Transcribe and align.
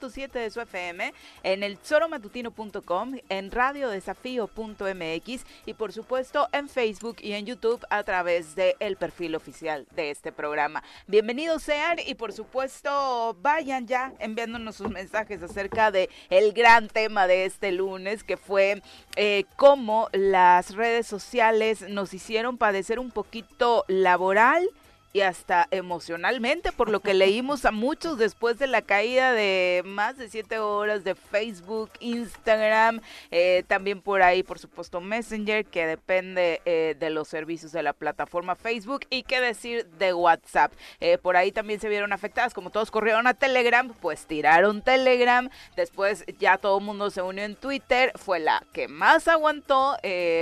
97.7 0.00 0.32
de 0.32 0.50
su 0.50 0.60
FM, 0.60 1.12
en 1.42 1.62
el 1.62 1.78
zoromatutino.com, 1.78 3.14
en 3.28 3.50
radiodesafío.mx 3.50 5.46
y 5.66 5.74
por 5.74 5.92
supuesto 5.92 6.48
en 6.52 6.68
Facebook 6.68 7.16
y 7.20 7.32
en 7.32 7.46
YouTube 7.46 7.84
a 7.90 8.02
través 8.02 8.54
del 8.54 8.74
el 8.80 8.96
perfil 8.96 9.34
oficial 9.34 9.86
de 9.94 10.10
este 10.10 10.32
programa. 10.32 10.82
Bienvenidos 11.06 11.62
sean 11.62 11.98
y 12.04 12.14
por 12.14 12.32
supuesto 12.32 13.36
vayan 13.40 13.86
ya 13.86 14.12
enviándonos 14.18 14.76
sus 14.76 14.90
mensajes 14.90 15.42
acerca 15.42 15.90
de 15.90 16.08
el 16.30 16.52
gran 16.52 16.88
tema 16.88 17.26
de 17.26 17.44
este 17.44 17.72
lunes 17.72 18.24
que 18.24 18.36
fue 18.36 18.82
eh, 19.16 19.44
cómo 19.56 20.08
las 20.12 20.74
redes 20.74 21.06
sociales 21.06 21.88
nos 21.88 22.14
hicieron 22.14 22.58
padecer 22.58 22.98
un 22.98 23.10
poquito 23.10 23.84
laboral 23.88 24.68
y 25.14 25.20
hasta 25.20 25.68
emocionalmente, 25.70 26.72
por 26.72 26.88
lo 26.88 26.98
que 26.98 27.14
leímos 27.14 27.64
a 27.64 27.70
muchos 27.70 28.18
después 28.18 28.58
de 28.58 28.66
la 28.66 28.82
caída 28.82 29.32
de 29.32 29.82
más 29.84 30.18
de 30.18 30.28
siete 30.28 30.58
horas 30.58 31.04
de 31.04 31.14
Facebook, 31.14 31.92
Instagram, 32.00 33.00
eh, 33.30 33.62
también 33.68 34.02
por 34.02 34.22
ahí, 34.22 34.42
por 34.42 34.58
supuesto, 34.58 35.00
Messenger, 35.00 35.64
que 35.66 35.86
depende 35.86 36.60
eh, 36.64 36.96
de 36.98 37.10
los 37.10 37.28
servicios 37.28 37.70
de 37.70 37.84
la 37.84 37.92
plataforma 37.92 38.56
Facebook, 38.56 39.06
y 39.08 39.22
qué 39.22 39.40
decir 39.40 39.86
de 39.86 40.12
WhatsApp. 40.12 40.72
Eh, 40.98 41.16
por 41.16 41.36
ahí 41.36 41.52
también 41.52 41.78
se 41.78 41.88
vieron 41.88 42.12
afectadas, 42.12 42.52
como 42.52 42.70
todos 42.70 42.90
corrieron 42.90 43.28
a 43.28 43.34
Telegram, 43.34 43.94
pues 44.00 44.26
tiraron 44.26 44.82
Telegram, 44.82 45.48
después 45.76 46.24
ya 46.40 46.58
todo 46.58 46.78
el 46.78 46.84
mundo 46.84 47.10
se 47.10 47.22
unió 47.22 47.44
en 47.44 47.54
Twitter, 47.54 48.10
fue 48.16 48.40
la 48.40 48.64
que 48.72 48.88
más 48.88 49.28
aguantó, 49.28 49.96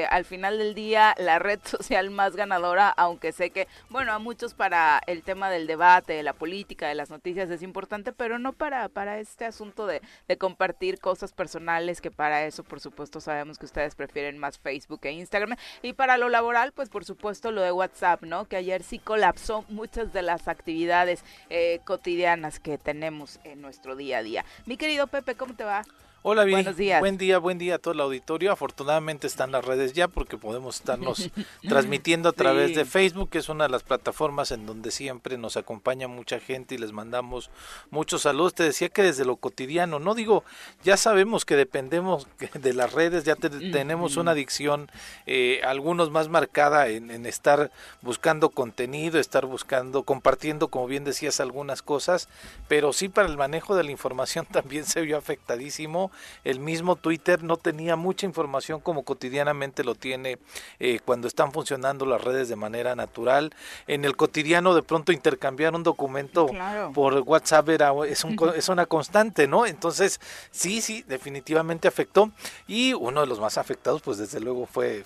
al 0.09 0.25
final 0.25 0.57
del 0.57 0.75
día 0.75 1.15
la 1.19 1.39
red 1.39 1.61
social 1.65 2.11
más 2.11 2.37
ganadora, 2.37 2.89
aunque 2.89 3.33
sé 3.33 3.51
que, 3.51 3.69
bueno, 3.91 4.15
a 4.15 4.19
muchos 4.19 4.55
para 4.63 5.01
el 5.09 5.25
tema 5.25 5.51
del 5.51 5.67
debate, 5.67 6.13
de 6.13 6.23
la 6.23 6.35
política, 6.35 6.87
de 6.87 6.95
las 6.95 7.11
noticias 7.11 7.51
es 7.51 7.65
importante, 7.65 8.13
pero 8.13 8.39
no 8.39 8.53
para, 8.53 8.89
para 8.89 9.19
este 9.19 9.45
asunto 9.45 9.89
de, 9.89 10.01
de 10.29 10.39
compartir 10.39 11.01
cosas 11.01 11.33
personales, 11.33 12.01
que 12.01 12.13
para 12.13 12.47
eso, 12.47 12.63
por 12.63 12.79
supuesto, 12.79 13.21
sabemos 13.21 13.59
que 13.59 13.65
ustedes 13.65 13.97
prefieren 13.97 14.39
más 14.39 14.61
Facebook 14.61 15.01
e 15.03 15.11
Instagram. 15.11 15.57
Y 15.83 15.95
para 15.95 16.17
lo 16.17 16.29
laboral, 16.29 16.71
pues 16.71 16.91
por 16.91 17.05
supuesto 17.05 17.51
lo 17.51 17.61
de 17.61 17.73
WhatsApp, 17.73 18.23
¿no? 18.23 18.45
Que 18.45 18.55
ayer 18.55 18.85
sí 18.85 19.01
colapsó 19.01 19.65
muchas 19.69 20.13
de 20.13 20.23
las 20.23 20.47
actividades 20.47 21.25
eh, 21.51 21.81
cotidianas 21.85 22.61
que 22.61 22.79
tenemos 22.79 23.41
en 23.43 23.63
nuestro 23.63 23.97
día 23.97 24.19
a 24.19 24.23
día. 24.23 24.45
Mi 24.67 24.77
querido 24.77 25.09
Pepe, 25.09 25.35
¿cómo 25.35 25.57
te 25.57 25.65
va? 25.65 25.83
Hola, 26.25 26.45
bien. 26.45 26.59
Buenos 26.59 26.77
días. 26.77 27.01
Buen 27.01 27.19
día, 27.19 27.39
buen 27.39 27.59
día 27.59 27.75
a 27.75 27.79
todo 27.79 27.95
el 27.95 28.01
auditorio. 28.01 28.53
Afortunadamente 28.53 29.27
están 29.27 29.51
las 29.51 29.65
redes 29.65 29.93
ya 29.93 30.07
porque 30.07 30.39
podemos 30.39 30.77
estarnos 30.77 31.31
transmitiendo 31.69 32.29
a 32.29 32.33
través 32.33 32.77
de 32.77 32.85
Facebook, 32.85 33.29
que 33.29 33.39
es 33.39 33.49
una 33.49 33.65
de 33.65 33.71
las 33.71 33.83
plataformas 33.83 34.53
en 34.53 34.65
donde 34.65 34.93
siempre 34.93 35.37
nos 35.37 35.57
acompaña 35.57 36.07
mucha 36.07 36.39
gente 36.39 36.77
y 36.77 36.79
les 36.79 36.93
mandamos 36.93 37.51
muchos 37.91 38.23
saludos. 38.23 38.55
Te 38.55 38.63
decía 38.63 38.89
que 38.89 39.03
desde 39.03 39.25
lo 39.25 39.35
cotidiano, 39.35 39.99
no 39.99 40.15
digo, 40.15 40.45
ya 40.85 40.97
sabemos 40.97 41.45
que 41.45 41.57
dependemos 41.57 42.29
de 42.55 42.73
las 42.73 42.93
redes, 42.93 43.25
ya 43.25 43.35
tenemos 43.35 44.17
una 44.17 44.31
adicción, 44.31 44.93
eh, 45.27 45.61
algunos 45.65 46.13
más 46.13 46.29
marcada 46.29 46.87
en, 46.87 47.11
en 47.11 47.27
estar 47.27 47.73
buscando 48.01 48.51
contenido, 48.51 49.19
estar 49.19 49.45
buscando, 49.45 50.05
compartiendo, 50.05 50.69
como 50.69 50.87
bien 50.87 51.03
decías, 51.03 51.41
algunas 51.41 51.83
cosas, 51.83 52.29
pero 52.69 52.93
sí 52.93 53.09
para 53.09 53.27
el 53.27 53.37
manejo 53.37 53.75
de 53.75 53.83
la 53.83 53.91
información 53.91 54.47
también 54.53 54.85
se 54.85 55.01
vio 55.01 55.19
afectadísimo 55.19 56.12
el 56.45 56.61
mismo 56.61 56.97
Twitter 56.97 57.43
no 57.43 57.57
tenía 57.57 57.97
mucha 57.97 58.27
información 58.27 58.81
como 58.81 59.05
cotidianamente 59.05 59.85
lo 59.85 59.95
tiene 59.95 60.39
eh, 60.79 61.01
cuando 61.05 61.29
están 61.29 61.53
funcionando 61.53 62.07
las 62.07 62.23
redes 62.23 62.49
de 62.49 62.57
manera 62.57 62.95
natural. 62.95 63.55
En 63.87 64.05
el 64.05 64.17
cotidiano 64.17 64.75
de 64.75 64.83
pronto 64.83 65.13
intercambiar 65.13 65.75
un 65.75 65.83
documento 65.83 66.47
por 66.95 67.15
WhatsApp 67.21 67.69
era, 67.71 67.93
es, 68.07 68.25
un, 68.25 68.37
es 68.57 68.69
una 68.69 68.87
constante, 68.87 69.47
¿no? 69.47 69.67
Entonces, 69.67 70.21
sí, 70.51 70.81
sí, 70.81 71.05
definitivamente 71.07 71.89
afectó. 71.89 72.31
Y 72.67 72.93
uno 72.95 73.21
de 73.21 73.27
los 73.27 73.41
más 73.41 73.59
afectados, 73.59 74.03
pues 74.03 74.19
desde 74.19 74.41
luego 74.41 74.67
fue 74.67 75.05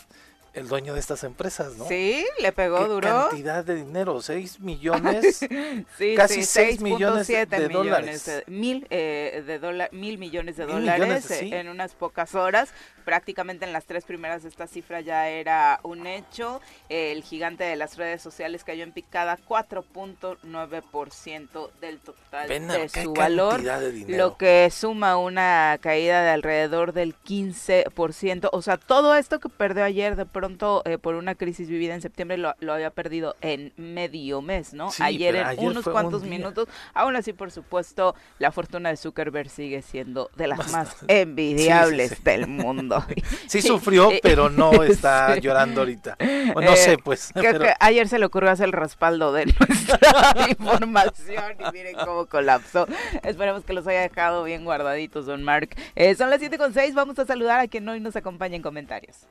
el 0.56 0.68
dueño 0.68 0.94
de 0.94 1.00
estas 1.00 1.22
empresas, 1.22 1.76
¿no? 1.76 1.86
Sí, 1.86 2.26
le 2.40 2.50
pegó 2.50 2.78
¿Qué 2.78 2.88
duro. 2.88 3.28
cantidad 3.28 3.62
de 3.62 3.74
dinero, 3.76 4.22
6 4.22 4.60
millones, 4.60 5.38
sí, 5.98 6.14
casi 6.16 6.42
6 6.44 6.80
millones 6.80 7.26
de 7.26 7.68
dólares. 7.68 8.42
mil, 8.46 8.86
eh, 8.88 9.42
de 9.46 9.88
mil 9.92 10.16
millones 10.18 10.56
de 10.56 10.64
dólares 10.64 11.30
en 11.30 11.68
unas 11.68 11.94
pocas 11.94 12.34
horas. 12.34 12.70
Prácticamente 13.06 13.64
en 13.64 13.72
las 13.72 13.84
tres 13.84 14.04
primeras 14.04 14.44
esta 14.44 14.66
cifra 14.66 15.00
ya 15.00 15.28
era 15.28 15.78
un 15.84 16.08
hecho. 16.08 16.60
el 16.88 17.22
gigante 17.22 17.62
de 17.62 17.76
las 17.76 17.96
redes 17.96 18.20
sociales 18.20 18.64
cayó 18.64 18.82
en 18.82 18.90
picada 18.90 19.38
4.9% 19.48 21.70
del 21.80 22.00
total 22.00 22.48
de 22.48 22.88
su 22.88 23.12
valor, 23.12 23.62
lo 24.08 24.36
que 24.36 24.68
suma 24.72 25.18
una 25.18 25.78
caída 25.80 26.24
de 26.24 26.30
alrededor 26.30 26.92
del 26.92 27.14
15%. 27.14 28.48
O 28.50 28.60
sea, 28.60 28.76
todo 28.76 29.14
esto 29.14 29.38
que 29.38 29.50
perdió 29.50 29.84
ayer 29.84 30.16
de 30.16 30.26
pronto 30.26 30.82
eh, 30.84 30.98
por 30.98 31.14
una 31.14 31.36
crisis 31.36 31.68
vivida 31.68 31.94
en 31.94 32.02
septiembre 32.02 32.38
lo, 32.38 32.56
había 32.72 32.90
perdido 32.90 33.36
en 33.40 33.72
medio 33.76 34.42
mes, 34.42 34.74
¿no? 34.74 34.90
ayer 34.98 35.36
en 35.36 35.64
unos 35.64 35.84
cuantos 35.84 36.24
minutos. 36.24 36.66
Aún 36.92 37.14
así, 37.14 37.32
por 37.32 37.52
supuesto, 37.52 38.16
la 38.40 38.50
fortuna 38.50 38.88
de 38.88 38.96
Zuckerberg 38.96 39.48
sigue 39.48 39.82
siendo 39.82 40.28
de 40.34 40.48
las 40.48 40.72
más 40.72 40.96
envidiables 41.06 42.24
del 42.24 42.46
mundo. 42.48 42.95
Sí 43.46 43.62
sufrió, 43.62 44.10
pero 44.22 44.50
no 44.50 44.82
está 44.82 45.36
llorando 45.36 45.80
ahorita. 45.80 46.16
no 46.54 46.60
eh, 46.60 46.76
sé, 46.76 46.98
pues. 46.98 47.32
ayer 47.80 48.08
se 48.08 48.18
le 48.18 48.26
ocurrió 48.26 48.50
hacer 48.50 48.66
el 48.66 48.72
respaldo 48.72 49.32
de 49.32 49.46
nuestra 49.58 50.48
información 50.48 51.56
y 51.58 51.72
miren 51.72 51.96
cómo 52.04 52.26
colapsó. 52.26 52.86
Esperemos 53.22 53.64
que 53.64 53.72
los 53.72 53.86
haya 53.86 54.00
dejado 54.00 54.44
bien 54.44 54.64
guardaditos, 54.64 55.26
don 55.26 55.42
Mark. 55.42 55.70
Eh, 55.94 56.14
son 56.14 56.30
las 56.30 56.40
7 56.40 56.58
con 56.58 56.72
6, 56.72 56.94
vamos 56.94 57.18
a 57.18 57.26
saludar 57.26 57.60
a 57.60 57.68
quien 57.68 57.88
hoy 57.88 58.00
nos 58.00 58.16
acompaña 58.16 58.56
en 58.56 58.62
comentarios. 58.62 59.26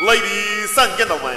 Ladies 0.00 0.78
and 0.78 0.96
gentlemen, 0.96 1.36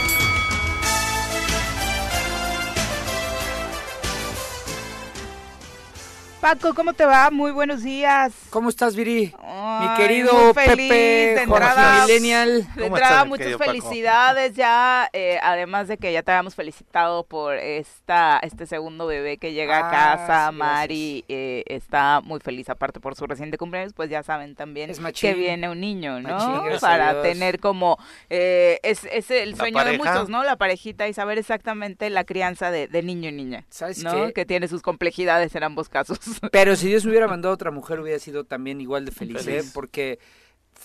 Paco, 6.41 6.73
¿cómo 6.73 6.93
te 6.93 7.05
va? 7.05 7.29
Muy 7.29 7.51
buenos 7.51 7.83
días. 7.83 8.33
¿Cómo 8.49 8.69
estás, 8.69 8.95
Viri? 8.95 9.31
mi 9.79 9.95
querido 9.95 10.53
feliz, 10.55 10.89
Pepe, 10.89 10.93
de 11.35 11.41
entrada, 11.43 12.05
Millennial. 12.05 12.67
De 12.75 12.87
entrada, 12.87 13.25
muchas 13.25 13.57
felicidades 13.57 14.55
ya, 14.55 15.07
eh, 15.13 15.39
además 15.43 15.87
de 15.87 15.97
que 15.97 16.11
ya 16.11 16.23
te 16.23 16.31
habíamos 16.31 16.55
felicitado 16.55 17.23
por 17.25 17.57
esta 17.57 18.39
este 18.41 18.65
segundo 18.65 19.05
bebé 19.05 19.37
que 19.37 19.53
llega 19.53 19.79
a 19.79 19.87
ah, 19.87 19.91
casa, 19.91 20.51
Mari 20.51 21.25
eh, 21.27 21.63
está 21.67 22.21
muy 22.21 22.39
feliz, 22.39 22.69
aparte 22.69 22.99
por 22.99 23.15
su 23.15 23.27
reciente 23.27 23.59
cumpleaños, 23.59 23.93
pues 23.93 24.09
ya 24.09 24.23
saben 24.23 24.55
también 24.55 24.91
que 25.13 25.33
viene 25.35 25.69
un 25.69 25.79
niño, 25.79 26.21
¿no? 26.21 26.63
Para 26.79 27.21
tener 27.21 27.59
como, 27.59 27.99
eh, 28.31 28.79
es, 28.81 29.05
es 29.11 29.29
el 29.29 29.55
sueño 29.55 29.83
de 29.85 29.97
muchos, 29.97 30.29
¿no? 30.29 30.43
La 30.43 30.55
parejita 30.55 31.07
y 31.07 31.13
saber 31.13 31.37
exactamente 31.37 32.09
la 32.09 32.23
crianza 32.23 32.71
de, 32.71 32.87
niño 33.01 33.29
y 33.29 33.33
niña, 33.33 33.65
¿Sabes 33.69 34.03
¿no? 34.03 34.31
Que 34.33 34.45
tiene 34.45 34.67
sus 34.67 34.81
complejidades 34.81 35.55
en 35.55 35.63
ambos 35.63 35.87
casos. 35.89 36.19
Pero 36.51 36.75
si 36.75 36.87
Dios 36.87 37.05
hubiera 37.05 37.27
mandado 37.27 37.51
a 37.51 37.55
otra 37.55 37.71
mujer 37.71 37.99
hubiera 37.99 38.19
sido 38.19 38.43
también 38.43 38.81
igual 38.81 39.05
de 39.05 39.11
feliz, 39.11 39.47
¿eh? 39.47 39.63
porque 39.73 40.19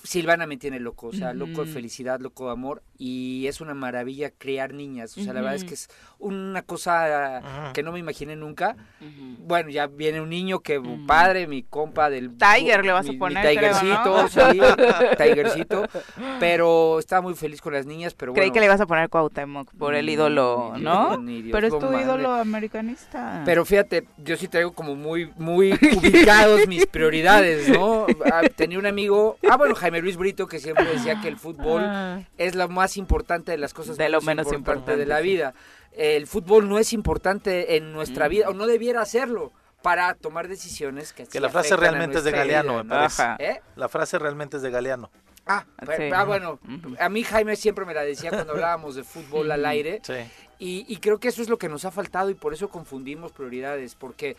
Silvana 0.02 0.46
me 0.46 0.56
tiene 0.56 0.80
loco, 0.80 1.08
o 1.08 1.12
sea, 1.12 1.32
loco 1.32 1.64
de 1.64 1.72
felicidad, 1.72 2.20
loco 2.20 2.46
de 2.46 2.52
amor 2.52 2.82
y 2.98 3.46
es 3.46 3.60
una 3.60 3.74
maravilla 3.74 4.30
crear 4.30 4.72
niñas, 4.72 5.16
o 5.18 5.22
sea, 5.22 5.32
la 5.32 5.40
verdad 5.40 5.56
es 5.56 5.64
que 5.64 5.74
es 5.74 5.88
una 6.18 6.62
cosa 6.62 7.70
que 7.74 7.82
no 7.82 7.92
me 7.92 7.98
imaginé 7.98 8.36
nunca. 8.36 8.76
Bueno, 9.38 9.70
ya 9.70 9.86
viene 9.86 10.20
un 10.20 10.30
niño 10.30 10.60
que 10.60 10.80
padre, 11.06 11.46
mi 11.46 11.62
compa 11.62 12.10
del 12.10 12.36
Tiger 12.36 12.84
le 12.84 12.92
vas 12.92 13.08
a 13.08 13.12
poner, 13.18 13.44
mi 13.44 13.50
Tigercito, 13.50 14.28
sí, 14.28 14.60
Tigercito, 15.18 15.88
pero 16.40 16.98
estaba 16.98 17.22
muy 17.22 17.34
feliz 17.34 17.60
con 17.60 17.72
las 17.72 17.86
niñas, 17.86 18.14
pero 18.14 18.32
Creí 18.32 18.50
que 18.50 18.60
le 18.60 18.66
ibas 18.66 18.80
a 18.80 18.86
poner 18.86 19.08
Cuauhtémoc 19.08 19.72
por 19.74 19.94
el 19.94 20.08
ídolo, 20.08 20.74
¿no? 20.78 21.22
pero 21.52 21.66
es 21.66 21.78
tu 21.78 21.92
ídolo 21.98 22.32
americanista. 22.32 23.42
Pero 23.44 23.64
fíjate, 23.64 24.06
yo 24.18 24.36
sí 24.36 24.48
traigo 24.48 24.72
como 24.72 24.94
muy 24.94 25.30
muy 25.36 25.72
ubicados 25.72 26.66
mis 26.66 26.86
prioridades, 26.86 27.68
¿no? 27.68 28.06
Ah, 28.32 28.42
tenía 28.54 28.78
un 28.78 28.86
amigo, 28.86 29.38
ah 29.50 29.56
bueno, 29.56 29.74
Jaime 29.86 30.02
Luis 30.02 30.16
Brito 30.16 30.48
que 30.48 30.58
siempre 30.58 30.84
decía 30.84 31.20
que 31.20 31.28
el 31.28 31.36
fútbol 31.36 31.84
ah. 31.84 32.20
es 32.38 32.56
la 32.56 32.66
más 32.66 32.96
importante 32.96 33.52
de 33.52 33.58
las 33.58 33.72
cosas 33.72 33.96
de 33.96 34.08
lo 34.08 34.20
menos 34.20 34.52
importante, 34.52 34.96
de 34.96 35.06
la 35.06 35.20
vida. 35.20 35.54
El 35.92 36.26
fútbol 36.26 36.68
no 36.68 36.80
es 36.80 36.92
importante 36.92 37.76
en 37.76 37.92
nuestra 37.92 38.26
mm. 38.26 38.30
vida, 38.30 38.48
o 38.48 38.52
no 38.52 38.66
debiera 38.66 39.00
hacerlo 39.00 39.52
para 39.82 40.12
tomar 40.14 40.48
decisiones 40.48 41.12
que, 41.12 41.24
que 41.26 41.38
la 41.38 41.50
frase 41.50 41.76
realmente 41.76 42.18
es 42.18 42.24
de 42.24 42.32
Galeano, 42.32 42.82
me 42.82 42.90
parece. 42.90 43.22
¿Eh? 43.38 43.60
La 43.76 43.88
frase 43.88 44.18
realmente 44.18 44.56
es 44.56 44.62
de 44.64 44.70
Galeano. 44.70 45.08
Ah, 45.46 45.64
ah 46.12 46.24
bueno, 46.24 46.58
a 46.98 47.08
mí 47.08 47.22
Jaime 47.22 47.54
siempre 47.54 47.84
me 47.84 47.94
la 47.94 48.02
decía 48.02 48.30
cuando 48.30 48.52
hablábamos 48.54 48.96
de 48.96 49.04
fútbol 49.04 49.52
al 49.52 49.64
aire. 49.64 50.02
Y, 50.58 50.96
creo 50.96 51.20
que 51.20 51.28
eso 51.28 51.42
es 51.42 51.48
lo 51.48 51.58
que 51.58 51.68
nos 51.68 51.84
ha 51.84 51.92
faltado 51.92 52.28
y 52.28 52.34
por 52.34 52.52
eso 52.52 52.70
confundimos 52.70 53.30
prioridades, 53.30 53.94
porque 53.94 54.36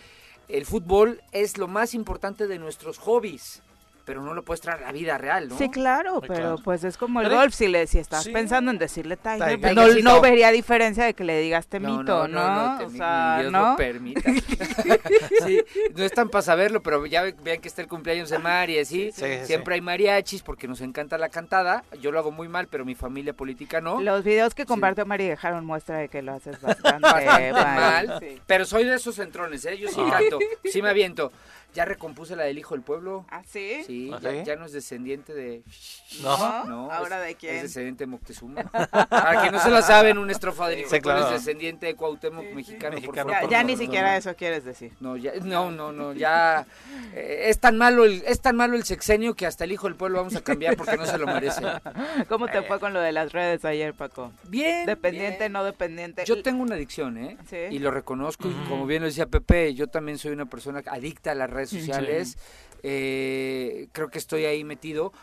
el 0.50 0.66
fútbol 0.66 1.22
es 1.32 1.58
lo 1.58 1.70
más 1.70 1.94
importante 1.94 2.48
de 2.48 2.60
nuestros 2.60 2.98
hobbies 2.98 3.62
pero 4.08 4.22
no 4.22 4.34
lo 4.34 4.42
puedes 4.42 4.62
traer 4.62 4.84
a 4.84 4.86
la 4.88 4.92
vida 4.94 5.18
real, 5.18 5.50
¿no? 5.50 5.58
Sí, 5.58 5.70
claro, 5.70 6.22
pero 6.26 6.56
pues 6.64 6.86
es 6.86 6.96
como 6.96 7.20
el 7.20 7.30
golf, 7.30 7.54
si, 7.54 7.68
le, 7.68 7.86
si 7.88 8.00
estás 8.00 8.26
pensando 8.30 8.72
en 8.72 8.78
decirle 8.78 9.18
Tiger, 9.18 9.60
pues, 9.60 9.76
no, 9.76 9.86
no, 10.02 10.22
vería 10.22 10.50
diferencia 10.50 11.04
de 11.04 11.14
que 11.14 11.26
le 11.26 11.38
digas 11.42 11.68
temito, 11.68 12.26
¿no? 12.26 12.78
No, 12.78 12.86
o 12.86 12.90
sea, 12.90 13.40
Dios 13.42 13.52
¿no? 13.52 13.76
permita. 13.76 14.22
sí, 15.46 15.62
no 15.94 16.06
están 16.06 16.30
para 16.30 16.42
saberlo, 16.42 16.82
pero 16.82 17.06
ya 17.06 17.24
vean 17.44 17.60
que 17.60 17.68
está 17.68 17.82
el 17.82 17.90
cumpleaños 17.90 18.30
de 18.30 18.40
Mari, 18.40 18.86
¿sí? 18.86 19.12
Siempre 19.44 19.76
hay 19.76 19.82
mariachis 19.82 20.42
porque 20.42 20.70
nos 20.70 20.80
encanta 20.80 21.18
la 21.18 21.28
cantada. 21.28 21.84
Yo 22.00 22.14
lo 22.14 22.20
hago 22.20 22.32
muy 22.32 22.48
mal, 22.48 22.68
pero 22.68 22.86
mi 22.86 22.96
familia 22.96 23.34
política 23.34 23.82
no. 23.82 24.00
Los 24.00 24.24
videos 24.24 24.56
que 24.56 24.66
compartió 24.66 25.06
Mari 25.06 25.28
dejaron 25.28 25.66
muestra 25.66 25.98
de 25.98 26.08
que 26.08 26.22
lo 26.22 26.32
haces 26.32 26.62
bastante, 26.62 27.52
mal. 27.52 28.22
Pero 28.46 28.64
soy 28.64 28.86
de 28.86 28.96
esos 28.96 29.16
centrones, 29.16 29.66
¿eh? 29.66 29.78
Yo 29.78 29.90
sí 29.90 30.00
canto, 30.10 30.40
sí 30.64 30.82
me 30.82 30.92
aviento. 30.92 31.30
Ya 31.78 31.86
recompuse 31.86 32.36
la 32.36 32.46
del 32.46 32.58
Hijo 32.58 32.74
del 32.74 32.84
Pueblo. 32.84 33.24
¿Ah, 33.30 33.44
sí? 33.46 33.84
Sí, 33.86 34.10
¿Ah, 34.12 34.20
ya, 34.44 34.56
no 34.56 34.66
es 34.66 34.72
descendiente 34.72 35.36
de... 35.36 35.62
¿No? 36.24 36.66
no 36.66 36.92
¿Ahora 36.92 37.20
de 37.20 37.36
quién? 37.36 37.58
Es 37.58 37.62
descendiente 37.62 38.06
de 38.06 38.08
Moctezuma. 38.08 38.64
Para 38.64 39.44
que 39.44 39.52
no 39.52 39.60
se 39.60 39.70
la 39.70 39.84
saben, 39.84 40.18
un 40.18 40.32
estrofa 40.32 40.70
de 40.70 40.80
Hijo 40.80 40.90
sí, 40.90 41.00
claro. 41.00 41.28
es 41.28 41.34
descendiente 41.34 41.86
de 41.86 41.94
Cuauhtémoc 41.94 42.46
mexicano, 42.56 42.96
mexicano, 42.96 43.32
por 43.42 43.52
Ya, 43.52 43.62
ni 43.62 43.78
siquiera 43.78 44.18
eso 44.18 44.36
quieres 44.36 44.66
decir. 44.66 44.92
No, 45.00 45.18
ya, 45.18 45.34
no, 45.44 45.70
no, 45.70 45.92
no, 45.92 46.14
ya... 46.14 46.66
Eh, 47.14 47.44
es, 47.50 47.60
tan 47.60 47.78
malo 47.78 48.06
el, 48.06 48.24
es 48.26 48.42
tan 48.42 48.56
malo 48.56 48.76
el 48.76 48.84
sexenio 48.84 49.36
que 49.36 49.46
hasta 49.46 49.66
el 49.66 49.72
Hijo 49.72 49.86
del 49.86 49.96
Pueblo 49.96 50.18
vamos 50.18 50.36
a 50.36 50.42
cambiar 50.42 50.78
porque 50.78 50.98
no 50.98 51.06
se 51.06 51.20
lo 51.20 51.28
merece. 51.28 51.62
¿Cómo 52.28 52.48
te 52.48 52.64
fue 52.64 52.80
con 52.80 52.94
lo 52.94 53.02
de 53.02 53.12
las 53.12 53.34
redes 53.34 53.64
ayer, 53.66 53.94
Paco? 53.94 54.32
Bien. 54.48 54.88
Dependiente, 54.88 55.48
no 55.50 55.64
dependiente. 55.64 56.26
Yo 56.26 56.42
tengo 56.42 56.64
una 56.64 56.74
adicción, 56.74 57.20
¿eh? 57.20 57.38
Sí. 57.48 57.58
Y 57.70 57.78
lo 57.78 57.92
reconozco, 57.92 58.50
y 58.50 58.68
como 58.68 58.88
bien 58.88 59.04
lo 59.04 59.08
decía 59.10 59.28
Pepe, 59.28 59.76
yo 59.76 59.86
también 59.86 60.18
soy 60.18 60.32
una 60.32 60.48
persona 60.48 60.82
adicta 60.88 61.34
a 61.34 61.36
las 61.36 61.52
redes 61.52 61.67
sociales. 61.72 62.38
Eh, 62.84 63.88
creo 63.92 64.10
que 64.10 64.18
estoy 64.18 64.46
ahí 64.46 64.64
metido. 64.64 65.14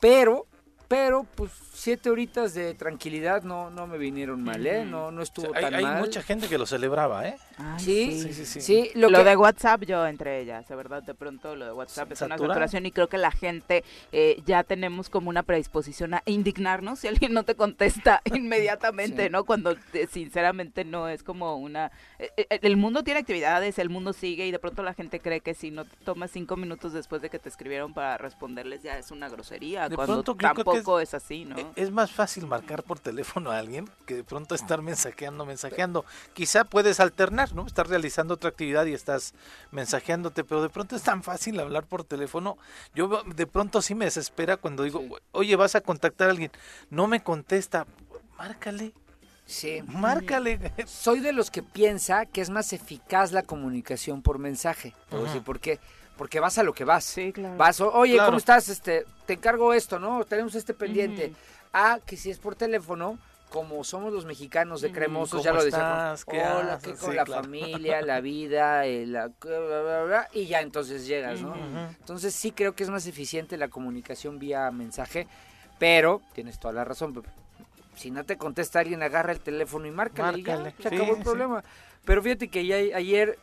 Pero 0.00 0.46
pero, 0.90 1.24
pues, 1.36 1.52
siete 1.72 2.10
horitas 2.10 2.52
de 2.52 2.74
tranquilidad 2.74 3.44
no, 3.44 3.70
no 3.70 3.86
me 3.86 3.96
vinieron 3.96 4.42
mal, 4.42 4.66
¿eh? 4.66 4.84
No, 4.84 5.12
no 5.12 5.22
estuvo 5.22 5.52
tan 5.52 5.72
hay, 5.72 5.84
mal. 5.84 5.94
Hay 5.96 6.02
mucha 6.02 6.20
gente 6.20 6.48
que 6.48 6.58
lo 6.58 6.66
celebraba, 6.66 7.28
¿eh? 7.28 7.38
¿Sí? 7.78 8.20
Sí, 8.20 8.44
sí, 8.44 8.60
sí, 8.60 8.90
lo, 8.94 9.08
de 9.08 9.36
WhatsApp 9.36 9.84
yo 9.84 10.06
entre 10.06 10.40
ellas, 10.40 10.66
de 10.66 10.74
verdad, 10.74 11.02
de 11.02 11.14
pronto 11.14 11.54
lo 11.54 11.64
de 11.66 11.72
WhatsApp 11.72 12.10
es 12.10 12.22
una 12.22 12.36
saturación 12.36 12.86
y 12.86 12.90
creo 12.90 13.08
que 13.08 13.18
la 13.18 13.30
gente 13.30 13.84
eh, 14.12 14.42
ya 14.46 14.64
tenemos 14.64 15.10
como 15.10 15.30
una 15.30 15.42
predisposición 15.42 16.14
a 16.14 16.22
indignarnos 16.26 16.98
si 16.98 17.08
alguien 17.08 17.34
no 17.34 17.44
te 17.44 17.54
contesta 17.54 18.20
inmediatamente, 18.34 19.30
¿no? 19.30 19.44
Cuando 19.44 19.76
eh, 19.92 20.08
sinceramente 20.10 20.84
no 20.84 21.06
es 21.08 21.22
como 21.22 21.56
una... 21.56 21.92
Eh, 22.18 22.46
el 22.62 22.76
mundo 22.76 23.04
tiene 23.04 23.20
actividades, 23.20 23.78
el 23.78 23.90
mundo 23.90 24.12
sigue 24.12 24.46
y 24.46 24.50
de 24.50 24.58
pronto 24.58 24.82
la 24.82 24.94
gente 24.94 25.20
cree 25.20 25.40
que 25.40 25.54
si 25.54 25.70
no 25.70 25.84
te 25.84 25.96
tomas 26.04 26.32
cinco 26.32 26.56
minutos 26.56 26.92
después 26.92 27.22
de 27.22 27.30
que 27.30 27.38
te 27.38 27.48
escribieron 27.48 27.94
para 27.94 28.18
responderles 28.18 28.82
ya 28.82 28.98
es 28.98 29.12
una 29.12 29.28
grosería, 29.28 29.88
cuando 29.88 30.24
tampoco 30.24 30.79
es 31.00 31.14
así, 31.14 31.44
¿no? 31.44 31.56
E, 31.58 31.66
es 31.76 31.90
más 31.90 32.10
fácil 32.10 32.46
marcar 32.46 32.82
por 32.82 32.98
teléfono 32.98 33.50
a 33.50 33.58
alguien 33.58 33.88
que 34.06 34.14
de 34.16 34.24
pronto 34.24 34.54
estar 34.54 34.82
mensajeando, 34.82 35.44
mensajeando. 35.46 36.04
Quizá 36.34 36.64
puedes 36.64 37.00
alternar, 37.00 37.54
¿no? 37.54 37.66
Estás 37.66 37.88
realizando 37.88 38.34
otra 38.34 38.50
actividad 38.50 38.86
y 38.86 38.94
estás 38.94 39.34
mensajeándote, 39.70 40.44
pero 40.44 40.62
de 40.62 40.70
pronto 40.70 40.96
es 40.96 41.02
tan 41.02 41.22
fácil 41.22 41.60
hablar 41.60 41.84
por 41.84 42.04
teléfono. 42.04 42.56
Yo 42.94 43.22
de 43.24 43.46
pronto 43.46 43.82
sí 43.82 43.94
me 43.94 44.06
desespera 44.06 44.56
cuando 44.56 44.84
digo, 44.84 45.02
oye, 45.32 45.56
vas 45.56 45.74
a 45.74 45.80
contactar 45.80 46.28
a 46.28 46.30
alguien, 46.30 46.50
no 46.90 47.06
me 47.06 47.22
contesta, 47.22 47.86
márcale. 48.38 48.92
Sí. 49.50 49.82
Márcale. 49.86 50.72
Soy 50.86 51.18
de 51.18 51.32
los 51.32 51.50
que 51.50 51.64
piensa 51.64 52.24
que 52.24 52.40
es 52.40 52.50
más 52.50 52.72
eficaz 52.72 53.32
la 53.32 53.42
comunicación 53.42 54.22
por 54.22 54.38
mensaje. 54.38 54.94
¿Por 55.08 55.32
qué? 55.32 55.40
porque 55.40 55.80
vas 56.40 56.58
a 56.58 56.62
lo 56.62 56.72
que 56.72 56.84
vas. 56.84 57.04
Sí, 57.04 57.32
claro. 57.32 57.56
Vas, 57.56 57.80
oye, 57.80 58.18
¿cómo 58.18 58.36
estás? 58.36 58.68
Este, 58.68 59.06
te 59.26 59.34
encargo 59.34 59.72
esto, 59.72 59.98
¿no? 59.98 60.24
Tenemos 60.24 60.54
este 60.54 60.74
pendiente. 60.74 61.32
Ah, 61.72 62.00
que 62.04 62.16
si 62.16 62.30
es 62.30 62.38
por 62.38 62.56
teléfono, 62.56 63.18
como 63.50 63.82
somos 63.84 64.12
los 64.12 64.24
mexicanos 64.24 64.80
de 64.80 64.92
cremosos, 64.92 65.42
ya 65.42 65.52
lo 65.52 65.64
decíamos. 65.64 66.24
Hola, 66.26 66.78
¿qué 66.82 66.94
con 66.94 67.16
la 67.16 67.26
familia, 67.26 68.00
la 68.02 68.20
vida, 68.20 68.84
la, 68.84 69.30
y 70.32 70.46
ya 70.46 70.60
entonces 70.60 71.06
llegas, 71.06 71.40
¿no? 71.40 71.54
Entonces 71.98 72.34
sí 72.34 72.52
creo 72.52 72.74
que 72.74 72.84
es 72.84 72.90
más 72.90 73.06
eficiente 73.06 73.56
la 73.56 73.68
comunicación 73.68 74.38
vía 74.38 74.70
mensaje, 74.70 75.26
pero 75.78 76.22
tienes 76.32 76.58
toda 76.58 76.74
la 76.74 76.84
razón. 76.84 77.22
Si 77.96 78.10
no 78.10 78.24
te 78.24 78.36
contesta 78.36 78.80
alguien, 78.80 79.02
agarra 79.02 79.32
el 79.32 79.40
teléfono 79.40 79.86
y 79.86 79.90
márcale, 79.90 80.38
y 80.38 80.42
ya, 80.42 80.72
se 80.80 80.88
acabó 80.88 81.16
el 81.16 81.22
problema. 81.22 81.62
Pero 82.04 82.22
fíjate 82.22 82.48
que 82.48 82.64
ya 82.64 82.76
ayer, 82.96 83.38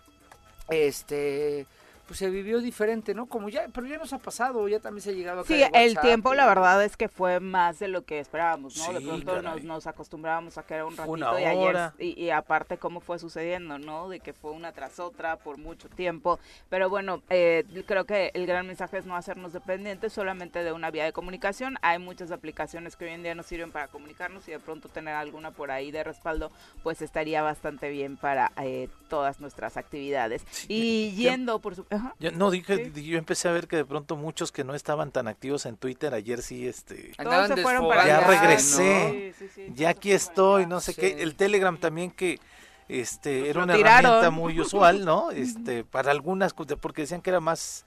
este 0.69 1.67
pues 2.07 2.19
se 2.19 2.29
vivió 2.29 2.61
diferente, 2.61 3.13
¿no? 3.13 3.25
Como 3.25 3.49
ya, 3.49 3.67
pero 3.73 3.85
ya 3.85 3.97
nos 3.97 4.13
ha 4.13 4.17
pasado, 4.17 4.65
ya 4.69 4.79
también 4.79 5.01
se 5.01 5.09
ha 5.09 5.13
llegado 5.13 5.41
a 5.41 5.43
Sí, 5.43 5.61
el 5.73 5.99
tiempo 5.99 6.33
la 6.33 6.45
verdad 6.47 6.83
es 6.83 6.95
que 6.95 7.09
fue 7.09 7.41
más 7.41 7.79
de 7.79 7.89
lo 7.89 8.03
que 8.03 8.19
esperábamos, 8.19 8.77
¿no? 8.77 8.93
de 8.93 9.01
pronto 9.01 9.41
nos, 9.41 9.63
nos, 9.63 9.87
acostumbrábamos 9.87 10.57
a 10.57 10.63
que 10.63 10.75
era 10.75 10.85
un 10.85 10.95
ratito 10.95 11.37
y 11.37 11.43
ayer 11.43 11.91
y, 11.99 12.29
aparte 12.29 12.77
cómo 12.77 13.01
fue 13.01 13.19
sucediendo, 13.19 13.77
¿no? 13.77 14.07
De 14.07 14.21
que 14.21 14.31
fue 14.31 14.51
una 14.51 14.71
tras 14.71 14.99
otra 14.99 15.35
por 15.35 15.57
mucho 15.57 15.89
tiempo, 15.89 16.39
pero 16.69 16.89
bueno, 16.89 17.21
eh, 17.29 17.65
creo 17.85 18.05
que 18.05 18.31
el 18.33 18.47
gran 18.47 18.65
mensaje 18.65 18.97
es 18.97 19.05
no 19.05 19.15
hacernos 19.15 19.51
dependientes 19.51 20.13
solamente 20.13 20.63
de 20.63 20.71
una 20.71 20.91
vía 20.91 21.03
de 21.03 21.11
comunicación. 21.11 21.77
Hay 21.81 21.99
muchas 21.99 22.31
aplicaciones 22.31 22.95
que 22.95 23.05
hoy 23.05 23.11
en 23.11 23.23
día 23.23 23.35
nos 23.35 23.47
sirven 23.47 23.71
para 23.71 23.89
comunicarnos 23.89 24.47
y 24.47 24.51
de 24.51 24.59
pronto 24.59 24.87
tener 24.87 25.13
alguna 25.13 25.51
por 25.51 25.71
ahí 25.71 25.91
de 25.91 26.05
respaldo, 26.05 26.51
pues 26.83 27.01
estaría 27.01 27.41
bastante 27.41 27.89
bien 27.89 28.15
para 28.15 28.53
eh, 28.61 28.87
todas 29.09 29.41
nuestras 29.41 29.75
actividades. 29.75 30.45
y 30.69 31.11
yendo, 31.11 31.59
por 31.59 31.75
supuesto 31.75 31.96
yo, 32.19 32.31
no, 32.31 32.51
dije, 32.51 32.91
yo 32.93 33.17
empecé 33.17 33.47
a 33.47 33.51
ver 33.51 33.67
que 33.67 33.77
de 33.77 33.85
pronto 33.85 34.15
muchos 34.15 34.51
que 34.51 34.63
no 34.63 34.75
estaban 34.75 35.11
tan 35.11 35.27
activos 35.27 35.65
en 35.65 35.77
Twitter 35.77 36.13
ayer 36.13 36.41
sí, 36.41 36.67
este... 36.67 37.11
ya 38.05 38.19
regresé, 38.21 39.33
ya 39.73 39.89
aquí 39.89 40.11
estoy, 40.11 40.65
no 40.65 40.79
sé 40.79 40.93
qué. 40.93 41.23
El 41.23 41.35
Telegram 41.35 41.77
también 41.77 42.11
que 42.11 42.39
este 42.87 43.49
era 43.49 43.63
una 43.63 43.75
herramienta 43.75 44.29
muy 44.29 44.59
usual, 44.61 45.03
¿no? 45.03 45.31
Este, 45.31 45.83
para 45.83 46.11
algunas, 46.11 46.53
porque 46.53 47.01
decían 47.01 47.21
que 47.21 47.31
era 47.31 47.39
más 47.39 47.86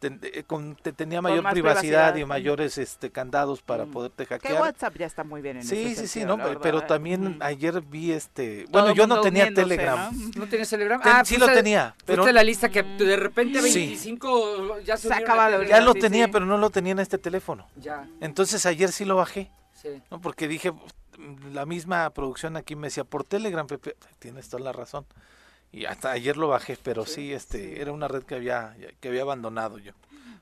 eh, 0.00 0.44
te, 0.82 0.92
tenía 0.92 1.20
mayor 1.20 1.48
privacidad, 1.50 2.14
y 2.16 2.24
mayores 2.24 2.78
este 2.78 3.10
candados 3.10 3.62
para 3.62 3.86
poderte 3.86 4.26
hackear. 4.26 4.54
Que 4.54 4.60
WhatsApp 4.60 4.96
ya 4.96 5.06
está 5.06 5.24
muy 5.24 5.42
bien 5.42 5.56
en 5.58 5.64
Sí, 5.64 5.94
sí, 5.96 6.06
sí, 6.06 6.24
no, 6.24 6.38
pero 6.60 6.82
también 6.82 7.38
ayer 7.40 7.80
vi 7.80 8.12
este, 8.12 8.66
bueno, 8.70 8.94
yo 8.94 9.06
no 9.06 9.20
tenía 9.20 9.52
Telegram. 9.52 10.10
¿No, 10.36 10.46
tienes 10.46 10.68
Telegram? 10.68 11.00
ah, 11.04 11.24
sí 11.24 11.36
lo 11.36 11.46
tenía, 11.46 11.94
pero 12.04 12.30
la 12.30 12.44
lista 12.44 12.68
que 12.68 12.82
de 12.82 13.16
repente 13.16 13.60
25 13.60 14.80
ya 14.80 14.96
se 14.96 15.12
acaba 15.12 15.50
de 15.50 15.66
Ya 15.66 15.80
lo 15.80 15.94
tenía, 15.94 16.30
pero 16.30 16.46
no 16.46 16.58
lo 16.58 16.70
tenía 16.70 16.92
en 16.92 17.00
este 17.00 17.18
teléfono. 17.18 17.66
Ya. 17.76 18.06
Entonces 18.20 18.64
ayer 18.66 18.92
sí 18.92 19.04
lo 19.04 19.16
bajé. 19.16 19.50
Sí. 19.74 20.02
¿no? 20.10 20.20
Porque 20.20 20.48
dije 20.48 20.72
la 21.52 21.66
misma 21.66 22.10
producción 22.10 22.56
aquí 22.56 22.76
me 22.76 22.88
decía 22.88 23.04
por 23.04 23.24
Telegram, 23.24 23.66
Pepe, 23.66 23.96
tienes 24.18 24.48
toda 24.48 24.62
la 24.62 24.72
razón 24.72 25.06
y 25.72 25.84
hasta 25.84 26.12
ayer 26.12 26.36
lo 26.36 26.48
bajé, 26.48 26.78
pero 26.82 27.04
sí, 27.04 27.32
este, 27.32 27.80
era 27.80 27.92
una 27.92 28.08
red 28.08 28.22
que 28.22 28.34
había, 28.34 28.76
que 29.00 29.08
había 29.08 29.22
abandonado 29.22 29.78
yo. 29.78 29.92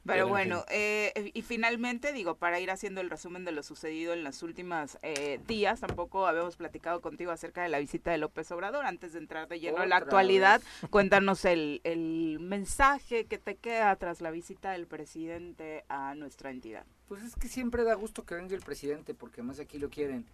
Pero, 0.06 0.28
bueno, 0.28 0.64
eh, 0.70 1.32
y 1.34 1.42
finalmente, 1.42 2.12
digo, 2.12 2.36
para 2.36 2.60
ir 2.60 2.70
haciendo 2.70 3.00
el 3.00 3.10
resumen 3.10 3.44
de 3.44 3.52
lo 3.52 3.62
sucedido 3.62 4.12
en 4.12 4.22
los 4.22 4.42
últimos 4.42 4.98
eh, 5.02 5.40
días, 5.48 5.80
tampoco 5.80 6.26
habíamos 6.26 6.56
platicado 6.56 7.00
contigo 7.00 7.32
acerca 7.32 7.62
de 7.62 7.68
la 7.68 7.80
visita 7.80 8.12
de 8.12 8.18
López 8.18 8.50
Obrador. 8.52 8.86
Antes 8.86 9.14
de 9.14 9.18
entrar 9.18 9.48
de 9.48 9.58
lleno 9.58 9.82
en 9.82 9.88
la 9.88 9.96
actualidad, 9.96 10.62
cuéntanos 10.90 11.44
el, 11.44 11.80
el 11.82 12.38
mensaje 12.40 13.24
que 13.24 13.38
te 13.38 13.56
queda 13.56 13.96
tras 13.96 14.20
la 14.20 14.30
visita 14.30 14.70
del 14.70 14.86
presidente 14.86 15.84
a 15.88 16.14
nuestra 16.14 16.50
entidad. 16.50 16.84
Pues 17.08 17.22
es 17.22 17.34
que 17.34 17.48
siempre 17.48 17.82
da 17.82 17.94
gusto 17.94 18.24
que 18.24 18.36
venga 18.36 18.54
el 18.54 18.62
presidente, 18.62 19.12
porque 19.12 19.42
más 19.42 19.58
aquí 19.58 19.78
lo 19.78 19.90
quieren. 19.90 20.24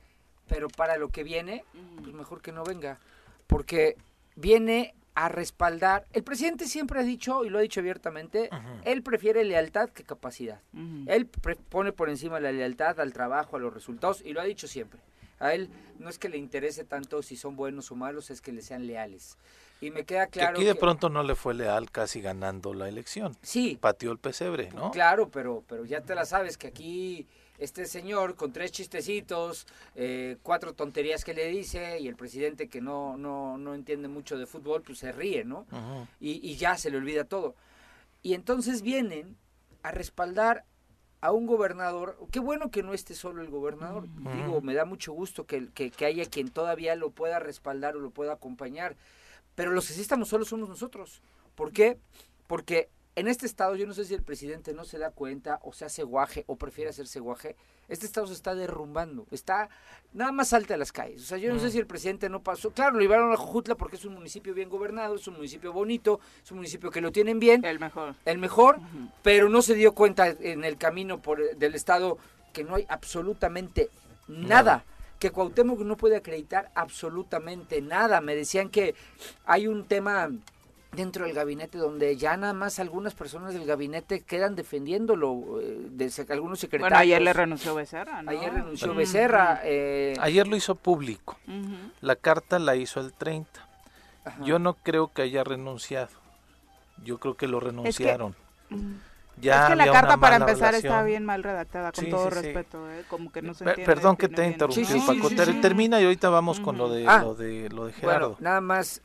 Pero 0.49 0.68
para 0.68 0.99
lo 0.99 1.08
que 1.08 1.22
viene, 1.22 1.64
pues 2.02 2.12
mejor 2.14 2.42
que 2.42 2.52
no 2.52 2.64
venga. 2.64 2.99
Porque 3.46 3.96
viene 4.36 4.94
a 5.14 5.28
respaldar. 5.28 6.06
El 6.12 6.24
presidente 6.24 6.66
siempre 6.66 7.00
ha 7.00 7.02
dicho, 7.02 7.44
y 7.44 7.50
lo 7.50 7.58
ha 7.58 7.62
dicho 7.62 7.80
abiertamente, 7.80 8.48
él 8.84 9.02
prefiere 9.02 9.44
lealtad 9.44 9.90
que 9.90 10.04
capacidad. 10.04 10.60
Él 11.06 11.26
pone 11.68 11.92
por 11.92 12.08
encima 12.08 12.40
la 12.40 12.52
lealtad 12.52 12.98
al 13.00 13.12
trabajo, 13.12 13.56
a 13.56 13.60
los 13.60 13.74
resultados, 13.74 14.22
y 14.24 14.32
lo 14.32 14.40
ha 14.40 14.44
dicho 14.44 14.66
siempre. 14.66 15.00
A 15.38 15.54
él 15.54 15.68
no 15.98 16.08
es 16.08 16.18
que 16.18 16.28
le 16.28 16.38
interese 16.38 16.84
tanto 16.84 17.20
si 17.20 17.36
son 17.36 17.56
buenos 17.56 17.90
o 17.90 17.96
malos, 17.96 18.30
es 18.30 18.40
que 18.40 18.52
le 18.52 18.62
sean 18.62 18.86
leales. 18.86 19.36
Y 19.80 19.90
me 19.90 20.04
queda 20.04 20.28
claro. 20.28 20.54
Que 20.54 20.60
aquí 20.60 20.64
de 20.64 20.76
pronto 20.76 21.08
no 21.08 21.24
le 21.24 21.34
fue 21.34 21.54
leal 21.54 21.90
casi 21.90 22.20
ganando 22.20 22.72
la 22.72 22.88
elección. 22.88 23.36
Sí. 23.42 23.76
Pateó 23.80 24.12
el 24.12 24.18
pesebre, 24.18 24.70
¿no? 24.72 24.92
Claro, 24.92 25.28
pero, 25.28 25.64
pero 25.66 25.84
ya 25.84 26.00
te 26.00 26.14
la 26.14 26.24
sabes 26.24 26.56
que 26.56 26.68
aquí 26.68 27.26
este 27.59 27.87
señor 27.87 28.35
con 28.35 28.52
tres 28.52 28.73
chistecitos, 28.73 29.66
eh, 29.94 30.37
cuatro 30.42 30.75
tonterías 30.75 31.25
que 31.25 31.35
le 31.35 31.47
dice 31.49 32.00
y 32.00 32.09
el 32.09 32.16
presidente 32.16 32.68
que 32.68 32.80
no, 32.80 33.16
no, 33.16 33.59
no 33.59 33.75
entiende 33.75 34.09
mucho 34.09 34.38
de 34.38 34.47
fútbol, 34.47 34.82
pues 34.82 34.99
se 34.99 35.12
ríe, 35.12 35.44
¿no? 35.44 35.66
y, 36.21 36.40
y, 36.49 36.56
ya 36.56 36.76
se 36.76 36.90
le 36.90 36.97
olvida 36.97 37.25
todo. 37.25 37.54
Y 38.23 38.35
entonces 38.35 38.82
vienen 38.82 39.37
a 39.82 39.90
respaldar 39.90 40.64
a 41.23 41.30
un 41.30 41.47
gobernador, 41.47 42.18
qué 42.32 42.40
bueno 42.40 42.73
que 42.73 42.82
no 42.82 42.92
esté 42.94 43.14
solo 43.14 43.42
el 43.42 43.49
gobernador, 43.49 44.09
digo, 44.35 44.61
me 44.61 44.75
da 44.75 44.85
mucho 44.85 45.12
gusto 45.12 45.47
que, 45.47 45.68
que, 45.68 46.04
haya 46.04 46.26
quien 46.26 46.50
todavía 46.50 46.97
lo 46.97 47.11
pueda 47.11 47.38
respaldar 47.38 47.97
o 47.97 48.00
lo 48.00 48.11
pueda 48.11 48.32
acompañar, 48.32 48.97
pero 49.54 49.71
los 49.71 49.87
que 49.87 49.94
sí 49.94 50.00
estamos 50.00 50.30
solos 50.30 50.49
somos 50.49 50.68
nosotros. 50.68 51.23
¿Por 51.54 51.73
qué? 51.73 51.97
Porque 52.49 52.88
en 53.14 53.28
este 53.28 53.47
estado, 53.47 53.76
yo 53.76 53.87
no 53.87 53.92
sé 53.92 54.04
si 54.04 54.14
el 54.14 54.23
presidente 54.23 54.73
no 54.73 54.85
se 54.85 54.99
da 54.99 55.11
cuenta 55.11 55.61
o 55.62 55.73
se 55.73 55.85
hace 55.85 56.02
guaje 56.02 56.45
o 56.47 56.57
prefiere 56.57 56.90
hacerse 56.90 57.21
guaje, 57.21 57.57
este 57.88 58.07
estado 58.07 58.26
se 58.26 58.33
está 58.33 58.54
derrumbando, 58.54 59.26
está 59.31 59.69
nada 60.14 60.33
más 60.33 60.54
alta 60.54 60.75
de 60.75 60.78
las 60.78 60.92
calles. 60.92 61.23
O 61.23 61.26
sea, 61.26 61.37
yo 61.37 61.52
no 61.52 61.61
sé 61.61 61.71
si 61.71 61.78
el 61.78 61.87
presidente 61.87 62.31
no 62.31 62.42
pasó, 62.42 62.71
claro, 62.71 62.95
lo 62.95 63.00
llevaron 63.00 63.31
a 63.33 63.37
Jujutla 63.37 63.75
porque 63.75 63.97
es 63.97 64.04
un 64.07 64.14
municipio 64.14 64.54
bien 64.54 64.71
gobernado, 64.71 65.16
es 65.16 65.26
un 65.26 65.35
municipio 65.35 65.75
bonito, 65.75 66.21
es 66.42 66.50
un 66.52 66.59
municipio 66.59 66.90
que 66.90 67.02
lo 67.02 67.12
tienen 67.12 67.38
bien. 67.38 67.64
El 67.64 67.81
mejor. 67.81 68.14
El 68.25 68.38
mejor, 68.38 68.78
pero 69.23 69.50
no 69.50 69.61
se 69.61 69.75
dio 69.75 69.92
cuenta 69.92 70.28
en 70.28 70.64
el 70.64 70.78
camino 70.78 71.21
por, 71.21 71.57
del 71.57 71.75
estado 71.75 72.16
que 72.54 72.64
no 72.64 72.76
hay 72.76 72.87
absolutamente 72.88 73.90
nada. 74.26 74.85
que 75.19 75.31
Cuauhtémoc 75.31 75.81
no 75.81 75.97
puede 75.97 76.16
acreditar 76.16 76.71
absolutamente 76.75 77.81
nada. 77.83 78.21
Me 78.21 78.35
decían 78.35 78.71
que 78.71 78.95
hay 79.45 79.66
un 79.66 79.85
tema 79.85 80.31
dentro 80.92 81.25
del 81.25 81.34
gabinete 81.34 81.78
donde 81.78 82.16
ya 82.16 82.37
nada 82.37 82.52
más 82.52 82.78
algunas 82.78 83.14
personas 83.14 83.54
del 83.54 83.64
gabinete 83.64 84.20
quedan 84.20 84.54
defendiéndolo, 84.54 85.61
eh, 85.61 85.88
de, 85.90 86.12
algunos 86.28 86.61
secretarios. 86.61 86.90
Bueno, 86.90 87.02
ayer 87.02 87.22
le 87.22 87.32
renunció 87.32 87.75
Becerra, 87.75 88.22
¿no? 88.22 88.30
Ayer 88.30 88.52
renunció 88.52 88.94
Becerra. 88.94 89.61
Eh, 89.64 90.14
ayer 90.20 90.46
lo 90.46 90.56
hizo 90.56 90.75
público. 90.75 91.38
La 92.00 92.16
carta 92.16 92.58
la 92.58 92.76
hizo 92.76 93.00
el 93.00 93.12
30. 93.12 93.66
Yo 94.44 94.58
no 94.58 94.75
creo 94.75 95.08
que 95.08 95.22
haya 95.22 95.42
renunciado. 95.42 96.11
Yo 97.02 97.18
creo 97.18 97.37
que 97.37 97.49
lo 97.49 97.58
renunciaron. 97.58 98.37
Ya 99.40 99.64
es 99.64 99.70
que 99.70 99.76
la 99.76 99.90
carta 99.90 100.18
para 100.18 100.37
empezar 100.37 100.75
está 100.75 101.02
bien 101.02 101.25
mal 101.25 101.42
redactada, 101.42 101.90
con 101.90 102.08
todo 102.11 102.28
respeto, 102.28 102.88
¿eh? 102.90 103.02
como 103.08 103.32
que 103.32 103.40
no 103.40 103.54
se 103.54 103.64
entiende 103.64 103.87
Perdón 103.87 104.16
que, 104.16 104.28
te 104.28 104.42
he 104.42 104.46
interrumpido, 104.46 105.06
Paco. 105.06 105.30
Termina 105.61 106.00
y 106.00 106.04
ahorita 106.04 106.28
vamos 106.28 106.61
con 106.61 106.76
lo 106.76 106.90
de, 106.90 107.06
ah, 107.08 107.22
lo 107.22 107.34
de 107.34 107.70
lo 107.70 107.87
de 107.87 107.92
Gerardo. 107.94 108.37
nada 108.40 108.61
más 108.61 109.00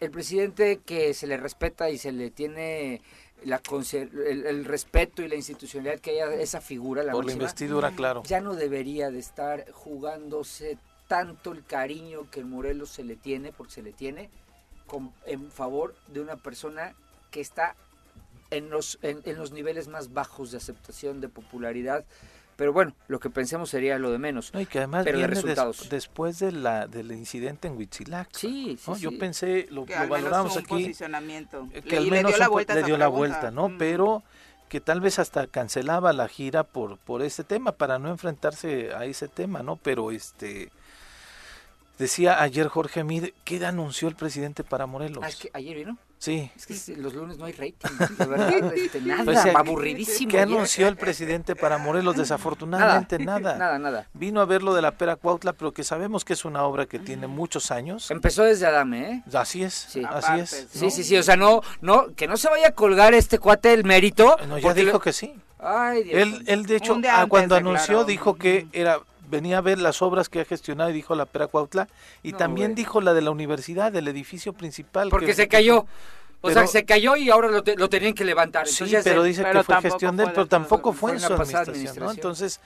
el 0.00 0.10
presidente 0.10 0.80
que 0.84 1.14
se 1.14 1.26
le 1.26 1.36
respeta 1.36 1.90
y 1.90 1.98
se 1.98 2.12
le 2.12 2.30
tiene 2.30 3.02
la 3.44 3.62
el, 3.92 4.64
respeto 4.64 5.22
y 5.22 5.28
la 5.28 5.34
institucionalidad 5.34 6.00
que 6.00 6.10
haya 6.10 6.34
esa 6.34 6.60
figura, 6.60 7.02
la 7.02 7.12
Por 7.12 7.24
la 7.24 7.32
investidura, 7.32 7.90
claro. 7.92 8.22
Ya 8.26 8.40
no 8.40 8.54
debería 8.54 9.10
de 9.10 9.18
estar 9.18 9.70
jugándose 9.72 10.78
tanto 11.08 11.52
el 11.52 11.64
cariño 11.64 12.30
que 12.30 12.40
el 12.40 12.46
Morelos 12.46 12.90
se 12.90 13.04
le 13.04 13.16
tiene, 13.16 13.52
porque 13.52 13.74
se 13.74 13.82
le 13.82 13.92
tiene, 13.92 14.30
en 15.26 15.50
favor 15.50 15.94
de 16.08 16.20
una 16.20 16.36
persona 16.36 16.94
que 17.30 17.40
está 17.40 17.76
en 18.50 18.70
los, 18.70 18.98
en 19.02 19.36
los 19.36 19.52
niveles 19.52 19.88
más 19.88 20.12
bajos 20.12 20.50
de 20.50 20.58
aceptación, 20.58 21.20
de 21.20 21.28
popularidad, 21.28 22.04
pero 22.60 22.74
bueno, 22.74 22.92
lo 23.08 23.18
que 23.20 23.30
pensemos 23.30 23.70
sería 23.70 23.98
lo 23.98 24.10
de 24.10 24.18
menos. 24.18 24.52
y 24.52 24.66
que 24.66 24.80
además 24.80 25.06
viene 25.06 25.26
resultados. 25.28 25.88
después 25.88 26.40
de 26.40 26.52
la, 26.52 26.86
del 26.86 27.10
incidente 27.10 27.68
en 27.68 27.78
Huitzilac. 27.78 28.28
Sí, 28.32 28.78
sí, 28.78 29.00
Yo 29.00 29.18
pensé, 29.18 29.66
lo, 29.70 29.86
lo 29.86 30.08
valoramos 30.08 30.58
aquí, 30.58 30.68
posicionamiento. 30.68 31.66
Eh, 31.72 31.80
que 31.80 31.96
al 31.96 32.10
menos 32.10 32.32
le 32.32 32.36
dio 32.36 32.36
la 32.36 32.48
vuelta, 32.48 32.74
le 32.74 32.82
dio 32.82 32.98
la 32.98 33.08
vuelta 33.08 33.50
¿no? 33.50 33.72
Pero 33.78 34.22
que 34.68 34.78
tal 34.78 35.00
vez 35.00 35.18
hasta 35.18 35.46
cancelaba 35.46 36.12
la 36.12 36.28
gira 36.28 36.62
por 36.62 36.98
por 36.98 37.22
ese 37.22 37.44
tema 37.44 37.72
para 37.72 37.98
no 37.98 38.10
enfrentarse 38.10 38.92
a 38.92 39.06
ese 39.06 39.28
tema, 39.28 39.62
¿no? 39.62 39.76
Pero 39.76 40.10
este 40.10 40.70
decía 42.00 42.42
ayer 42.42 42.66
Jorge 42.68 43.04
Mid, 43.04 43.28
¿qué 43.44 43.64
anunció 43.64 44.08
el 44.08 44.16
presidente 44.16 44.64
para 44.64 44.86
Morelos? 44.86 45.22
Ah, 45.22 45.28
es 45.28 45.36
que 45.36 45.50
ayer 45.52 45.76
vino. 45.76 45.98
Sí. 46.18 46.50
Es 46.54 46.66
que 46.66 46.96
los 46.96 47.14
lunes 47.14 47.38
no 47.38 47.46
hay 47.46 47.52
rating, 47.52 47.96
la 48.18 48.26
verdad, 48.26 48.74
este, 48.74 49.00
nada, 49.00 49.24
pues, 49.24 49.38
aburridísimo. 49.54 50.30
¿Qué 50.30 50.40
anunció 50.40 50.88
el 50.88 50.96
presidente 50.96 51.56
para 51.56 51.78
Morelos? 51.78 52.16
Desafortunadamente 52.16 53.18
nada. 53.18 53.56
Nada, 53.56 53.78
nada. 53.78 54.08
Vino 54.12 54.40
a 54.40 54.44
ver 54.44 54.62
lo 54.62 54.74
de 54.74 54.82
la 54.82 54.92
Pera 54.92 55.16
Cuautla, 55.16 55.54
pero 55.54 55.72
que 55.72 55.84
sabemos 55.84 56.24
que 56.24 56.34
es 56.34 56.44
una 56.44 56.64
obra 56.64 56.86
que 56.86 56.98
tiene 56.98 57.26
muchos 57.26 57.70
años. 57.70 58.10
Empezó 58.10 58.42
desde 58.42 58.66
Adame, 58.66 59.12
¿eh? 59.12 59.22
Así 59.32 59.62
es, 59.62 59.72
sí. 59.72 60.02
así 60.06 60.40
es. 60.40 60.68
Sí, 60.70 60.90
sí, 60.90 61.04
sí, 61.04 61.16
o 61.16 61.22
sea, 61.22 61.36
no, 61.36 61.62
no, 61.80 62.14
que 62.14 62.26
no 62.26 62.36
se 62.36 62.48
vaya 62.48 62.68
a 62.68 62.72
colgar 62.72 63.14
este 63.14 63.38
cuate 63.38 63.72
el 63.72 63.84
mérito. 63.84 64.36
No, 64.46 64.58
ya 64.58 64.74
dijo 64.74 65.00
que 65.00 65.12
sí. 65.12 65.34
Ay, 65.58 66.04
Dios. 66.04 66.20
Él, 66.20 66.44
él 66.46 66.66
de 66.66 66.76
hecho, 66.76 66.98
cuando 67.28 67.56
anunció, 67.56 68.04
dijo 68.04 68.34
que 68.36 68.66
era 68.72 69.00
venía 69.30 69.58
a 69.58 69.60
ver 69.60 69.78
las 69.78 70.02
obras 70.02 70.28
que 70.28 70.40
ha 70.40 70.44
gestionado 70.44 70.90
y 70.90 70.92
dijo 70.92 71.14
la 71.14 71.26
Pera 71.26 71.46
Cuautla 71.46 71.88
y 72.22 72.32
también 72.32 72.74
dijo 72.74 73.00
la 73.00 73.14
de 73.14 73.22
la 73.22 73.30
universidad, 73.30 73.92
del 73.92 74.08
edificio 74.08 74.52
principal. 74.52 75.08
Porque 75.08 75.34
se 75.34 75.48
cayó. 75.48 75.86
O 76.42 76.50
sea, 76.50 76.66
se 76.66 76.84
cayó 76.84 77.16
y 77.16 77.28
ahora 77.30 77.48
lo, 77.48 77.62
lo 77.76 77.88
tenían 77.88 78.14
que 78.14 78.24
levantar. 78.24 78.66
sí, 78.66 78.84
pero 79.04 79.22
dice 79.22 79.44
que 79.44 79.62
fue 79.62 79.82
gestión 79.82 80.16
de 80.16 80.24
él, 80.24 80.30
pero 80.32 80.46
tampoco 80.46 80.92
fue 80.92 81.12
en 81.12 81.20
su 81.20 81.32
administración, 81.32 81.96
¿no? 81.98 82.10
Entonces, 82.10 82.60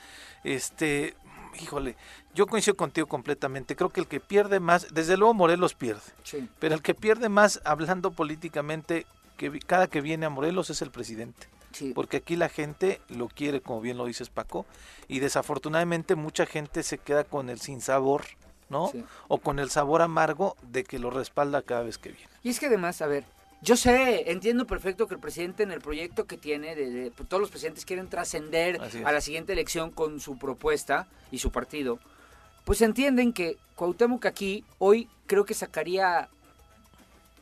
este, 0.44 1.14
híjole, 1.60 1.96
yo 2.34 2.46
coincido 2.46 2.76
contigo 2.76 3.06
completamente. 3.06 3.76
Creo 3.76 3.90
que 3.90 4.00
el 4.00 4.06
que 4.06 4.20
pierde 4.20 4.60
más, 4.60 4.92
desde 4.92 5.16
luego 5.16 5.34
Morelos 5.34 5.74
pierde, 5.74 6.02
sí. 6.22 6.48
pero 6.58 6.74
el 6.74 6.82
que 6.82 6.94
pierde 6.94 7.28
más 7.28 7.60
hablando 7.64 8.12
políticamente 8.12 9.06
que 9.36 9.58
cada 9.60 9.88
que 9.88 10.00
viene 10.00 10.26
a 10.26 10.30
Morelos 10.30 10.70
es 10.70 10.80
el 10.82 10.90
presidente. 10.90 11.48
Sí. 11.74 11.92
Porque 11.94 12.16
aquí 12.16 12.36
la 12.36 12.48
gente 12.48 13.00
lo 13.08 13.28
quiere, 13.28 13.60
como 13.60 13.80
bien 13.82 13.98
lo 13.98 14.06
dices 14.06 14.30
Paco, 14.30 14.64
y 15.08 15.18
desafortunadamente 15.18 16.14
mucha 16.14 16.46
gente 16.46 16.82
se 16.82 16.98
queda 16.98 17.24
con 17.24 17.50
el 17.50 17.60
sinsabor, 17.60 18.24
¿no? 18.70 18.90
O 19.28 19.38
con 19.38 19.58
el 19.58 19.68
sabor 19.68 20.00
amargo 20.00 20.56
de 20.62 20.84
que 20.84 20.98
lo 20.98 21.10
respalda 21.10 21.62
cada 21.62 21.82
vez 21.82 21.98
que 21.98 22.10
viene. 22.10 22.30
Y 22.42 22.50
es 22.50 22.58
que 22.58 22.66
además, 22.66 23.02
a 23.02 23.06
ver, 23.06 23.24
yo 23.60 23.76
sé, 23.76 24.30
entiendo 24.30 24.66
perfecto 24.66 25.08
que 25.08 25.14
el 25.14 25.20
presidente 25.20 25.62
en 25.62 25.72
el 25.72 25.80
proyecto 25.80 26.26
que 26.26 26.36
tiene, 26.36 26.74
de, 26.74 27.10
pues, 27.10 27.28
todos 27.28 27.40
los 27.40 27.50
presidentes 27.50 27.84
quieren 27.84 28.08
trascender 28.08 28.80
a 29.04 29.12
la 29.12 29.20
siguiente 29.20 29.52
elección 29.52 29.90
con 29.90 30.20
su 30.20 30.38
propuesta 30.38 31.08
y 31.30 31.38
su 31.38 31.50
partido, 31.50 31.98
pues 32.64 32.80
entienden 32.82 33.32
que 33.32 33.56
Cuauhtémoc 33.76 34.26
aquí 34.26 34.64
hoy 34.78 35.08
creo 35.26 35.44
que 35.44 35.54
sacaría 35.54 36.28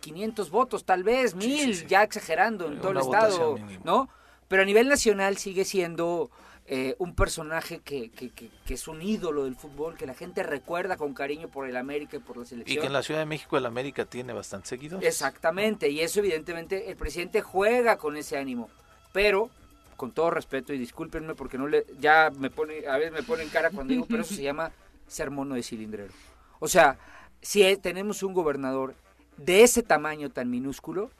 500 0.01 0.51
votos, 0.51 0.85
tal 0.85 1.05
vez, 1.05 1.35
mil, 1.35 1.87
ya 1.87 2.03
exagerando 2.03 2.67
en 2.67 2.81
todo 2.81 2.91
el 2.93 2.99
estado, 2.99 3.59
¿no? 3.85 4.09
Pero 4.53 4.65
a 4.65 4.67
nivel 4.67 4.87
nacional 4.87 5.39
sigue 5.39 5.65
siendo 5.65 6.31
eh, 6.67 6.95
un 6.99 7.15
personaje 7.15 7.79
que, 7.79 8.11
que, 8.11 8.29
que, 8.29 8.51
es 8.75 8.87
un 8.87 9.01
ídolo 9.01 9.45
del 9.45 9.57
fútbol, 9.57 9.97
que 9.97 10.05
la 10.05 10.13
gente 10.13 10.43
recuerda 10.43 10.99
con 10.99 11.15
cariño 11.15 11.49
por 11.49 11.67
el 11.67 11.75
América 11.75 12.19
y 12.19 12.21
por 12.21 12.37
la 12.37 12.45
selección. 12.45 12.77
Y 12.77 12.79
que 12.79 12.87
en 12.87 12.93
la 12.93 13.03
Ciudad 13.03 13.21
de 13.21 13.25
México 13.25 13.57
el 13.57 13.65
América 13.65 14.05
tiene 14.05 14.35
bastante 14.35 14.69
seguidores. 14.69 15.09
Exactamente, 15.09 15.89
y 15.89 16.01
eso 16.01 16.21
evidentemente 16.21 16.91
el 16.91 16.99
presidente 16.99 17.41
juega 17.41 17.97
con 17.97 18.15
ese 18.19 18.37
ánimo, 18.37 18.69
pero 19.15 19.49
con 19.97 20.13
todo 20.13 20.29
respeto 20.29 20.75
y 20.75 20.79
discúlpenme 20.79 21.35
porque 21.35 21.57
no 21.57 21.67
le 21.67 21.87
ya 21.99 22.31
me 22.37 22.51
pone 22.51 22.87
a 22.87 22.99
veces 22.99 23.13
me 23.13 23.23
pone 23.23 23.45
en 23.45 23.49
cara 23.49 23.71
cuando 23.71 23.95
digo, 23.95 24.05
pero 24.07 24.21
eso 24.21 24.35
se 24.35 24.43
llama 24.43 24.71
ser 25.07 25.31
mono 25.31 25.55
de 25.55 25.63
cilindrero. 25.63 26.13
O 26.61 26.69
sea, 26.69 26.99
si 27.41 27.75
tenemos 27.79 28.23
un 28.23 28.35
gobernador 28.35 28.97
de 29.37 29.63
ese 29.63 29.83
tamaño 29.83 30.31
tan 30.31 30.51
minúsculo, 30.51 31.11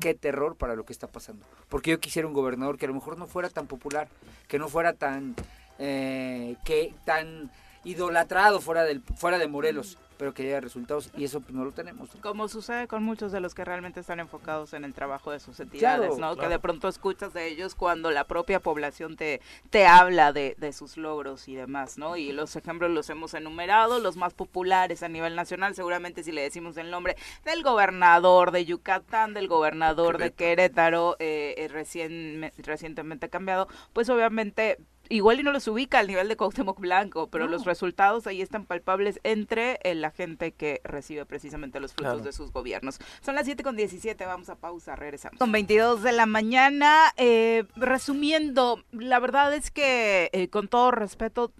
qué 0.00 0.14
terror 0.14 0.56
para 0.56 0.74
lo 0.74 0.84
que 0.84 0.92
está 0.92 1.06
pasando. 1.06 1.46
Porque 1.68 1.90
yo 1.90 2.00
quisiera 2.00 2.28
un 2.28 2.34
gobernador 2.34 2.76
que 2.78 2.86
a 2.86 2.88
lo 2.88 2.94
mejor 2.94 3.18
no 3.18 3.26
fuera 3.26 3.48
tan 3.48 3.66
popular, 3.66 4.08
que 4.48 4.58
no 4.58 4.68
fuera 4.68 4.92
tan, 4.92 5.34
eh, 5.78 6.56
que 6.64 6.94
tan 7.04 7.50
idolatrado 7.84 8.60
fuera 8.60 8.84
del 8.84 9.00
fuera 9.00 9.38
de 9.38 9.48
Morelos, 9.48 9.98
pero 10.20 10.34
que 10.34 10.42
haya 10.42 10.60
resultados 10.60 11.10
y 11.16 11.24
eso 11.24 11.40
pues, 11.40 11.54
no 11.54 11.64
lo 11.64 11.72
tenemos. 11.72 12.10
Como 12.20 12.46
sucede 12.46 12.86
con 12.86 13.02
muchos 13.02 13.32
de 13.32 13.40
los 13.40 13.54
que 13.54 13.64
realmente 13.64 14.00
están 14.00 14.20
enfocados 14.20 14.74
en 14.74 14.84
el 14.84 14.92
trabajo 14.92 15.30
de 15.30 15.40
sus 15.40 15.58
entidades, 15.60 16.18
¿no? 16.18 16.36
Que 16.36 16.46
de 16.46 16.58
pronto 16.58 16.88
escuchas 16.88 17.32
de 17.32 17.48
ellos 17.48 17.74
cuando 17.74 18.10
la 18.10 18.24
propia 18.24 18.60
población 18.60 19.16
te, 19.16 19.40
te 19.70 19.86
habla 19.86 20.34
de, 20.34 20.56
de, 20.58 20.74
sus 20.74 20.98
logros 20.98 21.48
y 21.48 21.54
demás, 21.54 21.96
¿no? 21.96 22.18
Y 22.18 22.32
los 22.32 22.54
ejemplos 22.54 22.90
los 22.90 23.08
hemos 23.08 23.32
enumerado, 23.32 23.98
los 23.98 24.18
más 24.18 24.34
populares 24.34 25.02
a 25.02 25.08
nivel 25.08 25.34
nacional, 25.34 25.74
seguramente 25.74 26.22
si 26.22 26.32
le 26.32 26.42
decimos 26.42 26.76
el 26.76 26.90
nombre 26.90 27.16
del 27.46 27.62
gobernador 27.62 28.50
de 28.50 28.66
Yucatán, 28.66 29.32
del 29.32 29.48
gobernador 29.48 30.18
de 30.18 30.34
Querétaro, 30.34 31.16
eh, 31.18 31.54
eh, 31.56 31.68
recién, 31.68 32.52
recientemente 32.58 33.30
cambiado, 33.30 33.68
pues 33.94 34.10
obviamente 34.10 34.76
igual 35.10 35.40
y 35.40 35.42
no 35.42 35.52
los 35.52 35.68
ubica 35.68 35.98
al 35.98 36.06
nivel 36.06 36.28
de 36.28 36.36
Cuauhtémoc 36.36 36.80
Blanco, 36.80 37.28
pero 37.28 37.46
los 37.46 37.64
resultados 37.64 38.26
ahí 38.26 38.40
están 38.40 38.64
palpables 38.64 39.20
entre 39.24 39.78
eh, 39.82 39.94
la 39.94 40.10
gente 40.10 40.52
que 40.52 40.80
recibe 40.84 41.26
precisamente 41.26 41.80
los 41.80 41.92
frutos 41.92 42.24
de 42.24 42.32
sus 42.32 42.52
gobiernos. 42.52 42.98
Son 43.20 43.34
las 43.34 43.44
7 43.44 43.62
con 43.62 43.76
17, 43.76 44.24
vamos 44.24 44.48
a 44.48 44.56
pausa, 44.56 44.96
regresamos. 44.96 45.38
Son 45.38 45.52
22 45.52 46.02
de 46.02 46.12
la 46.12 46.26
mañana, 46.26 47.12
eh, 47.16 47.64
resumiendo, 47.76 48.82
la 48.92 49.18
verdad 49.18 49.52
es 49.52 49.70
que 49.70 50.30
eh, 50.32 50.48
con 50.48 50.68
todo 50.68 50.92
respeto, 50.92 51.52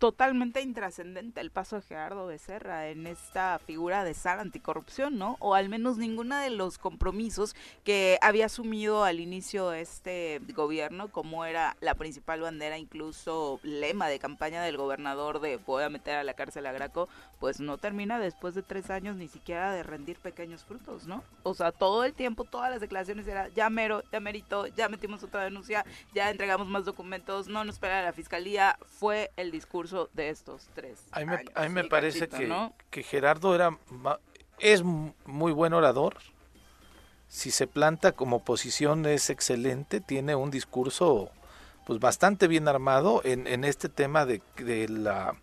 totalmente 0.00 0.62
intrascendente 0.62 1.42
el 1.42 1.50
paso 1.50 1.76
de 1.76 1.82
Gerardo 1.82 2.26
Becerra 2.26 2.88
en 2.88 3.06
esta 3.06 3.58
figura 3.58 4.02
de 4.02 4.14
SAR 4.14 4.40
anticorrupción, 4.40 5.18
¿no? 5.18 5.36
O 5.40 5.54
al 5.54 5.68
menos 5.68 5.98
ninguno 5.98 6.38
de 6.38 6.48
los 6.48 6.78
compromisos 6.78 7.54
que 7.84 8.18
había 8.22 8.46
asumido 8.46 9.04
al 9.04 9.20
inicio 9.20 9.68
de 9.68 9.82
este 9.82 10.40
gobierno, 10.54 11.08
como 11.12 11.44
era 11.44 11.76
la 11.82 11.94
principal 11.96 12.40
bandera, 12.40 12.78
incluso 12.78 13.60
lema 13.62 14.08
de 14.08 14.18
campaña 14.18 14.62
del 14.62 14.78
gobernador 14.78 15.38
de 15.38 15.58
voy 15.58 15.82
a 15.82 15.90
meter 15.90 16.16
a 16.16 16.24
la 16.24 16.32
cárcel 16.32 16.64
a 16.64 16.72
Graco, 16.72 17.10
pues 17.38 17.60
no 17.60 17.76
termina 17.76 18.18
después 18.18 18.54
de 18.54 18.62
tres 18.62 18.88
años 18.88 19.16
ni 19.16 19.28
siquiera 19.28 19.70
de 19.72 19.82
rendir 19.82 20.18
pequeños 20.18 20.64
frutos, 20.64 21.06
¿no? 21.06 21.22
O 21.42 21.52
sea, 21.52 21.72
todo 21.72 22.04
el 22.04 22.14
tiempo, 22.14 22.44
todas 22.44 22.70
las 22.70 22.80
declaraciones 22.80 23.28
era 23.28 23.48
ya 23.48 23.68
mero, 23.68 24.02
ya 24.10 24.20
merito, 24.20 24.66
ya 24.66 24.88
metimos 24.88 25.22
otra 25.22 25.44
denuncia, 25.44 25.84
ya 26.14 26.30
entregamos 26.30 26.68
más 26.68 26.86
documentos, 26.86 27.48
no 27.48 27.64
nos 27.64 27.74
espera 27.74 28.02
la 28.02 28.14
fiscalía, 28.14 28.78
fue 28.86 29.30
el 29.36 29.50
discurso 29.50 29.89
de 30.12 30.30
estos 30.30 30.68
tres. 30.74 30.98
A 31.12 31.20
mí 31.20 31.26
me, 31.26 31.44
a 31.54 31.62
mí 31.62 31.68
me 31.68 31.84
parece 31.84 32.28
que, 32.28 32.70
que 32.90 33.02
Gerardo 33.02 33.54
era 33.54 33.76
es 34.58 34.82
muy 34.82 35.52
buen 35.52 35.72
orador. 35.72 36.16
Si 37.28 37.50
se 37.50 37.66
planta 37.66 38.12
como 38.12 38.36
oposición 38.36 39.06
es 39.06 39.30
excelente, 39.30 40.00
tiene 40.00 40.34
un 40.34 40.50
discurso 40.50 41.30
pues 41.86 41.98
bastante 41.98 42.46
bien 42.46 42.68
armado 42.68 43.22
en, 43.24 43.46
en 43.46 43.64
este 43.64 43.88
tema 43.88 44.26
de, 44.26 44.42
de 44.56 44.88
la 44.88 45.34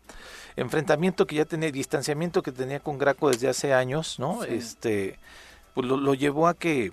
enfrentamiento 0.56 1.28
que 1.28 1.36
ya 1.36 1.46
tenía, 1.46 1.72
distanciamiento 1.72 2.42
que 2.42 2.52
tenía 2.52 2.80
con 2.80 2.98
Graco 2.98 3.30
desde 3.30 3.48
hace 3.48 3.74
años, 3.74 4.20
¿no? 4.20 4.44
Este, 4.44 5.20
pues 5.74 5.88
lo, 5.88 5.98
lo, 5.98 6.14
llevó 6.14 6.48
a 6.48 6.56
que 6.56 6.92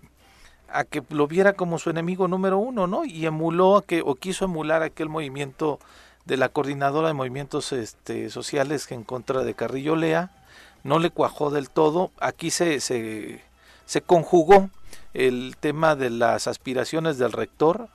a 0.68 0.84
que 0.84 1.02
lo 1.10 1.26
viera 1.26 1.54
como 1.54 1.78
su 1.78 1.90
enemigo 1.90 2.28
número 2.28 2.58
uno, 2.58 2.86
¿no? 2.86 3.04
Y 3.04 3.26
emuló 3.26 3.76
a 3.76 3.82
que 3.84 4.02
o 4.04 4.16
quiso 4.16 4.44
emular 4.44 4.82
aquel 4.82 5.08
movimiento 5.08 5.78
de 6.24 6.36
la 6.36 6.48
coordinadora 6.48 7.08
de 7.08 7.14
movimientos 7.14 7.72
este, 7.72 8.30
sociales 8.30 8.90
en 8.90 9.04
contra 9.04 9.44
de 9.44 9.54
Carrillo 9.54 9.96
Lea, 9.96 10.30
no 10.82 10.98
le 10.98 11.10
cuajó 11.10 11.50
del 11.50 11.70
todo, 11.70 12.10
aquí 12.20 12.50
se, 12.50 12.80
se, 12.80 13.42
se 13.86 14.02
conjugó 14.02 14.70
el 15.14 15.56
tema 15.58 15.96
de 15.96 16.10
las 16.10 16.46
aspiraciones 16.46 17.18
del 17.18 17.32
rector, 17.32 17.88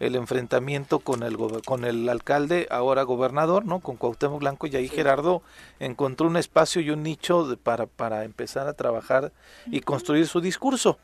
el 0.00 0.16
enfrentamiento 0.16 0.98
con 0.98 1.22
el 1.22 1.36
con 1.64 1.84
el 1.84 2.08
alcalde, 2.08 2.66
ahora 2.70 3.04
gobernador, 3.04 3.64
¿no? 3.64 3.78
Con 3.78 3.96
Cuauhtémoc 3.96 4.40
Blanco 4.40 4.66
y 4.66 4.74
ahí 4.74 4.88
Gerardo 4.88 5.42
encontró 5.78 6.26
un 6.26 6.36
espacio 6.36 6.82
y 6.82 6.90
un 6.90 7.02
nicho 7.02 7.56
para, 7.62 7.86
para 7.86 8.24
empezar 8.24 8.66
a 8.66 8.72
trabajar 8.72 9.32
y 9.66 9.80
construir 9.80 10.26
su 10.26 10.40
discurso. 10.40 10.98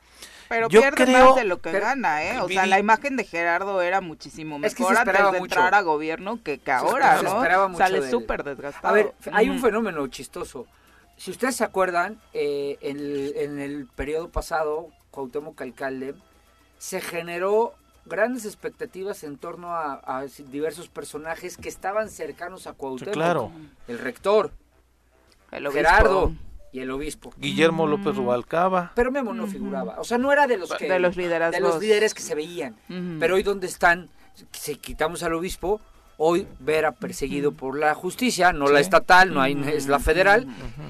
Pero 0.51 0.69
yo 0.69 0.81
pierde 0.81 1.05
creo, 1.05 1.27
más 1.27 1.37
de 1.37 1.45
lo 1.45 1.61
que 1.61 1.71
gana, 1.71 2.25
¿eh? 2.25 2.41
O 2.41 2.49
sea, 2.49 2.67
la 2.67 2.81
imagen 2.81 3.17
de 3.17 3.23
Gerardo 3.23 3.81
era 3.83 4.01
muchísimo 4.01 4.59
mejor 4.59 4.97
antes 4.97 5.31
de 5.31 5.39
entrar 5.39 5.73
a 5.77 5.81
gobierno 5.83 6.43
que, 6.43 6.59
que 6.59 6.73
ahora, 6.73 7.23
¿no? 7.23 7.77
Sale 7.77 8.11
súper 8.11 8.43
desgastado. 8.43 8.89
A 8.89 8.93
ver, 8.93 9.15
hay 9.33 9.49
un 9.49 9.61
fenómeno 9.61 10.05
chistoso. 10.09 10.67
Si 11.17 11.31
ustedes 11.31 11.55
se 11.55 11.63
acuerdan, 11.63 12.19
eh, 12.33 12.79
en, 12.81 12.99
el, 12.99 13.33
en 13.37 13.61
el 13.61 13.87
periodo 13.87 14.29
pasado, 14.31 14.89
Cuauhtémoc 15.13 15.61
alcalde, 15.61 16.17
se 16.79 17.01
generó 17.01 17.75
grandes 18.05 18.45
expectativas 18.45 19.23
en 19.23 19.37
torno 19.37 19.73
a, 19.77 20.01
a, 20.05 20.25
diversos 20.49 20.89
personajes 20.89 21.59
que 21.59 21.69
estaban 21.69 22.11
cercanos 22.11 22.67
a 22.67 22.73
Cuauhtémoc. 22.73 23.15
claro. 23.15 23.53
El 23.87 24.01
rector, 24.01 24.51
el 25.53 25.71
Gerardo, 25.71 26.33
y 26.73 26.81
el 26.81 26.91
obispo. 26.91 27.33
Guillermo 27.37 27.87
López 27.87 28.17
Rubalcaba. 28.17 28.93
Pero 28.95 29.11
Memo 29.11 29.35
no 29.35 29.47
figuraba. 29.47 29.97
O 29.99 30.05
sea, 30.05 30.19
no 30.19 30.33
era 30.33 30.47
de 30.47 30.57
los 30.57 30.73
que, 30.73 30.89
de 30.89 30.99
los 30.99 31.17
líderes, 31.17 31.53
de 31.53 31.61
los 31.61 31.81
líderes 31.81 32.15
que 32.15 32.23
se 32.23 32.35
veían. 32.35 32.77
Pero 33.19 33.35
hoy 33.35 33.43
donde 33.43 33.67
están, 33.67 34.09
si 34.53 34.77
quitamos 34.77 35.23
al 35.23 35.35
obispo, 35.35 35.81
hoy 36.23 36.47
Vera 36.59 36.93
perseguido 36.93 37.53
por 37.53 37.79
la 37.79 37.95
justicia, 37.95 38.53
no 38.53 38.69
la 38.69 38.81
estatal, 38.81 39.33
no 39.33 39.41
hay, 39.41 39.61
es 39.73 39.89
la 39.89 39.99
federal, 39.99 40.47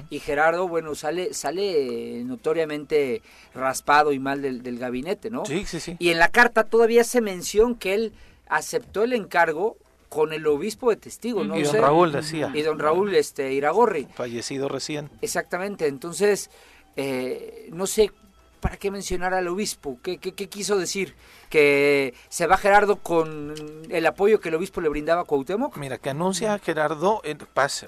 y 0.09 0.19
Gerardo, 0.19 0.67
bueno, 0.67 0.93
sale, 0.93 1.33
sale 1.33 2.21
notoriamente 2.25 3.21
raspado 3.55 4.11
y 4.11 4.19
mal 4.19 4.41
del, 4.41 4.61
del 4.61 4.77
gabinete, 4.77 5.29
¿no? 5.29 5.45
Sí, 5.45 5.63
sí, 5.65 5.79
sí. 5.79 5.95
Y 5.99 6.09
en 6.09 6.19
la 6.19 6.27
carta 6.27 6.65
todavía 6.65 7.05
se 7.05 7.21
menciona 7.21 7.77
que 7.79 7.93
él 7.93 8.13
aceptó 8.49 9.03
el 9.03 9.13
encargo 9.13 9.77
con 10.11 10.33
el 10.33 10.45
obispo 10.45 10.89
de 10.89 10.97
testigo, 10.97 11.45
¿no? 11.45 11.57
Y 11.57 11.63
don 11.63 11.77
Raúl 11.77 12.11
decía. 12.11 12.51
Y 12.53 12.63
don 12.63 12.79
Raúl 12.79 13.15
este, 13.15 13.53
Iragorri. 13.53 14.09
Fallecido 14.13 14.67
recién. 14.67 15.09
Exactamente, 15.21 15.87
entonces, 15.87 16.51
eh, 16.97 17.69
no 17.71 17.87
sé 17.87 18.11
para 18.59 18.75
qué 18.75 18.91
mencionar 18.91 19.33
al 19.33 19.47
obispo, 19.47 19.99
¿Qué, 20.03 20.17
¿Qué, 20.17 20.49
quiso 20.49 20.77
decir? 20.77 21.15
¿Que 21.49 22.13
se 22.27 22.45
va 22.45 22.57
Gerardo 22.57 22.97
con 22.97 23.55
el 23.89 24.05
apoyo 24.05 24.41
que 24.41 24.49
el 24.49 24.55
obispo 24.55 24.81
le 24.81 24.89
brindaba 24.89 25.21
a 25.21 25.23
Cuauhtémoc? 25.23 25.77
Mira, 25.77 25.97
que 25.97 26.09
anuncia 26.09 26.53
a 26.53 26.59
Gerardo, 26.59 27.21
en, 27.23 27.37
pase, 27.37 27.87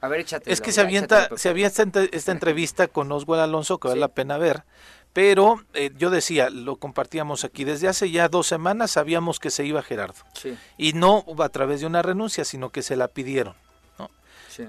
A 0.00 0.08
ver, 0.08 0.20
échate. 0.20 0.50
Es 0.50 0.62
que 0.62 0.72
se 0.72 0.80
avienta, 0.80 1.28
se 1.36 1.50
había 1.50 1.66
esta, 1.66 1.84
esta 2.12 2.32
entrevista 2.32 2.88
con 2.88 3.12
Oswald 3.12 3.42
Alonso 3.42 3.78
que 3.78 3.88
vale 3.88 4.00
la 4.00 4.08
pena 4.08 4.38
ver, 4.38 4.64
pero 5.12 5.62
eh, 5.74 5.90
yo 5.98 6.10
decía, 6.10 6.48
lo 6.48 6.76
compartíamos 6.76 7.44
aquí, 7.44 7.64
desde 7.64 7.88
hace 7.88 8.10
ya 8.10 8.28
dos 8.28 8.46
semanas 8.46 8.92
sabíamos 8.92 9.40
que 9.40 9.50
se 9.50 9.64
iba 9.64 9.82
Gerardo. 9.82 10.20
Y 10.78 10.94
no 10.94 11.24
a 11.38 11.48
través 11.50 11.80
de 11.80 11.86
una 11.86 12.02
renuncia, 12.02 12.44
sino 12.44 12.70
que 12.70 12.82
se 12.82 12.96
la 12.96 13.08
pidieron. 13.08 13.54
¿no? 13.98 14.10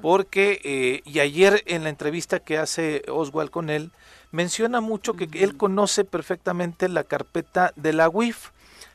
Porque, 0.02 0.60
eh, 0.64 1.02
y 1.06 1.20
ayer 1.20 1.64
en 1.66 1.84
la 1.84 1.90
entrevista 1.90 2.40
que 2.40 2.58
hace 2.58 3.04
Oswald 3.08 3.52
con 3.52 3.70
él, 3.70 3.92
menciona 4.32 4.82
mucho 4.82 5.14
que 5.14 5.30
él 5.34 5.56
conoce 5.56 6.04
perfectamente 6.04 6.90
la 6.90 7.04
carpeta 7.04 7.72
de 7.76 7.94
la 7.94 8.10
UIF, 8.10 8.50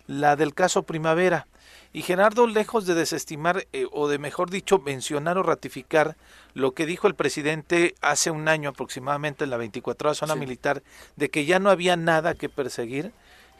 la 0.06 0.36
del 0.36 0.52
caso 0.52 0.82
Primavera. 0.82 1.46
Y 1.92 2.02
Gerardo, 2.02 2.46
lejos 2.46 2.86
de 2.86 2.94
desestimar, 2.94 3.66
eh, 3.72 3.86
o 3.92 4.08
de 4.08 4.18
mejor 4.18 4.50
dicho, 4.50 4.78
mencionar 4.78 5.38
o 5.38 5.42
ratificar 5.42 6.16
lo 6.54 6.72
que 6.72 6.86
dijo 6.86 7.06
el 7.06 7.14
presidente 7.14 7.94
hace 8.02 8.30
un 8.30 8.48
año 8.48 8.70
aproximadamente 8.70 9.44
en 9.44 9.50
la 9.50 9.56
24 9.56 10.14
zona 10.14 10.34
militar, 10.34 10.82
de 11.16 11.30
que 11.30 11.44
ya 11.44 11.58
no 11.58 11.70
había 11.70 11.96
nada 11.96 12.34
que 12.34 12.48
perseguir, 12.48 13.12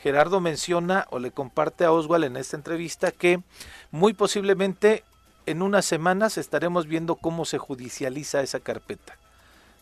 Gerardo 0.03 0.41
menciona 0.41 1.07
o 1.11 1.19
le 1.19 1.31
comparte 1.31 1.85
a 1.85 1.93
Oswald 1.93 2.25
en 2.25 2.37
esta 2.37 2.57
entrevista 2.57 3.11
que 3.11 3.41
muy 3.91 4.13
posiblemente 4.13 5.03
en 5.47 5.63
unas 5.63 5.87
semanas 5.87 6.39
estaremos 6.39 6.87
viendo 6.87 7.17
cómo 7.17 7.45
se 7.45 7.59
judicializa 7.59 8.43
esa 8.43 8.61
carpeta. 8.61 9.17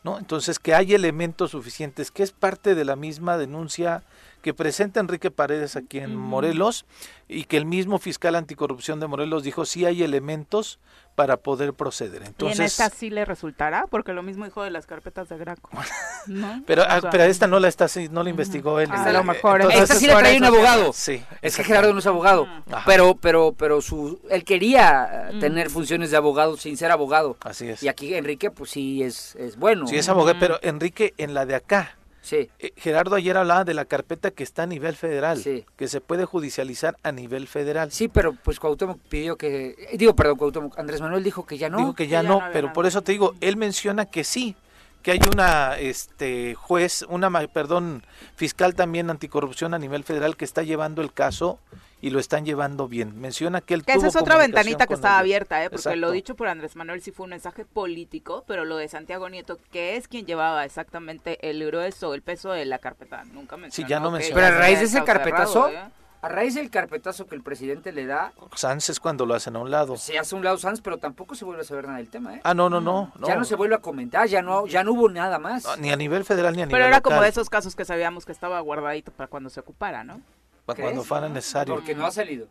¿no? 0.04 0.18
Entonces, 0.18 0.60
que 0.60 0.74
hay 0.74 0.94
elementos 0.94 1.50
suficientes, 1.50 2.12
que 2.12 2.22
es 2.22 2.30
parte 2.30 2.76
de 2.76 2.84
la 2.84 2.94
misma 2.94 3.36
denuncia 3.36 4.04
que 4.46 4.54
presenta 4.54 5.00
Enrique 5.00 5.32
Paredes 5.32 5.74
aquí 5.74 5.98
en 5.98 6.14
Morelos 6.14 6.86
y 7.26 7.46
que 7.46 7.56
el 7.56 7.66
mismo 7.66 7.98
fiscal 7.98 8.36
anticorrupción 8.36 9.00
de 9.00 9.08
Morelos 9.08 9.42
dijo 9.42 9.64
sí 9.64 9.84
hay 9.84 10.04
elementos 10.04 10.78
para 11.16 11.36
poder 11.36 11.74
proceder. 11.74 12.22
Entonces, 12.22 12.56
¿Y 12.56 12.62
en 12.62 12.66
esta 12.66 12.88
sí 12.90 13.10
le 13.10 13.24
resultará? 13.24 13.88
Porque 13.90 14.12
lo 14.12 14.22
mismo 14.22 14.44
dijo 14.44 14.62
de 14.62 14.70
las 14.70 14.86
carpetas 14.86 15.28
de 15.28 15.36
Graco. 15.36 15.68
Pero, 16.66 16.84
ah, 16.88 17.00
pero 17.10 17.24
esta 17.24 17.48
no 17.48 17.58
la 17.58 17.68
está 17.68 17.86
no 18.10 18.22
la 18.22 18.30
investigó 18.30 18.78
él. 18.80 18.90
a 18.90 19.12
lo 19.12 19.24
mejor. 19.24 19.62
esta 19.62 19.94
sí 19.94 20.06
le 20.06 20.14
trae 20.14 20.36
un 20.36 20.44
abogado. 20.44 20.92
Sí. 20.92 21.24
Es 21.42 21.56
que 21.56 21.64
Gerardo 21.64 21.92
no 21.92 21.98
es 21.98 22.06
abogado. 22.06 22.46
Pero, 22.84 23.16
pero, 23.16 23.52
pero 23.52 23.80
su, 23.80 24.20
él 24.30 24.44
quería 24.44 25.30
tener 25.40 25.70
funciones 25.70 26.12
de 26.12 26.18
abogado 26.18 26.56
sin 26.56 26.76
ser 26.76 26.92
abogado. 26.92 27.36
Así 27.40 27.68
es. 27.68 27.82
Y 27.82 27.88
aquí 27.88 28.14
Enrique, 28.14 28.52
pues 28.52 28.70
sí 28.70 29.02
es, 29.02 29.34
es 29.36 29.56
bueno. 29.56 29.88
Sí 29.88 29.96
es 29.96 30.08
abogado, 30.08 30.38
pero 30.38 30.58
Enrique 30.62 31.14
en 31.16 31.34
la 31.34 31.46
de 31.46 31.56
acá 31.56 31.96
Sí. 32.26 32.50
Eh, 32.58 32.72
Gerardo 32.76 33.14
ayer 33.14 33.36
hablaba 33.36 33.62
de 33.62 33.72
la 33.72 33.84
carpeta 33.84 34.32
que 34.32 34.42
está 34.42 34.64
a 34.64 34.66
nivel 34.66 34.96
federal, 34.96 35.40
que 35.76 35.86
se 35.86 36.00
puede 36.00 36.24
judicializar 36.24 36.96
a 37.04 37.12
nivel 37.12 37.46
federal. 37.46 37.92
Sí, 37.92 38.08
pero 38.08 38.32
pues 38.32 38.58
Cuauhtémoc 38.58 38.98
pidió 38.98 39.36
que, 39.36 39.76
eh, 39.78 39.96
digo, 39.96 40.16
perdón, 40.16 40.36
Cuauhtémoc, 40.36 40.76
Andrés 40.76 41.00
Manuel 41.00 41.22
dijo 41.22 41.46
que 41.46 41.56
ya 41.56 41.68
no. 41.68 41.78
Dijo 41.78 41.94
que 41.94 42.08
ya, 42.08 42.24
no, 42.24 42.42
pero 42.52 42.72
por 42.72 42.84
eso 42.84 43.02
te 43.02 43.12
digo, 43.12 43.36
él 43.40 43.56
menciona 43.56 44.06
que 44.06 44.24
sí, 44.24 44.56
que 45.02 45.12
hay 45.12 45.20
una 45.32 45.78
este 45.78 46.56
juez, 46.56 47.06
una 47.08 47.30
perdón, 47.46 48.02
fiscal 48.34 48.74
también 48.74 49.08
anticorrupción 49.08 49.72
a 49.72 49.78
nivel 49.78 50.02
federal 50.02 50.36
que 50.36 50.44
está 50.44 50.64
llevando 50.64 51.02
el 51.02 51.12
caso 51.12 51.60
y 52.00 52.10
lo 52.10 52.18
están 52.18 52.44
llevando 52.44 52.88
bien. 52.88 53.20
Menciona 53.20 53.60
que 53.60 53.74
él 53.74 53.84
que 53.84 53.92
esa 53.92 54.08
es 54.08 54.16
otra 54.16 54.36
ventanita 54.36 54.86
que 54.86 54.94
estaba 54.94 55.18
abierta, 55.18 55.64
¿eh? 55.64 55.70
porque 55.70 55.96
lo 55.96 56.10
dicho 56.10 56.34
por 56.34 56.48
Andrés 56.48 56.76
Manuel 56.76 57.00
sí 57.00 57.10
fue 57.10 57.24
un 57.24 57.30
mensaje 57.30 57.64
político, 57.64 58.44
pero 58.46 58.64
lo 58.64 58.76
de 58.76 58.88
Santiago 58.88 59.28
Nieto, 59.28 59.58
que 59.70 59.96
es 59.96 60.08
quien 60.08 60.26
llevaba 60.26 60.64
exactamente 60.64 61.48
el 61.48 61.64
grueso, 61.64 62.14
el 62.14 62.22
peso 62.22 62.50
de 62.52 62.64
la 62.66 62.78
carpeta, 62.78 63.24
nunca 63.24 63.56
mencionó. 63.56 63.86
Sí, 63.86 63.90
ya 63.90 64.00
no 64.00 64.10
mencionó. 64.10 64.36
Pero 64.36 64.46
a 64.46 64.58
raíz 64.58 64.78
de 64.78 64.84
ese 64.84 65.04
carpetazo, 65.04 65.68
¿eh? 65.70 65.78
a 66.22 66.28
raíz 66.28 66.54
del 66.54 66.70
carpetazo 66.70 67.26
que 67.26 67.34
el 67.34 67.42
presidente 67.42 67.92
le 67.92 68.04
da. 68.06 68.32
Sanz 68.54 68.90
es 68.90 69.00
cuando 69.00 69.24
lo 69.26 69.34
hacen 69.34 69.56
a 69.56 69.60
un 69.60 69.70
lado. 69.70 69.96
Se 69.96 70.18
hace 70.18 70.34
a 70.34 70.38
un 70.38 70.44
lado 70.44 70.58
Sanz, 70.58 70.80
pero 70.80 70.98
tampoco 70.98 71.34
se 71.34 71.44
vuelve 71.44 71.62
a 71.62 71.64
saber 71.64 71.86
nada 71.86 71.98
del 71.98 72.10
tema, 72.10 72.34
¿eh? 72.34 72.40
Ah, 72.44 72.52
no, 72.52 72.68
no, 72.68 72.80
no. 72.80 73.12
Ya 73.26 73.36
no 73.36 73.44
se 73.44 73.54
vuelve 73.54 73.76
a 73.76 73.78
comentar, 73.78 74.28
ya 74.28 74.42
no, 74.42 74.66
ya 74.66 74.84
no 74.84 74.92
hubo 74.92 75.08
nada 75.08 75.38
más. 75.38 75.66
ni 75.78 75.90
a 75.90 75.96
nivel 75.96 76.24
federal 76.24 76.54
ni 76.54 76.62
a 76.62 76.66
nivel 76.66 76.78
Pero 76.78 76.88
era 76.88 76.98
local. 76.98 77.12
como 77.12 77.22
de 77.22 77.28
esos 77.28 77.48
casos 77.48 77.74
que 77.74 77.84
sabíamos 77.84 78.26
que 78.26 78.32
estaba 78.32 78.60
guardadito 78.60 79.12
para 79.12 79.28
cuando 79.28 79.50
se 79.50 79.60
ocupara, 79.60 80.04
¿no? 80.04 80.20
Cuando 80.66 81.04
fuera 81.04 81.28
necesario. 81.28 81.74
Porque 81.74 81.94
no 81.94 82.06
ha 82.06 82.10
salido. 82.10 82.48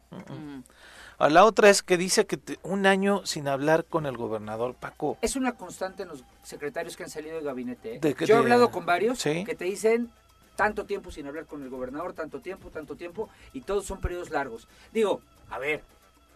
A 1.17 1.29
la 1.29 1.45
otra 1.45 1.69
es 1.69 1.81
que 1.81 1.97
dice 1.97 2.25
que 2.25 2.35
te- 2.37 2.59
un 2.63 2.85
año 2.85 3.25
sin 3.25 3.47
hablar 3.47 3.85
con 3.85 4.05
el 4.05 4.17
gobernador 4.17 4.73
Paco. 4.75 5.17
Es 5.21 5.35
una 5.37 5.53
constante 5.53 6.03
en 6.03 6.09
los 6.09 6.23
secretarios 6.43 6.97
que 6.97 7.03
han 7.03 7.09
salido 7.09 7.35
del 7.35 7.45
gabinete. 7.45 7.95
¿eh? 7.95 7.99
De 7.99 8.13
Yo 8.13 8.23
he 8.25 8.27
de- 8.27 8.33
hablado 8.35 8.69
con 8.71 8.85
varios 8.85 9.19
Sí. 9.19 9.43
que 9.45 9.55
te 9.55 9.63
dicen 9.65 10.11
tanto 10.57 10.85
tiempo 10.85 11.11
sin 11.11 11.25
hablar 11.27 11.45
con 11.45 11.63
el 11.63 11.69
gobernador, 11.69 12.13
tanto 12.13 12.41
tiempo, 12.41 12.69
tanto 12.69 12.95
tiempo, 12.95 13.29
y 13.53 13.61
todos 13.61 13.85
son 13.85 13.99
periodos 14.01 14.29
largos. 14.29 14.67
Digo, 14.93 15.21
a 15.49 15.57
ver, 15.57 15.83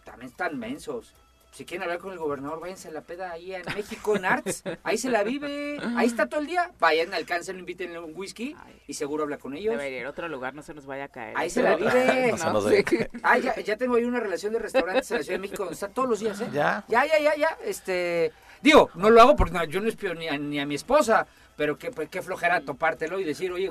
también 0.04 0.30
están 0.30 0.58
mensos. 0.58 1.12
Si 1.52 1.64
quieren 1.64 1.82
hablar 1.82 1.98
con 1.98 2.12
el 2.12 2.18
gobernador, 2.18 2.60
váyanse 2.60 2.88
a 2.88 2.90
la 2.92 3.00
peda 3.00 3.32
ahí 3.32 3.54
en 3.54 3.62
México, 3.74 4.16
en 4.16 4.24
Arts. 4.24 4.62
Ahí 4.84 4.96
se 4.98 5.10
la 5.10 5.24
vive. 5.24 5.78
Ahí 5.96 6.06
está 6.06 6.26
todo 6.26 6.40
el 6.40 6.46
día. 6.46 6.70
Vayan, 6.78 7.12
alcancen, 7.12 7.58
invítenle 7.58 7.98
un 7.98 8.12
whisky 8.14 8.56
y 8.86 8.94
seguro 8.94 9.24
habla 9.24 9.38
con 9.38 9.54
ellos. 9.54 9.72
Debería 9.72 10.00
ir 10.00 10.06
a 10.06 10.10
otro 10.10 10.28
lugar, 10.28 10.54
no 10.54 10.62
se 10.62 10.74
nos 10.74 10.86
vaya 10.86 11.04
a 11.04 11.08
caer. 11.08 11.36
Ahí 11.36 11.50
se 11.50 11.62
la 11.62 11.76
vive. 11.76 12.34
Ah, 13.22 13.38
ya, 13.38 13.54
ya, 13.60 13.76
tengo 13.76 13.96
ahí 13.96 14.04
una 14.04 14.20
relación 14.20 14.52
de 14.52 14.58
restaurantes 14.58 15.10
en 15.10 15.18
la 15.18 15.22
Ciudad 15.22 15.38
de 15.38 15.42
México 15.42 15.62
donde 15.64 15.74
está 15.74 15.88
todos 15.88 16.08
los 16.08 16.20
días, 16.20 16.40
¿eh? 16.40 16.48
Ya. 16.52 16.84
Ya, 16.88 17.04
ya, 17.06 17.18
ya, 17.18 17.36
ya. 17.36 17.58
Este. 17.64 18.32
Digo, 18.62 18.90
no 18.94 19.10
lo 19.10 19.20
hago 19.20 19.36
porque 19.36 19.58
yo 19.68 19.80
no 19.80 19.88
espío 19.88 20.14
ni 20.14 20.28
a, 20.28 20.38
ni 20.38 20.60
a 20.60 20.66
mi 20.66 20.74
esposa, 20.74 21.26
pero 21.56 21.78
qué, 21.78 21.90
pues, 21.90 22.08
qué 22.08 22.22
flojera 22.22 22.60
topártelo 22.60 23.20
y 23.20 23.24
decir, 23.24 23.52
oye, 23.52 23.70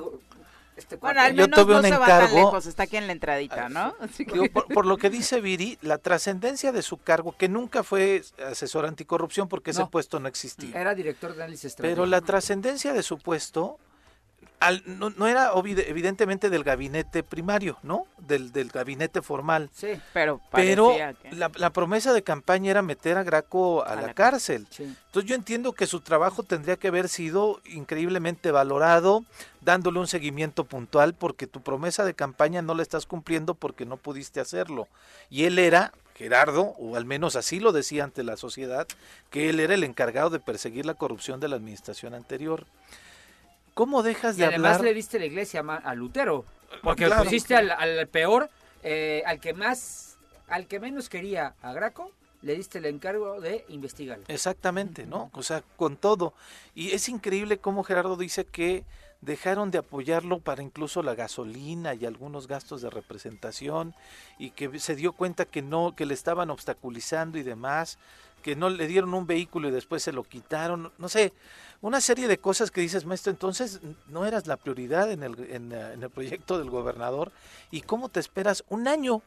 este 0.80 0.96
bueno, 0.96 1.20
al 1.20 1.34
menos 1.34 1.56
yo 1.56 1.64
tuve 1.64 1.74
no 1.74 1.78
un 1.80 1.84
se 1.84 1.88
encargo. 1.88 2.10
Va 2.10 2.18
tan 2.26 2.34
lejos, 2.34 2.66
está 2.66 2.82
aquí 2.84 2.96
en 2.96 3.06
la 3.06 3.12
entradita, 3.12 3.68
¿no? 3.68 3.94
por, 4.74 4.86
lo 4.86 4.96
que 4.96 5.10
dice 5.10 5.40
Viri, 5.40 5.78
la 5.82 5.98
trascendencia 5.98 6.72
de 6.72 6.82
su 6.82 6.98
cargo, 6.98 7.34
que 7.36 7.48
nunca 7.48 7.82
fue 7.82 8.22
asesor 8.50 8.86
anticorrupción 8.86 9.48
porque 9.48 9.70
ese 9.70 9.86
puesto 9.86 10.20
no 10.20 10.28
existía. 10.28 10.78
Era 10.80 10.94
director 10.94 11.34
de 11.34 11.42
análisis 11.42 11.76
Pero 11.76 12.06
la 12.06 12.20
trascendencia 12.20 12.92
de 12.92 13.02
su 13.02 13.18
puesto 13.18 13.78
no, 14.84 15.26
era 15.26 15.52
evidentemente 15.54 16.50
del 16.50 16.64
gabinete 16.64 17.22
primario, 17.22 17.78
¿no? 17.82 18.06
Del, 18.18 18.52
del 18.52 18.68
gabinete 18.68 19.22
formal. 19.22 19.70
Sí, 19.74 19.98
pero 20.12 20.40
Pero 20.52 20.94
la, 21.32 21.70
promesa 21.70 22.12
de 22.12 22.22
campaña 22.22 22.70
era 22.70 22.82
meter 22.82 23.16
a 23.16 23.22
Graco 23.22 23.82
a, 23.84 23.96
la, 23.96 24.12
cárcel. 24.12 24.66
Entonces 24.78 25.28
yo 25.28 25.34
entiendo 25.34 25.72
que 25.72 25.86
su 25.86 26.00
trabajo 26.00 26.42
tendría 26.42 26.76
que 26.76 26.88
haber 26.88 27.08
sido 27.08 27.60
increíblemente 27.64 28.50
valorado, 28.50 29.24
dándole 29.62 29.98
un 29.98 30.06
seguimiento 30.06 30.64
puntual, 30.64 31.14
porque 31.14 31.46
tu 31.46 31.62
promesa 31.62 32.04
de 32.04 32.14
campaña 32.14 32.60
no 32.60 32.74
la 32.74 32.82
estás 32.82 33.06
cumpliendo 33.06 33.54
porque 33.54 33.86
no 33.86 33.96
pudiste 33.96 34.40
hacerlo. 34.40 34.88
Y 35.30 35.44
él 35.44 35.58
era, 35.58 35.92
Gerardo, 36.14 36.74
o 36.78 36.96
al 36.96 37.06
menos 37.06 37.34
así 37.34 37.60
lo 37.60 37.72
decía 37.72 38.04
ante 38.04 38.24
la 38.24 38.36
sociedad, 38.36 38.86
que 39.30 39.48
él 39.48 39.58
era 39.58 39.72
el 39.72 39.84
encargado 39.84 40.28
de 40.28 40.38
perseguir 40.38 40.84
la 40.84 40.94
corrupción 40.94 41.40
de 41.40 41.48
la 41.48 41.56
administración 41.56 42.12
anterior. 42.12 42.66
¿Cómo 43.74 44.02
dejas 44.02 44.36
de 44.36 44.46
además 44.46 44.80
le 44.80 44.94
diste 44.94 45.18
la 45.18 45.26
iglesia 45.26 45.60
a 45.60 45.94
Lutero, 45.94 46.44
porque 46.82 47.08
pusiste 47.08 47.54
al, 47.54 48.08
peor, 48.08 48.50
eh, 48.82 49.22
al 49.26 49.40
que 49.40 49.54
más, 49.54 50.16
al 50.48 50.66
que 50.66 50.80
menos 50.80 51.08
quería 51.08 51.54
a 51.62 51.72
Graco, 51.72 52.12
le 52.42 52.54
diste 52.54 52.78
el 52.78 52.86
encargo 52.86 53.40
de 53.40 53.64
investigar. 53.68 54.20
Exactamente, 54.28 55.06
¿no? 55.06 55.30
O 55.34 55.42
sea, 55.42 55.62
con 55.76 55.96
todo. 55.96 56.32
Y 56.74 56.92
es 56.92 57.08
increíble 57.08 57.58
cómo 57.58 57.84
Gerardo 57.84 58.16
dice 58.16 58.44
que 58.44 58.84
dejaron 59.20 59.70
de 59.70 59.78
apoyarlo 59.78 60.40
para 60.40 60.62
incluso 60.62 61.02
la 61.02 61.14
gasolina 61.14 61.94
y 61.94 62.06
algunos 62.06 62.46
gastos 62.46 62.80
de 62.80 62.88
representación 62.88 63.94
y 64.38 64.50
que 64.50 64.78
se 64.78 64.96
dio 64.96 65.12
cuenta 65.12 65.44
que 65.44 65.60
no 65.60 65.94
que 65.94 66.06
le 66.06 66.14
estaban 66.14 66.48
obstaculizando 66.48 67.36
y 67.36 67.42
demás, 67.42 67.98
que 68.40 68.56
no 68.56 68.70
le 68.70 68.86
dieron 68.86 69.14
un 69.14 69.26
vehículo 69.26 69.68
y 69.68 69.70
después 69.70 70.02
se 70.02 70.12
lo 70.12 70.24
quitaron, 70.24 70.92
no 70.98 71.08
sé, 71.08 71.32
una 71.80 72.00
serie 72.00 72.28
de 72.28 72.38
cosas 72.38 72.70
que 72.70 72.80
dices, 72.80 73.04
maestro, 73.04 73.30
entonces 73.30 73.80
no 74.08 74.26
eras 74.26 74.46
la 74.46 74.56
prioridad 74.56 75.10
en 75.10 75.22
el, 75.22 75.38
en, 75.50 75.72
eh, 75.72 75.94
el 75.94 76.10
proyecto 76.10 76.58
del 76.58 76.70
gobernador 76.70 77.32
y 77.70 77.82
cómo 77.82 78.08
te 78.08 78.20
esperas 78.20 78.64
un 78.68 78.86
año, 78.86 79.22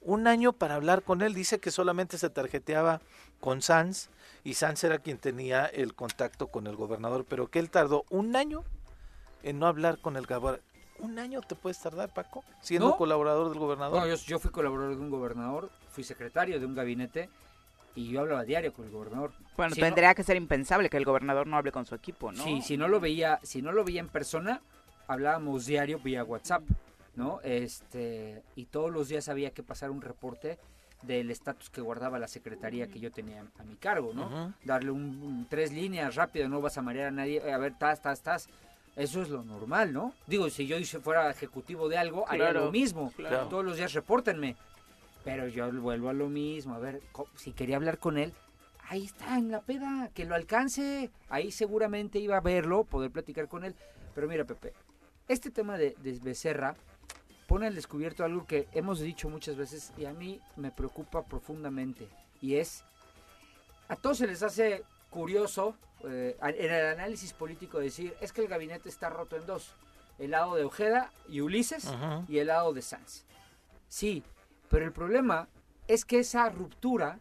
un 0.00 0.26
año 0.26 0.52
para 0.52 0.76
hablar 0.76 1.02
con 1.02 1.22
él, 1.22 1.34
dice 1.34 1.58
que 1.58 1.70
solamente 1.70 2.18
se 2.18 2.30
tarjeteaba 2.30 3.00
con 3.40 3.62
Sanz 3.62 4.08
y 4.44 4.54
Sanz 4.54 4.84
era 4.84 4.98
quien 4.98 5.18
tenía 5.18 5.66
el 5.66 5.94
contacto 5.94 6.46
con 6.48 6.66
el 6.66 6.76
gobernador, 6.76 7.26
pero 7.28 7.48
que 7.48 7.58
él 7.58 7.70
tardó 7.70 8.04
un 8.10 8.36
año 8.36 8.64
en 9.42 9.58
no 9.58 9.66
hablar 9.66 9.98
con 9.98 10.16
el 10.16 10.26
gobernador. 10.26 10.62
¿Un 10.98 11.18
año 11.18 11.40
te 11.40 11.54
puedes 11.54 11.78
tardar, 11.78 12.12
Paco, 12.12 12.44
siendo 12.60 12.94
colaborador 12.96 13.48
del 13.48 13.58
gobernador? 13.58 14.00
No, 14.00 14.06
yo, 14.06 14.16
yo 14.16 14.38
fui 14.38 14.50
colaborador 14.50 14.96
de 14.96 15.00
un 15.00 15.10
gobernador, 15.10 15.70
fui 15.90 16.04
secretario 16.04 16.60
de 16.60 16.66
un 16.66 16.74
gabinete 16.74 17.30
y 17.94 18.08
yo 18.08 18.20
hablaba 18.20 18.44
diario 18.44 18.72
con 18.72 18.86
el 18.86 18.90
gobernador. 18.90 19.32
Bueno, 19.56 19.74
tendría 19.74 20.14
que 20.14 20.22
ser 20.22 20.36
impensable 20.36 20.88
que 20.88 20.96
el 20.96 21.04
gobernador 21.04 21.46
no 21.46 21.56
hable 21.56 21.72
con 21.72 21.86
su 21.86 21.94
equipo, 21.94 22.32
¿no? 22.32 22.42
Sí, 22.42 22.62
si 22.62 22.76
no 22.76 22.88
lo 22.88 23.00
veía, 23.00 23.40
si 23.42 23.62
no 23.62 23.72
lo 23.72 23.84
veía 23.84 24.00
en 24.00 24.08
persona, 24.08 24.60
hablábamos 25.06 25.66
diario 25.66 25.98
vía 25.98 26.24
WhatsApp, 26.24 26.62
¿no? 27.16 27.40
Este, 27.42 28.42
y 28.56 28.66
todos 28.66 28.90
los 28.90 29.08
días 29.08 29.28
había 29.28 29.50
que 29.50 29.62
pasar 29.62 29.90
un 29.90 30.02
reporte 30.02 30.58
del 31.02 31.30
estatus 31.30 31.70
que 31.70 31.80
guardaba 31.80 32.18
la 32.18 32.28
secretaría 32.28 32.86
que 32.86 33.00
yo 33.00 33.10
tenía 33.10 33.44
a 33.58 33.64
mi 33.64 33.76
cargo, 33.76 34.12
¿no? 34.14 34.54
Darle 34.64 34.90
un, 34.90 35.46
tres 35.48 35.72
líneas 35.72 36.14
rápido, 36.14 36.48
no 36.48 36.60
vas 36.60 36.78
a 36.78 36.82
marear 36.82 37.08
a 37.08 37.10
nadie, 37.10 37.52
a 37.52 37.58
ver, 37.58 37.74
tas, 37.78 38.02
tas, 38.02 38.22
tas. 38.22 38.48
Eso 38.96 39.22
es 39.22 39.30
lo 39.30 39.42
normal, 39.42 39.92
¿no? 39.92 40.12
Digo, 40.26 40.50
si 40.50 40.66
yo 40.66 40.76
fuera 41.00 41.30
ejecutivo 41.30 41.88
de 41.88 41.96
algo, 41.96 42.28
haría 42.28 42.52
lo 42.52 42.70
mismo. 42.70 43.12
Todos 43.48 43.64
los 43.64 43.76
días 43.76 43.92
repórtenme. 43.92 44.56
Pero 45.24 45.48
yo 45.48 45.70
vuelvo 45.72 46.08
a 46.08 46.12
lo 46.12 46.28
mismo, 46.28 46.74
a 46.74 46.78
ver, 46.78 47.02
si 47.36 47.52
quería 47.52 47.76
hablar 47.76 47.98
con 47.98 48.16
él, 48.16 48.32
ahí 48.88 49.04
está, 49.04 49.36
en 49.36 49.50
la 49.50 49.60
peda, 49.60 50.10
que 50.14 50.24
lo 50.24 50.34
alcance, 50.34 51.10
ahí 51.28 51.50
seguramente 51.50 52.18
iba 52.18 52.36
a 52.36 52.40
verlo, 52.40 52.84
poder 52.84 53.10
platicar 53.10 53.48
con 53.48 53.64
él. 53.64 53.74
Pero 54.14 54.26
mira, 54.28 54.44
Pepe, 54.44 54.72
este 55.28 55.50
tema 55.50 55.76
de, 55.76 55.94
de 56.02 56.18
Becerra 56.20 56.74
pone 57.46 57.66
al 57.66 57.74
descubierto 57.74 58.24
algo 58.24 58.46
que 58.46 58.68
hemos 58.72 59.00
dicho 59.00 59.28
muchas 59.28 59.56
veces 59.56 59.92
y 59.98 60.04
a 60.04 60.12
mí 60.12 60.40
me 60.56 60.70
preocupa 60.70 61.24
profundamente, 61.24 62.08
y 62.40 62.56
es, 62.56 62.84
a 63.88 63.96
todos 63.96 64.18
se 64.18 64.26
les 64.26 64.42
hace 64.42 64.84
curioso 65.10 65.74
eh, 66.04 66.36
en 66.40 66.72
el 66.72 66.86
análisis 66.86 67.32
político 67.32 67.78
decir, 67.78 68.14
es 68.20 68.32
que 68.32 68.40
el 68.42 68.48
gabinete 68.48 68.88
está 68.88 69.10
roto 69.10 69.36
en 69.36 69.46
dos, 69.46 69.74
el 70.18 70.30
lado 70.30 70.54
de 70.54 70.64
Ojeda 70.64 71.10
y 71.28 71.40
Ulises 71.40 71.92
y 72.28 72.38
el 72.38 72.46
lado 72.46 72.72
de 72.72 72.82
Sanz. 72.82 73.24
Sí, 73.88 74.22
pero 74.70 74.86
el 74.86 74.92
problema 74.92 75.48
es 75.88 76.04
que 76.04 76.20
esa 76.20 76.48
ruptura 76.48 77.18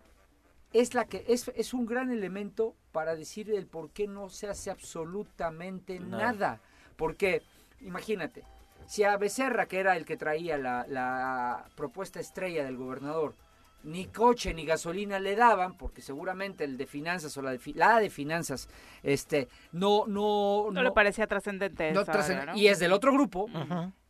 es 0.72 0.94
la 0.94 1.06
que 1.06 1.26
es, 1.28 1.52
es 1.56 1.74
un 1.74 1.88
gran 1.88 2.12
elemento 2.12 2.76
para 2.92 3.16
decir 3.16 3.50
el 3.52 3.66
por 3.66 3.90
qué 3.90 4.08
no 4.08 4.30
se 4.30 4.48
hace 4.48 4.70
absolutamente 4.70 6.00
nada. 6.00 6.62
Porque, 6.96 7.42
imagínate, 7.82 8.44
si 8.86 9.04
a 9.04 9.18
Becerra, 9.18 9.66
que 9.68 9.80
era 9.80 9.98
el 9.98 10.06
que 10.06 10.16
traía 10.16 10.58
la, 10.58 11.66
propuesta 11.76 12.20
estrella 12.20 12.64
del 12.64 12.78
gobernador, 12.78 13.34
ni 13.82 14.06
coche 14.06 14.54
ni 14.54 14.66
gasolina 14.66 15.20
le 15.20 15.36
daban, 15.36 15.76
porque 15.76 16.02
seguramente 16.02 16.66
el 16.66 16.78
de 16.78 16.86
finanzas 16.86 17.36
o 17.38 17.42
la 17.42 17.52
de, 17.52 17.60
la 17.74 18.00
de 18.00 18.12
finanzas, 18.12 18.70
este, 19.02 19.48
no, 19.72 20.06
no, 20.06 20.70
no, 20.72 20.84
le 20.84 20.92
parecía 20.92 21.26
trascendente. 21.26 21.94
Y 22.56 22.68
es 22.68 22.78
del 22.78 22.92
otro 22.92 23.12
grupo. 23.12 23.48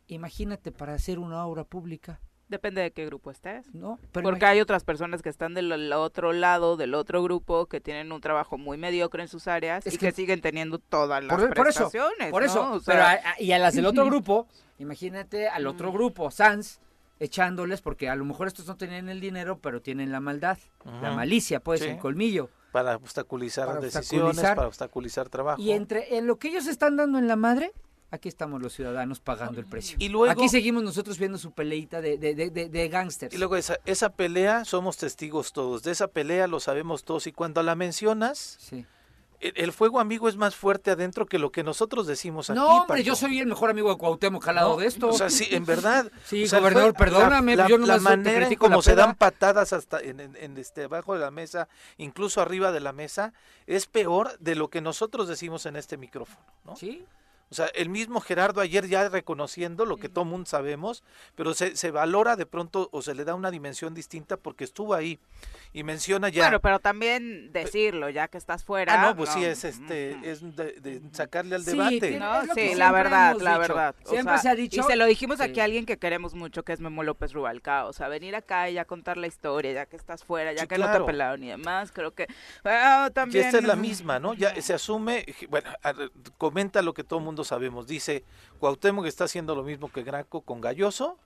Imagínate 0.08 0.72
para 0.72 0.92
hacer 0.94 1.18
una 1.18 1.46
obra 1.46 1.64
pública. 1.64 2.20
Depende 2.50 2.82
de 2.82 2.90
qué 2.90 3.06
grupo 3.06 3.30
estés. 3.30 3.72
No, 3.72 4.00
Porque 4.10 4.44
hay 4.44 4.60
otras 4.60 4.82
personas 4.82 5.22
que 5.22 5.28
están 5.28 5.54
del 5.54 5.92
otro 5.92 6.32
lado, 6.32 6.76
del 6.76 6.94
otro 6.94 7.22
grupo, 7.22 7.66
que 7.66 7.80
tienen 7.80 8.10
un 8.10 8.20
trabajo 8.20 8.58
muy 8.58 8.76
mediocre 8.76 9.22
en 9.22 9.28
sus 9.28 9.46
áreas 9.46 9.86
y 9.86 9.96
que, 9.96 10.10
siguen 10.10 10.40
teniendo 10.40 10.80
todas 10.80 11.22
las 11.22 11.38
por, 11.38 11.54
prestaciones. 11.54 12.32
Por 12.32 12.42
eso, 12.42 12.82
pero 12.84 13.04
y 13.38 13.52
a 13.52 13.58
las 13.60 13.74
del 13.74 13.86
otro 13.86 14.04
grupo, 14.10 14.48
imagínate 14.78 15.48
al 15.48 15.68
otro 15.68 15.92
grupo, 15.92 16.32
Sans, 16.32 16.80
echándoles, 17.20 17.82
porque 17.82 18.08
a 18.08 18.16
lo 18.16 18.24
mejor 18.24 18.48
estos 18.48 18.66
no 18.66 18.76
tenían 18.76 19.08
el 19.08 19.20
dinero, 19.20 19.60
pero 19.60 19.80
tienen 19.80 20.10
la 20.10 20.18
maldad, 20.18 20.58
la 20.84 21.12
malicia, 21.12 21.60
pues, 21.60 21.82
el 21.82 21.98
colmillo. 21.98 22.50
Para 22.72 22.96
obstaculizar 22.96 23.80
decisiones, 23.80 24.40
para 24.40 24.66
obstaculizar 24.66 25.28
trabajo. 25.28 25.62
Y 25.62 25.70
entre 25.70 26.16
en 26.16 26.26
lo 26.26 26.40
que 26.40 26.48
ellos 26.48 26.66
están 26.66 26.96
dando 26.96 27.18
en 27.18 27.28
la 27.28 27.36
madre, 27.36 27.72
aquí 28.10 28.28
estamos 28.28 28.60
los 28.60 28.72
ciudadanos 28.72 29.20
pagando 29.20 29.60
el 29.60 29.66
precio. 29.66 29.96
Y 30.00 30.08
luego, 30.08 30.30
aquí 30.30 30.48
seguimos 30.48 30.82
nosotros 30.82 31.18
viendo 31.18 31.38
su 31.38 31.52
peleita 31.52 32.00
de, 32.00 32.18
de, 32.18 32.34
de, 32.34 32.68
de 32.68 32.88
gángsters. 32.88 33.34
Y 33.34 33.38
luego 33.38 33.56
esa, 33.56 33.78
esa 33.86 34.10
pelea, 34.10 34.64
somos 34.64 34.96
testigos 34.96 35.52
todos, 35.52 35.82
de 35.82 35.92
esa 35.92 36.08
pelea 36.08 36.46
lo 36.46 36.60
sabemos 36.60 37.04
todos 37.04 37.26
y 37.26 37.32
cuando 37.32 37.62
la 37.62 37.74
mencionas... 37.74 38.58
El, 39.40 39.72
fuego 39.72 40.00
amigo 40.00 40.28
es 40.28 40.36
más 40.36 40.54
fuerte 40.54 40.90
adentro 40.90 41.24
que 41.24 41.38
lo 41.38 41.50
que 41.50 41.64
nosotros 41.64 42.06
decimos 42.06 42.50
aquí. 42.50 42.58
No, 42.58 42.82
hombre, 42.82 43.02
yo 43.02 43.16
soy 43.16 43.38
el 43.38 43.46
mejor 43.46 43.70
amigo 43.70 43.88
de 43.88 43.96
Cuauhtémoc 43.96 44.44
jalado 44.44 44.76
de 44.76 44.86
esto. 44.86 45.08
O 45.08 45.12
sea, 45.14 45.30
sí, 45.30 45.46
en 45.50 45.64
verdad. 45.64 46.12
sí, 46.26 46.46
gobernador, 46.46 46.92
perdóname, 46.92 47.56
la, 47.56 47.66
yo 47.66 47.78
no 47.78 47.86
la 47.86 47.98
manera 48.00 48.46
en 48.46 48.54
como 48.56 48.82
se 48.82 48.94
dan 48.94 49.14
patadas 49.14 49.72
hasta 49.72 49.98
en, 49.98 50.20
en, 50.20 50.58
este 50.58 50.84
abajo 50.84 51.14
de 51.14 51.20
la 51.20 51.30
mesa, 51.30 51.68
incluso 51.96 52.42
arriba 52.42 52.70
de 52.70 52.80
la 52.80 52.92
mesa, 52.92 53.32
es 53.66 53.86
peor 53.86 54.38
de 54.40 54.56
lo 54.56 54.68
que 54.68 54.82
nosotros 54.82 55.26
decimos 55.26 55.64
en 55.64 55.76
este 55.76 55.96
micrófono, 55.96 56.44
¿no? 56.66 56.76
Sí. 56.76 57.06
O 57.50 57.54
sea, 57.54 57.66
el 57.66 57.88
mismo 57.88 58.20
Gerardo 58.20 58.60
ayer 58.60 58.86
ya 58.86 59.08
reconociendo 59.08 59.84
lo 59.84 59.96
que 59.96 60.08
todo 60.08 60.24
mundo 60.24 60.46
sabemos, 60.46 61.02
pero 61.34 61.52
se, 61.54 61.76
se 61.76 61.90
valora 61.90 62.36
de 62.36 62.46
pronto 62.46 62.88
o 62.92 63.02
se 63.02 63.14
le 63.14 63.24
da 63.24 63.34
una 63.34 63.50
dimensión 63.50 63.92
distinta 63.92 64.36
porque 64.36 64.64
estuvo 64.64 64.94
ahí 64.94 65.18
y 65.72 65.82
menciona 65.82 66.28
ya. 66.28 66.44
Bueno, 66.44 66.60
pero 66.60 66.78
también 66.78 67.52
decirlo 67.52 68.08
ya 68.08 68.28
que 68.28 68.38
estás 68.38 68.64
fuera. 68.64 68.94
Ah, 68.94 69.06
no, 69.06 69.16
pues 69.16 69.30
sí 69.30 69.44
es 69.44 69.64
este 69.64 70.30
es 70.30 70.56
de, 70.56 71.00
sacarle 71.12 71.56
al 71.56 71.64
debate. 71.64 72.20
Sí, 72.54 72.74
la 72.74 72.92
verdad, 72.92 73.36
la 73.40 73.58
verdad. 73.58 73.94
Siempre 74.04 74.38
se 74.38 74.48
ha 74.48 74.54
dicho. 74.54 74.80
Y 74.80 74.84
se 74.84 74.96
lo 74.96 75.06
dijimos 75.06 75.40
aquí 75.40 75.60
a 75.60 75.64
alguien 75.64 75.86
que 75.86 75.98
queremos 75.98 76.34
mucho, 76.34 76.62
que 76.64 76.72
es 76.72 76.80
Memo 76.80 77.02
López 77.02 77.32
Rubalcaba. 77.32 77.88
O 77.88 77.92
sea, 77.92 78.08
venir 78.08 78.34
acá 78.36 78.70
y 78.70 78.74
ya 78.74 78.84
contar 78.84 79.16
la 79.16 79.26
historia, 79.26 79.72
ya 79.72 79.86
que 79.86 79.96
estás 79.96 80.24
fuera, 80.24 80.52
ya 80.52 80.66
que 80.66 80.78
no 80.78 80.90
te 80.90 80.98
ha 80.98 81.06
pelado 81.06 81.36
ni 81.36 81.48
demás, 81.48 81.92
creo 81.92 82.14
que 82.14 82.26
ah, 82.64 83.10
también. 83.12 83.44
Y 83.44 83.46
esta 83.46 83.58
es 83.58 83.64
la 83.64 83.76
misma, 83.76 84.18
¿no? 84.18 84.34
Ya 84.34 84.60
se 84.60 84.74
asume, 84.74 85.26
bueno, 85.48 85.70
comenta 86.38 86.82
lo 86.82 86.94
que 86.94 87.04
todo 87.04 87.18
el 87.18 87.24
mundo 87.24 87.39
sabemos. 87.44 87.86
Dice, 87.86 88.24
Cuauhtémoc 88.58 89.06
está 89.06 89.24
haciendo 89.24 89.54
lo 89.54 89.62
mismo 89.62 89.90
que 89.90 90.02
Graco 90.02 90.42
con 90.42 90.60
Galloso, 90.60 91.18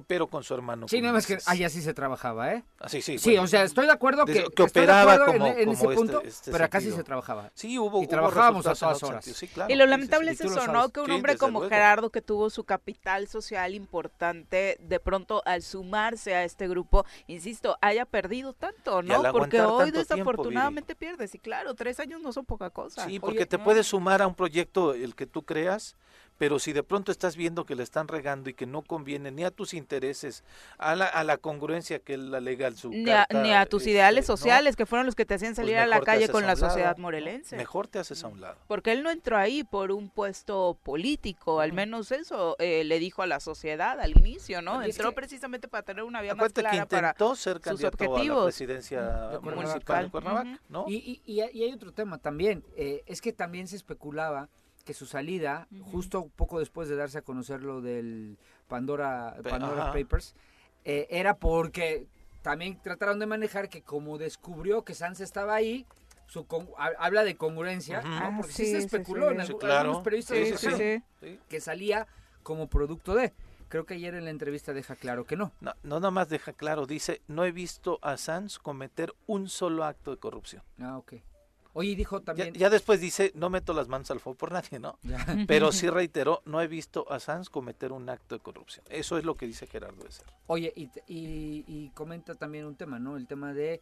pero 0.00 0.26
con 0.26 0.42
su 0.44 0.54
hermano. 0.54 0.88
Sí, 0.88 1.00
nada 1.00 1.14
más 1.14 1.26
que 1.26 1.38
allá 1.46 1.68
sí 1.68 1.82
se 1.82 1.94
trabajaba, 1.94 2.52
¿eh? 2.52 2.64
Ah, 2.80 2.88
sí, 2.88 3.02
sí. 3.02 3.18
Sí, 3.18 3.36
o 3.36 3.46
sea, 3.46 3.62
estoy 3.64 3.86
de 3.86 3.92
acuerdo 3.92 4.24
que, 4.24 4.46
que 4.54 4.62
operaba 4.62 5.24
como, 5.24 5.46
en, 5.46 5.68
ese 5.70 5.84
este, 5.84 5.94
punto, 5.94 6.22
este 6.22 6.52
pero 6.52 6.64
acá 6.64 6.80
sí 6.80 6.90
se 6.90 7.04
trabajaba. 7.04 7.50
Sí, 7.54 7.78
hubo. 7.78 8.02
Y 8.02 8.06
trabajábamos 8.06 8.66
a 8.66 8.74
todas 8.74 9.02
horas. 9.02 9.24
sí, 9.24 9.48
claro, 9.48 9.72
Y 9.72 9.76
lo 9.76 9.86
lamentable 9.86 10.34
sí. 10.34 10.46
es 10.46 10.52
eso, 10.52 10.66
¿no? 10.68 10.90
Que 10.90 11.00
un 11.00 11.10
hombre 11.10 11.36
como 11.36 11.60
luego. 11.60 11.74
Gerardo, 11.74 12.10
que 12.10 12.22
tuvo 12.22 12.50
su 12.50 12.64
capital 12.64 13.28
social 13.28 13.74
importante, 13.74 14.78
de 14.80 15.00
pronto 15.00 15.42
al 15.44 15.62
sumarse 15.62 16.34
a 16.34 16.44
este 16.44 16.68
grupo, 16.68 17.04
insisto, 17.26 17.76
haya 17.80 18.04
perdido 18.04 18.52
tanto, 18.52 19.02
¿no? 19.02 19.22
Porque 19.32 19.60
hoy 19.60 19.90
tiempo, 19.92 19.98
desafortunadamente 19.98 20.94
pierdes. 20.94 21.34
Y 21.34 21.38
claro, 21.38 21.74
tres 21.74 22.00
años 22.00 22.20
no 22.20 22.32
son 22.32 22.44
poca 22.44 22.70
cosa. 22.70 23.04
Sí, 23.06 23.18
porque 23.18 23.38
Oye, 23.38 23.46
te 23.46 23.58
no. 23.58 23.64
puedes 23.64 23.86
sumar 23.86 24.22
a 24.22 24.26
un 24.26 24.34
proyecto 24.34 24.94
el 24.94 25.14
que 25.14 25.26
tú 25.26 25.42
creas, 25.42 25.96
pero 26.38 26.58
si 26.60 26.72
de 26.72 26.82
pronto 26.84 27.10
estás 27.12 27.36
viendo 27.36 27.66
que 27.66 27.74
le 27.74 27.82
están 27.82 28.06
regando 28.08 28.48
y 28.48 28.54
que 28.54 28.64
no 28.66 28.82
conviene 28.82 29.30
ni 29.32 29.44
a 29.44 29.50
tus 29.50 29.74
intereses, 29.74 30.44
a 30.78 30.94
la, 30.94 31.06
a 31.06 31.24
la 31.24 31.36
congruencia 31.36 31.98
que 31.98 32.14
él 32.14 32.32
alega 32.34 32.68
en 32.68 32.76
su 32.76 32.90
Ni 32.90 33.10
a, 33.10 33.26
carta, 33.26 33.42
ni 33.42 33.52
a 33.52 33.66
tus 33.66 33.82
este, 33.82 33.90
ideales 33.90 34.28
¿no? 34.28 34.36
sociales, 34.36 34.76
que 34.76 34.86
fueron 34.86 35.04
los 35.06 35.14
que 35.16 35.26
te 35.26 35.34
hacían 35.34 35.54
salir 35.56 35.76
a 35.76 35.86
la 35.86 36.00
calle 36.00 36.28
con 36.28 36.44
a 36.44 36.46
la 36.46 36.54
lado, 36.54 36.68
sociedad 36.68 36.96
¿no? 36.96 37.02
morelense. 37.02 37.56
Mejor 37.56 37.88
te 37.88 37.98
haces 37.98 38.22
a 38.22 38.28
un 38.28 38.40
lado. 38.40 38.56
Porque 38.68 38.92
él 38.92 39.02
no 39.02 39.10
entró 39.10 39.36
ahí 39.36 39.64
por 39.64 39.90
un 39.90 40.08
puesto 40.10 40.78
político, 40.84 41.60
al 41.60 41.72
menos 41.72 42.12
eso 42.12 42.54
eh, 42.60 42.84
le 42.84 42.98
dijo 43.00 43.22
a 43.22 43.26
la 43.26 43.40
sociedad 43.40 43.98
al 44.00 44.16
inicio, 44.16 44.62
¿no? 44.62 44.84
Y 44.86 44.90
es 44.90 44.96
Entró 44.96 45.10
que- 45.10 45.16
precisamente 45.16 45.66
para 45.68 45.82
tener 45.82 46.04
una 46.04 46.22
vía 46.22 46.34
más 46.34 46.44
Acuérdate 46.46 46.62
que 46.62 46.68
clara 46.70 46.86
para... 46.86 47.08
intentó 47.08 47.34
ser 47.34 47.54
sus 47.56 47.62
candidato 47.62 47.96
a 47.96 48.06
la 48.06 48.12
objetivos. 48.12 48.44
presidencia 48.44 49.02
De 49.30 49.38
municipal 49.40 50.04
de 50.04 50.10
Cuernavaca, 50.12 50.48
Ujú. 50.50 50.58
¿no? 50.68 50.84
Y, 50.86 50.94
y, 50.94 51.32
y 51.32 51.40
hay- 51.40 51.50
y 51.52 51.64
hay 51.64 51.72
otro 51.72 51.92
tema 51.92 52.18
también, 52.18 52.62
eh, 52.76 53.02
es 53.06 53.20
que 53.20 53.32
también 53.32 53.66
se 53.66 53.74
especulaba 53.76 54.48
que 54.88 54.94
su 54.94 55.04
salida, 55.04 55.68
justo 55.92 56.30
poco 56.34 56.60
después 56.60 56.88
de 56.88 56.96
darse 56.96 57.18
a 57.18 57.20
conocer 57.20 57.62
lo 57.62 57.82
del 57.82 58.38
Pandora, 58.68 59.36
Pandora 59.46 59.82
ajá. 59.82 59.92
Papers, 59.92 60.34
eh, 60.86 61.06
era 61.10 61.36
porque 61.36 62.06
también 62.40 62.80
trataron 62.80 63.18
de 63.18 63.26
manejar 63.26 63.68
que 63.68 63.82
como 63.82 64.16
descubrió 64.16 64.86
que 64.86 64.94
Sanz 64.94 65.20
estaba 65.20 65.54
ahí, 65.54 65.84
su 66.26 66.46
con- 66.46 66.70
ha- 66.78 66.92
habla 67.04 67.22
de 67.24 67.36
congruencia. 67.36 68.00
¿no? 68.00 68.08
Ah, 68.16 68.32
porque 68.34 68.50
sí, 68.54 68.64
sí, 68.64 68.70
se 68.72 68.78
especuló, 68.78 69.28
sí. 69.28 69.34
en 69.34 69.46
Sí, 69.46 69.52
algu- 69.52 69.58
claro. 69.58 69.80
algunos 69.80 70.02
periodistas 70.04 70.38
dijeron 70.38 71.04
que 71.50 71.60
salía 71.60 72.06
como 72.42 72.68
producto 72.70 73.14
de. 73.14 73.34
Creo 73.68 73.84
que 73.84 73.92
ayer 73.92 74.14
en 74.14 74.24
la 74.24 74.30
entrevista 74.30 74.72
deja 74.72 74.96
claro 74.96 75.26
que 75.26 75.36
no. 75.36 75.52
No, 75.60 75.74
no 75.82 75.96
nada 76.00 76.10
más 76.10 76.30
deja 76.30 76.54
claro, 76.54 76.86
dice, 76.86 77.20
no 77.28 77.44
he 77.44 77.52
visto 77.52 77.98
a 78.00 78.16
Sanz 78.16 78.58
cometer 78.58 79.12
un 79.26 79.50
solo 79.50 79.84
acto 79.84 80.12
de 80.12 80.16
corrupción. 80.16 80.62
Ah, 80.80 80.96
ok. 80.96 81.12
Oye, 81.74 81.90
y 81.90 81.94
dijo 81.94 82.20
también... 82.22 82.54
ya 82.54 82.70
después 82.70 83.00
dice, 83.00 83.30
no 83.34 83.50
meto 83.50 83.72
las 83.72 83.88
manos 83.88 84.10
al 84.10 84.20
fuego 84.20 84.36
por 84.36 84.52
nadie, 84.52 84.78
¿no? 84.78 84.98
Ya. 85.02 85.18
Pero 85.46 85.70
sí 85.72 85.88
reiteró, 85.88 86.42
no 86.44 86.60
he 86.60 86.66
visto 86.66 87.10
a 87.12 87.20
Sanz 87.20 87.50
cometer 87.50 87.92
un 87.92 88.08
acto 88.08 88.34
de 88.34 88.40
corrupción. 88.40 88.84
Eso 88.88 89.16
es 89.18 89.24
lo 89.24 89.36
que 89.36 89.46
dice 89.46 89.66
Gerardo 89.66 90.02
de 90.04 90.10
Ser. 90.12 90.26
Oye, 90.46 90.72
y, 90.74 90.84
y- 91.06 91.64
y 91.66 91.90
comenta 91.90 92.34
también 92.34 92.64
un 92.66 92.74
tema, 92.76 92.98
¿no? 92.98 93.16
El 93.16 93.26
tema 93.26 93.52
de 93.52 93.80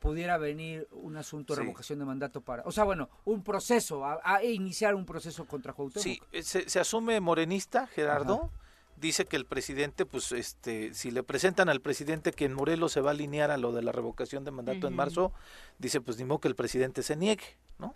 pudiera 0.00 0.36
venir 0.36 0.88
un 0.90 1.16
asunto 1.16 1.52
de 1.54 1.58
Sí. 1.60 1.62
revocación 1.64 2.00
de 2.00 2.04
mandato 2.04 2.40
para, 2.40 2.64
o 2.64 2.72
sea, 2.72 2.82
bueno, 2.82 3.08
un 3.24 3.44
proceso, 3.44 4.04
a, 4.04 4.18
a 4.24 4.42
iniciar 4.42 4.96
un 4.96 5.06
proceso 5.06 5.46
contra 5.46 5.72
Cuauhtémoc. 5.74 6.02
Sí, 6.02 6.20
eh, 6.32 6.42
se, 6.42 6.68
se 6.68 6.80
asume 6.80 7.20
morenista, 7.20 7.86
Gerardo. 7.86 8.50
Dice 8.96 9.24
que 9.24 9.36
el 9.36 9.46
presidente, 9.46 10.06
pues, 10.06 10.30
este, 10.32 10.94
si 10.94 11.10
le 11.10 11.22
presentan 11.24 11.68
al 11.68 11.80
presidente 11.80 12.30
que 12.32 12.44
en 12.44 12.52
Morelos 12.54 12.92
se 12.92 13.00
va 13.00 13.10
a 13.10 13.14
alinear 13.14 13.50
a 13.50 13.56
lo 13.56 13.72
de 13.72 13.82
la 13.82 13.90
revocación 13.90 14.44
de 14.44 14.52
mandato 14.52 14.86
en 14.86 14.94
marzo, 14.94 15.32
dice, 15.78 16.00
pues, 16.00 16.18
ni 16.18 16.24
modo 16.24 16.38
que 16.40 16.48
el 16.48 16.54
presidente 16.54 17.02
se 17.02 17.16
niegue, 17.16 17.56
¿no? 17.78 17.94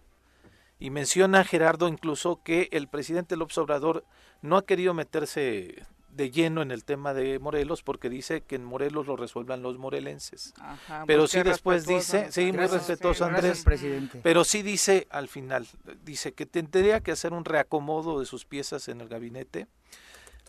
Y 0.81 0.91
menciona 0.91 1.45
Gerardo 1.45 1.87
incluso 1.89 2.43
que 2.43 2.69
el 2.73 2.89
presidente 2.89 3.37
López 3.37 3.57
Obrador 3.59 4.05
no 4.43 4.57
ha 4.57 4.67
querido 4.67 4.95
meterse 4.95 5.83
de 6.11 6.31
lleno 6.31 6.61
en 6.63 6.71
el 6.71 6.83
tema 6.85 7.13
de 7.15 7.39
Morelos 7.39 7.83
porque 7.83 8.09
dice 8.09 8.41
que 8.41 8.57
en 8.57 8.65
Morelos 8.65 9.07
lo 9.07 9.17
resuelvan 9.17 9.63
los 9.63 9.77
morelenses. 9.79 10.55
Ajá, 10.59 11.05
Pero 11.07 11.29
sí 11.29 11.43
después 11.43 11.87
dice- 11.87 12.33
sí, 12.33 12.53
muy 12.53 12.67
respetuoso, 12.67 13.27
Gracias, 13.27 13.45
Andrés. 13.45 13.65
presidente. 13.65 14.21
Pero 14.23 14.43
sí 14.45 14.63
dice 14.63 15.07
al 15.11 15.29
final, 15.29 15.67
dice 16.05 16.33
que 16.33 16.47
tendría 16.47 17.01
que 17.01 17.13
hacer 17.13 17.33
un 17.35 17.45
reacomodo 17.45 18.19
de 18.19 18.25
sus 18.27 18.45
piezas 18.47 18.89
en 18.89 19.03
el 19.03 19.09
gabinete. 19.09 19.67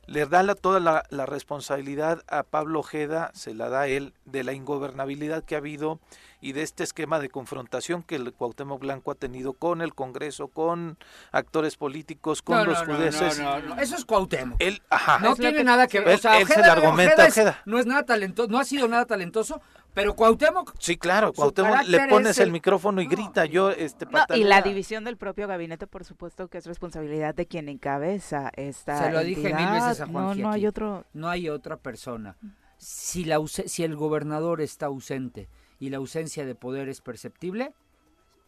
Le 0.08 0.26
da 0.26 0.42
la- 0.42 0.56
toda 0.56 0.80
la, 0.80 1.04
la 1.10 1.26
responsabilidad 1.26 2.24
a 2.30 2.44
Pablo 2.44 2.80
Ojeda, 2.80 3.30
se 3.34 3.54
la 3.54 3.70
da 3.70 3.82
a 3.82 3.88
él, 3.88 4.14
de 4.26 4.44
la 4.44 4.54
ingobernabilidad 4.54 5.44
que 5.44 5.56
ha 5.56 5.58
habido 5.60 6.00
y 6.40 6.54
de 6.54 6.62
este 6.62 6.84
esquema 6.84 7.20
de 7.20 7.30
confrontación 7.30 8.04
que 8.04 8.16
el 8.16 8.32
Cuauhtémoc 8.32 8.80
Blanco 8.80 9.12
ha 9.12 9.16
tenido 9.16 9.54
con 9.54 9.82
el 9.82 9.94
Congreso, 9.96 10.48
con 10.48 10.98
actores 11.32 11.76
políticos, 11.78 12.42
con 12.42 12.58
no, 12.58 12.66
los 12.66 12.80
no, 12.88 12.94
no, 12.94 12.96
jueces. 13.00 13.40
no, 13.40 13.60
no, 13.60 13.76
no, 13.76 13.82
eso 13.82 13.96
es 13.96 14.06
Cuauhtémoc. 14.06 14.56
Él, 14.62 14.82
ajá, 14.90 15.20
No 15.20 15.36
tiene 15.36 15.58
que- 15.58 15.64
nada 15.64 15.88
que 15.88 16.00
ver. 16.00 16.16
O 16.16 16.18
sea, 16.20 16.40
él 16.40 16.48
se 16.48 16.62
argumenta 16.62 17.14
a 17.14 17.16
Ojeda 17.16 17.28
es- 17.28 17.38
Ojeda. 17.38 17.62
no 17.66 17.80
es 17.80 17.86
nada 17.86 18.04
talentoso, 18.04 18.50
no 18.50 18.60
ha 18.60 18.66
sido 18.66 18.88
nada 18.88 19.06
talentoso, 19.06 19.62
pero 19.98 20.16
Cuauhtémoc 20.16 20.76
sí, 20.78 20.96
claro, 20.96 21.34
Cuauhtémoc 21.34 21.84
le 21.88 22.08
pones 22.08 22.30
es 22.32 22.38
el, 22.38 22.46
el- 22.46 22.52
micrófono 22.52 23.02
y 23.02 23.06
No, 23.06 23.10
grita, 23.12 23.46
yo 23.46 23.72
este 23.72 24.06
No, 24.06 24.24
y 24.36 24.44
la 24.44 24.62
división 24.62 25.04
del 25.04 25.18
propio 25.18 25.48
gabinete, 25.48 25.88
por 25.88 26.04
supuesto, 26.06 26.48
que 26.50 26.60
es 26.60 26.68
responsabilidad 26.68 27.34
de 27.34 27.48
quien 27.48 27.68
encabeza 27.68 28.52
esta 28.56 29.06
Se 29.06 29.12
lo 29.12 29.22
dije 29.24 29.52
mil 29.56 29.72
veces 29.72 30.00
a 30.02 30.06
No, 30.06 30.12
Juanji 30.12 30.42
no 30.44 30.52
hay 30.52 30.68
otro... 30.68 31.04
no 31.14 31.28
hay 31.30 31.50
otra 31.50 31.78
persona. 31.78 32.38
Si, 32.78 33.24
la, 33.26 33.40
si 33.48 33.84
el 33.84 33.96
gobernador 33.96 34.62
está 34.62 34.86
ausente 34.86 35.50
y 35.80 35.90
la 35.90 35.98
ausencia 35.98 36.46
de 36.46 36.54
poder 36.54 36.90
es 36.90 37.02
perceptible, 37.02 37.74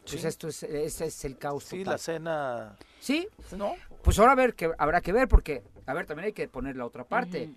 pues 0.05 0.21
Sí. 0.21 0.27
esto 0.27 0.47
es, 0.49 0.61
ese 0.61 1.05
es 1.05 1.25
el 1.25 1.37
caos 1.39 1.63
Sí, 1.63 1.79
total. 1.79 1.93
la 1.93 1.97
cena, 1.97 2.75
Sí, 2.99 3.27
¿no? 3.57 3.73
pues 4.03 4.19
ahora 4.19 4.33
a 4.33 4.35
ver 4.35 4.53
que 4.53 4.71
habrá 4.77 5.01
que 5.01 5.13
ver 5.13 5.27
porque, 5.27 5.63
a 5.87 5.95
ver, 5.95 6.05
también 6.05 6.27
hay 6.27 6.33
que 6.33 6.47
poner 6.47 6.75
la 6.75 6.85
otra 6.85 7.05
parte. 7.05 7.49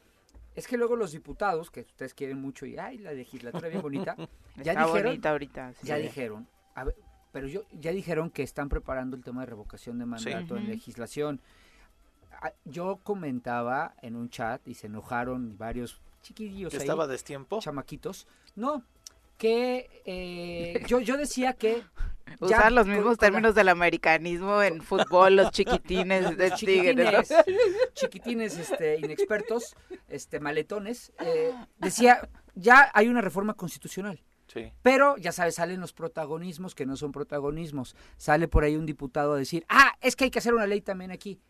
Es 0.54 0.66
que 0.68 0.76
luego 0.76 0.96
los 0.96 1.12
diputados, 1.12 1.70
que 1.70 1.80
ustedes 1.80 2.14
quieren 2.14 2.40
mucho 2.40 2.66
y 2.66 2.76
ay, 2.76 2.98
la 2.98 3.12
legislatura 3.12 3.68
bien 3.68 3.82
bonita, 3.82 4.14
ya 4.56 4.72
Está 4.72 4.84
dijeron, 4.86 5.02
bonita 5.04 5.30
ahorita. 5.30 5.72
sí. 5.74 5.86
ya 5.86 5.96
dijeron, 5.96 6.48
a 6.74 6.84
ver, 6.84 6.96
pero 7.32 7.46
yo 7.48 7.62
ya 7.72 7.90
dijeron 7.92 8.30
que 8.30 8.42
están 8.42 8.68
preparando 8.68 9.16
el 9.16 9.24
tema 9.24 9.40
de 9.40 9.46
revocación 9.46 9.98
de 9.98 10.04
mandato 10.06 10.56
en 10.56 10.68
legislación. 10.68 11.40
Ah, 12.42 12.52
Yo 12.64 12.98
comentaba 13.02 13.94
en 14.02 14.16
un 14.16 14.28
chat 14.28 14.66
y 14.68 14.74
se 14.74 14.88
enojaron 14.88 15.56
varios 15.56 16.00
chiquillos 16.22 16.74
ahí, 16.74 16.80
estaba 16.80 17.06
destiempo. 17.06 17.60
chamaquitos. 17.60 18.26
No, 18.56 18.82
que 19.38 20.02
eh, 20.04 20.84
yo, 20.86 21.00
yo 21.00 21.16
decía 21.16 21.54
que 21.54 21.82
ya 22.40 22.46
Usar 22.46 22.72
los 22.72 22.84
con- 22.84 22.92
mismos 22.94 23.04
con 23.04 23.12
la- 23.12 23.30
términos 23.32 23.54
del 23.54 23.68
americanismo 23.68 24.62
en 24.62 24.82
fútbol, 24.82 25.36
los 25.36 25.50
chiquitines 25.50 26.36
de 26.36 26.50
los 26.50 26.58
tigres. 26.60 27.30
¿no? 27.30 27.36
chiquitines, 27.94 28.58
este, 28.58 28.98
inexpertos, 28.98 29.76
este, 30.08 30.40
maletones, 30.40 31.12
eh, 31.20 31.52
decía, 31.78 32.28
ya 32.54 32.90
hay 32.94 33.08
una 33.08 33.20
reforma 33.20 33.54
constitucional. 33.54 34.22
Sí. 34.48 34.70
Pero, 34.82 35.16
ya 35.16 35.32
sabes, 35.32 35.54
salen 35.54 35.80
los 35.80 35.92
protagonismos 35.94 36.74
que 36.74 36.84
no 36.84 36.96
son 36.96 37.10
protagonismos. 37.12 37.96
Sale 38.18 38.48
por 38.48 38.64
ahí 38.64 38.76
un 38.76 38.84
diputado 38.84 39.32
a 39.32 39.36
decir, 39.38 39.64
ah, 39.68 39.92
es 40.02 40.14
que 40.14 40.24
hay 40.24 40.30
que 40.30 40.40
hacer 40.40 40.52
una 40.52 40.66
ley 40.66 40.82
también 40.82 41.10
aquí. 41.10 41.40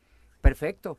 Perfecto. 0.40 0.98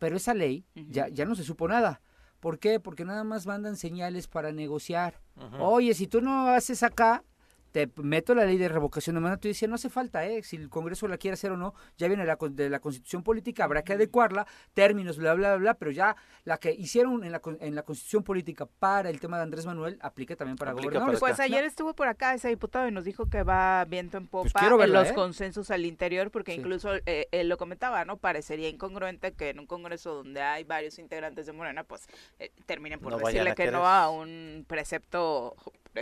Pero 0.00 0.16
esa 0.16 0.34
ley 0.34 0.64
ya, 0.74 1.08
ya 1.08 1.24
no 1.24 1.34
se 1.36 1.44
supo 1.44 1.68
nada. 1.68 2.00
¿Por 2.40 2.58
qué? 2.58 2.78
Porque 2.80 3.04
nada 3.04 3.24
más 3.24 3.46
mandan 3.46 3.76
señales 3.76 4.26
para 4.28 4.52
negociar. 4.52 5.20
Oye, 5.60 5.94
si 5.94 6.06
tú 6.06 6.20
no 6.20 6.48
haces 6.48 6.82
acá, 6.84 7.24
te 7.72 7.88
meto 7.96 8.34
la 8.34 8.44
ley 8.44 8.56
de 8.56 8.68
revocación 8.68 9.14
de 9.14 9.20
mandato 9.20 9.46
y 9.48 9.50
dice, 9.50 9.68
no 9.68 9.74
hace 9.74 9.90
falta, 9.90 10.24
¿eh? 10.26 10.42
Si 10.42 10.56
el 10.56 10.68
Congreso 10.68 11.06
la 11.08 11.18
quiere 11.18 11.34
hacer 11.34 11.52
o 11.52 11.56
no, 11.56 11.74
ya 11.96 12.08
viene 12.08 12.24
la, 12.24 12.36
con- 12.36 12.56
de 12.56 12.70
la 12.70 12.80
Constitución 12.80 13.22
Política, 13.22 13.64
habrá 13.64 13.82
que 13.82 13.92
adecuarla, 13.94 14.46
términos, 14.74 15.18
bla, 15.18 15.34
bla, 15.34 15.50
bla, 15.50 15.56
bla, 15.58 15.74
pero 15.74 15.90
ya 15.90 16.16
la 16.44 16.58
que 16.58 16.72
hicieron 16.72 17.24
en 17.24 17.32
la, 17.32 17.40
con- 17.40 17.58
en 17.60 17.74
la 17.74 17.82
Constitución 17.82 18.22
Política 18.24 18.66
para 18.78 19.10
el 19.10 19.20
tema 19.20 19.36
de 19.36 19.42
Andrés 19.44 19.66
Manuel, 19.66 19.98
aplica 20.00 20.34
también 20.36 20.56
para 20.56 20.70
Aplica 20.72 20.86
gobernadores. 20.88 21.20
para 21.20 21.34
Pues 21.34 21.40
ayer 21.40 21.64
estuvo 21.64 21.94
por 21.94 22.08
acá 22.08 22.34
ese 22.34 22.48
diputado 22.48 22.88
y 22.88 22.92
nos 22.92 23.04
dijo 23.04 23.26
que 23.28 23.42
va 23.42 23.84
viento 23.84 24.16
en 24.16 24.26
popa 24.26 24.42
Pues 24.44 24.54
quiero 24.54 24.76
en 24.76 24.80
verla, 24.80 25.00
los 25.00 25.10
¿eh? 25.10 25.14
consensos 25.14 25.70
al 25.70 25.84
interior, 25.84 26.30
porque 26.30 26.52
Sí. 26.52 26.58
incluso 26.60 26.90
eh, 27.06 27.28
él 27.32 27.48
lo 27.48 27.56
comentaba, 27.58 28.04
¿no? 28.04 28.16
Parecería 28.16 28.68
incongruente 28.68 29.32
que 29.32 29.50
en 29.50 29.58
un 29.60 29.66
congreso 29.66 30.14
donde 30.14 30.40
hay 30.42 30.64
varios 30.64 30.98
integrantes 30.98 31.46
de 31.46 31.52
Morena, 31.52 31.84
pues 31.84 32.06
eh, 32.38 32.50
terminen 32.66 32.98
por 33.00 33.12
No 33.12 33.18
decirle 33.18 33.50
que 33.50 33.54
querer. 33.56 33.72
no 33.74 33.86
a 33.86 34.08
un 34.10 34.64
precepto 34.66 35.54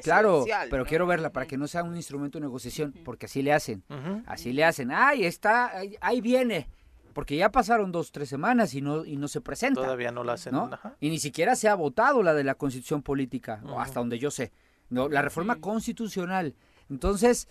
Claro, 0.03 0.45
pero 0.71 0.85
¿no? 0.85 0.89
quiero 0.89 1.07
verla 1.07 1.31
para 1.31 1.47
que 1.47 1.57
no 1.57 1.67
sea 1.67 1.83
un 1.83 1.97
instrumento 1.97 2.39
de 2.39 2.45
negociación, 2.47 2.95
porque 3.05 3.27
así 3.27 3.43
le 3.43 3.53
hacen. 3.53 3.83
Así 4.27 4.53
le 4.53 4.65
hacen. 4.65 4.91
Ahí 4.91 5.25
está, 5.25 5.77
ahí, 5.77 5.97
ahí 6.01 6.21
viene. 6.21 6.69
Porque 7.13 7.37
ya 7.37 7.51
pasaron 7.51 7.93
dos, 7.93 8.13
tres 8.13 8.29
semanas 8.29 8.75
y 8.75 8.83
no, 8.83 9.05
y 9.05 9.17
no 9.17 9.27
se 9.29 9.41
presenta. 9.41 9.81
Todavía 9.83 10.13
no 10.13 10.23
la 10.23 10.35
hacen. 10.35 10.53
¿no? 10.53 10.69
ajá. 10.73 10.97
Y 11.01 11.09
ni 11.09 11.19
siquiera 11.19 11.57
se 11.57 11.67
ha 11.69 11.75
votado 11.75 12.23
la 12.23 12.35
de 12.35 12.45
la 12.45 12.55
constitución 12.57 13.03
política, 13.03 13.63
o 13.65 13.81
hasta 13.81 14.01
donde 14.01 14.19
yo 14.19 14.31
sé. 14.31 14.53
No, 14.91 15.09
la 15.09 15.23
reforma 15.23 15.55
Sí. 15.55 15.61
constitucional. 15.61 16.55
Entonces, 16.91 17.49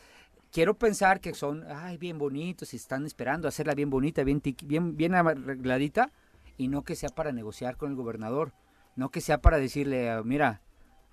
quiero 0.51 0.75
pensar 0.75 1.19
que 1.19 1.33
son, 1.33 1.65
ay, 1.69 1.97
bien 1.97 2.17
bonitos 2.19 2.73
y 2.73 2.77
están 2.77 3.05
esperando 3.05 3.47
hacerla 3.47 3.73
bien 3.73 3.89
bonita, 3.89 4.23
bien, 4.23 4.41
bien, 4.63 4.95
bien 4.95 5.15
arregladita, 5.15 6.11
y 6.57 6.67
no 6.67 6.83
que 6.83 6.95
sea 6.95 7.09
para 7.09 7.31
negociar 7.31 7.75
con 7.75 7.89
el 7.89 7.95
gobernador, 7.97 8.53
no 8.95 9.09
que 9.09 9.19
sea 9.19 9.41
para 9.41 9.57
decirle, 9.57 10.09
mira, 10.23 10.61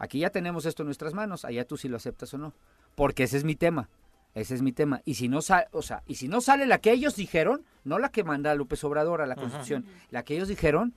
aquí 0.02 0.18
ya 0.18 0.30
tenemos 0.30 0.66
esto 0.66 0.82
en 0.82 0.86
nuestras 0.86 1.14
manos, 1.14 1.44
allá 1.44 1.64
tú 1.64 1.76
si 1.76 1.88
lo 1.88 1.96
aceptas 1.96 2.34
o 2.34 2.38
no, 2.38 2.52
porque 2.96 3.22
ese 3.22 3.36
es 3.36 3.44
mi 3.44 3.54
tema. 3.54 3.88
Ese 4.34 4.54
es 4.54 4.62
mi 4.62 4.72
tema. 4.72 5.02
Y 5.04 5.14
si 5.14 5.28
no 5.28 5.42
sale, 5.42 5.68
o 5.72 5.82
sea, 5.82 6.02
y 6.06 6.16
si 6.16 6.26
no 6.26 6.40
sale 6.40 6.66
la 6.66 6.78
que 6.78 6.90
ellos 6.90 7.14
dijeron, 7.16 7.64
no 7.84 7.98
la 7.98 8.08
que 8.08 8.24
manda 8.24 8.54
López 8.54 8.82
Obrador 8.82 9.20
a 9.20 9.26
la 9.26 9.36
Constitución, 9.36 9.86
la 10.10 10.24
que 10.24 10.34
ellos 10.34 10.48
dijeron, 10.48 10.94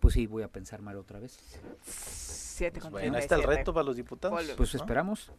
pues 0.00 0.14
sí, 0.14 0.26
voy 0.26 0.42
a 0.42 0.48
pensar 0.48 0.82
mal 0.82 0.98
otra 0.98 1.18
vez. 1.18 1.38
Siete 1.82 2.80
pues 2.80 2.92
bueno, 2.92 3.16
ahí 3.16 3.22
está 3.22 3.34
el 3.36 3.42
reto 3.42 3.72
para 3.72 3.84
los 3.84 3.96
diputados. 3.96 4.52
Pues 4.56 4.74
esperamos. 4.74 5.32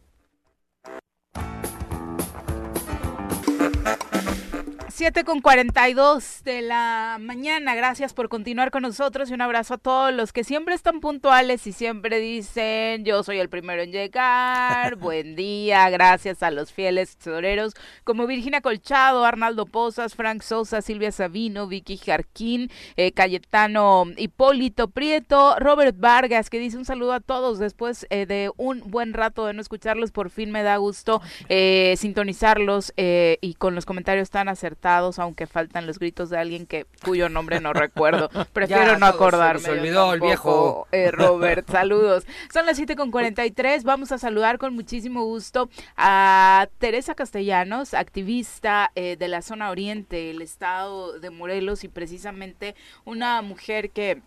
7 4.96 5.24
con 5.24 5.42
42 5.42 6.42
de 6.42 6.62
la 6.62 7.18
mañana. 7.20 7.74
Gracias 7.74 8.14
por 8.14 8.30
continuar 8.30 8.70
con 8.70 8.80
nosotros 8.80 9.28
y 9.28 9.34
un 9.34 9.42
abrazo 9.42 9.74
a 9.74 9.76
todos 9.76 10.10
los 10.14 10.32
que 10.32 10.42
siempre 10.42 10.74
están 10.74 11.00
puntuales 11.00 11.66
y 11.66 11.72
siempre 11.72 12.18
dicen 12.18 13.04
yo 13.04 13.22
soy 13.22 13.38
el 13.38 13.50
primero 13.50 13.82
en 13.82 13.92
llegar. 13.92 14.96
Buen 14.96 15.36
día. 15.36 15.90
Gracias 15.90 16.42
a 16.42 16.50
los 16.50 16.72
fieles 16.72 17.18
tesoreros 17.18 17.74
como 18.04 18.26
Virginia 18.26 18.62
Colchado, 18.62 19.26
Arnaldo 19.26 19.66
Pozas, 19.66 20.14
Frank 20.14 20.40
Sosa, 20.40 20.80
Silvia 20.80 21.12
Sabino, 21.12 21.66
Vicky 21.66 21.98
Jarquín, 21.98 22.70
eh, 22.96 23.12
Cayetano 23.12 24.04
Hipólito 24.16 24.88
Prieto, 24.88 25.56
Robert 25.58 25.96
Vargas 25.98 26.48
que 26.48 26.58
dice 26.58 26.78
un 26.78 26.86
saludo 26.86 27.12
a 27.12 27.20
todos 27.20 27.58
después 27.58 28.06
eh, 28.08 28.24
de 28.24 28.50
un 28.56 28.80
buen 28.86 29.12
rato 29.12 29.44
de 29.44 29.52
no 29.52 29.60
escucharlos. 29.60 30.10
Por 30.10 30.30
fin 30.30 30.50
me 30.50 30.62
da 30.62 30.78
gusto 30.78 31.20
eh, 31.50 31.96
sintonizarlos 31.98 32.94
y 32.96 33.54
con 33.58 33.74
los 33.74 33.84
comentarios 33.84 34.30
tan 34.30 34.48
acertados 34.48 34.85
aunque 34.86 35.46
faltan 35.46 35.86
los 35.86 35.98
gritos 35.98 36.30
de 36.30 36.38
alguien 36.38 36.66
que 36.66 36.86
cuyo 37.04 37.28
nombre 37.28 37.60
no 37.60 37.72
recuerdo. 37.72 38.30
Prefiero 38.52 38.98
no 38.98 39.06
acordarme. 39.06 39.60
Se 39.60 39.70
olvidó 39.70 40.14
el 40.14 40.20
viejo. 40.20 40.86
Eh, 40.92 41.10
Robert, 41.10 41.68
saludos. 41.70 42.24
Son 42.52 42.66
las 42.66 42.76
7 42.76 42.96
con 42.96 43.10
43. 43.10 43.84
Vamos 43.84 44.12
a 44.12 44.18
saludar 44.18 44.58
con 44.58 44.74
muchísimo 44.74 45.24
gusto 45.24 45.68
a 45.96 46.68
Teresa 46.78 47.14
Castellanos, 47.14 47.94
activista 47.94 48.92
eh, 48.94 49.16
de 49.16 49.28
la 49.28 49.42
zona 49.42 49.70
oriente, 49.70 50.30
el 50.30 50.42
estado 50.42 51.18
de 51.18 51.30
Morelos 51.30 51.84
y 51.84 51.88
precisamente 51.88 52.74
una 53.04 53.42
mujer 53.42 53.90
que 53.90 54.22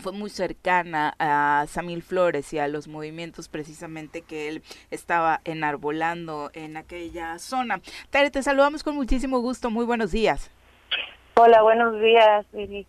fue 0.00 0.12
muy 0.12 0.30
cercana 0.30 1.14
a 1.18 1.66
Samil 1.68 2.02
Flores 2.02 2.52
y 2.52 2.58
a 2.58 2.68
los 2.68 2.88
movimientos 2.88 3.48
precisamente 3.48 4.22
que 4.22 4.48
él 4.48 4.62
estaba 4.90 5.40
enarbolando 5.44 6.50
en 6.54 6.76
aquella 6.76 7.38
zona. 7.38 7.80
Tere, 8.10 8.30
te 8.30 8.42
saludamos 8.42 8.82
con 8.82 8.94
muchísimo 8.94 9.40
gusto. 9.40 9.70
Muy 9.70 9.84
buenos 9.84 10.12
días. 10.12 10.50
Hola, 11.34 11.62
buenos 11.62 12.00
días, 12.00 12.46
Viri. 12.52 12.86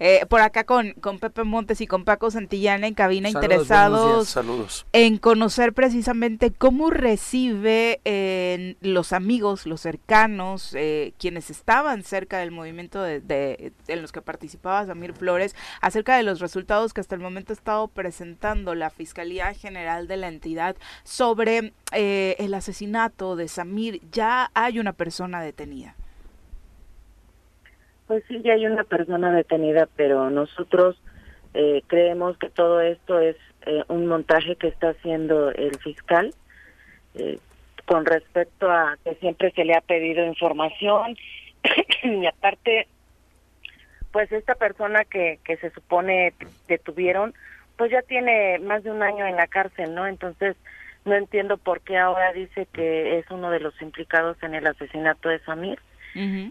Eh, 0.00 0.24
por 0.28 0.40
acá 0.40 0.64
con, 0.64 0.92
con 0.92 1.18
Pepe 1.18 1.42
Montes 1.42 1.80
y 1.80 1.86
con 1.88 2.04
Paco 2.04 2.30
Santillana 2.30 2.86
en 2.86 2.94
cabina 2.94 3.28
interesados 3.28 4.28
Saludos. 4.28 4.86
en 4.92 5.18
conocer 5.18 5.72
precisamente 5.72 6.52
cómo 6.52 6.90
recibe 6.90 8.00
eh, 8.04 8.76
los 8.80 9.12
amigos, 9.12 9.66
los 9.66 9.80
cercanos, 9.80 10.72
eh, 10.74 11.14
quienes 11.18 11.50
estaban 11.50 12.04
cerca 12.04 12.38
del 12.38 12.52
movimiento 12.52 13.02
de, 13.02 13.72
en 13.88 14.02
los 14.02 14.12
que 14.12 14.22
participaba 14.22 14.86
Samir 14.86 15.14
Flores, 15.14 15.56
acerca 15.80 16.16
de 16.16 16.22
los 16.22 16.38
resultados 16.38 16.94
que 16.94 17.00
hasta 17.00 17.16
el 17.16 17.20
momento 17.20 17.52
ha 17.52 17.56
estado 17.56 17.88
presentando 17.88 18.76
la 18.76 18.90
Fiscalía 18.90 19.52
General 19.52 20.06
de 20.06 20.16
la 20.16 20.28
entidad 20.28 20.76
sobre 21.02 21.72
el 21.92 22.54
asesinato 22.54 23.34
de 23.34 23.48
Samir. 23.48 24.00
Ya 24.12 24.50
hay 24.54 24.78
una 24.78 24.92
persona 24.92 25.42
detenida. 25.42 25.96
Pues 28.08 28.24
sí, 28.26 28.40
ya 28.42 28.54
hay 28.54 28.66
una 28.66 28.84
persona 28.84 29.30
detenida, 29.32 29.86
pero 29.94 30.30
nosotros 30.30 30.96
eh, 31.52 31.82
creemos 31.88 32.38
que 32.38 32.48
todo 32.48 32.80
esto 32.80 33.20
es 33.20 33.36
eh, 33.66 33.84
un 33.88 34.06
montaje 34.06 34.56
que 34.56 34.68
está 34.68 34.90
haciendo 34.90 35.50
el 35.50 35.76
fiscal 35.78 36.34
eh, 37.14 37.38
con 37.84 38.06
respecto 38.06 38.70
a 38.70 38.96
que 39.04 39.14
siempre 39.16 39.50
se 39.50 39.64
le 39.66 39.74
ha 39.74 39.82
pedido 39.82 40.24
información 40.24 41.18
y 42.02 42.24
aparte, 42.24 42.88
pues 44.10 44.32
esta 44.32 44.54
persona 44.54 45.04
que, 45.04 45.38
que 45.44 45.58
se 45.58 45.68
supone 45.70 46.32
detuvieron, 46.66 47.34
pues 47.76 47.90
ya 47.90 48.00
tiene 48.00 48.58
más 48.60 48.84
de 48.84 48.90
un 48.90 49.02
año 49.02 49.26
en 49.26 49.36
la 49.36 49.48
cárcel, 49.48 49.94
¿no? 49.94 50.06
Entonces, 50.06 50.56
no 51.04 51.14
entiendo 51.14 51.58
por 51.58 51.82
qué 51.82 51.98
ahora 51.98 52.32
dice 52.32 52.66
que 52.72 53.18
es 53.18 53.30
uno 53.30 53.50
de 53.50 53.60
los 53.60 53.80
implicados 53.82 54.42
en 54.42 54.54
el 54.54 54.66
asesinato 54.66 55.28
de 55.28 55.40
Samir 55.40 55.78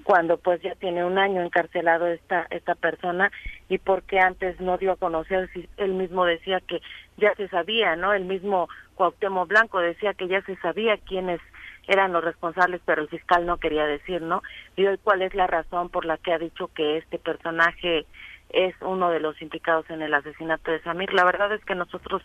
cuando 0.03 0.37
pues 0.37 0.61
ya 0.61 0.75
tiene 0.75 1.03
un 1.03 1.17
año 1.17 1.41
encarcelado 1.41 2.07
esta 2.07 2.47
esta 2.49 2.75
persona 2.75 3.31
y 3.69 3.77
porque 3.77 4.19
antes 4.19 4.59
no 4.59 4.77
dio 4.77 4.93
a 4.93 4.97
conocer 4.97 5.49
si 5.53 5.67
él 5.77 5.93
mismo 5.93 6.25
decía 6.25 6.61
que 6.61 6.81
ya 7.17 7.33
se 7.35 7.47
sabía 7.49 7.95
no 7.95 8.13
el 8.13 8.25
mismo 8.25 8.69
Cuauhtémoc 8.95 9.47
Blanco 9.47 9.79
decía 9.79 10.13
que 10.13 10.27
ya 10.27 10.41
se 10.43 10.55
sabía 10.57 10.97
quiénes 10.97 11.41
eran 11.87 12.13
los 12.13 12.23
responsables 12.23 12.81
pero 12.85 13.01
el 13.01 13.09
fiscal 13.09 13.45
no 13.45 13.57
quería 13.57 13.85
decir 13.85 14.21
no 14.21 14.41
y 14.75 14.85
hoy 14.85 14.97
cuál 15.03 15.21
es 15.21 15.33
la 15.33 15.47
razón 15.47 15.89
por 15.89 16.05
la 16.05 16.17
que 16.17 16.33
ha 16.33 16.39
dicho 16.39 16.69
que 16.73 16.97
este 16.97 17.19
personaje 17.19 18.05
es 18.49 18.75
uno 18.81 19.09
de 19.09 19.19
los 19.19 19.41
implicados 19.41 19.89
en 19.89 20.01
el 20.01 20.13
asesinato 20.13 20.71
de 20.71 20.81
Samir 20.81 21.13
la 21.13 21.25
verdad 21.25 21.51
es 21.53 21.63
que 21.65 21.75
nosotros 21.75 22.21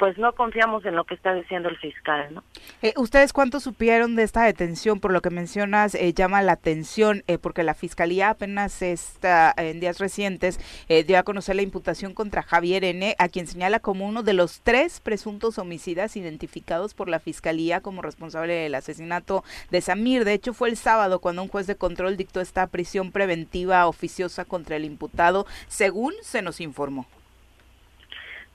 pues 0.00 0.16
no 0.16 0.32
confiamos 0.32 0.82
en 0.86 0.96
lo 0.96 1.04
que 1.04 1.12
está 1.12 1.34
diciendo 1.34 1.68
el 1.68 1.76
fiscal, 1.76 2.32
¿no? 2.32 2.42
Eh, 2.80 2.94
¿Ustedes 2.96 3.34
cuánto 3.34 3.60
supieron 3.60 4.16
de 4.16 4.22
esta 4.22 4.44
detención? 4.44 4.98
Por 4.98 5.12
lo 5.12 5.20
que 5.20 5.28
mencionas, 5.28 5.94
eh, 5.94 6.14
llama 6.14 6.40
la 6.40 6.52
atención, 6.52 7.22
eh, 7.26 7.36
porque 7.36 7.64
la 7.64 7.74
fiscalía 7.74 8.30
apenas 8.30 8.80
está 8.80 9.52
en 9.58 9.78
días 9.78 9.98
recientes 9.98 10.58
dio 11.06 11.18
a 11.18 11.22
conocer 11.22 11.56
la 11.56 11.62
imputación 11.62 12.14
contra 12.14 12.42
Javier 12.42 12.82
N., 12.84 13.14
a 13.18 13.28
quien 13.28 13.46
señala 13.46 13.80
como 13.80 14.08
uno 14.08 14.22
de 14.22 14.32
los 14.32 14.62
tres 14.62 15.00
presuntos 15.00 15.58
homicidas 15.58 16.16
identificados 16.16 16.94
por 16.94 17.10
la 17.10 17.20
fiscalía 17.20 17.82
como 17.82 18.00
responsable 18.00 18.54
del 18.54 18.74
asesinato 18.74 19.44
de 19.70 19.82
Samir. 19.82 20.24
De 20.24 20.32
hecho, 20.32 20.54
fue 20.54 20.70
el 20.70 20.78
sábado 20.78 21.18
cuando 21.18 21.42
un 21.42 21.48
juez 21.48 21.66
de 21.66 21.76
control 21.76 22.16
dictó 22.16 22.40
esta 22.40 22.66
prisión 22.68 23.12
preventiva 23.12 23.86
oficiosa 23.86 24.46
contra 24.46 24.76
el 24.76 24.86
imputado, 24.86 25.46
según 25.68 26.14
se 26.22 26.40
nos 26.40 26.62
informó. 26.62 27.06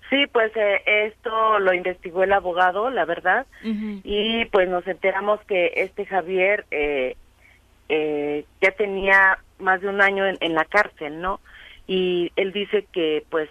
Sí, 0.10 0.28
pues 0.32 0.52
eh, 0.56 0.82
esto 0.86 1.60
lo 1.60 1.74
investigó 1.74 2.24
el 2.24 2.34
abogado, 2.34 2.89
la 2.89 3.06
verdad, 3.06 3.48
y 3.63 4.46
pues 4.46 4.70
nos 4.70 4.86
enteramos 4.88 5.39
que 5.48 5.74
este 5.76 6.06
Javier 6.06 6.65
eh, 6.70 7.15
eh, 7.89 8.46
ya 8.62 8.72
tenía 8.72 9.39
más 9.58 9.82
de 9.82 9.88
un 9.88 10.02
año 10.02 10.26
en, 10.28 10.54
la 10.54 10.65
cárcel, 10.65 11.22
¿no? 11.22 11.39
Y 11.88 12.32
él 12.36 12.52
dice 12.52 12.86
que 12.91 13.24
pues 13.30 13.50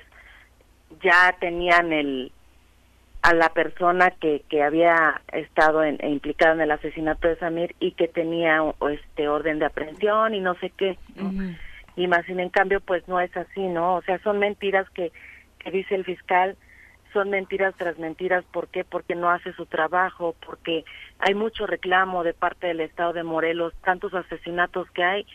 ya 1.03 1.35
tenían 1.41 1.93
el 1.93 2.31
a 3.23 3.33
la 3.33 3.49
persona 3.49 4.11
que, 4.11 4.45
que 4.51 4.63
había 4.63 5.23
estado 5.33 5.83
en, 5.83 5.97
e 6.01 6.11
implicada 6.11 6.53
en 6.53 6.61
el 6.61 6.71
asesinato 6.71 7.27
de 7.27 7.37
Samir 7.37 7.75
y 7.81 7.93
que 7.93 8.07
tenía 8.07 8.63
este 8.93 9.29
orden 9.29 9.59
de 9.59 9.65
aprehensión 9.65 10.35
y 10.35 10.41
no 10.41 10.55
sé 10.57 10.71
qué, 10.77 10.99
Y 11.97 12.07
más 12.07 12.27
sin 12.27 12.39
en 12.39 12.51
cambio 12.51 12.81
pues 12.81 13.09
no 13.09 13.19
es 13.21 13.35
así, 13.37 13.63
¿no? 13.63 13.97
O 13.97 14.03
sea, 14.03 14.19
son 14.19 14.39
mentiras 14.39 14.89
que 14.91 15.11
que 15.65 15.71
dice 15.71 15.95
el 15.95 16.05
fiscal 16.05 16.57
son 17.15 17.31
mentiras 17.31 17.75
tras 17.79 17.99
mentiras. 17.99 18.45
¿Por 18.53 18.69
qué? 18.69 18.85
Porque 18.85 19.15
no 19.15 19.31
hace 19.31 19.53
su 19.55 19.67
trabajo, 19.67 20.35
porque 20.45 20.85
hay 21.19 21.35
mucho 21.35 21.67
reclamo 21.67 22.25
de 22.25 22.35
parte 22.35 22.67
del 22.67 22.81
Estado 22.81 23.15
de 23.15 23.23
Morelos, 23.23 23.73
tantos 23.83 24.13
asesinatos 24.13 24.91
que 24.91 25.05
hay 25.05 25.27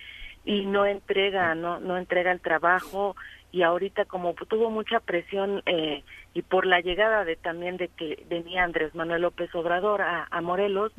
y 0.46 0.65
no 0.65 0.86
entrega, 0.86 1.56
no, 1.56 1.80
no 1.80 1.98
entrega 1.98 2.32
el 2.32 2.42
trabajo 2.42 3.15
y 3.52 3.63
ahorita 3.63 4.06
como 4.06 4.34
tuvo 4.34 4.70
mucha 4.70 5.00
presión 5.00 5.63
eh, 5.65 6.04
y 6.34 6.42
por 6.44 6.65
la 6.65 6.82
llegada 6.82 7.26
de 7.26 7.36
también 7.36 7.78
de 7.78 7.88
que 7.88 8.24
venía 8.30 8.63
Andrés 8.63 8.94
Manuel 8.94 9.24
López 9.24 9.54
Obrador 9.56 10.02
a, 10.02 10.42
Morelos, 10.42 10.94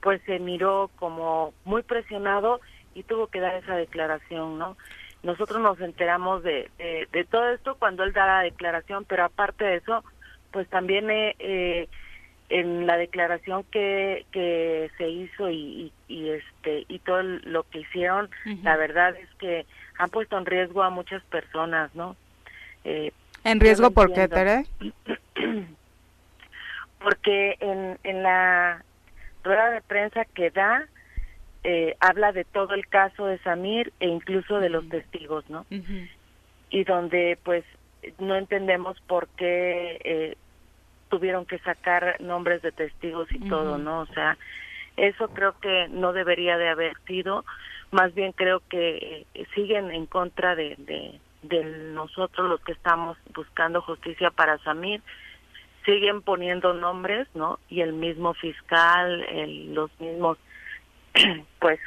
pues 0.00 0.20
se 0.26 0.38
miró 0.38 0.90
como 0.96 1.54
muy 1.64 1.82
presionado 1.82 2.60
y 2.94 3.02
tuvo 3.04 3.28
que 3.28 3.40
dar 3.40 3.56
esa 3.56 3.74
declaración, 3.76 4.58
¿no? 4.58 4.76
Nosotros 5.24 5.60
nos 5.60 5.80
enteramos 5.80 6.42
de, 6.42 6.70
de, 6.78 7.24
todo 7.24 7.48
esto 7.48 7.76
cuando 7.76 8.04
él 8.04 8.12
da 8.12 8.26
la 8.26 8.40
declaración, 8.42 9.06
pero 9.06 9.24
aparte 9.24 9.64
de 9.64 9.76
eso, 9.76 10.04
pues 10.52 10.68
también 10.68 11.10
eh, 11.10 11.34
eh, 11.38 11.88
en 12.50 12.86
la 12.86 12.98
declaración 12.98 13.64
que, 13.64 14.26
que 14.30 14.90
se 14.98 15.08
hizo 15.08 15.50
y, 15.50 15.90
y, 16.08 16.28
este 16.28 16.84
y 16.88 16.98
todo 16.98 17.22
lo 17.22 17.62
que 17.64 17.80
hicieron, 17.80 18.28
la 18.62 18.76
verdad 18.76 19.16
es 19.16 19.28
que 19.38 19.64
han 19.98 20.10
puesto 20.10 20.36
en 20.36 20.44
riesgo 20.44 20.82
a 20.82 20.90
muchas 20.90 21.22
personas, 21.24 21.94
¿no? 21.94 22.16
Eh, 22.84 23.10
¿En 23.44 23.60
riesgo 23.60 23.90
por 23.92 24.12
qué, 24.12 24.28
Tere? 24.28 24.64
Porque 26.98 27.56
en, 27.60 27.98
en 28.04 28.22
la 28.22 28.84
rueda 29.42 29.70
de 29.70 29.80
prensa 29.80 30.24
que 30.26 30.50
da, 30.50 30.86
eh, 31.64 31.96
habla 31.98 32.32
de 32.32 32.44
todo 32.44 32.74
el 32.74 32.86
caso 32.86 33.24
de 33.26 33.38
Samir 33.38 33.92
e 33.98 34.06
incluso 34.06 34.60
de 34.60 34.68
los 34.68 34.86
testigos, 34.88 35.48
¿no? 35.48 35.64
Y 36.70 36.84
donde 36.84 37.38
pues 37.42 37.64
no 38.18 38.36
entendemos 38.36 39.00
por 39.06 39.28
qué 39.28 39.98
eh, 40.04 40.36
tuvieron 41.08 41.46
que 41.46 41.58
sacar 41.60 42.20
nombres 42.20 42.60
de 42.60 42.70
testigos 42.70 43.32
y 43.32 43.38
todo, 43.48 43.78
¿no? 43.78 44.00
O 44.00 44.06
sea, 44.06 44.36
eso 44.98 45.28
creo 45.28 45.58
que 45.58 45.88
no 45.88 46.12
debería 46.12 46.58
de 46.58 46.68
haber 46.68 46.92
sido, 47.06 47.46
más 47.90 48.14
bien 48.14 48.32
creo 48.32 48.60
que 48.68 49.24
eh, 49.34 49.46
siguen 49.54 49.90
en 49.90 50.04
contra 50.04 50.54
de, 50.54 50.74
de, 50.78 51.18
de 51.42 51.64
nosotros 51.94 52.46
los 52.48 52.60
que 52.60 52.72
estamos 52.72 53.16
buscando 53.34 53.80
justicia 53.80 54.30
para 54.30 54.58
Samir, 54.58 55.00
siguen 55.86 56.20
poniendo 56.20 56.74
nombres, 56.74 57.26
¿no? 57.34 57.58
Y 57.70 57.80
el 57.80 57.94
mismo 57.94 58.34
fiscal, 58.34 59.24
el, 59.30 59.74
los 59.74 59.90
mismos 59.98 60.36
pues 61.60 61.78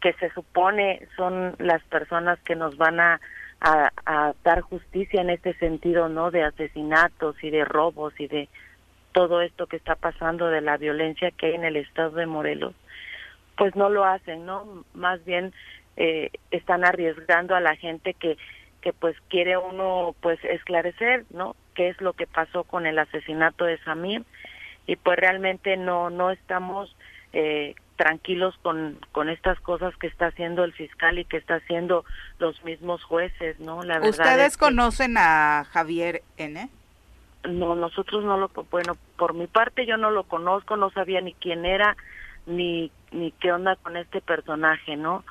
que 0.00 0.12
se 0.14 0.30
supone 0.30 1.06
son 1.16 1.54
las 1.58 1.82
personas 1.84 2.38
que 2.40 2.56
nos 2.56 2.76
van 2.76 3.00
a 3.00 3.20
a, 3.60 4.34
dar 4.42 4.60
justicia 4.62 5.20
en 5.20 5.30
este 5.30 5.54
sentido, 5.54 6.08
¿no? 6.08 6.30
De 6.30 6.42
asesinatos 6.42 7.36
y 7.42 7.50
de 7.50 7.64
robos 7.64 8.18
y 8.18 8.26
de 8.26 8.48
todo 9.12 9.42
esto 9.42 9.66
que 9.66 9.76
está 9.76 9.96
pasando 9.96 10.48
de 10.48 10.60
la 10.60 10.76
violencia 10.76 11.30
que 11.30 11.46
hay 11.46 11.54
en 11.54 11.64
el 11.64 11.76
estado 11.76 12.12
de 12.12 12.26
Morelos, 12.26 12.74
pues 13.56 13.74
no 13.76 13.90
lo 13.90 14.04
hacen, 14.04 14.46
¿no? 14.46 14.84
Más 14.94 15.24
bien 15.24 15.52
eh, 15.96 16.30
están 16.50 16.84
arriesgando 16.84 17.54
a 17.54 17.60
la 17.60 17.76
gente 17.76 18.14
que 18.14 18.36
que 18.80 18.94
pues 18.94 19.14
quiere 19.28 19.58
uno 19.58 20.14
pues 20.22 20.42
esclarecer, 20.42 21.26
¿no? 21.28 21.54
¿Qué 21.74 21.88
es 21.88 22.00
lo 22.00 22.14
que 22.14 22.26
pasó 22.26 22.64
con 22.64 22.86
el 22.86 22.98
asesinato 22.98 23.66
de 23.66 23.76
Samir? 23.80 24.24
Y 24.86 24.96
pues 24.96 25.18
realmente 25.18 25.76
no 25.76 26.08
no 26.08 26.30
estamos 26.30 26.96
eh, 27.34 27.74
tranquilos 28.00 28.54
con, 28.62 28.98
con 29.12 29.28
estas 29.28 29.60
cosas 29.60 29.94
que 29.96 30.06
está 30.06 30.28
haciendo 30.28 30.64
el 30.64 30.72
fiscal 30.72 31.18
y 31.18 31.26
que 31.26 31.36
está 31.36 31.56
haciendo 31.56 32.06
los 32.38 32.64
mismos 32.64 33.04
jueces, 33.04 33.60
¿no? 33.60 33.82
La 33.82 33.98
verdad 33.98 34.08
¿Ustedes 34.08 34.56
conocen 34.56 35.18
a 35.18 35.66
Javier 35.70 36.22
N? 36.38 36.70
No, 37.44 37.74
nosotros 37.74 38.24
no 38.24 38.38
lo, 38.38 38.48
bueno, 38.70 38.96
por 39.18 39.34
mi 39.34 39.46
parte 39.48 39.84
yo 39.84 39.98
no 39.98 40.10
lo 40.10 40.24
conozco, 40.24 40.78
no 40.78 40.90
sabía 40.92 41.20
ni 41.20 41.34
quién 41.34 41.66
era, 41.66 41.94
ni, 42.46 42.90
ni 43.12 43.32
qué 43.32 43.52
onda 43.52 43.76
con 43.76 43.98
este 43.98 44.22
personaje, 44.22 44.96
¿no? 44.96 45.22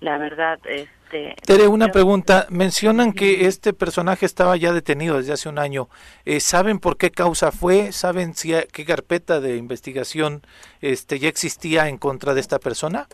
La 0.00 0.18
verdad, 0.18 0.58
este... 0.64 0.99
Tere, 1.10 1.68
una 1.68 1.88
pregunta. 1.88 2.46
Mencionan 2.50 3.12
que 3.12 3.46
este 3.46 3.72
personaje 3.72 4.26
estaba 4.26 4.56
ya 4.56 4.72
detenido 4.72 5.16
desde 5.16 5.32
hace 5.32 5.48
un 5.48 5.58
año. 5.58 5.88
Eh, 6.24 6.40
¿Saben 6.40 6.78
por 6.78 6.96
qué 6.96 7.10
causa 7.10 7.50
fue? 7.50 7.92
¿Saben 7.92 8.34
si 8.34 8.52
qué 8.72 8.84
carpeta 8.84 9.40
de 9.40 9.56
investigación 9.56 10.42
este 10.80 11.18
ya 11.18 11.28
existía 11.28 11.88
en 11.88 11.98
contra 11.98 12.34
de 12.34 12.40
esta 12.40 12.58
persona? 12.58 13.08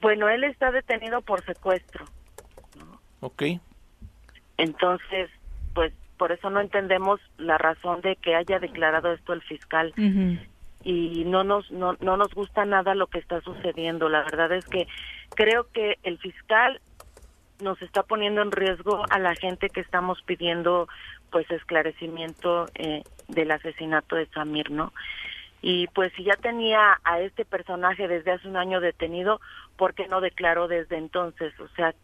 Bueno, 0.00 0.28
él 0.28 0.44
está 0.44 0.72
detenido 0.72 1.20
por 1.22 1.44
secuestro. 1.44 2.04
Ok. 3.20 3.44
Entonces, 4.58 5.30
pues 5.74 5.92
por 6.16 6.32
eso 6.32 6.50
no 6.50 6.60
entendemos 6.60 7.20
la 7.38 7.56
razón 7.58 8.00
de 8.00 8.16
que 8.16 8.34
haya 8.34 8.58
declarado 8.58 9.12
esto 9.12 9.32
el 9.32 9.42
fiscal 9.42 9.92
y 10.84 11.24
no 11.24 11.44
nos 11.44 11.70
no, 11.70 11.96
no 12.00 12.16
nos 12.16 12.34
gusta 12.34 12.64
nada 12.64 12.94
lo 12.94 13.06
que 13.06 13.18
está 13.18 13.40
sucediendo. 13.40 14.08
La 14.08 14.22
verdad 14.22 14.52
es 14.52 14.66
que 14.66 14.86
creo 15.34 15.68
que 15.72 15.98
el 16.02 16.18
fiscal 16.18 16.80
nos 17.62 17.80
está 17.80 18.02
poniendo 18.02 18.42
en 18.42 18.52
riesgo 18.52 19.04
a 19.08 19.18
la 19.18 19.34
gente 19.34 19.70
que 19.70 19.80
estamos 19.80 20.20
pidiendo 20.22 20.88
pues 21.30 21.50
esclarecimiento 21.50 22.66
eh, 22.74 23.02
del 23.28 23.50
asesinato 23.50 24.16
de 24.16 24.26
Samir, 24.26 24.70
¿no? 24.70 24.92
Y 25.62 25.86
pues 25.88 26.12
si 26.14 26.24
ya 26.24 26.34
tenía 26.34 26.98
a 27.04 27.20
este 27.20 27.44
personaje 27.44 28.08
desde 28.08 28.32
hace 28.32 28.48
un 28.48 28.56
año 28.56 28.80
detenido, 28.80 29.40
¿por 29.76 29.94
qué 29.94 30.08
no 30.08 30.20
declaró 30.20 30.66
desde 30.66 30.96
entonces? 30.96 31.58
O 31.60 31.68
sea, 31.68 31.94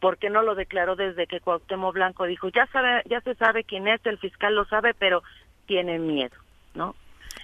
¿por 0.00 0.18
qué 0.18 0.28
no 0.28 0.42
lo 0.42 0.56
declaró 0.56 0.96
desde 0.96 1.28
que 1.28 1.40
Cuauhtémoc 1.40 1.94
Blanco 1.94 2.26
dijo, 2.26 2.48
ya 2.48 2.66
sabe, 2.66 3.02
ya 3.06 3.20
se 3.20 3.36
sabe 3.36 3.64
quién 3.64 3.86
es, 3.86 4.04
el 4.04 4.18
fiscal 4.18 4.54
lo 4.56 4.64
sabe, 4.66 4.92
pero 4.92 5.22
tiene 5.66 5.98
miedo, 5.98 6.36
¿no? 6.74 6.96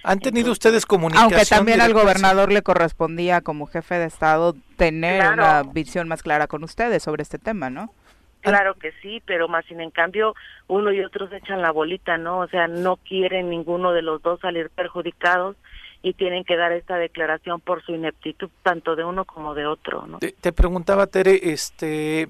¿Han 0.03 0.19
tenido 0.19 0.51
ustedes 0.51 0.85
comunicación? 0.85 1.33
Aunque 1.33 1.45
también 1.45 1.81
al 1.81 1.93
gobernador 1.93 2.51
le 2.51 2.61
correspondía 2.61 3.41
como 3.41 3.67
jefe 3.67 3.95
de 3.95 4.05
Estado 4.05 4.55
tener 4.77 5.33
una 5.33 5.63
visión 5.63 6.07
más 6.07 6.23
clara 6.23 6.47
con 6.47 6.63
ustedes 6.63 7.03
sobre 7.03 7.23
este 7.23 7.37
tema, 7.37 7.69
¿no? 7.69 7.93
Claro 8.41 8.73
que 8.73 8.91
sí, 9.03 9.21
pero 9.25 9.47
más 9.47 9.65
sin 9.65 9.81
en 9.81 9.91
cambio 9.91 10.33
uno 10.67 10.91
y 10.91 11.01
otros 11.01 11.31
echan 11.31 11.61
la 11.61 11.71
bolita, 11.71 12.17
¿no? 12.17 12.39
O 12.39 12.47
sea, 12.47 12.67
no 12.67 12.97
quieren 12.97 13.49
ninguno 13.49 13.91
de 13.93 14.01
los 14.01 14.21
dos 14.23 14.39
salir 14.39 14.71
perjudicados 14.71 15.55
y 16.01 16.13
tienen 16.13 16.43
que 16.43 16.57
dar 16.57 16.71
esta 16.71 16.97
declaración 16.97 17.61
por 17.61 17.83
su 17.83 17.93
ineptitud 17.93 18.49
tanto 18.63 18.95
de 18.95 19.03
uno 19.03 19.25
como 19.25 19.53
de 19.53 19.67
otro, 19.67 20.07
¿no? 20.07 20.17
Te, 20.17 20.31
te 20.31 20.51
preguntaba 20.51 21.05
Tere, 21.05 21.39
este 21.51 22.29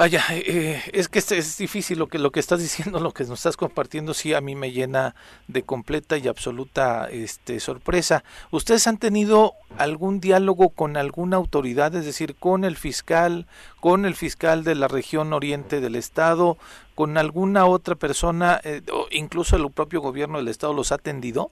Vaya, 0.00 0.22
eh, 0.30 0.80
es 0.94 1.10
que 1.10 1.18
es, 1.18 1.58
difícil 1.58 1.98
lo 1.98 2.06
que 2.06 2.18
lo 2.18 2.30
que 2.30 2.40
estás 2.40 2.58
diciendo, 2.58 3.00
lo 3.00 3.12
que 3.12 3.24
nos 3.24 3.40
estás 3.40 3.58
compartiendo, 3.58 4.14
sí 4.14 4.32
a 4.32 4.40
mí 4.40 4.54
me 4.54 4.72
llena 4.72 5.14
de 5.46 5.62
completa 5.62 6.16
y 6.16 6.26
absoluta 6.26 7.06
este, 7.10 7.60
sorpresa. 7.60 8.24
¿Ustedes 8.50 8.86
han 8.86 8.96
tenido 8.96 9.52
algún 9.76 10.18
diálogo 10.18 10.70
con 10.70 10.96
alguna 10.96 11.36
autoridad, 11.36 11.94
es 11.94 12.06
decir, 12.06 12.34
con 12.36 12.64
el 12.64 12.76
fiscal, 12.76 13.44
con 13.80 14.06
el 14.06 14.14
fiscal 14.14 14.64
de 14.64 14.74
la 14.74 14.88
región 14.88 15.34
oriente 15.34 15.82
del 15.82 15.96
estado, 15.96 16.56
con 16.94 17.18
alguna 17.18 17.66
otra 17.66 17.94
persona, 17.94 18.58
eh, 18.64 18.80
o 18.90 19.06
incluso 19.10 19.56
el 19.56 19.70
propio 19.70 20.00
gobierno 20.00 20.38
del 20.38 20.48
estado 20.48 20.72
los 20.72 20.92
ha 20.92 20.94
atendido? 20.94 21.50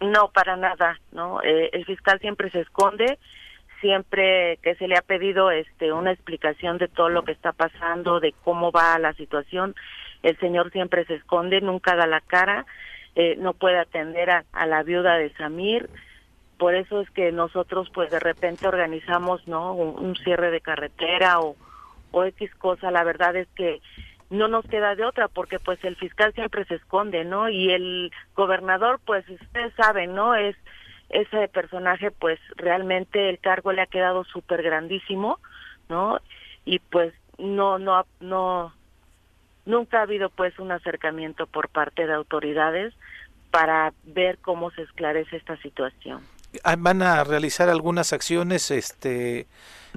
No, 0.00 0.28
para 0.32 0.56
nada, 0.56 0.98
no. 1.12 1.40
Eh, 1.44 1.70
el 1.72 1.84
fiscal 1.84 2.18
siempre 2.18 2.50
se 2.50 2.62
esconde 2.62 3.20
siempre 3.80 4.58
que 4.62 4.74
se 4.76 4.88
le 4.88 4.96
ha 4.96 5.02
pedido 5.02 5.50
este 5.50 5.92
una 5.92 6.12
explicación 6.12 6.78
de 6.78 6.88
todo 6.88 7.08
lo 7.08 7.24
que 7.24 7.32
está 7.32 7.52
pasando, 7.52 8.20
de 8.20 8.34
cómo 8.44 8.72
va 8.72 8.98
la 8.98 9.12
situación, 9.14 9.74
el 10.22 10.38
señor 10.38 10.70
siempre 10.70 11.04
se 11.06 11.14
esconde, 11.14 11.60
nunca 11.60 11.96
da 11.96 12.06
la 12.06 12.20
cara, 12.20 12.66
eh, 13.16 13.36
no 13.38 13.54
puede 13.54 13.78
atender 13.78 14.30
a, 14.30 14.66
la 14.66 14.82
viuda 14.82 15.16
de 15.16 15.32
Samir, 15.34 15.88
por 16.58 16.74
eso 16.74 17.00
es 17.00 17.10
que 17.10 17.32
nosotros 17.32 17.90
pues 17.92 18.10
de 18.10 18.20
repente 18.20 18.68
organizamos 18.68 19.46
no 19.48 19.72
un, 19.72 20.14
cierre 20.16 20.50
de 20.50 20.60
carretera 20.60 21.40
o, 21.40 21.56
o 22.10 22.24
X 22.24 22.54
cosa, 22.56 22.90
la 22.90 23.02
verdad 23.02 23.34
es 23.36 23.48
que 23.56 23.80
no 24.28 24.46
nos 24.46 24.64
queda 24.66 24.94
de 24.94 25.04
otra 25.04 25.28
porque 25.28 25.58
pues 25.58 25.82
el 25.84 25.96
fiscal 25.96 26.32
siempre 26.34 26.64
se 26.66 26.76
esconde, 26.76 27.24
¿no? 27.24 27.48
Y 27.48 27.72
el 27.72 28.12
gobernador 28.36 29.00
pues 29.04 29.28
ustedes 29.28 29.72
saben, 29.74 30.14
¿no? 30.14 30.34
Es 30.34 30.54
ese 31.10 31.48
personaje 31.48 32.10
pues 32.10 32.38
realmente 32.56 33.28
el 33.28 33.38
cargo 33.38 33.72
le 33.72 33.82
ha 33.82 33.86
quedado 33.86 34.24
súper 34.24 34.62
grandísimo, 34.62 35.38
¿no? 35.88 36.18
Y 36.64 36.78
pues 36.78 37.12
no, 37.38 37.78
no, 37.78 38.06
no, 38.20 38.72
nunca 39.66 39.98
ha 39.98 40.02
habido 40.02 40.30
pues 40.30 40.58
un 40.58 40.72
acercamiento 40.72 41.46
por 41.46 41.68
parte 41.68 42.06
de 42.06 42.14
autoridades 42.14 42.94
para 43.50 43.92
ver 44.04 44.38
cómo 44.38 44.70
se 44.70 44.82
esclarece 44.82 45.36
esta 45.36 45.56
situación. 45.58 46.20
Ah, 46.64 46.76
¿Van 46.78 47.02
a 47.02 47.22
realizar 47.24 47.68
algunas 47.68 48.12
acciones 48.12 48.70
este, 48.70 49.46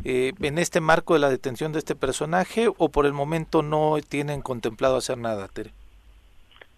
eh, 0.04 0.34
en 0.40 0.58
este 0.58 0.82
marco 0.82 1.14
de 1.14 1.20
la 1.20 1.30
detención 1.30 1.72
de 1.72 1.80
este 1.80 1.96
personaje 1.96 2.68
o 2.78 2.90
por 2.90 3.06
el 3.06 3.14
momento 3.14 3.62
no 3.64 3.96
tienen 4.08 4.42
contemplado 4.42 4.98
hacer 4.98 5.18
nada, 5.18 5.48
Tere? 5.48 5.72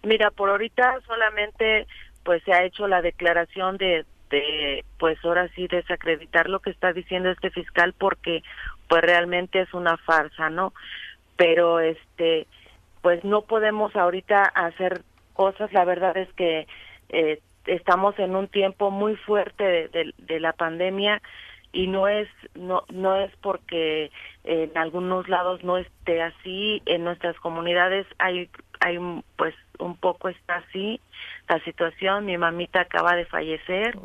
Mira, 0.02 0.30
por 0.30 0.50
ahorita 0.50 1.00
solamente 1.06 1.86
pues 2.22 2.42
se 2.44 2.52
ha 2.52 2.64
hecho 2.64 2.88
la 2.88 3.02
declaración 3.02 3.76
de, 3.76 4.04
de 4.30 4.84
pues 4.98 5.18
ahora 5.24 5.48
sí 5.54 5.68
desacreditar 5.68 6.48
lo 6.48 6.60
que 6.60 6.70
está 6.70 6.92
diciendo 6.92 7.30
este 7.30 7.50
fiscal 7.50 7.94
porque 7.96 8.42
pues 8.88 9.02
realmente 9.02 9.60
es 9.60 9.72
una 9.74 9.96
farsa 9.98 10.50
no 10.50 10.72
pero 11.36 11.80
este 11.80 12.46
pues 13.02 13.22
no 13.22 13.42
podemos 13.42 13.94
ahorita 13.94 14.42
hacer 14.42 15.02
cosas. 15.32 15.72
La 15.72 15.84
verdad 15.84 16.16
es 16.16 16.32
que 16.32 16.66
eh, 17.10 17.40
estamos 17.66 18.18
en 18.18 18.34
un 18.34 18.48
tiempo 18.48 18.90
muy 18.90 19.14
fuerte 19.14 19.62
de, 19.62 20.12
de, 20.18 20.40
la 20.40 20.52
pandemia 20.52 21.22
y 21.72 21.86
no 21.86 22.08
es 22.08 22.28
no 22.54 22.84
no 22.90 23.14
es 23.16 23.30
porque 23.42 24.10
en 24.44 24.76
algunos 24.76 25.28
lados 25.28 25.62
no 25.62 25.76
esté 25.76 26.22
así. 26.22 26.82
En 26.86 27.04
nuestras 27.04 27.36
comunidades 27.38 28.06
hay 28.18 28.48
hay 28.80 28.98
pues 29.36 29.54
un 29.78 29.96
poco 29.96 30.28
está 30.28 30.56
así 30.56 31.00
la 31.48 31.62
situación. 31.64 32.26
Mi 32.26 32.38
mamita 32.38 32.80
acaba 32.80 33.14
de 33.14 33.26
fallecer. 33.26 33.96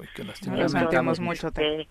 Nos 0.48 1.20
mucho. 1.20 1.50
Eh, 1.58 1.88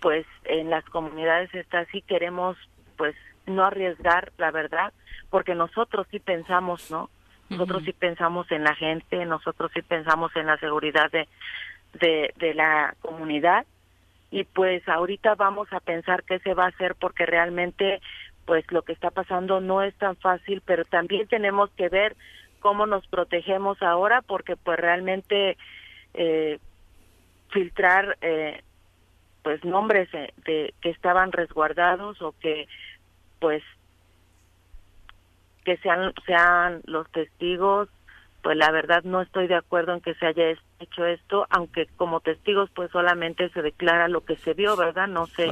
pues 0.00 0.26
en 0.44 0.70
las 0.70 0.84
comunidades 0.84 1.52
está 1.54 1.80
así, 1.80 2.02
queremos 2.02 2.56
pues 2.96 3.14
no 3.46 3.64
arriesgar, 3.64 4.32
la 4.38 4.50
verdad, 4.50 4.92
porque 5.30 5.54
nosotros 5.54 6.06
sí 6.10 6.18
pensamos, 6.18 6.90
¿no? 6.90 7.10
Nosotros 7.48 7.82
sí 7.84 7.92
pensamos 7.92 8.50
en 8.52 8.62
la 8.62 8.74
gente, 8.74 9.24
nosotros 9.24 9.70
sí 9.72 9.80
pensamos 9.80 10.30
en 10.36 10.46
la 10.46 10.58
seguridad 10.58 11.10
de, 11.10 11.26
de, 11.94 12.34
de 12.36 12.54
la 12.54 12.94
comunidad 13.00 13.64
y 14.30 14.44
pues 14.44 14.86
ahorita 14.86 15.34
vamos 15.34 15.72
a 15.72 15.80
pensar 15.80 16.24
qué 16.24 16.38
se 16.40 16.52
va 16.52 16.66
a 16.66 16.68
hacer 16.68 16.94
porque 16.94 17.24
realmente 17.24 18.02
pues 18.48 18.64
lo 18.72 18.80
que 18.80 18.94
está 18.94 19.10
pasando 19.10 19.60
no 19.60 19.82
es 19.82 19.94
tan 19.96 20.16
fácil, 20.16 20.62
pero 20.64 20.86
también 20.86 21.28
tenemos 21.28 21.68
que 21.72 21.90
ver 21.90 22.16
cómo 22.60 22.86
nos 22.86 23.06
protegemos 23.06 23.82
ahora, 23.82 24.22
porque 24.22 24.56
pues 24.56 24.80
realmente 24.80 25.58
eh, 26.14 26.58
filtrar 27.50 28.16
eh, 28.22 28.62
pues 29.42 29.62
nombres 29.66 30.10
de, 30.12 30.72
que 30.80 30.88
estaban 30.88 31.30
resguardados 31.30 32.22
o 32.22 32.34
que 32.40 32.66
pues 33.38 33.62
que 35.66 35.76
sean 35.76 36.14
sean 36.24 36.80
los 36.86 37.06
testigos 37.12 37.90
pues 38.42 38.56
la 38.56 38.70
verdad 38.70 39.02
no 39.04 39.20
estoy 39.20 39.46
de 39.46 39.56
acuerdo 39.56 39.92
en 39.92 40.00
que 40.00 40.14
se 40.14 40.26
haya 40.26 40.54
hecho 40.80 41.04
esto 41.04 41.46
aunque 41.50 41.86
como 41.96 42.20
testigos 42.20 42.70
pues 42.74 42.90
solamente 42.90 43.50
se 43.50 43.60
declara 43.60 44.08
lo 44.08 44.24
que 44.24 44.36
se 44.36 44.54
vio 44.54 44.74
verdad 44.76 45.06
no 45.06 45.26
sé 45.28 45.48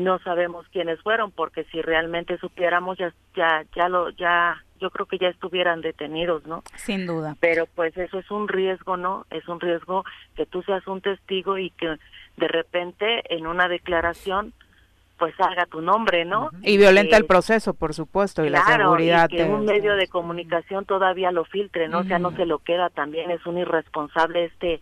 no 0.00 0.18
sabemos 0.20 0.66
quiénes 0.72 1.00
fueron 1.00 1.30
porque 1.30 1.64
si 1.64 1.80
realmente 1.82 2.38
supiéramos 2.38 2.98
ya 2.98 3.12
ya 3.34 3.64
ya 3.74 3.88
lo 3.88 4.10
ya 4.10 4.62
yo 4.80 4.90
creo 4.90 5.06
que 5.06 5.18
ya 5.18 5.28
estuvieran 5.28 5.82
detenidos, 5.82 6.46
¿no? 6.46 6.62
Sin 6.74 7.06
duda. 7.06 7.36
Pero 7.38 7.66
pues 7.66 7.96
eso 7.98 8.18
es 8.18 8.30
un 8.30 8.48
riesgo, 8.48 8.96
¿no? 8.96 9.26
Es 9.30 9.46
un 9.46 9.60
riesgo 9.60 10.04
que 10.34 10.46
tú 10.46 10.62
seas 10.62 10.86
un 10.86 11.02
testigo 11.02 11.58
y 11.58 11.70
que 11.70 11.96
de 12.38 12.48
repente 12.48 13.22
en 13.34 13.46
una 13.46 13.68
declaración 13.68 14.54
pues 15.18 15.34
salga 15.36 15.66
tu 15.66 15.82
nombre, 15.82 16.24
¿no? 16.24 16.48
Y 16.62 16.78
violenta 16.78 17.18
el 17.18 17.26
proceso, 17.26 17.74
por 17.74 17.92
supuesto, 17.92 18.42
y 18.42 18.48
la 18.48 18.64
seguridad. 18.64 19.28
Y 19.30 19.36
que 19.36 19.44
un 19.44 19.66
medio 19.66 19.94
de 19.94 20.08
comunicación 20.08 20.86
todavía 20.86 21.30
lo 21.30 21.44
filtre, 21.44 21.88
¿no? 21.88 21.98
O 21.98 22.04
sea, 22.04 22.18
no 22.18 22.30
se 22.30 22.46
lo 22.46 22.60
queda 22.60 22.88
también, 22.88 23.30
es 23.30 23.44
un 23.44 23.58
irresponsable 23.58 24.46
este 24.46 24.80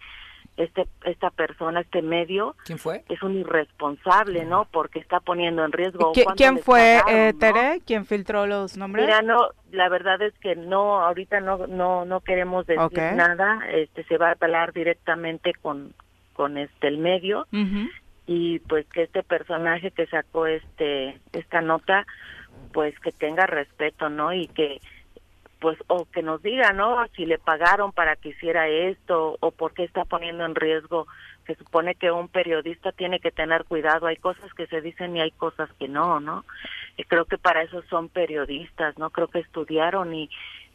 este 0.59 0.87
esta 1.05 1.31
persona, 1.31 1.81
este 1.81 2.03
medio. 2.03 2.57
¿Quién 2.65 2.79
fue? 2.79 3.05
Es 3.09 3.23
un 3.23 3.37
irresponsable, 3.37 4.45
¿no? 4.45 4.67
Porque 4.71 4.99
está 4.99 5.21
poniendo 5.21 5.65
en 5.65 5.73
riesgo. 5.73 6.13
¿Quién 6.37 6.59
fue, 6.59 7.01
eh, 7.09 7.33
Tere? 7.39 7.81
¿Quién 7.87 8.05
filtró 8.05 8.47
los 8.47 8.77
nombres? 8.77 9.07
Mira, 9.07 9.23
no, 9.23 9.49
la 9.71 9.89
verdad 9.89 10.21
es 10.21 10.35
que 10.41 10.57
no, 10.57 11.01
ahorita 11.01 11.41
no 11.41 11.67
no 11.67 12.05
no 12.05 12.21
queremos 12.21 12.67
decir 12.67 12.99
nada. 13.15 13.61
Este 13.73 14.05
se 14.05 14.19
va 14.19 14.31
a 14.31 14.37
hablar 14.39 14.73
directamente 14.73 15.53
con 15.63 15.95
con 16.35 16.59
este 16.59 16.89
el 16.89 16.99
medio 16.99 17.47
y 18.27 18.59
pues 18.61 18.87
que 18.89 19.05
este 19.05 19.23
personaje 19.23 19.91
que 19.91 20.07
sacó 20.07 20.47
este 20.47 21.19
esta 21.33 21.61
nota, 21.61 22.07
pues 22.73 22.99
que 23.01 23.13
tenga 23.13 23.47
respeto, 23.47 24.09
¿no? 24.11 24.33
Y 24.33 24.49
que 24.49 24.81
pues 25.61 25.79
o 25.89 26.07
que 26.07 26.23
nos 26.23 26.43
diga, 26.43 26.73
¿no? 26.73 27.07
Si 27.17 27.27
le 27.27 27.39
pagaron 27.39 27.93
para 27.93 28.17
que 28.17 28.31
hiciera 28.31 28.69
esto 28.69 29.37
o 29.41 29.51
por 29.51 29.73
qué 29.73 29.85
está 29.85 30.05
poniendo 30.05 30.45
en 30.45 30.55
riesgo. 30.55 31.07
Se 31.47 31.55
supone 31.55 31.95
que 31.95 32.11
un 32.11 32.29
periodista 32.29 32.93
tiene 32.93 33.21
que 33.21 33.31
tener 33.31 33.65
cuidado. 33.65 34.07
Hay 34.07 34.17
cosas 34.17 34.53
que 34.55 34.67
se 34.67 34.83
dicen 34.83 35.17
y 35.17 35.23
hay 35.23 35.31
cosas 35.31 35.71
que 35.79 35.89
no, 35.89 36.21
¿no? 36.21 36.45
Y 36.99 37.05
creo 37.05 37.25
que 37.25 37.39
para 37.39 37.63
eso 37.63 37.83
son 37.89 38.09
periodistas, 38.09 38.99
¿no? 38.99 39.11
Creo 39.11 39.29
que 39.29 39.39
estudiaron 39.41 40.15
y 40.15 40.29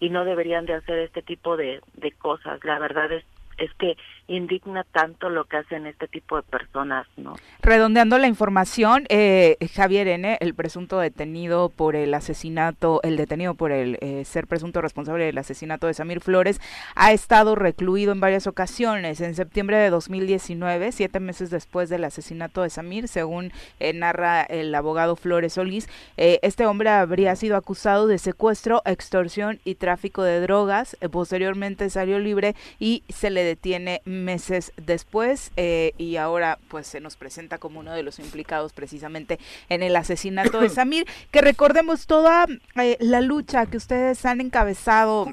y 0.03 0.09
no 0.09 0.25
deberían 0.25 0.65
de 0.65 0.73
hacer 0.73 0.99
este 0.99 1.21
tipo 1.21 1.55
de, 1.55 1.79
de 1.93 2.11
cosas. 2.11 2.59
La 2.65 2.77
verdad 2.77 3.09
es 3.11 3.23
es 3.57 3.71
que 3.75 3.95
indigna 4.27 4.85
tanto 4.85 5.29
lo 5.29 5.45
que 5.45 5.57
hacen 5.57 5.85
este 5.85 6.07
tipo 6.07 6.37
de 6.37 6.43
personas, 6.43 7.05
¿no? 7.17 7.35
Redondeando 7.61 8.17
la 8.17 8.27
información, 8.27 9.05
eh, 9.09 9.57
Javier 9.73 10.07
N., 10.07 10.37
el 10.39 10.53
presunto 10.53 10.99
detenido 10.99 11.69
por 11.69 11.95
el 11.95 12.13
asesinato, 12.13 13.01
el 13.03 13.17
detenido 13.17 13.53
por 13.53 13.71
el 13.71 13.97
eh, 14.01 14.23
ser 14.25 14.47
presunto 14.47 14.81
responsable 14.81 15.25
del 15.25 15.37
asesinato 15.37 15.87
de 15.87 15.93
Samir 15.93 16.21
Flores, 16.21 16.61
ha 16.95 17.11
estado 17.11 17.55
recluido 17.55 18.13
en 18.13 18.21
varias 18.21 18.47
ocasiones. 18.47 19.19
En 19.19 19.35
septiembre 19.35 19.77
de 19.77 19.89
2019, 19.89 20.91
siete 20.91 21.19
meses 21.19 21.49
después 21.49 21.89
del 21.89 22.05
asesinato 22.05 22.61
de 22.61 22.69
Samir, 22.69 23.07
según 23.09 23.51
eh, 23.79 23.93
narra 23.93 24.43
el 24.43 24.73
abogado 24.73 25.15
Flores 25.15 25.53
Solís, 25.53 25.89
este 26.15 26.65
hombre 26.65 26.89
habría 26.89 27.35
sido 27.35 27.57
acusado 27.57 28.07
de 28.07 28.17
secuestro, 28.17 28.81
extorsión 28.85 29.59
y 29.65 29.75
tráfico 29.75 30.23
de 30.23 30.39
drogas. 30.39 30.97
posteriormente 31.11 31.89
salió 31.89 32.19
libre 32.19 32.55
y 32.79 33.03
se 33.09 33.29
le 33.29 33.42
detiene 33.43 34.01
meses 34.05 34.71
después 34.77 35.51
eh, 35.55 35.93
y 35.97 36.17
ahora 36.17 36.59
pues 36.69 36.87
se 36.87 36.99
nos 36.99 37.15
presenta 37.15 37.57
como 37.57 37.79
uno 37.79 37.93
de 37.93 38.03
los 38.03 38.19
implicados 38.19 38.73
precisamente 38.73 39.39
en 39.69 39.83
el 39.83 39.95
asesinato 39.95 40.59
de 40.59 40.69
Samir, 40.69 41.05
que 41.31 41.41
recordemos 41.41 42.07
toda 42.07 42.45
eh, 42.75 42.97
la 42.99 43.21
lucha 43.21 43.65
que 43.65 43.77
ustedes 43.77 44.25
han 44.25 44.41
encabezado. 44.41 45.27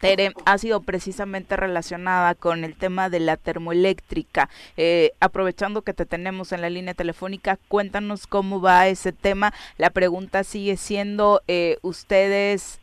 Tere, 0.00 0.32
ha 0.46 0.56
sido 0.56 0.80
precisamente 0.80 1.56
relacionada 1.56 2.34
con 2.34 2.64
el 2.64 2.74
tema 2.74 3.10
de 3.10 3.20
la 3.20 3.36
termoeléctrica. 3.36 4.48
Eh, 4.78 5.12
aprovechando 5.20 5.82
que 5.82 5.92
te 5.92 6.06
tenemos 6.06 6.52
en 6.52 6.62
la 6.62 6.70
línea 6.70 6.94
telefónica, 6.94 7.58
cuéntanos 7.68 8.26
cómo 8.26 8.62
va 8.62 8.88
ese 8.88 9.12
tema. 9.12 9.52
La 9.76 9.90
pregunta 9.90 10.42
sigue 10.42 10.78
siendo, 10.78 11.42
¿ustedes 11.82 12.80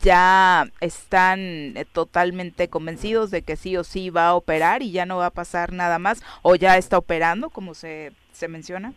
ya 0.00 0.64
están 0.80 1.76
eh, 1.76 1.84
totalmente 1.92 2.68
convencidos 2.68 3.30
de 3.30 3.42
que 3.42 3.56
sí 3.56 3.76
o 3.76 3.84
sí 3.84 4.10
va 4.10 4.28
a 4.28 4.34
operar 4.34 4.82
y 4.82 4.92
ya 4.92 5.06
no 5.06 5.18
va 5.18 5.26
a 5.26 5.30
pasar 5.30 5.72
nada 5.72 5.98
más 5.98 6.22
o 6.42 6.56
ya 6.56 6.76
está 6.76 6.98
operando 6.98 7.50
como 7.50 7.74
se, 7.74 8.12
se 8.32 8.48
menciona? 8.48 8.92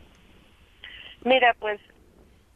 Mira, 1.24 1.56
pues 1.60 1.80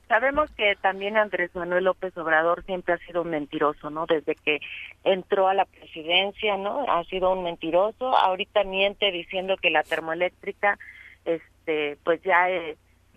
sabemos 0.08 0.50
que 0.52 0.76
también 0.82 1.18
Andrés 1.18 1.54
Manuel 1.56 1.86
López 1.86 2.18
Obrador 2.18 2.64
siempre 2.66 2.94
ha 2.94 2.98
sido 3.00 3.22
un 3.22 3.30
mentiroso, 3.30 3.90
¿no? 3.90 4.06
Desde 4.06 4.36
que 4.36 4.60
entró 5.04 5.48
a 5.48 5.54
la 5.54 5.66
presidencia, 5.66 6.58
¿no? 6.58 6.86
Ha 6.90 7.04
sido 7.06 7.32
un 7.32 7.44
mentiroso. 7.44 8.16
Ahorita 8.16 8.64
miente 8.64 9.12
diciendo 9.12 9.56
que 9.58 9.70
la 9.70 9.84
termoeléctrica, 9.84 10.78
este, 11.26 11.98
pues 12.04 12.22
ya, 12.24 12.48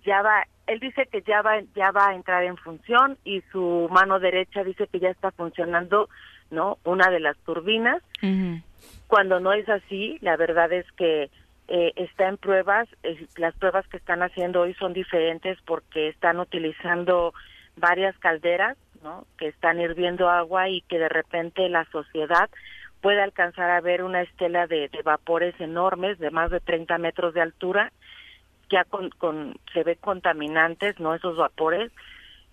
ya 0.04 0.22
va 0.22 0.46
él 0.70 0.78
dice 0.78 1.06
que 1.06 1.22
ya 1.22 1.42
va 1.42 1.60
ya 1.74 1.90
va 1.90 2.10
a 2.10 2.14
entrar 2.14 2.44
en 2.44 2.56
función 2.56 3.18
y 3.24 3.42
su 3.50 3.88
mano 3.90 4.20
derecha 4.20 4.62
dice 4.62 4.86
que 4.86 5.00
ya 5.00 5.10
está 5.10 5.32
funcionando 5.32 6.08
no 6.50 6.78
una 6.84 7.10
de 7.10 7.18
las 7.18 7.36
turbinas. 7.38 8.00
Cuando 9.08 9.40
no 9.40 9.52
es 9.52 9.68
así 9.68 10.18
la 10.20 10.36
verdad 10.36 10.72
es 10.72 10.86
que 10.92 11.28
eh, 11.66 11.92
está 11.96 12.28
en 12.28 12.36
pruebas 12.36 12.88
las 13.36 13.54
pruebas 13.56 13.86
que 13.88 13.96
están 13.96 14.22
haciendo 14.22 14.60
hoy 14.60 14.74
son 14.74 14.92
diferentes 14.92 15.58
porque 15.66 16.08
están 16.08 16.38
utilizando 16.38 17.34
varias 17.76 18.16
calderas 18.18 18.78
no 19.02 19.26
que 19.38 19.48
están 19.48 19.80
hirviendo 19.80 20.28
agua 20.28 20.68
y 20.68 20.82
que 20.82 21.00
de 21.00 21.08
repente 21.08 21.68
la 21.68 21.84
sociedad 21.86 22.48
puede 23.00 23.20
alcanzar 23.20 23.70
a 23.70 23.80
ver 23.80 24.04
una 24.04 24.22
estela 24.22 24.68
de, 24.68 24.88
de 24.88 25.02
vapores 25.02 25.60
enormes 25.60 26.20
de 26.20 26.30
más 26.30 26.52
de 26.52 26.60
30 26.60 26.96
metros 26.98 27.34
de 27.34 27.40
altura 27.40 27.92
ya 28.70 28.84
con, 28.84 29.10
con 29.10 29.56
se 29.72 29.82
ve 29.82 29.96
contaminantes, 29.96 30.98
¿no? 31.00 31.14
Esos 31.14 31.36
vapores 31.36 31.92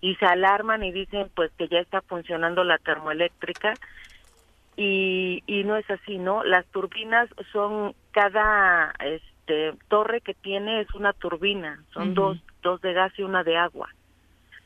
y 0.00 0.14
se 0.16 0.26
alarman 0.26 0.84
y 0.84 0.92
dicen 0.92 1.30
pues 1.34 1.50
que 1.58 1.68
ya 1.68 1.78
está 1.78 2.02
funcionando 2.02 2.64
la 2.64 2.78
termoeléctrica 2.78 3.74
y, 4.76 5.42
y 5.46 5.64
no 5.64 5.76
es 5.76 5.90
así, 5.90 6.18
¿no? 6.18 6.44
Las 6.44 6.66
turbinas 6.66 7.28
son 7.52 7.94
cada 8.12 8.94
este 9.00 9.74
torre 9.88 10.20
que 10.20 10.34
tiene 10.34 10.82
es 10.82 10.94
una 10.94 11.12
turbina, 11.12 11.82
son 11.92 12.14
dos 12.14 12.38
dos 12.62 12.80
de 12.80 12.92
gas 12.92 13.12
y 13.18 13.22
una 13.22 13.42
de 13.44 13.56
agua. 13.56 13.88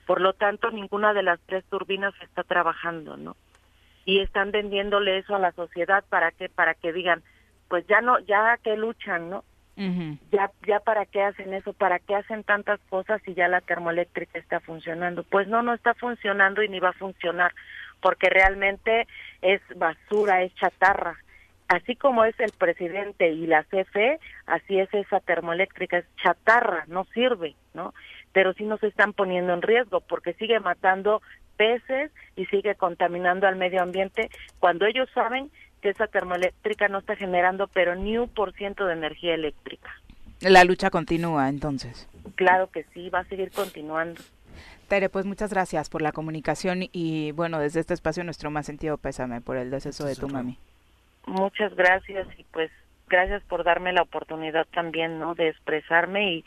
Por 0.06 0.20
lo 0.20 0.32
tanto, 0.32 0.70
ninguna 0.70 1.14
de 1.14 1.22
las 1.22 1.40
tres 1.46 1.64
turbinas 1.66 2.12
está 2.20 2.42
trabajando, 2.42 3.16
¿no? 3.16 3.36
Y 4.04 4.18
están 4.18 4.50
vendiéndole 4.50 5.18
eso 5.18 5.36
a 5.36 5.38
la 5.38 5.52
sociedad 5.52 6.04
para 6.08 6.32
que 6.32 6.48
para 6.48 6.74
que 6.74 6.92
digan, 6.92 7.22
pues 7.68 7.86
ya 7.86 8.00
no 8.00 8.18
ya 8.20 8.58
que 8.62 8.76
luchan, 8.76 9.30
¿no? 9.30 9.44
Ya, 9.76 10.50
ya 10.66 10.80
para 10.80 11.06
qué 11.06 11.22
hacen 11.22 11.54
eso, 11.54 11.72
para 11.72 11.98
qué 11.98 12.14
hacen 12.14 12.44
tantas 12.44 12.78
cosas 12.90 13.22
si 13.24 13.34
ya 13.34 13.48
la 13.48 13.60
termoeléctrica 13.60 14.38
está 14.38 14.60
funcionando. 14.60 15.22
Pues 15.22 15.48
no, 15.48 15.62
no 15.62 15.74
está 15.74 15.94
funcionando 15.94 16.62
y 16.62 16.68
ni 16.68 16.78
va 16.78 16.90
a 16.90 16.94
funcionar, 16.94 17.52
porque 18.00 18.28
realmente 18.28 19.06
es 19.40 19.60
basura, 19.76 20.42
es 20.42 20.54
chatarra. 20.56 21.16
Así 21.68 21.96
como 21.96 22.24
es 22.24 22.38
el 22.38 22.52
presidente 22.52 23.30
y 23.30 23.46
la 23.46 23.64
CFE, 23.64 24.18
así 24.46 24.78
es 24.78 24.92
esa 24.92 25.20
termoeléctrica, 25.20 25.98
es 25.98 26.16
chatarra, 26.16 26.84
no 26.86 27.04
sirve, 27.14 27.54
¿no? 27.72 27.94
Pero 28.32 28.52
sí 28.52 28.64
nos 28.64 28.82
están 28.82 29.14
poniendo 29.14 29.54
en 29.54 29.62
riesgo 29.62 30.00
porque 30.00 30.34
sigue 30.34 30.60
matando 30.60 31.22
peces 31.56 32.10
y 32.36 32.44
sigue 32.46 32.74
contaminando 32.74 33.46
al 33.46 33.56
medio 33.56 33.82
ambiente 33.82 34.28
cuando 34.58 34.84
ellos 34.84 35.08
saben 35.14 35.50
que 35.82 35.90
esa 35.90 36.06
termoeléctrica 36.06 36.88
no 36.88 36.98
está 36.98 37.16
generando 37.16 37.66
pero 37.66 37.94
ni 37.94 38.16
un 38.16 38.28
por 38.28 38.54
ciento 38.54 38.86
de 38.86 38.94
energía 38.94 39.34
eléctrica. 39.34 39.90
La 40.40 40.64
lucha 40.64 40.90
continúa 40.90 41.48
entonces. 41.48 42.08
Claro 42.36 42.70
que 42.70 42.84
sí, 42.94 43.10
va 43.10 43.20
a 43.20 43.24
seguir 43.24 43.50
continuando. 43.50 44.20
Tere, 44.88 45.08
pues 45.08 45.26
muchas 45.26 45.50
gracias 45.50 45.88
por 45.90 46.00
la 46.00 46.12
comunicación 46.12 46.88
y 46.92 47.32
bueno, 47.32 47.58
desde 47.58 47.80
este 47.80 47.94
espacio 47.94 48.24
nuestro 48.24 48.50
más 48.50 48.66
sentido 48.66 48.96
pésame 48.96 49.40
por 49.40 49.56
el 49.56 49.70
deceso 49.70 50.04
de 50.04 50.16
tu 50.16 50.28
mami. 50.28 50.58
Muchas 51.26 51.74
gracias 51.74 52.26
y 52.38 52.44
pues 52.44 52.70
gracias 53.08 53.42
por 53.44 53.64
darme 53.64 53.92
la 53.92 54.02
oportunidad 54.02 54.66
también, 54.72 55.18
¿no? 55.18 55.34
De 55.34 55.48
expresarme 55.48 56.32
y 56.32 56.44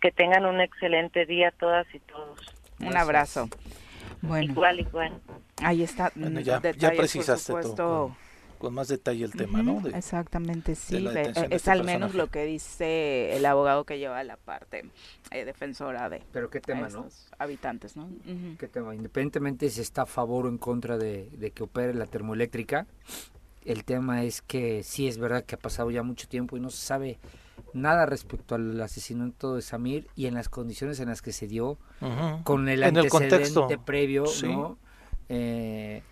que 0.00 0.12
tengan 0.12 0.46
un 0.46 0.60
excelente 0.60 1.26
día 1.26 1.52
todas 1.58 1.86
y 1.94 1.98
todos. 2.00 2.38
Un 2.80 2.96
abrazo. 2.96 3.48
Bueno. 4.22 4.52
Igual, 4.52 4.80
igual. 4.80 5.12
Ahí 5.62 5.82
está. 5.82 6.12
ya, 6.14 6.60
ya 6.72 6.90
precisaste 6.90 7.52
todo 7.74 8.14
con 8.56 8.74
más 8.74 8.88
detalle 8.88 9.24
el 9.24 9.32
tema, 9.32 9.62
¿no? 9.62 9.82
Exactamente, 9.88 10.74
sí. 10.74 11.06
Eh, 11.06 11.32
es 11.34 11.46
este 11.50 11.70
al 11.70 11.84
menos 11.84 12.14
lo 12.14 12.28
que 12.28 12.44
dice 12.44 13.36
el 13.36 13.46
abogado 13.46 13.84
que 13.84 13.98
lleva 13.98 14.22
la 14.24 14.36
parte 14.36 14.90
eh, 15.30 15.44
defensora 15.44 16.08
de 16.08 16.22
Pero 16.32 16.50
qué 16.50 16.60
tema, 16.60 16.88
¿no? 16.88 17.08
habitantes, 17.38 17.96
¿no? 17.96 18.08
¿Qué 18.58 18.68
tema? 18.68 18.94
Independientemente 18.94 19.68
si 19.70 19.80
está 19.80 20.02
a 20.02 20.06
favor 20.06 20.46
o 20.46 20.48
en 20.48 20.58
contra 20.58 20.98
de, 20.98 21.52
que 21.54 21.62
opere 21.62 21.94
la 21.94 22.06
termoeléctrica, 22.06 22.86
el 23.64 23.84
tema 23.84 24.24
es 24.24 24.42
que 24.42 24.82
sí 24.82 25.08
es 25.08 25.18
verdad 25.18 25.44
que 25.44 25.54
ha 25.54 25.58
pasado 25.58 25.90
ya 25.90 26.02
mucho 26.02 26.28
tiempo 26.28 26.56
y 26.56 26.60
no 26.60 26.70
se 26.70 26.84
sabe 26.84 27.18
nada 27.72 28.06
respecto 28.06 28.54
al 28.54 28.80
asesinato 28.80 29.54
de 29.54 29.62
Samir 29.62 30.08
y 30.14 30.26
en 30.26 30.34
las 30.34 30.48
condiciones 30.48 31.00
en 31.00 31.08
las 31.08 31.22
que 31.22 31.32
se 31.32 31.46
dio, 31.46 31.78
con 32.44 32.68
el 32.68 32.82
antecedente 32.82 33.78
previo, 33.78 34.24
¿no? 34.44 34.78
Eh, 35.28 36.02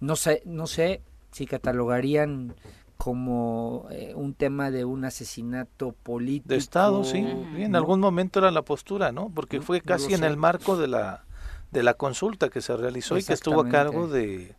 no 0.00 0.16
sé, 0.16 0.42
no 0.44 0.66
sé, 0.66 1.02
si 1.30 1.46
catalogarían 1.46 2.54
como 2.96 3.86
eh, 3.90 4.12
un 4.14 4.34
tema 4.34 4.70
de 4.70 4.84
un 4.84 5.06
asesinato 5.06 5.92
político. 6.02 6.50
De 6.50 6.56
Estado, 6.56 7.02
sí. 7.02 7.18
en 7.56 7.74
algún 7.74 7.98
momento 7.98 8.40
era 8.40 8.50
la 8.50 8.62
postura, 8.62 9.10
¿no? 9.10 9.30
Porque 9.34 9.62
fue 9.62 9.80
casi 9.80 10.12
en 10.12 10.22
el 10.22 10.36
marco 10.36 10.76
de 10.76 10.86
la, 10.86 11.24
de 11.70 11.82
la 11.82 11.94
consulta 11.94 12.50
que 12.50 12.60
se 12.60 12.76
realizó 12.76 13.16
y 13.16 13.24
que 13.24 13.32
estuvo 13.32 13.62
a 13.62 13.68
cargo 13.70 14.06
de, 14.06 14.54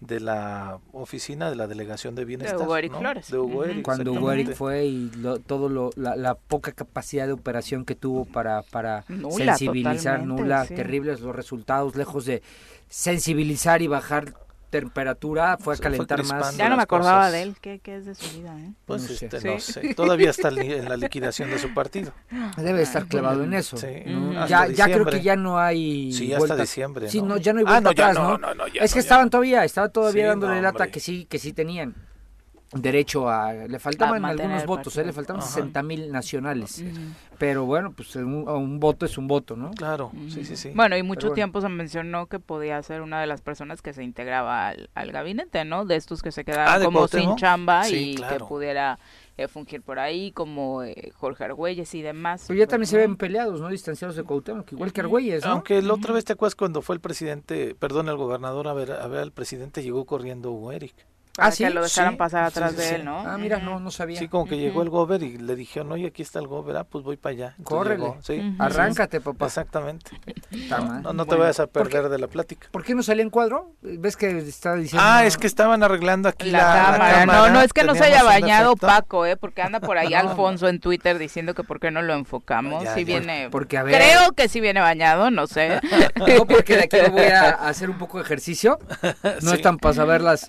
de 0.00 0.20
la 0.20 0.78
oficina 0.92 1.48
de 1.48 1.56
la 1.56 1.66
delegación 1.66 2.14
de 2.14 2.24
bienestar. 2.24 2.58
De 2.58 2.64
Hugo 2.64 2.76
Eric 2.76 2.98
Flores. 2.98 3.30
De 3.30 3.38
Hugo 3.38 3.64
Cuando 3.82 4.12
Hugo 4.12 4.32
Eric 4.32 4.54
fue 4.54 4.86
y 4.86 5.10
todo 5.46 5.68
lo, 5.68 5.90
la, 5.96 6.34
poca 6.34 6.72
capacidad 6.72 7.26
de 7.26 7.32
operación 7.32 7.84
que 7.84 7.94
tuvo 7.94 8.24
para, 8.24 8.62
para 8.62 9.04
sensibilizar, 9.30 10.24
nula, 10.24 10.66
terribles 10.66 11.20
los 11.20 11.36
resultados, 11.36 11.94
lejos 11.94 12.24
de 12.24 12.42
sensibilizar 12.88 13.80
y 13.80 13.86
bajar 13.86 14.34
temperatura 14.72 15.58
fue 15.58 15.74
a 15.74 15.76
calentar 15.76 16.24
más. 16.24 16.56
Ya 16.56 16.68
no 16.68 16.76
me 16.76 16.82
acordaba 16.82 17.30
de 17.30 17.42
él. 17.42 17.56
¿Qué, 17.60 17.78
¿Qué, 17.78 17.96
es 17.96 18.06
de 18.06 18.14
su 18.14 18.38
vida? 18.38 18.58
Eh? 18.58 18.72
Pues 18.86 19.02
no, 19.02 19.10
este, 19.10 19.48
no 19.48 19.60
sé. 19.60 19.94
Todavía 19.94 20.30
está 20.30 20.48
en 20.48 20.88
la 20.88 20.96
liquidación 20.96 21.50
de 21.50 21.58
su 21.58 21.72
partido. 21.74 22.12
Debe 22.56 22.82
estar 22.82 23.06
clavado 23.06 23.44
en 23.44 23.52
eso. 23.52 23.76
Mm. 23.76 24.46
Ya, 24.48 24.66
ya 24.66 24.86
creo 24.86 25.04
que 25.04 25.20
ya 25.20 25.36
no 25.36 25.58
hay. 25.58 26.12
Sí, 26.12 26.32
hasta 26.32 26.56
diciembre. 26.56 27.08
Sí, 27.08 27.20
no, 27.20 27.36
ya 27.36 27.52
no 27.52 27.60
hay 27.60 27.66
ah, 27.68 27.80
vuelta 27.80 27.90
atrás, 27.90 28.14
¿no? 28.16 28.38
es 28.80 28.92
que 28.94 28.98
estaban 28.98 29.30
todavía, 29.30 29.64
estaba 29.64 29.90
todavía 29.90 30.28
dándole 30.28 30.60
lata 30.62 30.88
que 30.88 30.98
sí, 30.98 31.26
que 31.26 31.38
sí 31.38 31.52
tenían 31.52 31.94
derecho 32.72 33.28
a 33.28 33.52
le 33.52 33.78
faltaban 33.78 34.24
algunos 34.24 34.64
votos 34.64 34.96
¿eh? 34.96 35.04
le 35.04 35.12
faltaban 35.12 35.42
60 35.42 35.82
mil 35.82 36.10
nacionales. 36.10 36.84
Pero 37.38 37.64
bueno 37.64 37.92
pues 37.92 38.14
un, 38.16 38.80
voto 38.80 39.04
es 39.06 39.18
un 39.18 39.26
voto 39.26 39.56
no 39.56 39.70
claro 39.72 40.12
sí 40.28 40.44
sí 40.44 40.56
sí. 40.56 40.72
Bueno 40.74 40.96
y 40.96 41.02
mucho 41.02 41.32
tiempo 41.32 41.60
se 41.60 41.68
mencionó 41.68 42.26
que 42.26 42.38
podía 42.38 42.82
ser 42.82 43.02
una 43.02 43.20
de 43.20 43.26
las 43.26 43.42
personas 43.42 43.82
que 43.82 43.92
se 43.92 44.02
integraba 44.02 44.68
al, 44.68 45.12
gabinete 45.12 45.64
no 45.64 45.84
de 45.84 45.96
estos 45.96 46.22
que 46.22 46.32
se 46.32 46.44
quedaban 46.44 46.80
ah, 46.80 46.84
como 46.84 47.08
sin 47.08 47.36
chamba 47.36 47.88
y 47.88 48.14
que 48.16 48.38
pudiera 48.38 48.98
eh, 49.36 49.48
fungir 49.48 49.82
por 49.82 49.98
ahí 49.98 50.30
como 50.32 50.82
eh, 50.82 51.10
Jorge 51.14 51.44
Argüelles 51.44 51.94
y 51.94 52.02
demás. 52.02 52.44
Pero 52.46 52.58
ya 52.58 52.66
también 52.66 52.86
se 52.86 52.96
ven 52.96 53.16
peleados 53.16 53.60
no 53.60 53.68
distanciados 53.68 54.16
de 54.16 54.22
Cuauhtémoc 54.22 54.72
igual 54.72 54.92
que 54.92 55.00
Argüelles 55.00 55.44
¿no? 55.44 55.52
aunque 55.52 55.82
la 55.82 55.94
otra 55.94 56.14
vez 56.14 56.24
te 56.24 56.32
acuerdas 56.32 56.54
cuando 56.54 56.80
fue 56.80 56.94
el 56.94 57.00
presidente 57.00 57.74
perdón 57.74 58.08
el 58.08 58.16
gobernador 58.16 58.68
a 58.68 58.72
ver 58.72 58.92
a 58.92 59.06
ver 59.08 59.20
al 59.20 59.32
presidente 59.32 59.82
llegó 59.82 60.04
corriendo 60.04 60.52
Hugo 60.52 60.72
Eric 60.72 60.94
ah, 61.38 61.50
sí, 61.50 61.64
que 61.64 61.70
lo 61.70 61.82
dejaran 61.82 62.16
pasar 62.16 62.44
atrás 62.44 62.76
de 62.76 62.96
él, 62.96 63.04
¿no? 63.04 63.20
Ah, 63.20 63.38
mira, 63.38 63.58
no, 63.58 63.80
no 63.80 63.90
sabía. 63.90 64.18
Sí, 64.18 64.28
como 64.28 64.46
que 64.46 64.58
llegó 64.58 64.82
el 64.82 64.90
gober 64.90 65.22
y 65.22 65.38
le 65.38 65.56
dijeron, 65.56 65.92
oye, 65.92 66.06
aquí 66.06 66.22
está 66.22 66.38
el 66.38 66.46
gober, 66.46 66.76
ah, 66.76 66.84
pues 66.84 67.04
voy 67.04 67.16
para 67.16 67.32
allá. 67.34 67.56
Córrele, 67.64 68.14
sí. 68.22 68.54
arráncate, 68.58 69.20
papá. 69.20 69.46
Exactamente. 69.46 70.10
No, 71.02 71.12
no, 71.12 71.26
te 71.26 71.34
vayas 71.34 71.60
a 71.60 71.66
perder 71.66 72.08
de 72.08 72.18
la 72.18 72.28
plática. 72.28 72.68
¿Por 72.70 72.84
qué 72.84 72.94
no 72.94 73.02
salía 73.02 73.22
en 73.22 73.30
cuadro? 73.30 73.72
¿Ves 73.82 74.16
que 74.16 74.38
está 74.38 74.74
diciendo? 74.74 75.06
Ah, 75.06 75.24
es 75.24 75.36
que 75.36 75.46
estaban 75.46 75.82
arreglando 75.82 76.28
aquí 76.28 76.50
la, 76.50 76.60
cámara. 76.60 77.26
No, 77.26 77.50
no, 77.50 77.60
es 77.60 77.72
que 77.72 77.84
no 77.84 77.94
se 77.94 78.04
haya 78.04 78.22
bañado 78.22 78.76
Paco, 78.76 79.26
¿eh? 79.26 79.36
Porque 79.36 79.62
anda 79.62 79.80
por 79.80 79.98
ahí 79.98 80.14
Alfonso 80.22 80.68
en 80.68 80.80
Twitter 80.80 81.18
diciendo 81.18 81.54
que 81.54 81.64
por 81.64 81.80
qué 81.80 81.90
no 81.90 82.02
lo 82.02 82.14
enfocamos. 82.14 82.84
si 82.94 83.04
viene... 83.04 83.48
Porque, 83.50 83.78
a 83.78 83.82
ver... 83.82 83.94
Creo 83.94 84.32
que 84.32 84.48
sí 84.48 84.60
viene 84.60 84.80
bañado, 84.80 85.30
no 85.30 85.46
sé. 85.46 85.80
no, 86.16 86.46
porque 86.46 86.76
de 86.76 86.84
aquí 86.84 86.98
voy 87.10 87.24
a 87.24 87.50
hacer 87.68 87.90
un 87.90 87.98
poco 87.98 88.18
de 88.18 88.24
ejercicio. 88.24 88.78
No 89.42 89.52
están 89.52 89.78
para 89.78 89.94
saber 89.94 90.20
las, 90.20 90.46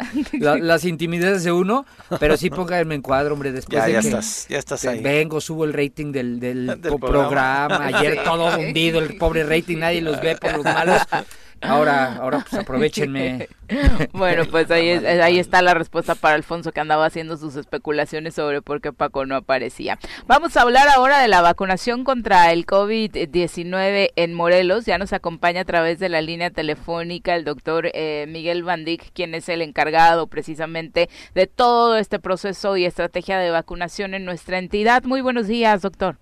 las 0.73 0.85
intimidades 0.85 1.43
de 1.43 1.51
uno, 1.51 1.85
pero 2.19 2.37
sí 2.37 2.49
pónganme 2.49 2.95
en 2.95 3.01
cuadro, 3.01 3.33
hombre, 3.33 3.51
después 3.51 3.77
ya, 3.77 3.85
de 3.85 3.93
ya 3.93 4.01
que 4.01 4.07
estás, 4.07 4.47
ya 4.49 4.59
estás 4.59 4.85
ahí. 4.85 5.01
vengo, 5.01 5.39
subo 5.41 5.65
el 5.65 5.73
rating 5.73 6.11
del, 6.11 6.39
del, 6.39 6.79
programa. 6.99 7.85
Ayer 7.85 8.23
todo 8.23 8.57
hundido, 8.59 8.99
el 8.99 9.17
pobre 9.17 9.43
rating, 9.43 9.77
nadie 9.77 10.01
los 10.01 10.21
ve 10.21 10.35
por 10.35 10.55
los 10.55 10.63
malos. 10.63 11.01
Ahora, 11.63 12.17
ahora 12.17 12.39
pues 12.49 12.53
aprovechenme. 12.61 13.47
bueno, 14.11 14.43
pues 14.51 14.69
ahí, 14.69 14.89
ahí 14.89 15.39
está 15.39 15.61
la 15.61 15.73
respuesta 15.73 16.15
para 16.15 16.35
Alfonso 16.35 16.71
que 16.71 16.79
andaba 16.79 17.05
haciendo 17.05 17.37
sus 17.37 17.55
especulaciones 17.55 18.35
sobre 18.35 18.61
por 18.61 18.81
qué 18.81 18.91
Paco 18.91 19.25
no 19.25 19.35
aparecía. 19.35 19.97
Vamos 20.27 20.57
a 20.57 20.61
hablar 20.61 20.87
ahora 20.89 21.19
de 21.19 21.27
la 21.27 21.41
vacunación 21.41 22.03
contra 22.03 22.51
el 22.51 22.65
COVID-19 22.65 24.09
en 24.15 24.33
Morelos. 24.33 24.85
Ya 24.85 24.97
nos 24.97 25.13
acompaña 25.13 25.61
a 25.61 25.65
través 25.65 25.99
de 25.99 26.09
la 26.09 26.21
línea 26.21 26.49
telefónica 26.49 27.35
el 27.35 27.45
doctor 27.45 27.89
eh, 27.93 28.25
Miguel 28.27 28.63
Bandic, 28.63 29.11
quien 29.13 29.33
es 29.33 29.47
el 29.49 29.61
encargado 29.61 30.27
precisamente 30.27 31.09
de 31.33 31.47
todo 31.47 31.97
este 31.97 32.19
proceso 32.19 32.77
y 32.77 32.85
estrategia 32.85 33.39
de 33.39 33.51
vacunación 33.51 34.13
en 34.13 34.25
nuestra 34.25 34.57
entidad. 34.57 35.03
Muy 35.03 35.21
buenos 35.21 35.47
días, 35.47 35.81
doctor. 35.81 36.17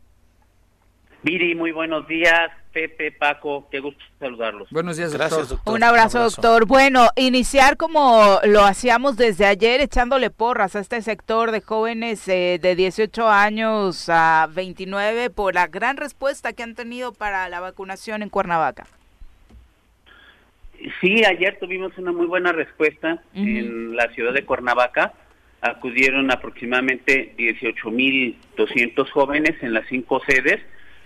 Viri, 1.23 1.55
muy 1.55 1.71
buenos 1.71 2.07
días. 2.07 2.51
Pepe, 2.71 3.11
Paco, 3.11 3.67
qué 3.69 3.79
gusto 3.79 4.01
saludarlos. 4.19 4.69
Buenos 4.71 4.97
días, 4.97 5.13
Gracias, 5.13 5.49
doctor. 5.49 5.73
Un 5.73 5.83
abrazo, 5.83 6.19
doctor. 6.19 6.65
Bueno, 6.65 7.09
iniciar 7.15 7.77
como 7.77 8.39
lo 8.45 8.63
hacíamos 8.63 9.17
desde 9.17 9.45
ayer, 9.45 9.81
echándole 9.81 10.29
porras 10.29 10.75
a 10.75 10.79
este 10.79 11.01
sector 11.01 11.51
de 11.51 11.61
jóvenes 11.61 12.27
eh, 12.27 12.59
de 12.61 12.75
18 12.75 13.27
años 13.27 14.05
a 14.09 14.47
29 14.53 15.29
por 15.29 15.53
la 15.53 15.67
gran 15.67 15.97
respuesta 15.97 16.53
que 16.53 16.63
han 16.63 16.75
tenido 16.75 17.13
para 17.13 17.49
la 17.49 17.59
vacunación 17.59 18.23
en 18.23 18.29
Cuernavaca. 18.29 18.87
Sí, 20.99 21.23
ayer 21.25 21.57
tuvimos 21.59 21.95
una 21.97 22.11
muy 22.11 22.25
buena 22.25 22.51
respuesta 22.51 23.21
en 23.33 23.95
la 23.95 24.07
ciudad 24.13 24.33
de 24.33 24.45
Cuernavaca. 24.45 25.13
Acudieron 25.61 26.31
aproximadamente 26.31 27.35
18.200 27.37 29.09
jóvenes 29.11 29.61
en 29.61 29.73
las 29.73 29.85
cinco 29.87 30.21
sedes 30.25 30.59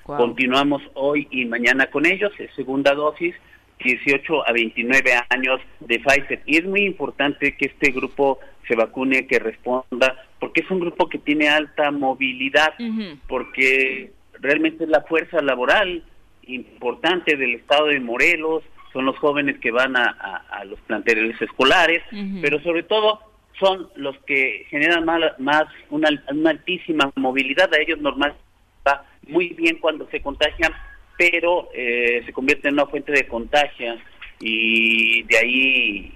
Continuamos 0.05 0.83
hoy 0.93 1.27
y 1.31 1.45
mañana 1.45 1.87
con 1.87 2.05
ellos, 2.05 2.31
es 2.37 2.53
segunda 2.53 2.93
dosis, 2.93 3.33
18 3.79 4.47
a 4.47 4.51
29 4.51 5.11
años 5.29 5.59
de 5.79 5.99
Pfizer. 5.99 6.43
Y 6.45 6.57
es 6.57 6.65
muy 6.65 6.83
importante 6.83 7.57
que 7.57 7.65
este 7.65 7.89
grupo 7.89 8.39
se 8.67 8.75
vacune, 8.75 9.25
que 9.25 9.39
responda, 9.39 10.23
porque 10.39 10.61
es 10.61 10.69
un 10.69 10.79
grupo 10.79 11.09
que 11.09 11.17
tiene 11.17 11.49
alta 11.49 11.89
movilidad, 11.89 12.75
porque 13.27 14.11
realmente 14.39 14.83
es 14.83 14.89
la 14.91 15.01
fuerza 15.01 15.41
laboral 15.41 16.03
importante 16.43 17.35
del 17.35 17.55
estado 17.55 17.87
de 17.87 17.99
Morelos, 17.99 18.63
son 18.93 19.05
los 19.05 19.17
jóvenes 19.17 19.59
que 19.59 19.71
van 19.71 19.97
a, 19.97 20.63
los 20.65 20.79
planteles 20.81 21.41
escolares, 21.41 22.03
pero 22.41 22.61
sobre 22.61 22.83
todo 22.83 23.19
son 23.59 23.89
los 23.95 24.15
que 24.19 24.67
generan 24.69 25.03
más, 25.03 25.21
más 25.39 25.63
una, 25.89 26.09
una 26.29 26.51
altísima 26.51 27.11
movilidad, 27.15 27.73
a 27.73 27.81
ellos 27.81 27.99
muy 29.27 29.49
bien 29.49 29.77
cuando 29.79 30.07
se 30.09 30.21
contagian, 30.21 30.71
pero 31.17 31.69
eh, 31.73 32.23
se 32.25 32.33
convierte 32.33 32.67
en 32.67 32.75
una 32.75 32.85
fuente 32.85 33.11
de 33.11 33.27
contagio 33.27 33.95
y 34.39 35.23
de 35.23 35.37
ahí 35.37 36.13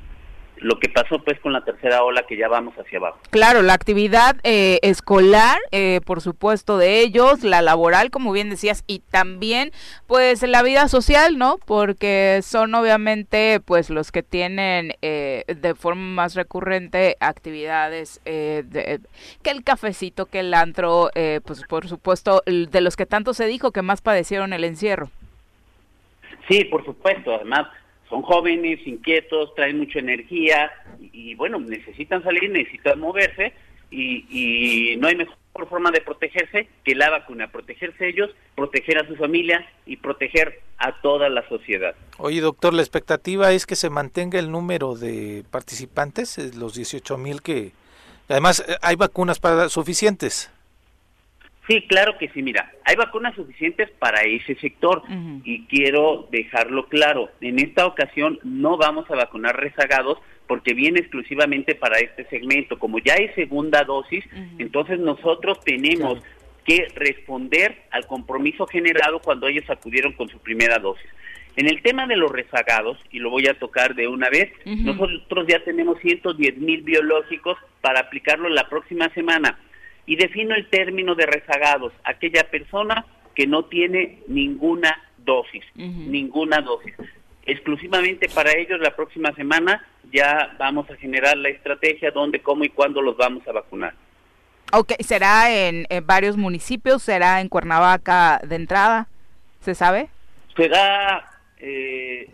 lo 0.62 0.80
que 0.80 0.89
pasó 0.89 1.20
pues 1.24 1.39
con 1.39 1.53
la 1.53 1.64
tercera 1.64 2.03
ola 2.03 2.26
que 2.28 2.38
ya 2.38 2.47
vamos 2.47 2.76
hacia 2.76 2.99
abajo. 2.99 3.20
Claro, 3.30 3.62
la 3.62 3.74
actividad 3.74 4.38
eh, 4.43 4.80
escolar, 4.82 5.57
eh, 5.72 6.01
por 6.05 6.22
supuesto 6.22 6.78
de 6.78 7.01
ellos, 7.01 7.43
la 7.43 7.62
laboral, 7.62 8.12
como 8.12 8.32
bien 8.32 8.49
decías, 8.49 8.84
y 8.88 8.99
también 8.99 9.72
pues 10.07 10.41
la 10.43 10.62
vida 10.64 10.88
social, 10.88 11.38
¿no? 11.38 11.57
Porque 11.66 12.41
son 12.43 12.76
obviamente 12.76 13.60
pues 13.64 13.89
los 13.89 14.12
que 14.12 14.24
tienen 14.24 14.93
eh, 15.01 15.43
de 15.47 15.76
forma 15.76 16.01
más 16.01 16.36
recurrente 16.36 17.16
actividades 17.20 18.22
de, 18.26 18.99
que 19.41 19.51
el 19.51 19.64
cafecito, 19.64 20.26
que 20.26 20.41
el 20.41 20.53
antro, 20.53 21.10
pues 21.45 21.64
por 21.64 21.88
supuesto 21.88 22.41
de 22.45 22.82
los 22.82 22.95
que 22.95 23.05
tanto 23.05 23.34
se 23.34 23.45
dijo 23.45 23.72
que 23.72 23.82
más 23.82 24.01
padecieron 24.01 24.53
el 24.53 24.64
encierro. 24.64 25.10
Sí, 26.47 26.66
por 26.66 26.84
supuesto, 26.84 27.36
además 27.36 27.68
son 28.10 28.22
jóvenes, 28.24 28.86
inquietos, 28.86 29.53
traen 29.55 29.78
mucha 29.78 29.99
energía 29.99 30.72
y, 30.99 31.36
bueno, 31.36 31.60
necesitan 31.60 32.24
salir, 32.24 32.49
necesitan 32.49 32.99
moverse 32.99 33.53
y, 33.91 34.95
no 34.99 35.07
hay 35.07 35.16
mejor 35.16 35.38
forma 35.70 35.91
de 35.91 36.01
protegerse 36.01 36.68
que 36.84 36.95
la 36.95 37.10
vacuna, 37.10 37.51
protegerse 37.51 38.07
ellos, 38.07 38.30
proteger 38.55 38.97
a 38.97 39.07
su 39.07 39.16
familia 39.16 39.68
y 39.86 39.97
proteger 39.97 40.62
a 40.78 41.01
toda 41.01 41.30
la 41.30 41.47
sociedad. 41.49 41.95
Oye, 42.18 42.41
doctor, 42.41 42.74
la 42.74 42.82
expectativa 42.82 43.51
es 43.51 43.66
que 43.66 43.76
se 43.76 43.89
mantenga 43.89 44.39
el 44.39 44.51
número 44.51 44.95
de 44.95 45.43
participantes, 45.51 46.38
eh, 46.38 46.51
los 46.55 46.76
18 46.76 47.18
mil 47.18 47.41
que... 47.41 47.72
Además, 48.30 48.64
eh, 48.68 48.76
hay 48.82 48.95
vacunas 48.95 49.39
para 49.39 49.70
suficientes. 49.70 50.51
Sí, 51.70 51.84
claro 51.84 52.17
que 52.17 52.30
sí. 52.30 52.41
Mira, 52.41 52.72
hay 52.84 52.95
vacunas 52.95 53.36
suficientes 53.36 53.91
para 53.99 54.24
ese 54.24 54.55
sector 54.55 55.03
y 55.43 55.65
quiero 55.67 56.28
dejarlo 56.32 56.88
claro. 56.88 57.30
En 57.41 57.59
esta 57.59 57.86
ocasión 57.86 58.39
no 58.43 58.76
vamos 58.76 59.09
a 59.11 59.15
vacunar 59.15 59.55
rezagados 59.55 60.17
porque 60.47 60.74
viene 60.74 60.99
exclusivamente 60.99 61.76
para 61.76 61.99
este 61.99 62.26
segmento. 62.26 62.80
Como 62.80 62.97
ya 62.97 63.13
hay 63.13 63.30
segunda 63.36 63.84
dosis, 63.84 64.26
entonces 64.57 64.97
nosotros 64.97 65.59
tenemos 65.63 66.20
que 66.65 66.88
responder 66.95 67.84
al 67.91 68.07
compromiso 68.07 68.65
generado 68.65 69.20
cuando 69.20 69.47
ellos 69.47 69.70
acudieron 69.70 70.13
con 70.13 70.28
su 70.28 70.39
primera 70.39 70.80
dosis. 70.80 71.07
En 71.55 71.67
el 71.67 71.84
tema 71.84 72.07
de 72.07 72.15
los 72.15 72.32
rezagados, 72.32 72.97
y 73.11 73.20
lo 73.20 73.30
voy 73.30 73.45
a 73.45 73.59
tocar 73.59 73.93
de 73.93 74.07
una 74.07 74.30
vez, 74.32 74.51
nosotros 74.65 75.45
ya 75.47 75.63
tenemos 75.63 75.99
110 75.99 76.57
mil 76.57 76.82
biológicos 76.82 77.59
para 77.82 77.99
aplicarlo 77.99 78.49
la 78.49 78.67
próxima 78.70 79.09
semana 79.09 79.59
y 80.10 80.16
defino 80.16 80.55
el 80.55 80.68
término 80.72 81.14
de 81.14 81.28
rezagados, 81.28 81.93
aquella 82.03 82.49
persona 82.49 83.05
que 83.36 83.45
no 83.45 83.66
tiene 83.66 84.24
ninguna 84.28 84.99
dosis, 85.20 85.64
ninguna 85.76 86.62
dosis. 86.62 86.95
Exclusivamente 87.45 88.28
para 88.28 88.57
ellos 88.57 88.80
la 88.80 88.95
próxima 88.95 89.32
semana 89.36 89.86
ya 90.12 90.55
vamos 90.57 90.89
a 90.89 90.95
generar 90.95 91.38
la 91.38 91.49
estrategia 91.49 92.10
dónde, 92.10 92.39
cómo 92.39 92.64
y 92.64 92.70
cuándo 92.70 93.03
los 93.03 93.18
vamos 93.18 93.47
a 93.47 93.51
vacunar. 93.51 93.93
Ok, 94.74 94.93
¿será 95.01 95.51
en, 95.51 95.86
varios 96.05 96.38
municipios? 96.38 97.03
¿Será 97.03 97.39
en 97.39 97.47
Cuernavaca 97.47 98.41
de 98.43 98.55
entrada? 98.55 99.07
¿Se 99.60 99.76
sabe? 99.76 100.10
Será, 100.57 101.30
eh, 101.60 102.34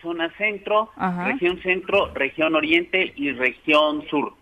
zona 0.00 0.32
centro, 0.38 0.92
región 1.24 1.60
centro, 1.60 2.14
región 2.14 2.54
oriente 2.54 3.12
y 3.16 3.32
región 3.32 4.06
sur. 4.08 4.32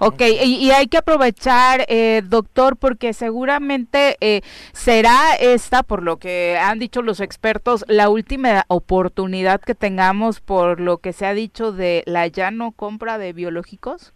Ok, 0.00 0.22
y, 0.44 0.70
hay 0.70 0.86
que 0.86 0.98
aprovechar, 0.98 1.84
eh, 1.88 2.22
doctor, 2.24 2.76
porque 2.76 3.12
seguramente 3.12 4.16
eh, 4.20 4.42
será 4.72 5.34
esta, 5.40 5.82
por 5.82 6.04
lo 6.04 6.18
que 6.18 6.56
han 6.56 6.78
dicho 6.78 7.02
los 7.02 7.20
expertos, 7.20 7.84
la 7.88 8.08
última 8.08 8.64
oportunidad 8.68 9.60
que 9.60 9.74
tengamos 9.74 10.40
por 10.40 10.80
lo 10.80 10.98
que 10.98 11.12
se 11.12 11.26
ha 11.26 11.34
dicho 11.34 11.72
de 11.72 12.04
la 12.06 12.28
ya 12.28 12.52
no 12.52 12.70
compra 12.70 13.18
de 13.18 13.32
biológicos. 13.32 14.12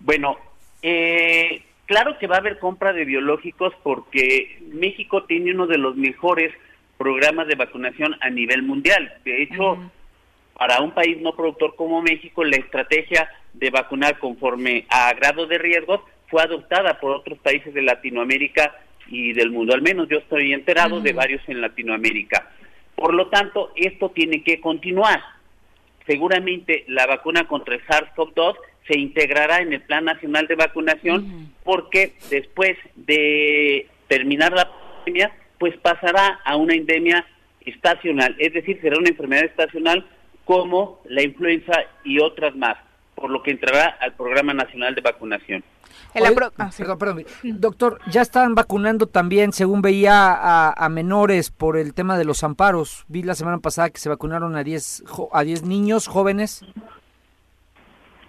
Bueno, 0.00 0.38
eh, 0.82 1.62
claro 1.86 2.18
que 2.18 2.26
va 2.26 2.36
a 2.36 2.40
haber 2.40 2.58
compra 2.58 2.92
de 2.92 3.04
biológicos 3.04 3.72
porque 3.84 4.58
México 4.72 5.24
tiene 5.24 5.52
uno 5.52 5.68
de 5.68 5.78
los 5.78 5.96
mejores 5.96 6.52
programas 6.98 7.46
de 7.46 7.54
vacunación 7.54 8.16
a 8.20 8.28
nivel 8.28 8.62
mundial. 8.62 9.12
De 9.24 9.42
hecho, 9.42 9.78
para 10.60 10.82
un 10.82 10.90
país 10.90 11.16
no 11.22 11.34
productor 11.34 11.74
como 11.74 12.02
México, 12.02 12.44
la 12.44 12.56
estrategia 12.56 13.30
de 13.54 13.70
vacunar 13.70 14.18
conforme 14.18 14.84
a 14.90 15.10
grado 15.14 15.46
de 15.46 15.56
riesgos 15.56 16.02
fue 16.28 16.42
adoptada 16.42 17.00
por 17.00 17.12
otros 17.12 17.38
países 17.38 17.72
de 17.72 17.80
Latinoamérica 17.80 18.78
y 19.08 19.32
del 19.32 19.50
mundo. 19.50 19.72
Al 19.72 19.80
menos 19.80 20.06
yo 20.10 20.18
estoy 20.18 20.52
enterado 20.52 21.00
de 21.00 21.14
varios 21.14 21.40
en 21.48 21.62
Latinoamérica. 21.62 22.50
Por 22.94 23.14
lo 23.14 23.28
tanto, 23.28 23.72
esto 23.74 24.10
tiene 24.10 24.42
que 24.42 24.60
continuar. 24.60 25.22
Seguramente 26.06 26.84
la 26.88 27.06
vacuna 27.06 27.48
contra 27.48 27.76
el 27.76 27.86
SARS-CoV-2 27.86 28.56
se 28.86 28.98
integrará 28.98 29.62
en 29.62 29.72
el 29.72 29.80
Plan 29.80 30.04
Nacional 30.04 30.46
de 30.46 30.56
Vacunación 30.56 31.54
porque 31.64 32.12
después 32.28 32.76
de 32.96 33.86
terminar 34.08 34.52
la 34.52 34.70
pandemia, 34.70 35.32
pues 35.56 35.74
pasará 35.78 36.38
a 36.44 36.56
una 36.56 36.74
endemia 36.74 37.24
estacional, 37.62 38.36
es 38.38 38.52
decir, 38.52 38.78
será 38.82 38.98
una 38.98 39.08
enfermedad 39.08 39.44
estacional 39.44 40.04
como 40.50 41.00
la 41.04 41.22
influenza 41.22 41.72
y 42.02 42.18
otras 42.18 42.56
más, 42.56 42.76
por 43.14 43.30
lo 43.30 43.40
que 43.40 43.52
entrará 43.52 43.96
al 44.00 44.14
Programa 44.14 44.52
Nacional 44.52 44.96
de 44.96 45.00
Vacunación. 45.00 45.62
Ah, 46.12 46.32
perdón, 46.76 46.98
perdón. 46.98 47.24
Doctor, 47.44 48.00
ya 48.10 48.20
están 48.20 48.56
vacunando 48.56 49.06
también, 49.06 49.52
según 49.52 49.80
veía, 49.80 50.72
a, 50.72 50.88
menores 50.88 51.52
por 51.52 51.76
el 51.76 51.94
tema 51.94 52.18
de 52.18 52.24
los 52.24 52.42
amparos. 52.42 53.04
Vi 53.06 53.22
la 53.22 53.36
semana 53.36 53.58
pasada 53.58 53.90
que 53.90 54.00
se 54.00 54.08
vacunaron 54.08 54.56
a 54.56 54.64
10 54.64 55.04
a 55.32 55.44
10 55.44 55.62
niños 55.62 56.08
jóvenes. 56.08 56.64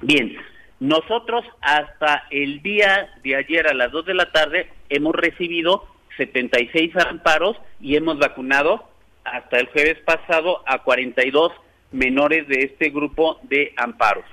Bien, 0.01 0.38
nosotros 0.80 1.43
hasta 1.59 2.26
el 2.30 2.61
día 2.61 3.09
de 3.24 3.36
ayer 3.36 3.65
a 3.65 3.74
las 3.74 3.91
2 3.91 4.05
de 4.05 4.13
la 4.13 4.32
tarde 4.32 4.69
hemos 4.89 5.15
recibido 5.15 5.88
76 6.17 6.95
amparos 6.97 7.57
y 7.80 7.95
hemos 7.95 8.19
vacunado 8.19 8.84
hasta 9.24 9.57
el 9.57 9.65
jueves 9.69 9.97
pasado 10.05 10.61
a 10.67 10.84
42 10.84 11.51
menores 11.91 12.47
de 12.47 12.63
este 12.63 12.89
grupo 12.89 13.39
de 13.43 13.73
amparos. 13.77 14.25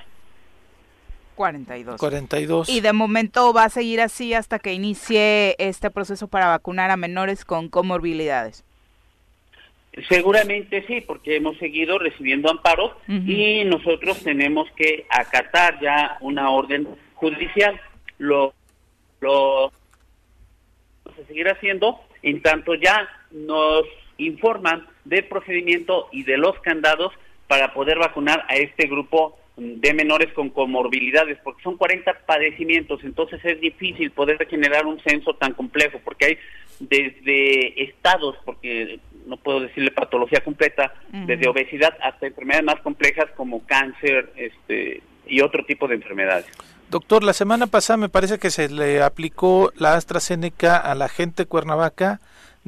42. 1.35 2.01
42. 2.01 2.69
Y 2.69 2.81
de 2.81 2.93
momento 2.93 3.53
va 3.53 3.65
a 3.65 3.69
seguir 3.69 4.01
así 4.01 4.35
hasta 4.35 4.59
que 4.59 4.73
inicie 4.73 5.55
este 5.59 5.91
proceso 5.91 6.27
para 6.27 6.49
vacunar 6.49 6.91
a 6.91 6.97
menores 6.97 7.45
con 7.45 7.69
comorbilidades. 7.69 8.65
Seguramente 10.09 10.85
sí, 10.87 11.01
porque 11.01 11.37
hemos 11.37 11.57
seguido 11.59 11.99
recibiendo 11.99 12.51
amparos 12.51 12.93
y 13.09 13.65
nosotros 13.65 14.23
tenemos 14.23 14.69
que 14.77 15.07
acatar 15.11 15.81
ya 15.81 16.19
una 16.21 16.51
orden 16.51 16.89
judicial. 17.15 17.81
Lo, 18.19 18.53
lo 19.21 19.73
vamos 21.05 21.21
a 21.21 21.27
seguir 21.27 21.49
haciendo 21.49 22.01
en 22.23 22.43
tanto 22.43 22.75
ya 22.75 23.09
nos 23.31 23.85
informan 24.19 24.87
del 25.05 25.25
procedimiento 25.27 26.09
y 26.13 26.25
de 26.25 26.37
los 26.37 26.59
candados 26.61 27.13
para 27.49 27.75
poder 27.75 27.99
vacunar 27.99 28.45
a 28.49 28.55
este 28.57 28.87
grupo 28.87 29.37
de 29.57 29.93
menores 29.93 30.33
con 30.35 30.51
comorbilidades, 30.51 31.39
porque 31.43 31.63
son 31.63 31.77
40 31.77 32.21
padecimientos, 32.27 33.01
entonces 33.03 33.41
es 33.45 33.61
difícil 33.61 34.13
poder 34.13 34.47
generar 34.49 34.87
un 34.87 35.01
censo 35.01 35.35
tan 35.35 35.53
complejo, 35.55 35.99
porque 36.05 36.27
hay 36.27 36.39
desde 36.79 37.83
estados, 37.83 38.37
porque 38.45 39.01
no 39.27 39.37
puedo 39.37 39.61
decirle 39.61 39.91
patología 39.91 40.41
completa, 40.45 40.95
desde 41.11 41.49
obesidad 41.49 41.97
hasta 42.03 42.29
enfermedades 42.29 42.67
más 42.67 42.81
complejas 42.83 43.27
como 43.37 43.67
cáncer 43.67 44.33
este, 44.37 45.03
y 45.27 45.41
otro 45.41 45.65
tipo 45.65 45.89
de 45.89 45.97
enfermedades. 45.97 46.47
Doctor, 46.89 47.25
la 47.25 47.33
semana 47.33 47.67
pasada 47.67 47.97
me 47.97 48.09
parece 48.09 48.39
que 48.39 48.51
se 48.51 48.69
le 48.69 49.03
aplicó 49.03 49.73
la 49.77 49.95
AstraZeneca 49.95 50.79
a 50.79 50.95
la 50.95 51.09
gente 51.09 51.47
Cuernavaca 51.47 52.21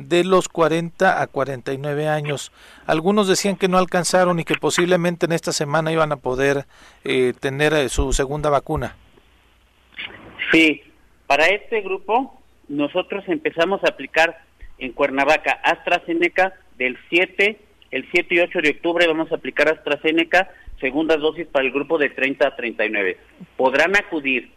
de 0.09 0.25
los 0.25 0.49
40 0.49 1.21
a 1.21 1.27
49 1.27 2.09
años. 2.09 2.53
Algunos 2.87 3.29
decían 3.29 3.57
que 3.57 3.69
no 3.69 3.79
alcanzaron 3.79 4.41
y 4.41 4.45
que 4.45 4.55
posiblemente 4.55 5.27
en 5.27 5.33
esta 5.33 5.53
semana 5.53 5.93
iban 5.93 6.13
a 6.13 6.17
poder 6.17 6.67
eh, 7.05 7.33
tener 7.39 7.73
eh, 7.73 7.89
su 7.89 8.13
segunda 8.13 8.51
vacuna. 8.51 8.97
Sí, 10.51 10.83
para 11.27 11.47
este 11.47 11.81
grupo 11.83 12.41
nosotros 12.69 13.25
empezamos 13.29 13.83
a 13.85 13.89
aplicar 13.89 14.43
en 14.79 14.93
Cuernavaca 14.93 15.61
AstraZeneca 15.63 16.55
del 16.79 16.97
7, 17.09 17.59
el 17.91 18.09
7 18.11 18.35
y 18.35 18.39
8 18.41 18.61
de 18.63 18.71
octubre 18.71 19.07
vamos 19.07 19.31
a 19.31 19.37
aplicar 19.37 19.69
AstraZeneca, 19.69 20.51
segunda 20.81 21.17
dosis 21.17 21.47
para 21.47 21.67
el 21.67 21.73
grupo 21.73 21.99
de 21.99 22.09
30 22.09 22.47
a 22.47 22.57
39. 22.57 23.19
Podrán 23.57 23.97
acudir 23.97 24.51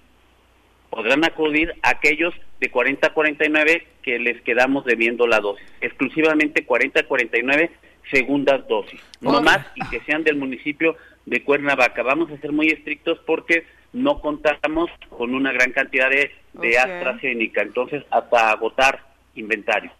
podrán 0.93 1.25
acudir 1.25 1.73
aquellos 1.81 2.35
de 2.59 2.69
40 2.69 3.07
a 3.07 3.13
49 3.13 3.87
que 4.03 4.19
les 4.19 4.39
quedamos 4.43 4.85
debiendo 4.85 5.25
la 5.25 5.39
dosis. 5.39 5.65
Exclusivamente 5.81 6.65
40 6.65 6.99
a 6.99 7.03
49 7.03 7.71
segundas 8.11 8.67
dosis. 8.67 9.01
No 9.19 9.41
más 9.41 9.65
y 9.75 9.83
que 9.89 10.01
sean 10.01 10.23
del 10.23 10.35
municipio 10.35 10.95
de 11.25 11.43
Cuernavaca. 11.43 12.03
Vamos 12.03 12.29
a 12.31 12.37
ser 12.37 12.51
muy 12.51 12.67
estrictos 12.67 13.17
porque 13.25 13.65
no 13.91 14.21
contamos 14.21 14.91
con 15.09 15.33
una 15.33 15.51
gran 15.51 15.71
cantidad 15.71 16.11
de, 16.11 16.31
de 16.53 16.77
AstraZeneca. 16.77 17.63
Entonces, 17.63 18.03
hasta 18.11 18.51
agotar 18.51 19.01
inventario. 19.33 19.91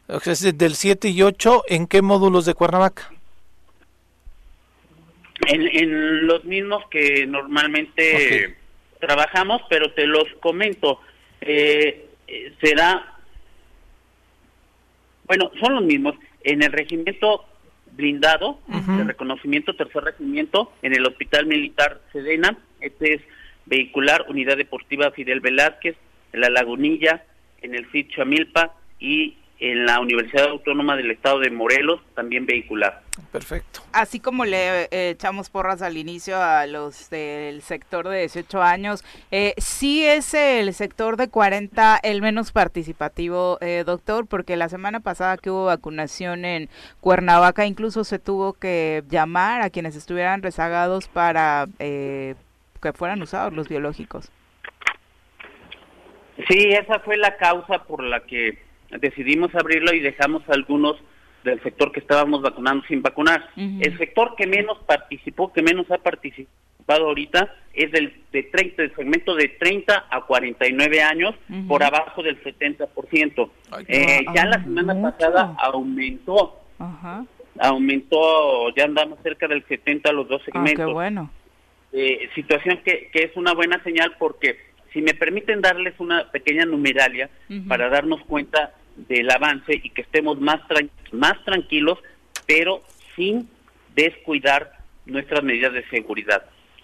del 0.54 0.76
7 0.76 1.10
y 1.10 1.24
8, 1.24 1.64
¿en 1.70 1.88
qué 1.88 2.04
módulos 2.04 2.46
de 2.46 2.54
Cuernavaca? 2.54 3.12
En, 5.48 6.28
los 6.28 6.44
mismos 6.46 6.84
que 6.92 7.26
normalmente 7.26 8.56
trabajamos, 9.06 9.62
pero 9.70 9.92
te 9.92 10.08
los 10.08 10.26
comento. 10.40 11.02
Eh, 11.42 12.08
será, 12.62 13.18
bueno, 15.26 15.52
son 15.60 15.76
los 15.76 15.84
mismos. 15.84 16.16
En 16.44 16.64
el 16.64 16.72
regimiento 16.72 17.46
blindado, 17.92 18.60
de 18.68 19.04
reconocimiento, 19.04 19.76
tercer 19.76 20.04
regimiento, 20.04 20.72
en 20.82 20.94
el 20.94 21.06
Hospital 21.06 21.46
Militar 21.46 22.02
Sedena, 22.12 22.58
este 22.80 23.16
es 23.16 23.22
vehicular, 23.66 24.26
unidad 24.30 24.58
deportiva 24.58 25.12
Fidel 25.12 25.42
Velázquez, 25.42 25.96
en 26.32 26.42
la 26.42 26.50
Lagunilla, 26.50 27.24
en 27.62 27.76
el 27.76 27.90
CID 27.92 28.10
Chamilpa 28.10 28.74
y 29.00 29.38
en 29.64 29.86
la 29.86 30.02
Universidad 30.02 30.50
Autónoma 30.50 30.98
del 30.98 31.10
Estado 31.10 31.40
de 31.40 31.50
Morelos, 31.50 32.02
también 32.16 32.46
vehicular. 32.46 33.02
Perfecto. 33.32 33.80
Así 33.94 34.20
como 34.20 34.44
le 34.44 34.90
eh, 34.92 35.12
echamos 35.12 35.50
porras 35.50 35.82
al 35.82 35.96
inicio 35.96 36.38
a 36.38 36.68
los 36.68 37.10
del 37.10 37.62
sector 37.62 38.10
de 38.10 38.20
18 38.20 38.62
años, 38.62 39.06
eh, 39.32 39.54
sí 39.58 40.06
es 40.06 40.34
el 40.34 40.74
sector 40.74 41.16
de 41.16 41.30
40 41.30 41.98
el 42.04 42.22
menos 42.22 42.52
participativo, 42.52 43.58
eh, 43.62 43.84
doctor, 43.86 44.28
porque 44.28 44.58
la 44.58 44.68
semana 44.68 45.00
pasada 45.00 45.38
que 45.38 45.50
hubo 45.50 45.66
vacunación 45.66 46.44
en 46.44 46.68
Cuernavaca, 47.00 47.66
incluso 47.66 48.04
se 48.04 48.20
tuvo 48.20 48.52
que 48.52 49.04
llamar 49.10 49.62
a 49.62 49.70
quienes 49.70 49.96
estuvieran 49.96 50.42
rezagados 50.42 51.08
para 51.08 51.68
eh, 51.80 52.36
que 52.82 52.92
fueran 52.92 53.22
usados 53.22 53.54
los 53.54 53.70
biológicos. 53.70 54.30
Sí, 56.50 56.70
esa 56.72 57.00
fue 57.00 57.16
la 57.16 57.38
causa 57.38 57.84
por 57.84 58.04
la 58.04 58.20
que 58.22 58.63
decidimos 59.00 59.54
abrirlo 59.56 59.94
y 59.94 60.00
dejamos 60.00 60.44
algunos 60.50 60.98
del 61.44 61.62
sector 61.62 61.92
que 61.92 62.00
estábamos 62.00 62.42
vacunando 62.42 62.86
sin 62.88 63.02
vacunar. 63.02 63.50
El 63.58 63.98
sector 63.98 64.36
que 64.38 64.48
menos 64.48 64.78
participó, 64.86 65.52
que 65.52 65.62
menos 65.62 65.90
ha 65.92 65.98
participado 65.98 67.08
ahorita, 67.08 67.54
es 67.74 67.92
del, 67.92 68.14
de 68.32 68.44
30, 68.44 68.82
del 68.82 68.96
segmento 68.96 69.36
de 69.36 69.50
30 69.50 70.06
a 70.10 70.22
49 70.22 71.02
años, 71.02 71.36
por 71.68 71.84
abajo 71.84 72.24
del 72.24 72.42
70%. 72.44 73.50
eh, 73.88 74.26
ya 74.34 74.46
la 74.46 74.64
semana 74.64 75.02
pasada 75.02 75.56
aumentó. 75.60 76.60
Aumentó, 77.60 78.74
ya 78.76 78.86
andamos 78.86 79.20
cerca 79.22 79.48
del 79.48 79.64
70 79.68 80.10
a 80.10 80.14
los 80.14 80.28
dos 80.28 80.42
segmentos. 80.44 80.84
Ah, 80.84 80.88
qué 80.88 80.94
bueno. 80.94 81.32
Eh, 81.92 82.30
situación 82.34 82.80
que, 82.84 83.10
que 83.14 83.24
es 83.24 83.38
una 83.38 83.54
buena 83.54 83.82
señal 83.84 84.16
porque 84.18 84.58
si 84.92 85.02
me 85.02 85.14
permiten 85.14 85.62
darles 85.62 85.94
una 86.00 86.32
pequeña 86.32 86.66
numeralia 86.66 87.30
para 87.68 87.90
darnos 87.90 88.22
cuenta 88.26 88.74
del 88.96 89.30
avance 89.32 89.80
y 89.84 89.90
que 89.90 90.02
estemos 90.02 90.40
más, 90.40 90.62
más 91.12 91.44
tranquilos, 91.46 92.00
pero 92.46 92.84
sin 93.16 93.50
descuidar 93.96 94.74
nuestras 95.06 95.44
medidas 95.44 95.74
de 95.74 95.88
seguridad. 95.90 96.44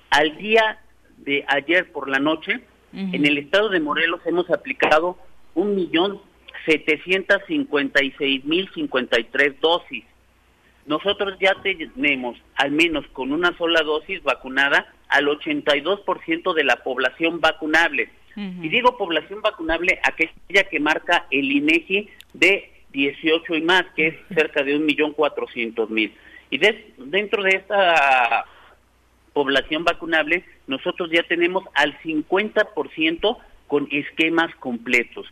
Al 0.09 0.37
día 0.37 0.79
de 1.17 1.45
ayer 1.47 1.91
por 1.91 2.09
la 2.09 2.19
noche, 2.19 2.61
en 2.93 3.25
el 3.25 3.37
estado 3.37 3.69
de 3.69 3.79
Morelos 3.79 4.21
hemos 4.25 4.49
aplicado 4.49 5.17
un 5.53 5.75
millón 5.75 6.21
setecientos 6.65 7.41
cincuenta 7.47 8.03
y 8.03 8.11
seis 8.17 8.43
mil 8.45 8.69
cincuenta 8.73 9.19
y 9.19 9.25
tres 9.25 9.59
dosis. 9.61 10.03
nosotros 10.85 11.37
ya 11.39 11.55
tenemos 11.61 12.37
al 12.55 12.71
menos 12.71 13.05
con 13.13 13.31
una 13.31 13.55
sola 13.57 13.81
dosis 13.83 14.23
vacunada 14.23 14.91
al 15.07 15.27
82% 15.27 16.53
de 16.53 16.63
la 16.63 16.77
población 16.77 17.39
vacunable. 17.39 18.09
Y 18.61 18.69
digo 18.69 18.97
población 18.97 19.41
vacunable 19.41 19.99
aquella 20.03 20.63
que 20.69 20.79
marca 20.79 21.25
el 21.29 21.51
INEGI 21.51 22.09
de 22.33 22.71
18 22.93 23.55
y 23.55 23.61
más, 23.61 23.85
que 23.95 24.07
es 24.07 24.15
cerca 24.33 24.63
de 24.63 24.79
1.400.000. 24.79 26.11
Y 26.49 26.57
dentro 26.57 27.43
de 27.43 27.49
esta 27.49 28.45
población 29.33 29.83
vacunable, 29.83 30.45
nosotros 30.67 31.09
ya 31.11 31.23
tenemos 31.23 31.65
al 31.73 31.99
50% 31.99 33.37
con 33.67 33.87
esquemas 33.91 34.55
completos. 34.55 35.27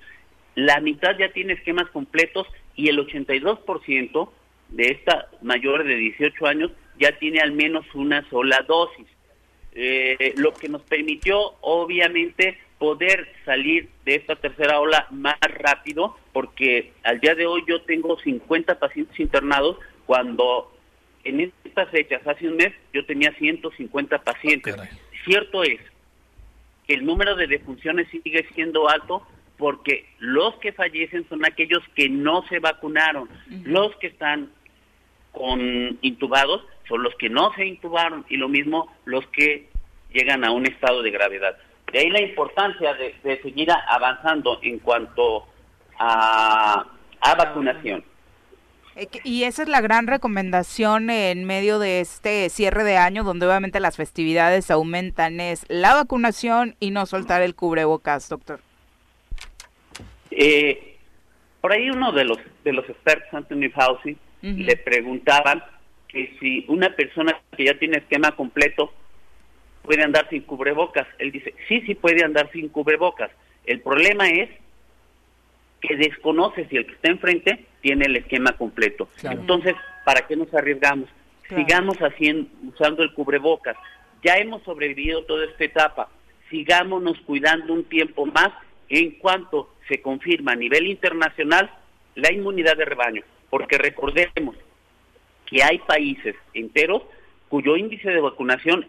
La 0.55 0.82
mitad 0.82 1.18
ya 1.18 1.32
tiene 1.32 1.53
esquemas 1.53 1.89
completos 1.91 2.45
y 2.76 2.89
el 2.89 2.99
82% 2.99 4.30
de 4.70 4.91
esta 4.91 5.30
mayor 5.41 5.86
de 5.86 5.95
18 5.95 6.45
años 6.45 6.72
ya 6.99 7.18
tiene 7.20 7.39
al 7.39 7.53
menos 7.53 7.86
una 7.93 8.28
sola 8.30 8.66
dosis. 8.68 9.08
Eh, 9.74 10.34
lo 10.38 10.53
que 10.53 10.68
nos 10.68 10.82
permitió, 10.82 11.53
obviamente, 11.62 12.58
poder 12.80 13.28
salir 13.45 13.89
de 14.05 14.15
esta 14.15 14.36
tercera 14.36 14.80
ola 14.80 15.07
más 15.11 15.38
rápido, 15.41 16.15
porque 16.34 16.93
al 17.03 17.19
día 17.19 17.36
de 17.36 17.47
hoy 17.47 17.63
yo 17.67 17.82
tengo 17.82 18.19
50 18.19 18.80
pacientes 18.80 19.19
internados, 19.19 19.78
cuando 20.05 20.71
en 21.23 21.51
estas 21.63 21.89
fechas, 21.89 22.25
hace 22.25 22.47
un 22.47 22.55
mes, 22.55 22.73
yo 22.93 23.05
tenía 23.05 23.34
150 23.34 24.19
pacientes. 24.19 24.75
Cierto 25.25 25.63
es 25.63 25.80
que 26.88 26.93
el 26.93 27.05
número 27.05 27.36
de 27.36 27.47
defunciones 27.47 28.07
sigue 28.09 28.47
siendo 28.53 28.89
alto 28.89 29.28
porque 29.57 30.05
los 30.19 30.55
que 30.57 30.71
fallecen 30.71 31.28
son 31.28 31.43
aquellos 31.45 31.84
que 31.95 32.07
no 32.09 32.47
se 32.47 32.59
vacunaron, 32.59 33.28
los 33.65 33.95
que 33.97 34.07
están 34.07 34.51
con 35.32 35.97
intubados 36.01 36.63
son 36.88 37.03
los 37.03 37.13
que 37.15 37.30
no 37.30 37.53
se 37.53 37.65
intubaron 37.65 38.25
y 38.30 38.38
lo 38.38 38.47
mismo 38.47 38.91
los 39.05 39.28
que 39.28 39.67
llegan 40.13 40.45
a 40.45 40.51
un 40.51 40.65
estado 40.65 41.01
de 41.01 41.11
gravedad. 41.11 41.57
De 41.92 42.00
ahí 42.00 42.10
la 42.10 42.22
importancia 42.22 42.94
de, 42.94 43.42
seguir 43.42 43.70
avanzando 43.88 44.60
en 44.62 44.80
cuanto 44.80 45.46
a, 45.98 46.86
a 47.22 47.36
vacunación. 47.36 48.04
Eh, 48.98 49.08
y 49.24 49.44
esa 49.44 49.62
es 49.62 49.70
la 49.70 49.80
gran 49.80 50.08
recomendación 50.08 51.10
en 51.10 51.46
medio 51.46 51.78
de 51.78 52.02
este 52.02 52.50
cierre 52.50 52.84
de 52.84 52.98
año, 52.98 53.24
donde 53.24 53.46
obviamente 53.46 53.80
las 53.80 53.96
festividades 53.96 54.72
aumentan, 54.72 55.40
es 55.40 55.66
la 55.70 55.94
vacunación 55.94 56.76
y 56.80 56.90
no 56.92 57.06
soltar 57.06 57.44
el 57.44 57.54
cubrebocas, 57.54 58.28
doctor. 58.28 58.60
Eh, 60.32 60.98
por 61.62 61.72
ahí 61.72 61.90
uno 61.90 62.12
de 62.12 62.26
los 62.26 62.40
de 62.64 62.74
los 62.74 62.90
expertos, 62.90 63.34
Anthony 63.34 63.70
Fauci, 63.74 64.18
le 64.42 64.78
preguntaban 64.78 65.64
que 66.08 66.36
si 66.40 66.66
una 66.68 66.96
persona 66.96 67.40
que 67.56 67.66
ya 67.66 67.78
tiene 67.78 67.98
esquema 67.98 68.32
completo 68.34 68.94
puede 69.88 70.04
andar 70.04 70.28
sin 70.30 70.42
cubrebocas. 70.42 71.08
Él 71.18 71.32
dice, 71.32 71.54
sí, 71.70 71.82
sí 71.86 71.96
puede 71.96 72.24
andar 72.24 72.52
sin 72.52 72.68
cubrebocas. 72.68 73.32
El 73.66 73.80
problema 73.80 74.28
es 74.28 74.50
que 75.80 75.96
desconoce 75.96 76.68
si 76.68 76.76
el 76.76 76.86
que 76.86 76.92
está 76.92 77.08
enfrente 77.08 77.66
tiene 77.80 78.06
el 78.06 78.18
esquema 78.18 78.52
completo. 78.52 79.08
Entonces, 79.24 79.76
¿para 80.04 80.28
qué 80.28 80.36
nos 80.36 80.54
arriesgamos? 80.54 81.08
Sigamos 81.48 81.98
haciendo, 82.00 82.50
usando 82.68 83.02
el 83.02 83.14
cubrebocas. 83.14 83.78
Ya 84.26 84.34
hemos 84.36 84.62
sobrevivido 84.64 85.24
toda 85.24 85.46
esta 85.46 85.64
etapa. 85.64 86.10
Sigámonos 86.50 87.18
cuidando 87.22 87.72
un 87.72 87.86
tiempo 87.86 88.26
más 88.26 88.50
en 88.90 89.12
cuanto 89.12 89.74
se 89.88 90.02
confirma 90.02 90.52
a 90.52 90.58
nivel 90.58 90.86
internacional 90.88 91.72
la 92.16 92.34
inmunidad 92.34 92.76
de 92.76 92.84
rebaño. 92.84 93.24
Porque 93.50 93.78
recordemos 93.78 94.58
que 95.46 95.64
hay 95.64 95.78
países 95.78 96.36
enteros 96.54 97.04
cuyo 97.48 97.78
índice 97.78 98.10
de 98.10 98.20
vacunación 98.20 98.86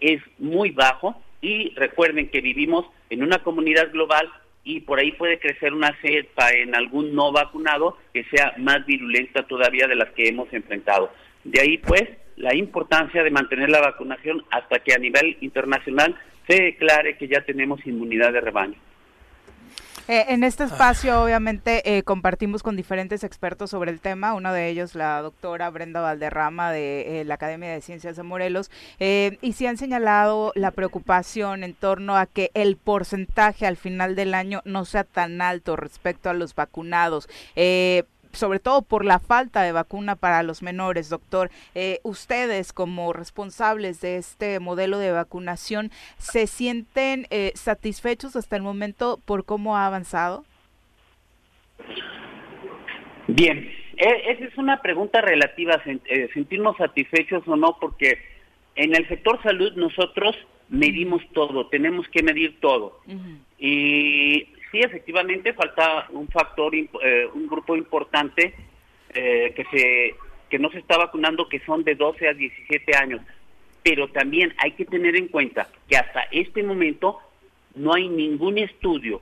es 0.00 0.20
muy 0.38 0.70
bajo 0.70 1.20
y 1.40 1.70
recuerden 1.74 2.28
que 2.30 2.40
vivimos 2.40 2.86
en 3.10 3.22
una 3.22 3.42
comunidad 3.42 3.90
global 3.92 4.28
y 4.64 4.80
por 4.80 4.98
ahí 4.98 5.12
puede 5.12 5.38
crecer 5.38 5.72
una 5.72 5.94
cepa 6.02 6.50
en 6.50 6.74
algún 6.74 7.14
no 7.14 7.30
vacunado 7.32 7.96
que 8.12 8.24
sea 8.24 8.54
más 8.58 8.84
virulenta 8.84 9.46
todavía 9.46 9.86
de 9.86 9.94
las 9.94 10.10
que 10.10 10.28
hemos 10.28 10.52
enfrentado. 10.52 11.10
De 11.44 11.60
ahí 11.60 11.78
pues 11.78 12.04
la 12.36 12.54
importancia 12.54 13.22
de 13.22 13.30
mantener 13.30 13.70
la 13.70 13.80
vacunación 13.80 14.44
hasta 14.50 14.80
que 14.80 14.92
a 14.92 14.98
nivel 14.98 15.36
internacional 15.40 16.16
se 16.48 16.62
declare 16.62 17.16
que 17.16 17.28
ya 17.28 17.42
tenemos 17.42 17.84
inmunidad 17.86 18.32
de 18.32 18.40
rebaño. 18.40 18.76
Eh, 20.08 20.26
en 20.28 20.44
este 20.44 20.64
espacio, 20.64 21.20
obviamente, 21.20 21.96
eh, 21.96 22.04
compartimos 22.04 22.62
con 22.62 22.76
diferentes 22.76 23.24
expertos 23.24 23.70
sobre 23.70 23.90
el 23.90 24.00
tema. 24.00 24.34
Uno 24.34 24.52
de 24.52 24.68
ellos, 24.68 24.94
la 24.94 25.20
doctora 25.20 25.68
Brenda 25.70 26.00
Valderrama 26.00 26.70
de 26.70 27.20
eh, 27.20 27.24
la 27.24 27.34
Academia 27.34 27.70
de 27.72 27.80
Ciencias 27.80 28.16
de 28.16 28.22
Morelos, 28.22 28.70
y 28.98 29.52
se 29.52 29.68
han 29.68 29.76
señalado 29.76 30.52
la 30.54 30.70
preocupación 30.70 31.64
en 31.64 31.74
torno 31.74 32.16
a 32.16 32.26
que 32.26 32.50
el 32.54 32.76
porcentaje 32.76 33.66
al 33.66 33.76
final 33.76 34.14
del 34.14 34.34
año 34.34 34.62
no 34.64 34.84
sea 34.84 35.04
tan 35.04 35.40
alto 35.42 35.76
respecto 35.76 36.30
a 36.30 36.34
los 36.34 36.54
vacunados 36.54 37.28
sobre 38.36 38.60
todo 38.60 38.82
por 38.82 39.04
la 39.04 39.18
falta 39.18 39.62
de 39.62 39.72
vacuna 39.72 40.16
para 40.16 40.42
los 40.42 40.62
menores, 40.62 41.08
doctor. 41.08 41.50
Eh, 41.74 42.00
ustedes 42.02 42.72
como 42.72 43.12
responsables 43.12 44.00
de 44.00 44.16
este 44.16 44.60
modelo 44.60 44.98
de 44.98 45.12
vacunación, 45.12 45.90
¿se 46.18 46.46
sienten 46.46 47.26
eh, 47.30 47.52
satisfechos 47.54 48.36
hasta 48.36 48.56
el 48.56 48.62
momento 48.62 49.20
por 49.24 49.44
cómo 49.44 49.76
ha 49.76 49.86
avanzado? 49.86 50.44
Bien, 53.28 53.70
e, 53.96 54.32
esa 54.32 54.44
es 54.44 54.56
una 54.58 54.80
pregunta 54.82 55.20
relativa, 55.20 55.82
eh, 55.86 56.28
sentirnos 56.32 56.76
satisfechos 56.76 57.42
o 57.46 57.56
no, 57.56 57.76
porque 57.80 58.18
en 58.76 58.94
el 58.94 59.08
sector 59.08 59.42
salud 59.42 59.72
nosotros 59.74 60.36
medimos 60.68 61.22
todo, 61.32 61.68
tenemos 61.68 62.06
que 62.08 62.22
medir 62.22 62.60
todo. 62.60 63.00
Y 63.58 64.48
sí, 64.70 64.80
efectivamente 64.80 65.52
falta 65.52 66.06
un 66.10 66.28
factor, 66.28 66.74
eh, 66.74 67.26
un 67.32 67.46
grupo 67.46 67.76
importante 67.76 68.54
eh, 69.14 69.52
que 69.54 69.64
se 69.64 70.14
que 70.48 70.58
no 70.60 70.70
se 70.70 70.78
está 70.78 70.96
vacunando, 70.96 71.48
que 71.48 71.58
son 71.60 71.82
de 71.82 71.96
12 71.96 72.28
a 72.28 72.34
17 72.34 72.96
años. 72.96 73.20
Pero 73.82 74.08
también 74.08 74.54
hay 74.58 74.72
que 74.72 74.84
tener 74.84 75.16
en 75.16 75.28
cuenta 75.28 75.68
que 75.88 75.96
hasta 75.96 76.22
este 76.30 76.62
momento 76.62 77.18
no 77.74 77.94
hay 77.94 78.08
ningún 78.08 78.58
estudio 78.58 79.20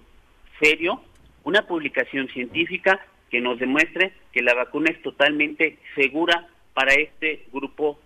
serio, 0.61 1.01
una 1.45 1.67
publicación 1.67 2.29
científica 2.29 3.01
que 3.31 3.41
nos 3.41 3.59
demuestre 3.59 4.13
que 4.33 4.43
la 4.43 4.55
vacuna 4.55 4.91
es 4.91 5.03
totalmente 5.03 5.79
segura 5.95 6.47
para 6.73 6.95
este 6.95 7.47
grupo 7.53 7.99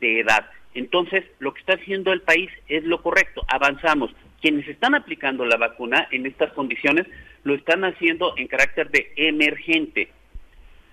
de 0.00 0.20
edad. 0.20 0.48
Entonces, 0.74 1.24
lo 1.38 1.54
que 1.54 1.60
está 1.60 1.74
haciendo 1.74 2.12
el 2.12 2.22
país 2.22 2.50
es 2.68 2.84
lo 2.84 3.02
correcto, 3.02 3.42
avanzamos 3.48 4.14
quienes 4.46 4.68
están 4.68 4.94
aplicando 4.94 5.44
la 5.44 5.56
vacuna 5.56 6.06
en 6.12 6.24
estas 6.24 6.52
condiciones 6.52 7.08
lo 7.42 7.56
están 7.56 7.84
haciendo 7.84 8.32
en 8.36 8.46
carácter 8.46 8.92
de 8.92 9.12
emergente. 9.16 10.08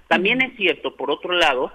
También 0.08 0.41
es 0.41 0.58
cierto, 0.58 0.95
por 0.95 1.12
otro 1.12 1.34
lado, 1.34 1.72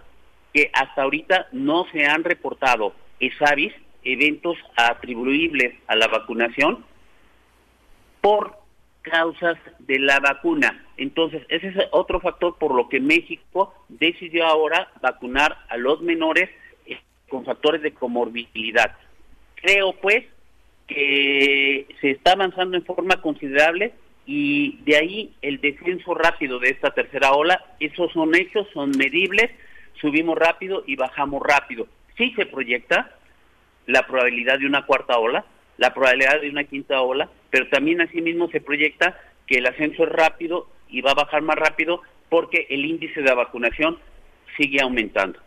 que 0.53 0.73
hasta 0.73 1.03
ahorita 1.03 1.47
no 1.53 1.87
se 1.93 2.05
han 2.05 2.25
reportado 2.25 2.95
ESAVIS, 3.21 3.73
eventos 4.03 4.59
atribuibles 4.75 5.73
a 5.87 5.95
la 5.95 6.09
vacunación, 6.09 6.85
por 8.21 8.59
causas 9.03 9.57
de 9.79 10.01
la 10.01 10.19
vacuna. 10.19 10.85
Entonces, 10.97 11.47
ese 11.49 11.69
es 11.69 11.77
otro 11.93 12.19
factor 12.19 12.59
por 12.59 12.75
lo 12.75 12.89
que 12.89 12.99
México 12.99 13.73
decidió 13.89 14.47
ahora 14.47 14.91
vacunar 15.01 15.59
a 15.69 15.77
los 15.77 16.01
menores 16.01 16.51
eh, 16.87 16.99
con 17.29 17.45
factores 17.45 17.83
de 17.83 17.95
comorbilidad. 17.95 18.97
Creo, 19.55 19.93
pues, 19.93 20.25
que 20.89 21.87
se 22.01 22.11
está 22.11 22.33
avanzando 22.33 22.77
en 22.77 22.85
forma 22.85 23.21
considerable 23.21 23.93
y 24.27 24.79
de 24.85 24.97
ahí 24.97 25.33
el 25.43 25.61
descenso 25.61 26.15
rápido 26.15 26.59
de 26.59 26.71
esta 26.71 26.91
tercera 26.91 27.33
ola, 27.33 27.65
esos 27.79 28.13
son 28.13 28.35
hechos, 28.35 28.67
son 28.73 28.91
medibles, 28.99 29.51
subimos 30.01 30.37
rápido 30.37 30.83
y 30.87 30.97
bajamos 30.97 31.43
rápido. 31.43 31.87
Sí 32.17 32.33
se 32.37 32.47
proyecta 32.47 33.15
la 33.87 34.07
probabilidad 34.07 34.59
de 34.59 34.67
una 34.67 34.85
cuarta 34.85 35.19
ola, 35.19 35.45
la 35.77 35.95
probabilidad 35.95 36.41
de 36.41 36.51
una 36.51 36.65
quinta 36.65 37.01
ola, 37.01 37.31
pero 37.51 37.69
también 37.69 38.01
asimismo 38.01 38.49
se 38.49 38.61
proyecta 38.61 39.19
que 39.47 39.59
el 39.59 39.67
ascenso 39.67 40.05
es 40.05 40.11
rápido 40.11 40.69
y 40.89 41.01
va 41.01 41.13
a 41.13 41.23
bajar 41.23 41.43
más 41.43 41.57
rápido 41.57 42.03
porque 42.29 42.67
el 42.71 42.85
índice 42.85 43.23
de 43.23 43.35
vacunación 43.35 43.99
sigue 44.57 44.81
aumentando. 44.83 45.39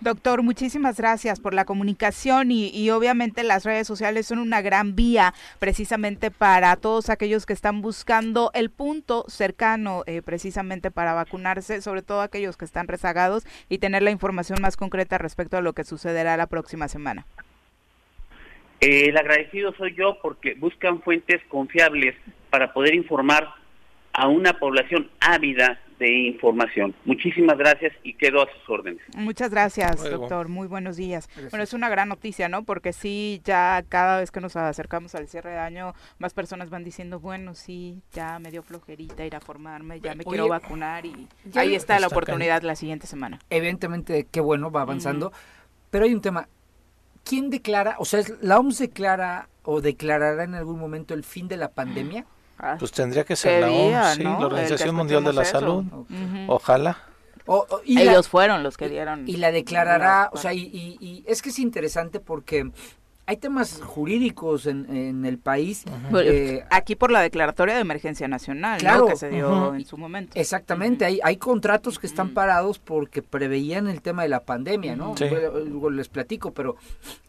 Doctor, 0.00 0.44
muchísimas 0.44 0.96
gracias 0.96 1.40
por 1.40 1.54
la 1.54 1.64
comunicación 1.64 2.52
y, 2.52 2.88
obviamente 2.90 3.42
las 3.42 3.64
redes 3.64 3.84
sociales 3.84 4.26
son 4.26 4.38
una 4.38 4.62
gran 4.62 4.94
vía 4.94 5.34
precisamente 5.58 6.30
para 6.30 6.76
todos 6.76 7.10
aquellos 7.10 7.46
que 7.46 7.52
están 7.52 7.82
buscando 7.82 8.52
el 8.54 8.70
punto 8.70 9.24
cercano 9.26 10.04
eh, 10.06 10.22
precisamente 10.22 10.92
para 10.92 11.14
vacunarse, 11.14 11.82
sobre 11.82 12.02
todo 12.02 12.20
aquellos 12.20 12.56
que 12.56 12.64
están 12.64 12.86
rezagados 12.86 13.44
y 13.68 13.78
tener 13.78 14.02
la 14.04 14.12
información 14.12 14.62
más 14.62 14.76
concreta 14.76 15.18
respecto 15.18 15.56
a 15.56 15.62
lo 15.62 15.72
que 15.72 15.82
sucederá 15.82 16.36
la 16.36 16.46
próxima 16.46 16.86
semana. 16.86 17.26
el 18.80 19.16
agradecido 19.16 19.74
soy 19.74 19.96
yo 19.96 20.18
porque 20.22 20.54
buscan 20.54 21.02
fuentes 21.02 21.42
confiables 21.48 22.14
para 22.50 22.72
poder 22.72 22.94
informar 22.94 23.52
a 24.12 24.28
una 24.28 24.60
población 24.60 25.10
ávida 25.18 25.80
de 25.98 26.28
información. 26.28 26.94
Muchísimas 27.04 27.58
gracias 27.58 27.92
y 28.02 28.14
quedo 28.14 28.42
a 28.42 28.46
sus 28.52 28.68
órdenes. 28.68 29.02
Muchas 29.16 29.50
gracias, 29.50 30.02
doctor. 30.02 30.48
Muy 30.48 30.68
buenos 30.68 30.96
días. 30.96 31.28
Bueno, 31.50 31.62
es 31.62 31.72
una 31.72 31.88
gran 31.88 32.08
noticia, 32.08 32.48
¿no? 32.48 32.64
Porque 32.64 32.92
sí, 32.92 33.40
ya 33.44 33.84
cada 33.88 34.20
vez 34.20 34.30
que 34.30 34.40
nos 34.40 34.56
acercamos 34.56 35.14
al 35.14 35.28
cierre 35.28 35.50
de 35.50 35.58
año, 35.58 35.94
más 36.18 36.34
personas 36.34 36.70
van 36.70 36.84
diciendo, 36.84 37.20
bueno, 37.20 37.54
sí, 37.54 38.00
ya 38.12 38.38
me 38.38 38.50
dio 38.50 38.62
flojerita 38.62 39.24
ir 39.26 39.34
a 39.34 39.40
formarme, 39.40 40.00
ya 40.00 40.14
me 40.14 40.24
quiero 40.24 40.48
vacunar 40.48 41.04
y 41.04 41.28
ahí 41.54 41.74
está, 41.74 41.98
la 41.98 42.06
oportunidad 42.06 42.62
la 42.62 42.76
siguiente 42.76 43.06
semana. 43.06 43.38
Evidentemente, 43.50 44.26
qué 44.30 44.40
bueno, 44.40 44.70
va 44.70 44.82
avanzando. 44.82 45.32
Pero 45.90 46.04
hay 46.04 46.14
un 46.14 46.20
tema. 46.20 46.48
¿Quién 47.24 47.50
declara, 47.50 47.96
o 47.98 48.04
sea, 48.04 48.22
la 48.40 48.58
OMS 48.58 48.78
declara 48.78 49.48
o 49.62 49.80
declarará 49.80 50.44
en 50.44 50.54
algún 50.54 50.78
momento 50.78 51.12
el 51.12 51.24
fin 51.24 51.48
de 51.48 51.58
la 51.58 51.68
pandemia? 51.68 52.24
Pues 52.78 52.92
tendría 52.92 53.24
que 53.24 53.36
ser 53.36 53.62
la 53.62 53.70
OMS, 53.70 54.18
la 54.18 54.38
Organización 54.38 54.94
Mundial 54.94 55.24
de 55.24 55.32
la 55.32 55.44
Salud. 55.44 55.84
Ojalá. 56.46 56.98
Ellos 57.86 58.28
fueron 58.28 58.62
los 58.62 58.76
que 58.76 58.88
dieron. 58.88 59.28
Y 59.28 59.36
la 59.36 59.50
declarará, 59.52 60.30
o 60.32 60.36
sea, 60.36 60.52
y, 60.52 61.24
es 61.26 61.42
que 61.42 61.50
es 61.50 61.58
interesante 61.58 62.20
porque 62.20 62.70
hay 63.28 63.36
temas 63.36 63.82
jurídicos 63.84 64.64
en, 64.64 65.26
el 65.26 65.38
país. 65.38 65.84
Eh, 66.18 66.64
Aquí 66.70 66.96
por 66.96 67.10
la 67.10 67.20
declaratoria 67.20 67.74
de 67.74 67.82
emergencia 67.82 68.26
nacional, 68.26 68.80
claro, 68.80 69.06
que 69.06 69.16
se 69.16 69.28
dio 69.28 69.74
en 69.74 69.84
su 69.84 69.98
momento. 69.98 70.32
Exactamente, 70.34 71.04
hay, 71.04 71.20
hay 71.22 71.36
contratos 71.36 71.98
que 71.98 72.06
están 72.06 72.30
parados 72.30 72.78
porque 72.78 73.20
preveían 73.20 73.86
el 73.86 74.00
tema 74.00 74.22
de 74.22 74.30
la 74.30 74.44
pandemia, 74.44 74.96
¿no? 74.96 75.14
Luego 75.20 75.90
les 75.90 76.08
platico, 76.08 76.52
pero... 76.52 76.76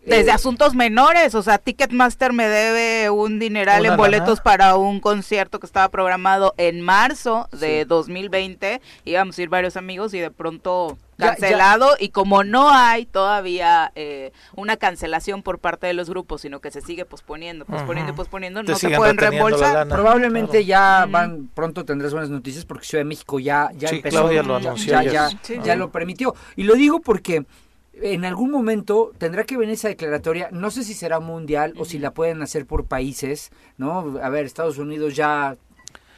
Desde 0.06 0.30
eh, 0.30 0.34
asuntos 0.34 0.74
menores, 0.74 1.36
o 1.36 1.44
sea, 1.44 1.58
Ticketmaster 1.58 2.32
me 2.32 2.48
debe 2.48 3.10
un 3.10 3.38
dineral 3.38 3.86
en 3.86 3.98
boletos 3.98 4.40
para 4.40 4.78
un 4.78 5.02
concierto 5.02 5.60
que 5.60 5.66
estaba 5.66 5.90
programado 5.90 6.54
en 6.56 6.80
marzo 6.80 7.50
de 7.52 7.84
2020, 7.84 8.80
íbamos 9.04 9.38
a 9.38 9.42
ir 9.42 9.50
varios 9.50 9.76
amigos 9.76 10.14
y 10.14 10.20
de 10.20 10.32
pronto 10.32 10.98
cancelado 11.20 11.96
y 12.00 12.10
como 12.10 12.44
no 12.44 12.70
hay 12.70 13.06
todavía 13.06 13.92
eh, 13.96 14.32
una 14.56 14.78
cancelación 14.78 15.44
por 15.44 15.60
parte 15.60 15.88
de 15.88 15.94
los 15.94 16.10
grupos, 16.10 16.42
sino 16.42 16.60
que 16.62 16.72
se 16.72 16.82
sigue 16.82 17.06
posponiendo, 17.06 17.66
posponiendo, 17.66 18.14
y 18.14 18.16
posponiendo, 18.16 18.64
no 18.64 18.76
se 18.76 18.90
pueden 18.90 19.18
reembolsar. 19.18 19.88
Probablemente 19.88 20.66
ya 20.66 21.06
van, 21.10 21.50
pronto 21.54 21.86
tendrás 21.86 22.14
buenas 22.14 22.30
noticias 22.30 22.66
porque 22.66 22.86
Ciudad 22.86 23.02
de 23.02 23.10
México 23.10 23.40
ya, 23.40 23.70
ya 23.76 23.90
empezó, 23.90 24.32
lo 24.32 24.56
anunció, 24.56 25.02
ya, 25.02 25.30
ya, 25.64 25.76
lo 25.76 25.92
permitió. 25.92 26.34
Y 26.56 26.64
lo 26.64 26.76
digo 26.76 27.02
porque 27.02 27.46
en 27.94 28.26
algún 28.26 28.50
momento 28.52 29.12
tendrá 29.18 29.44
que 29.44 29.58
venir 29.58 29.74
esa 29.74 29.90
declaratoria, 29.90 30.50
no 30.52 30.72
sé 30.72 30.84
si 30.84 30.94
será 30.94 31.20
mundial 31.20 31.74
o 31.78 31.86
si 31.86 32.00
la 32.00 32.14
pueden 32.14 32.42
hacer 32.42 32.66
por 32.66 32.86
países, 32.86 33.52
¿no? 33.78 34.20
A 34.22 34.30
ver, 34.30 34.46
Estados 34.46 34.78
Unidos 34.78 35.16
ya 35.16 35.58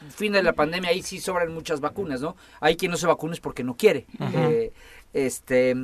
fin 0.09 0.33
de 0.33 0.43
la 0.43 0.53
pandemia, 0.53 0.89
ahí 0.89 1.01
sí 1.01 1.19
sobran 1.19 1.53
muchas 1.53 1.79
vacunas, 1.79 2.21
¿no? 2.21 2.35
Hay 2.59 2.75
quien 2.75 2.91
no 2.91 2.97
se 2.97 3.07
vacune 3.07 3.37
porque 3.41 3.63
no 3.63 3.75
quiere. 3.75 4.05
Eh, 4.33 4.71
este, 5.13 5.75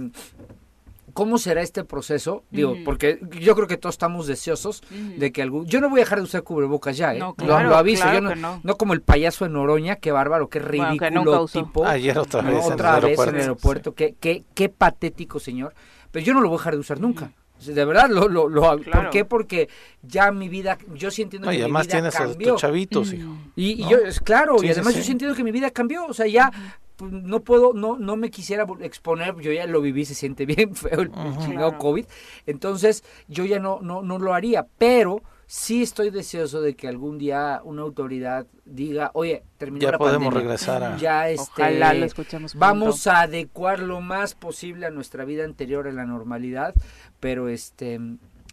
¿Cómo 1.17 1.39
será 1.39 1.63
este 1.63 1.84
proceso? 1.84 2.43
Digo, 2.51 2.75
porque 2.86 3.19
yo 3.39 3.55
creo 3.55 3.67
que 3.67 3.78
todos 3.78 3.95
estamos 3.95 4.28
deseosos 4.28 4.84
de 4.91 5.32
que 5.32 5.41
algún... 5.41 5.65
Yo 5.65 5.82
no 5.82 5.89
voy 5.89 6.01
a 6.01 6.03
dejar 6.03 6.19
de 6.19 6.25
usar 6.25 6.43
cubrebocas 6.43 6.95
ya, 6.95 7.15
¿eh? 7.15 7.19
lo, 7.19 7.55
aviso, 7.75 8.05
yo 8.13 8.21
no, 8.21 8.59
no, 8.61 8.78
como 8.78 8.93
el 8.93 9.01
payaso 9.01 9.43
en 9.47 9.55
Oroña, 9.55 9.95
qué 9.95 10.11
bárbaro, 10.11 10.47
qué 10.47 10.59
ridículo 10.59 11.47
tipo. 11.47 11.86
Ayer 11.88 12.19
otra 12.19 12.41
vez, 12.41 12.63
otra 12.63 12.97
en, 12.97 13.03
vez 13.05 13.19
el 13.19 13.30
en 13.30 13.36
el 13.36 13.41
aeropuerto. 13.41 13.95
Qué, 13.95 14.15
qué, 14.19 14.43
qué 14.53 14.69
patético, 14.69 15.39
señor. 15.39 15.73
Pero 16.11 16.23
yo 16.23 16.36
no 16.36 16.41
lo 16.41 16.49
voy 16.49 16.57
a 16.57 16.59
dejar 16.59 16.73
de 16.73 16.80
usar 16.82 16.99
nunca. 16.99 17.32
De 17.65 17.84
verdad, 17.84 18.09
lo, 18.09 18.28
lo, 18.28 18.47
lo 18.47 18.80
¿por 18.80 19.09
qué? 19.09 19.25
Porque 19.25 19.69
ya 20.03 20.32
mi 20.32 20.49
vida, 20.49 20.78
yo 20.93 21.09
sí 21.09 21.23
entiendo 21.23 21.49
que 21.49 21.57
mi 21.57 21.65
vida 21.65 21.84
tienes 21.84 22.13
cambió. 22.13 22.57
chavitos, 22.57 23.15
Y, 23.55 23.88
yo, 23.89 23.97
es 23.97 24.19
claro, 24.19 24.61
y 24.61 24.69
además 24.69 24.93
yo 24.93 25.01
sí 25.01 25.13
entiendo 25.13 25.36
que 25.36 25.43
mi 25.43 25.51
vida 25.51 25.71
cambió, 25.71 26.05
o 26.05 26.13
sea, 26.13 26.28
ya 26.28 26.51
no 26.99 27.41
puedo, 27.41 27.73
no, 27.73 27.97
no 27.97 28.15
me 28.15 28.31
quisiera 28.31 28.65
exponer, 28.81 29.35
yo 29.39 29.51
ya 29.51 29.67
lo 29.67 29.81
viví, 29.81 30.05
se 30.05 30.15
siente 30.15 30.45
bien 30.47 30.75
feo 30.75 31.01
el, 31.01 31.11
chingado 31.39 31.77
COVID, 31.77 32.05
entonces 32.45 33.03
yo 33.27 33.45
ya 33.45 33.59
no, 33.59 33.79
no, 33.81 34.01
no 34.01 34.19
lo 34.19 34.33
haría, 34.33 34.67
pero 34.77 35.21
sí 35.45 35.81
estoy 35.81 36.09
deseoso 36.09 36.61
de 36.61 36.75
que 36.75 36.87
algún 36.87 37.17
día 37.17 37.61
una 37.63 37.81
autoridad 37.83 38.47
diga, 38.65 39.11
oye, 39.13 39.43
terminó 39.57 39.83
ya 39.83 39.91
la 39.91 39.97
podemos 39.97 40.33
regresar 40.33 40.83
a... 40.83 40.97
Ya 40.97 41.29
este, 41.29 41.79
lo 41.79 42.07
vamos 42.55 43.07
a 43.07 43.21
adecuar 43.21 43.79
lo 43.79 44.01
más 44.01 44.35
posible 44.35 44.85
a 44.85 44.91
nuestra 44.91 45.23
vida 45.23 45.45
anterior 45.45 45.87
a 45.87 45.91
la 45.91 46.05
normalidad, 46.05 46.73
pero 47.19 47.47
este 47.47 47.99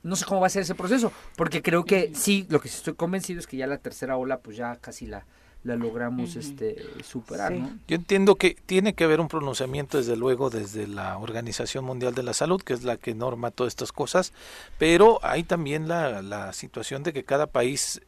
no 0.05 0.17
sé 0.17 0.27
cómo 0.27 0.43
va 0.43 0.49
a 0.49 0.51
ser 0.51 0.63
ese 0.63 0.75
proceso, 0.75 1.13
porque 1.35 1.63
creo 1.63 1.85
que 1.85 2.13
sí, 2.15 2.47
lo 2.51 2.61
que 2.61 2.69
estoy 2.69 2.93
convencido 2.93 3.41
es 3.41 3.47
que 3.47 3.57
ya 3.57 3.67
la 3.67 3.79
tercera 3.79 4.19
ola 4.19 4.39
pues 4.39 4.57
ya 4.57 4.77
casi 4.77 5.07
la 5.07 5.25
la 5.65 5.77
logramos 5.77 6.37
este 6.37 6.77
superar. 7.03 7.53
¿no? 7.53 7.79
Yo 7.89 7.97
entiendo 7.97 8.37
que 8.37 8.57
tiene 8.67 8.93
que 8.93 9.05
haber 9.05 9.21
un 9.21 9.29
pronunciamiento 9.29 9.99
desde 9.99 10.17
luego 10.17 10.51
desde 10.51 10.87
la 10.87 11.19
Organización 11.19 11.85
Mundial 11.85 12.15
de 12.15 12.23
la 12.23 12.35
Salud, 12.35 12.63
que 12.63 12.75
es 12.75 12.85
la 12.85 12.99
que 12.99 13.15
norma 13.15 13.51
todas 13.51 13.73
estas 13.73 13.91
cosas, 13.91 14.33
pero 14.79 15.19
hay 15.23 15.43
también 15.43 15.89
la, 15.89 16.23
la 16.23 16.53
situación 16.53 17.03
de 17.03 17.13
que 17.15 17.25
cada 17.25 17.47
país 17.47 18.01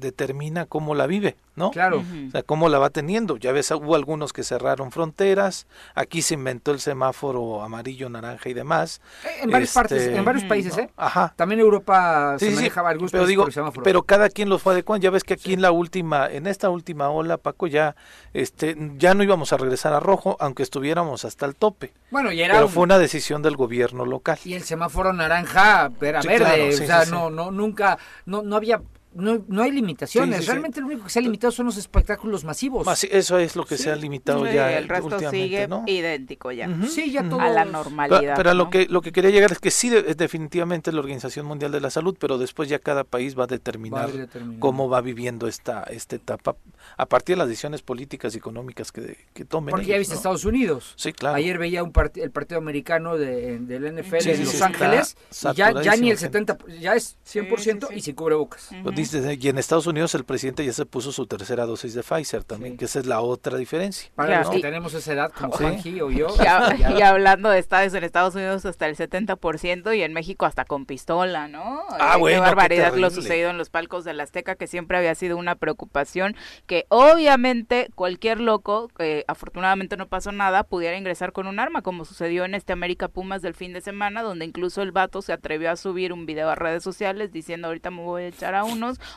determina 0.00 0.66
cómo 0.66 0.94
la 0.94 1.06
vive, 1.06 1.36
¿no? 1.54 1.70
Claro. 1.70 2.02
O 2.28 2.30
sea, 2.30 2.42
cómo 2.42 2.68
la 2.68 2.78
va 2.78 2.90
teniendo. 2.90 3.36
Ya 3.36 3.52
ves, 3.52 3.70
hubo 3.70 3.94
algunos 3.94 4.32
que 4.32 4.42
cerraron 4.42 4.90
fronteras, 4.90 5.66
aquí 5.94 6.22
se 6.22 6.34
inventó 6.34 6.72
el 6.72 6.80
semáforo 6.80 7.62
amarillo, 7.62 8.08
naranja 8.08 8.48
y 8.48 8.54
demás. 8.54 9.00
Eh, 9.24 9.42
en 9.42 9.50
varias 9.50 9.72
partes, 9.72 10.06
en 10.06 10.24
varios 10.24 10.44
países, 10.44 10.76
¿eh? 10.78 10.90
Ajá. 10.96 11.32
También 11.36 11.60
Europa 11.60 12.36
se 12.38 12.50
manejaba 12.50 12.90
algunos 12.90 13.12
pero 13.12 13.26
digo, 13.26 13.46
Pero 13.84 14.02
cada 14.02 14.28
quien 14.28 14.48
los 14.48 14.62
fue 14.62 14.72
adecuando. 14.72 15.04
Ya 15.04 15.10
ves 15.10 15.24
que 15.24 15.34
aquí 15.34 15.52
en 15.52 15.62
la 15.62 15.70
última, 15.70 16.28
en 16.28 16.46
esta 16.46 16.70
última 16.70 17.10
ola, 17.10 17.36
Paco, 17.36 17.66
ya, 17.66 17.94
este, 18.32 18.76
ya 18.96 19.14
no 19.14 19.22
íbamos 19.22 19.52
a 19.52 19.56
regresar 19.56 19.92
a 19.92 20.00
rojo, 20.00 20.36
aunque 20.40 20.62
estuviéramos 20.62 21.24
hasta 21.24 21.46
el 21.46 21.54
tope. 21.54 21.92
Bueno, 22.10 22.32
y 22.32 22.42
era 22.42 22.54
pero 22.54 22.68
fue 22.68 22.82
una 22.82 22.98
decisión 22.98 23.42
del 23.42 23.56
gobierno 23.56 24.04
local. 24.04 24.38
Y 24.44 24.54
el 24.54 24.62
semáforo 24.62 25.12
naranja 25.12 25.90
era 26.00 26.22
verde, 26.22 26.68
o 26.68 26.72
sea, 26.72 27.04
no, 27.06 27.30
no, 27.30 27.50
nunca, 27.50 27.98
no, 28.26 28.42
no 28.42 28.56
había 28.56 28.80
no, 29.12 29.44
no 29.48 29.62
hay 29.62 29.72
limitaciones. 29.72 30.46
Realmente 30.46 30.80
lo 30.80 30.86
único 30.86 31.04
que 31.04 31.10
se 31.10 31.18
ha 31.18 31.22
limitado 31.22 31.50
son 31.50 31.66
los 31.66 31.76
espectáculos 31.76 32.44
masivos. 32.44 32.86
eso 33.04 33.38
es 33.38 33.56
lo 33.56 33.64
que 33.64 33.76
se 33.76 33.90
ha 33.90 33.96
limitado 33.96 34.46
ya. 34.46 34.78
El 34.78 34.88
resto 34.88 35.18
sigue 35.30 35.68
idéntico 35.86 36.52
ya. 36.52 36.68
Sí, 36.88 37.10
ya 37.10 37.28
todo. 37.28 37.40
A 37.40 37.48
la 37.48 37.64
normalidad. 37.64 38.34
Pero, 38.36 38.54
lo 38.54 38.70
que 38.70 38.86
lo 38.86 39.00
que 39.00 39.12
quería 39.12 39.30
llegar 39.30 39.52
es 39.52 39.58
que 39.58 39.70
sí, 39.70 39.92
es 39.94 40.16
definitivamente 40.16 40.92
la 40.92 41.00
Organización 41.00 41.46
Mundial 41.46 41.72
de 41.72 41.80
la 41.80 41.90
Salud, 41.90 42.16
pero 42.18 42.38
después 42.38 42.68
ya 42.68 42.78
cada 42.78 43.04
país 43.04 43.38
va 43.38 43.44
a 43.44 43.46
determinar, 43.46 44.10
cómo 44.58 44.88
va 44.88 45.00
viviendo 45.00 45.46
esta, 45.46 45.82
esta 45.84 46.16
etapa 46.16 46.56
a 46.96 47.06
partir 47.06 47.36
de 47.36 47.38
las 47.38 47.48
decisiones 47.48 47.82
políticas 47.82 48.34
y 48.34 48.38
económicas 48.38 48.92
que, 48.92 49.16
que 49.32 49.44
tomen. 49.44 49.70
Porque 49.70 49.86
ya 49.86 49.98
viste 49.98 50.14
Estados 50.14 50.44
Unidos. 50.44 50.94
Sí, 50.96 51.12
claro. 51.12 51.36
Ayer 51.36 51.58
veía 51.58 51.82
un 51.82 51.92
el 52.14 52.30
partido 52.30 52.58
americano 52.58 53.16
de, 53.16 53.58
del 53.58 53.94
NFL 53.94 54.28
en 54.28 54.44
Los 54.44 54.62
Ángeles 54.62 55.16
y 55.30 55.56
ya, 55.56 55.82
ya 55.82 55.96
ni 55.96 56.10
el 56.10 56.18
70, 56.18 56.58
ya 56.80 56.94
es 56.94 57.16
100% 57.26 57.88
y 57.94 58.00
sin 58.00 58.14
cubrebocas. 58.14 58.70
Y 59.00 59.48
en 59.48 59.58
Estados 59.58 59.86
Unidos 59.86 60.14
el 60.14 60.24
presidente 60.24 60.64
ya 60.64 60.72
se 60.72 60.86
puso 60.86 61.12
su 61.12 61.26
tercera 61.26 61.66
dosis 61.66 61.94
de 61.94 62.02
Pfizer 62.02 62.44
también, 62.44 62.76
que 62.76 62.84
esa 62.84 63.00
es 63.00 63.06
la 63.06 63.20
otra 63.20 63.56
diferencia. 63.56 64.10
Para 64.14 64.40
los 64.40 64.50
que 64.50 64.60
tenemos 64.60 64.94
esa 64.94 65.12
edad, 65.12 65.32
como 65.32 65.52
Juanji 65.52 66.00
o 66.00 66.10
yo. 66.10 66.28
Y, 66.38 67.02
hablando 67.02 67.50
de 67.50 67.58
estados 67.58 67.94
en 67.94 68.04
Estados 68.04 68.34
Unidos 68.34 68.64
hasta 68.64 68.86
el 68.86 68.96
70% 68.96 69.96
y 69.96 70.02
en 70.02 70.12
México 70.12 70.46
hasta 70.46 70.64
con 70.64 70.86
pistola, 70.86 71.48
¿no? 71.48 71.82
Ah, 71.90 72.14
eh, 72.16 72.18
bueno, 72.18 72.42
qué 72.42 72.48
barbaridad 72.48 72.94
lo 72.94 73.10
sucedido 73.10 73.50
en 73.50 73.58
los 73.58 73.70
palcos 73.70 74.04
de 74.04 74.12
la 74.12 74.24
Azteca, 74.24 74.54
que 74.56 74.66
siempre 74.66 74.98
había 74.98 75.14
sido 75.14 75.36
una 75.36 75.54
preocupación, 75.54 76.36
que 76.66 76.86
obviamente 76.88 77.88
cualquier 77.94 78.40
loco, 78.40 78.88
que 78.96 79.24
afortunadamente 79.28 79.96
no 79.96 80.08
pasó 80.08 80.32
nada, 80.32 80.64
pudiera 80.64 80.96
ingresar 80.96 81.32
con 81.32 81.46
un 81.46 81.58
arma, 81.58 81.82
como 81.82 82.04
sucedió 82.04 82.44
en 82.44 82.54
este 82.54 82.72
América 82.72 83.08
Pumas 83.08 83.42
del 83.42 83.54
fin 83.54 83.72
de 83.72 83.80
semana, 83.80 84.22
donde 84.22 84.44
incluso 84.44 84.82
el 84.82 84.92
vato 84.92 85.22
se 85.22 85.32
atrevió 85.32 85.70
a 85.70 85.76
subir 85.76 86.12
un 86.12 86.26
video 86.26 86.50
a 86.50 86.54
redes 86.54 86.82
sociales 86.82 87.32
diciendo 87.32 87.68
ahorita 87.68 87.90
me 87.90 88.02
voy 88.02 88.22
a 88.22 88.28
echar 88.28 88.54
a 88.54 88.64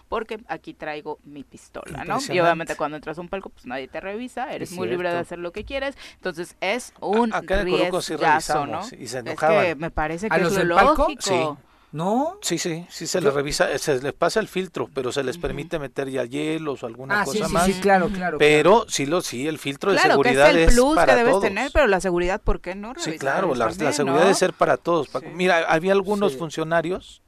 porque 0.09 0.39
aquí 0.47 0.73
traigo 0.73 1.19
mi 1.23 1.43
pistola, 1.43 2.03
¿no? 2.05 2.19
Y 2.29 2.39
obviamente 2.39 2.75
cuando 2.75 2.97
entras 2.97 3.17
a 3.17 3.21
un 3.21 3.29
palco, 3.29 3.49
pues 3.49 3.65
nadie 3.65 3.87
te 3.87 3.99
revisa, 3.99 4.53
eres 4.53 4.71
muy 4.73 4.87
libre 4.87 5.11
de 5.11 5.17
hacer 5.17 5.39
lo 5.39 5.51
que 5.51 5.63
quieres, 5.63 5.95
entonces 6.15 6.55
es 6.61 6.93
un 6.99 7.31
riesgazo, 7.31 8.65
¿no? 8.65 8.81
Y 8.97 9.07
se 9.07 9.19
enojaban. 9.19 9.57
Es 9.57 9.65
que 9.65 9.75
me 9.75 9.91
parece 9.91 10.29
que 10.29 10.41
es 10.41 10.63
lógico. 10.63 11.57
¿No? 11.93 12.39
Sí, 12.41 12.57
sí, 12.57 12.87
sí 12.89 13.05
se 13.05 13.21
les 13.21 13.31
revisa, 13.31 13.77
se 13.77 14.01
les 14.01 14.13
pasa 14.13 14.39
el 14.39 14.47
filtro, 14.47 14.89
pero 14.91 15.11
se 15.11 15.23
les 15.23 15.37
permite 15.37 15.77
meter 15.77 16.09
ya 16.09 16.25
hielos 16.25 16.81
o 16.81 16.87
alguna 16.87 17.21
ah, 17.21 17.23
cosa 17.23 17.45
sí, 17.45 17.53
más. 17.53 17.65
Sí, 17.67 17.73
claro, 17.73 18.09
claro. 18.09 18.39
Pero 18.39 18.87
sí, 18.89 19.05
lo, 19.05 19.21
sí, 19.21 19.47
el 19.47 19.59
filtro 19.59 19.91
de 19.91 19.99
seguridad 19.99 20.51
que 20.51 20.63
es, 20.63 20.69
el 20.69 20.73
plus 20.73 20.97
que 20.97 21.15
debes 21.15 21.39
tener, 21.39 21.69
pero 21.71 21.85
la 21.85 22.01
seguridad, 22.01 22.41
¿por 22.41 22.61
qué 22.61 22.73
no? 22.73 22.93
Sí, 22.97 23.19
claro, 23.19 23.53
la, 23.53 23.71
seguridad 23.71 24.21
debe 24.21 24.33
ser 24.33 24.53
para 24.53 24.77
todos. 24.77 25.07
Mira, 25.35 25.65
había 25.69 25.93
algunos 25.93 26.35
funcionarios 26.35 27.22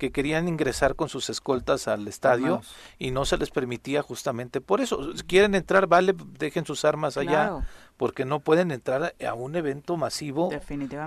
que 0.00 0.10
querían 0.12 0.48
ingresar 0.48 0.96
con 0.96 1.10
sus 1.10 1.28
escoltas 1.28 1.86
al 1.86 2.08
estadio 2.08 2.62
y 2.98 3.10
no 3.10 3.26
se 3.26 3.36
les 3.36 3.50
permitía 3.50 4.00
justamente 4.00 4.62
por 4.62 4.80
eso. 4.80 5.14
Si 5.14 5.22
quieren 5.24 5.54
entrar, 5.54 5.86
vale, 5.86 6.14
dejen 6.38 6.64
sus 6.64 6.86
armas 6.86 7.18
allá, 7.18 7.62
porque 7.98 8.24
no 8.24 8.40
pueden 8.40 8.70
entrar 8.70 9.14
a 9.24 9.34
un 9.34 9.54
evento 9.56 9.98
masivo 9.98 10.50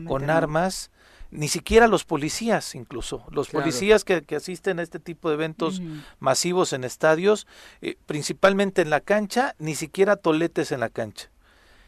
con 0.08 0.30
armas, 0.30 0.91
ni 1.32 1.48
siquiera 1.48 1.88
los 1.88 2.06
policías 2.06 2.76
incluso. 2.76 3.26
Los 3.32 3.50
policías 3.50 4.06
que, 4.06 4.24
asisten 4.36 4.80
a 4.80 4.84
este 4.84 5.00
tipo 5.00 5.30
de 5.30 5.36
eventos 5.36 5.82
masivos 6.20 6.72
en 6.72 6.84
estadios, 6.84 7.48
eh, 7.82 7.98
principalmente 8.06 8.84
en 8.84 8.91
la 8.91 9.02
cancha, 9.02 9.56
ni 9.58 9.74
siquiera 9.74 10.18
toletes 10.18 10.72
en 10.72 10.82
la 10.82 10.89
cancha. 10.89 11.32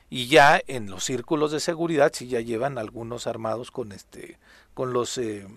Y 0.10 0.26
ya 0.26 0.60
en 0.66 0.90
los 0.90 1.04
círculos 1.04 1.52
de 1.52 1.60
seguridad 1.60 2.12
sí 2.16 2.28
ya 2.28 2.40
llevan 2.40 2.80
algunos 2.80 3.28
armados 3.28 3.70
con 3.70 3.92
este 3.92 4.40
con 4.74 4.92
los 4.94 5.18
eh, 5.18 5.48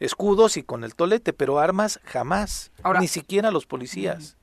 escudos 0.00 0.56
y 0.56 0.62
con 0.62 0.82
el 0.82 0.94
tolete, 0.94 1.32
pero 1.32 1.60
armas 1.60 2.00
jamás, 2.04 2.72
ni 2.98 3.06
siquiera 3.06 3.50
los 3.50 3.66
policías. 3.66 4.36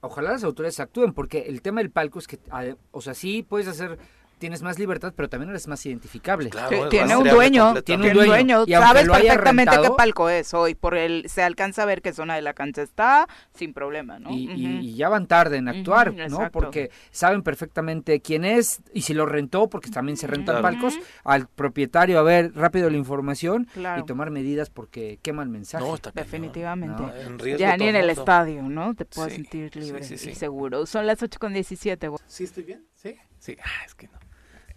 Ojalá 0.00 0.32
las 0.32 0.44
autoridades 0.44 0.80
actúen, 0.80 1.12
porque 1.12 1.42
el 1.42 1.62
tema 1.62 1.80
del 1.80 1.90
palco 1.90 2.18
es 2.18 2.26
que, 2.26 2.38
o 2.90 3.00
sea, 3.00 3.14
sí 3.14 3.42
puedes 3.42 3.68
hacer 3.68 3.98
tienes 4.42 4.60
más 4.60 4.76
libertad, 4.76 5.12
pero 5.14 5.28
también 5.28 5.50
eres 5.50 5.68
más 5.68 5.86
identificable. 5.86 6.50
tiene, 6.90 7.16
un 7.16 7.28
dueño, 7.28 7.80
tiene 7.84 8.08
un 8.08 8.26
dueño, 8.26 8.64
sabes 8.66 9.08
perfectamente 9.08 9.76
qué 9.80 9.90
palco 9.96 10.28
es 10.28 10.52
hoy, 10.52 10.74
por 10.74 10.96
el 10.96 11.28
se 11.28 11.44
alcanza 11.44 11.84
a 11.84 11.86
ver 11.86 12.02
qué 12.02 12.12
zona 12.12 12.34
de 12.34 12.42
la 12.42 12.52
cancha 12.52 12.82
está 12.82 13.28
sin 13.54 13.72
problema, 13.72 14.18
¿no? 14.18 14.30
Y, 14.32 14.96
ya 14.96 15.08
van 15.08 15.28
tarde 15.28 15.58
en 15.58 15.68
actuar, 15.68 16.12
¿no? 16.28 16.50
Porque 16.50 16.90
saben 17.12 17.44
perfectamente 17.44 18.20
quién 18.20 18.44
es 18.44 18.82
y 18.92 19.02
si 19.02 19.14
lo 19.14 19.26
rentó, 19.26 19.68
porque 19.68 19.90
también 19.90 20.16
se 20.16 20.26
rentan 20.26 20.60
palcos, 20.60 20.98
al 21.22 21.46
propietario 21.46 22.18
a 22.18 22.22
ver 22.22 22.52
rápido 22.52 22.90
la 22.90 22.96
información 22.96 23.68
y 23.76 24.02
tomar 24.06 24.32
medidas 24.32 24.70
porque 24.70 25.20
quema 25.22 25.44
el 25.44 25.50
mensaje. 25.50 25.84
Definitivamente. 26.14 27.04
ya 27.56 27.76
ni 27.76 27.86
en 27.86 27.94
el 27.94 28.10
estadio, 28.10 28.62
¿no? 28.64 28.96
Te 28.96 29.04
puedes 29.04 29.34
sentir 29.34 29.76
libre 29.76 30.04
y 30.04 30.34
seguro. 30.34 30.84
Son 30.84 31.06
las 31.06 31.22
8 31.22 31.38
con 31.38 31.52
17. 31.52 32.10
¿Sí 32.26 32.42
estoy 32.42 32.64
bien? 32.64 32.84
Sí. 32.94 33.16
Sí, 33.38 33.56
ah, 33.60 33.84
es 33.84 33.94
que 33.94 34.06
no. 34.06 34.31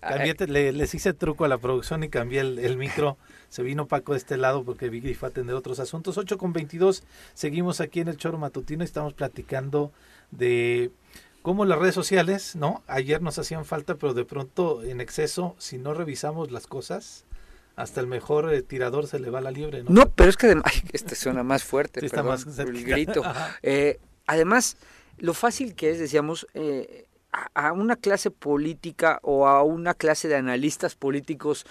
Cambié, 0.08 0.36
le, 0.48 0.72
les 0.72 0.94
hice 0.94 1.14
truco 1.14 1.46
a 1.46 1.48
la 1.48 1.58
producción 1.58 2.04
y 2.04 2.10
cambié 2.10 2.42
el, 2.42 2.78
micro. 2.78 3.18
Se 3.50 3.64
vino 3.64 3.88
Paco 3.88 4.14
de 4.14 4.20
este 4.20 4.38
lado 4.38 4.64
porque 4.64 4.90
vi 4.90 5.14
fue 5.14 5.28
a 5.28 5.32
atender 5.32 5.56
otros 5.56 5.80
asuntos. 5.80 6.18
8 6.18 6.38
con 6.38 6.54
22, 6.54 7.04
seguimos 7.34 7.82
aquí 7.82 8.02
en 8.02 8.08
el 8.08 8.18
Choro 8.18 8.38
Matutino 8.38 8.84
y 8.84 8.86
estamos 8.86 9.14
platicando 9.14 9.92
de 10.32 10.92
cómo 11.42 11.66
las 11.66 11.80
redes 11.80 11.96
sociales, 11.96 12.56
¿no? 12.56 12.84
Ayer 12.88 13.22
nos 13.22 13.38
hacían 13.38 13.66
falta, 13.66 13.96
pero 13.96 14.14
de 14.14 14.26
pronto 14.26 14.84
en 14.84 15.02
exceso, 15.02 15.56
si 15.58 15.78
no 15.78 15.94
revisamos 15.94 16.52
las 16.52 16.68
cosas, 16.68 17.26
hasta 17.76 18.02
el 18.02 18.08
mejor 18.08 18.54
eh, 18.54 18.62
tirador 18.62 19.08
se 19.08 19.20
le 19.20 19.30
va 19.30 19.42
la 19.42 19.52
liebre, 19.52 19.84
¿no? 19.84 19.90
No, 19.90 20.10
pero 20.10 20.30
es 20.30 20.38
que 20.38 20.48
además, 20.48 20.72
este 20.92 21.16
suena 21.16 21.44
más 21.44 21.64
fuerte, 21.64 22.06
está 22.06 22.24
más 22.24 22.46
el 22.58 22.84
grito. 22.84 23.22
Eh, 23.62 24.00
además, 24.28 24.78
lo 25.18 25.34
fácil 25.34 25.76
que 25.76 25.92
es, 25.92 26.00
decíamos, 26.00 26.48
eh, 26.54 27.05
a 27.54 27.72
una 27.74 27.96
clase 27.96 28.32
política 28.32 29.20
o 29.24 29.48
a 29.48 29.64
una 29.64 29.94
clase 29.94 30.28
de 30.28 30.36
analistas 30.36 30.96
políticos 30.96 31.66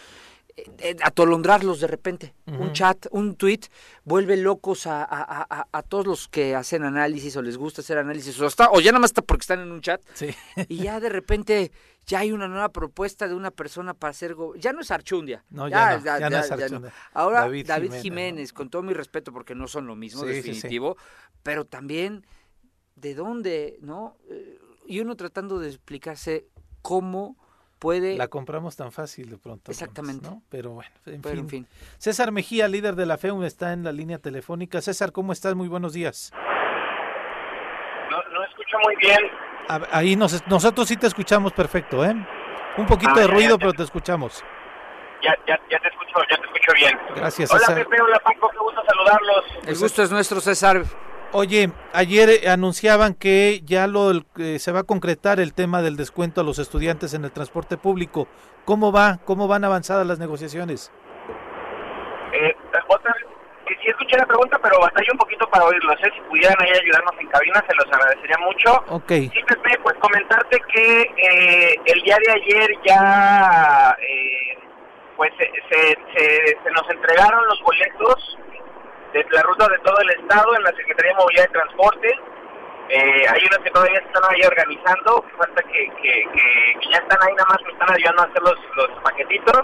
eh, 0.56 0.70
eh, 0.78 0.96
atolondrarlos 1.02 1.80
de 1.80 1.88
repente. 1.88 2.34
Un 2.46 2.72
chat, 2.72 3.06
un 3.10 3.34
tweet, 3.34 3.60
vuelve 4.04 4.36
locos 4.36 4.86
a, 4.86 5.04
a, 5.10 5.82
todos 5.82 6.06
los 6.06 6.28
que 6.28 6.54
hacen 6.54 6.84
análisis 6.84 7.36
o 7.36 7.42
les 7.42 7.56
gusta 7.56 7.80
hacer 7.80 7.98
análisis, 7.98 8.38
o, 8.40 8.46
o 8.46 8.80
ya 8.80 8.92
nada 8.92 9.00
más 9.00 9.10
está 9.10 9.22
porque 9.22 9.42
están 9.42 9.60
en 9.60 9.72
un 9.72 9.80
chat. 9.80 10.00
Y 10.68 10.76
ya 10.76 11.00
de 11.00 11.08
repente 11.08 11.72
ya 12.06 12.20
hay 12.20 12.30
una 12.30 12.46
nueva 12.46 12.68
propuesta 12.68 13.26
de 13.26 13.34
una 13.34 13.50
persona 13.50 13.94
para 13.94 14.12
hacer... 14.12 14.36
ya 14.56 14.72
no 14.72 14.82
es 14.82 14.90
Archundia. 14.92 15.44
No, 15.50 15.66
ya, 15.66 15.98
no, 15.98 16.38
es 16.38 16.50
Archundia. 16.52 16.92
Ahora 17.12 17.50
David, 17.64 17.92
Jiménez, 17.94 18.52
con 18.52 18.70
todo 18.70 18.82
mi 18.82 18.92
respeto, 18.92 19.32
porque 19.32 19.56
no 19.56 19.66
son 19.66 19.88
lo 19.88 19.96
mismo, 19.96 20.22
definitivo, 20.24 20.96
pero 21.42 21.64
también 21.64 22.24
de 22.94 23.14
dónde, 23.14 23.78
¿no? 23.80 24.16
Y 24.86 25.00
uno 25.00 25.16
tratando 25.16 25.58
de 25.58 25.68
explicarse 25.68 26.46
cómo 26.82 27.36
puede... 27.78 28.16
La 28.16 28.28
compramos 28.28 28.76
tan 28.76 28.92
fácil 28.92 29.30
de 29.30 29.38
pronto. 29.38 29.70
Exactamente. 29.70 30.28
Pero 30.48 30.70
bueno, 30.70 30.90
en, 31.06 31.48
fin. 31.48 31.66
César 31.98 32.32
Mejía, 32.32 32.68
líder 32.68 32.94
de 32.94 33.06
la 33.06 33.18
FEUM, 33.18 33.44
está 33.44 33.72
en 33.72 33.84
la 33.84 33.92
línea 33.92 34.18
telefónica. 34.18 34.80
César, 34.80 35.12
¿cómo 35.12 35.32
estás? 35.32 35.54
Muy 35.54 35.68
buenos 35.68 35.92
días. 35.92 36.32
No, 38.10 38.16
no 38.32 38.44
escucho 38.44 38.76
muy 38.84 38.96
bien. 38.96 39.20
ahí 39.90 40.16
nosotros 40.16 40.88
sí 40.88 40.96
te 40.96 41.06
escuchamos 41.06 41.52
perfecto, 41.52 42.04
¿eh? 42.04 42.14
Un 42.76 42.86
poquito 42.86 43.12
ah, 43.14 43.20
de 43.20 43.26
ruido, 43.26 43.58
pero 43.58 43.72
te 43.72 43.82
escuchamos. 43.82 44.44
Ya, 45.22 45.34
ya, 45.46 45.58
ya 45.70 45.78
te 45.78 45.88
escucho, 45.88 46.14
ya 46.30 46.36
te 46.36 46.46
escucho 46.46 46.72
bien. 46.74 46.98
Gracias, 47.14 47.50
César. 47.50 47.74
Hola 47.74 47.84
Pepe, 47.84 48.02
hola 48.02 48.18
Paco, 48.20 48.50
qué 48.50 48.58
gusto 48.58 48.82
saludarlos. 48.86 49.44
El 49.66 49.78
gusto 49.78 50.02
es 50.02 50.10
nuestro, 50.10 50.40
César. 50.40 50.84
Oye, 51.36 51.72
ayer 51.92 52.28
eh, 52.30 52.48
anunciaban 52.48 53.14
que 53.14 53.60
ya 53.64 53.88
lo 53.88 54.12
se 54.36 54.72
va 54.72 54.80
a 54.80 54.84
concretar 54.84 55.40
el 55.40 55.52
tema 55.52 55.82
del 55.82 55.96
descuento 55.96 56.40
a 56.40 56.44
los 56.44 56.60
estudiantes 56.60 57.12
en 57.12 57.24
el 57.24 57.32
transporte 57.32 57.76
público. 57.76 58.28
¿Cómo 58.64 58.92
va? 58.92 59.18
¿Cómo 59.24 59.48
van 59.48 59.64
avanzadas 59.64 60.06
las 60.06 60.20
negociaciones? 60.20 60.92
Eh, 62.32 62.54
otra 62.86 63.12
que 63.66 63.74
sí 63.82 63.88
escuché 63.88 64.16
la 64.16 64.26
pregunta, 64.26 64.58
pero 64.62 64.78
batallé 64.78 65.08
un 65.10 65.18
poquito 65.18 65.48
para 65.50 65.64
oírlo. 65.64 65.92
sé 65.98 66.10
Si 66.14 66.20
pudieran 66.28 66.56
ahí 66.60 66.70
ayudarnos 66.70 67.14
en 67.18 67.26
cabina, 67.26 67.64
se 67.66 67.74
los 67.74 67.86
agradecería 67.92 68.38
mucho. 68.38 68.84
Ok. 68.90 69.08
Sí, 69.34 69.42
Pepe, 69.48 69.78
pues 69.82 69.96
comentarte 69.98 70.60
que 70.72 71.02
eh, 71.02 71.74
el 71.86 72.02
día 72.02 72.16
de 72.24 72.32
ayer 72.32 72.70
ya 72.86 73.96
eh, 74.00 74.58
pues 75.16 75.32
se, 75.38 75.50
se, 75.70 76.56
se, 76.62 76.70
nos 76.70 76.88
entregaron 76.90 77.44
los 77.48 77.60
boletos 77.62 78.38
de 79.14 79.24
la 79.30 79.42
ruta 79.42 79.68
de 79.68 79.78
todo 79.78 79.96
el 80.00 80.10
estado 80.10 80.56
en 80.56 80.62
la 80.64 80.72
Secretaría 80.74 81.12
de 81.12 81.18
Movilidad 81.18 81.48
y 81.48 81.52
Transporte. 81.52 82.08
Eh, 82.88 83.24
hay 83.30 83.40
unas 83.46 83.58
que 83.60 83.70
todavía 83.70 84.00
están 84.00 84.22
ahí 84.28 84.42
organizando, 84.42 85.24
falta 85.38 85.62
que, 85.62 85.88
que, 86.02 86.28
que, 86.34 86.90
ya 86.90 86.98
están 86.98 87.18
ahí, 87.22 87.32
nada 87.34 87.48
más 87.48 87.62
me 87.62 87.72
están 87.72 87.90
ayudando 87.94 88.22
a 88.22 88.26
hacer 88.26 88.42
los, 88.42 88.58
los 88.74 88.90
paquetitos. 89.02 89.62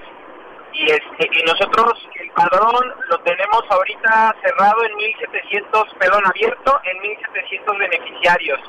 Y, 0.72 0.84
este, 0.86 1.28
y 1.32 1.42
nosotros 1.42 2.08
el 2.14 2.30
padrón 2.30 2.94
lo 3.08 3.18
tenemos 3.20 3.62
ahorita 3.68 4.36
cerrado 4.40 4.84
en 4.84 4.92
1.700, 4.92 5.98
perdón, 5.98 6.22
abierto 6.26 6.80
en 6.84 6.98
1.700 7.02 7.78
beneficiarios. 7.78 8.60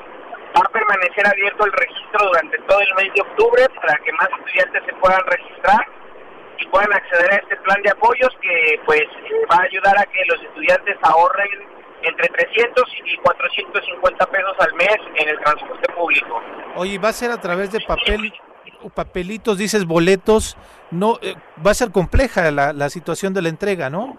Va 0.58 0.66
a 0.66 0.68
permanecer 0.68 1.26
abierto 1.26 1.64
el 1.64 1.72
registro 1.72 2.26
durante 2.26 2.58
todo 2.58 2.80
el 2.80 2.94
mes 2.96 3.14
de 3.14 3.22
octubre 3.22 3.68
para 3.80 3.96
que 3.98 4.12
más 4.12 4.28
estudiantes 4.36 4.82
se 4.84 4.92
puedan 4.94 5.24
registrar 5.26 5.86
y 6.62 6.66
puedan 6.68 6.92
acceder 6.92 7.32
a 7.32 7.36
este 7.36 7.56
plan 7.58 7.82
de 7.82 7.90
apoyos 7.90 8.30
que 8.40 8.80
pues 8.86 9.02
va 9.50 9.56
a 9.56 9.62
ayudar 9.62 9.98
a 9.98 10.04
que 10.04 10.24
los 10.26 10.40
estudiantes 10.42 10.96
ahorren 11.02 11.48
entre 12.02 12.28
300 12.28 12.84
y 13.04 13.16
450 13.18 14.26
pesos 14.26 14.56
al 14.58 14.74
mes 14.74 14.96
en 15.16 15.28
el 15.28 15.38
transporte 15.40 15.92
público. 15.92 16.40
Oye, 16.76 16.98
¿va 16.98 17.08
a 17.10 17.12
ser 17.12 17.30
a 17.30 17.40
través 17.40 17.70
de 17.70 17.80
papel, 17.80 18.32
papelitos, 18.94 19.58
dices 19.58 19.86
boletos? 19.86 20.56
No, 20.90 21.18
eh, 21.22 21.34
va 21.64 21.70
a 21.70 21.74
ser 21.74 21.92
compleja 21.92 22.50
la, 22.50 22.72
la 22.72 22.90
situación 22.90 23.34
de 23.34 23.42
la 23.42 23.48
entrega, 23.48 23.88
¿no? 23.88 24.16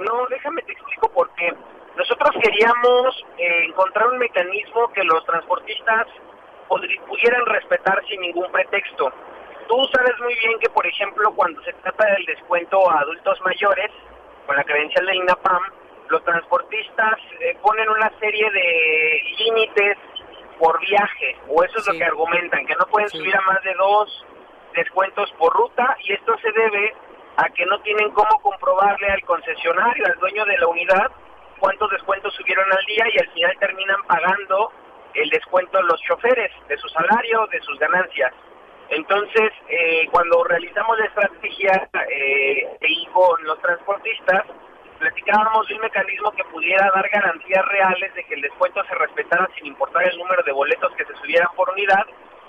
No, 0.00 0.26
déjame 0.28 0.62
te 0.62 0.72
explico 0.72 1.10
por 1.10 1.30
qué. 1.34 1.52
Nosotros 1.96 2.30
queríamos 2.42 3.24
eh, 3.38 3.64
encontrar 3.68 4.08
un 4.08 4.18
mecanismo 4.18 4.88
que 4.92 5.04
los 5.04 5.24
transportistas 5.26 6.06
pudieran 7.08 7.44
respetar 7.46 8.00
sin 8.08 8.20
ningún 8.20 8.50
pretexto. 8.52 9.12
Tú 9.68 9.76
sabes 9.94 10.18
muy 10.20 10.34
bien 10.34 10.58
que, 10.58 10.68
por 10.70 10.86
ejemplo, 10.86 11.32
cuando 11.34 11.62
se 11.62 11.72
trata 11.74 12.06
del 12.14 12.24
descuento 12.26 12.90
a 12.90 13.00
adultos 13.00 13.40
mayores, 13.42 13.90
con 14.46 14.56
la 14.56 14.64
credencial 14.64 15.06
del 15.06 15.16
INAPAM, 15.16 15.62
los 16.08 16.24
transportistas 16.24 17.18
eh, 17.40 17.56
ponen 17.62 17.88
una 17.88 18.10
serie 18.18 18.50
de 18.50 19.22
límites 19.38 19.96
por 20.58 20.78
viaje, 20.80 21.36
o 21.48 21.62
eso 21.62 21.78
es 21.78 21.86
lo 21.86 21.92
que 21.94 22.04
argumentan, 22.04 22.66
que 22.66 22.74
no 22.74 22.84
pueden 22.86 23.08
subir 23.08 23.34
a 23.34 23.40
más 23.42 23.62
de 23.62 23.72
dos 23.74 24.26
descuentos 24.74 25.32
por 25.38 25.52
ruta, 25.54 25.96
y 26.04 26.12
esto 26.12 26.36
se 26.38 26.52
debe 26.52 26.94
a 27.36 27.48
que 27.50 27.64
no 27.66 27.80
tienen 27.80 28.10
cómo 28.10 28.40
comprobarle 28.42 29.08
al 29.08 29.22
concesionario, 29.22 30.04
al 30.06 30.18
dueño 30.18 30.44
de 30.44 30.58
la 30.58 30.66
unidad, 30.66 31.10
cuántos 31.60 31.90
descuentos 31.90 32.34
subieron 32.34 32.66
al 32.72 32.84
día 32.86 33.04
y 33.14 33.18
al 33.18 33.28
final 33.30 33.56
terminan 33.58 34.02
pagando 34.06 34.72
el 35.14 35.30
descuento 35.30 35.78
a 35.78 35.82
los 35.82 36.00
choferes 36.02 36.50
de 36.68 36.76
su 36.78 36.88
salario, 36.88 37.46
de 37.46 37.60
sus 37.60 37.78
ganancias. 37.78 38.32
Entonces, 38.90 39.52
eh, 39.68 40.08
cuando 40.10 40.42
realizamos 40.44 40.98
la 40.98 41.06
estrategia 41.06 41.88
eh, 42.10 42.66
con 43.12 43.42
los 43.44 43.60
transportistas, 43.60 44.44
platicábamos 44.98 45.66
de 45.68 45.74
un 45.74 45.80
mecanismo 45.80 46.30
que 46.32 46.44
pudiera 46.44 46.90
dar 46.94 47.08
garantías 47.08 47.64
reales 47.66 48.14
de 48.14 48.24
que 48.24 48.34
el 48.34 48.42
descuento 48.42 48.82
se 48.84 48.94
respetara 48.96 49.48
sin 49.56 49.66
importar 49.66 50.04
el 50.04 50.18
número 50.18 50.42
de 50.42 50.52
boletos 50.52 50.92
que 50.96 51.04
se 51.04 51.14
subieran 51.14 51.48
por 51.56 51.70
unidad, 51.70 52.04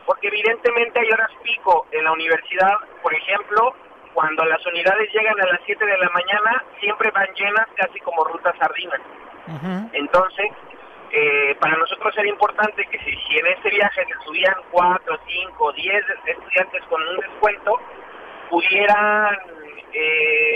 porque 0.05 0.27
evidentemente 0.27 0.99
hay 0.99 1.11
horas 1.11 1.31
pico 1.43 1.87
en 1.91 2.03
la 2.03 2.11
universidad, 2.11 2.73
por 3.01 3.13
ejemplo, 3.13 3.75
cuando 4.13 4.43
las 4.45 4.65
unidades 4.65 5.13
llegan 5.13 5.39
a 5.39 5.45
las 5.45 5.61
7 5.65 5.85
de 5.85 5.97
la 5.97 6.09
mañana, 6.09 6.63
siempre 6.79 7.11
van 7.11 7.27
llenas 7.35 7.67
casi 7.75 7.99
como 7.99 8.23
rutas 8.25 8.55
sardinas. 8.57 8.99
Entonces, 9.93 10.47
eh, 11.13 11.55
para 11.59 11.75
nosotros 11.75 12.17
era 12.17 12.29
importante 12.29 12.85
que 12.85 12.97
si, 12.99 13.13
si 13.27 13.37
en 13.37 13.47
este 13.47 13.69
viaje 13.69 14.05
se 14.05 14.23
subían 14.23 14.55
4, 14.71 15.19
5, 15.27 15.73
10 15.73 16.05
estudiantes 16.25 16.83
con 16.85 17.01
un 17.05 17.17
descuento, 17.17 17.79
pudieran 18.49 19.37
eh, 19.91 20.55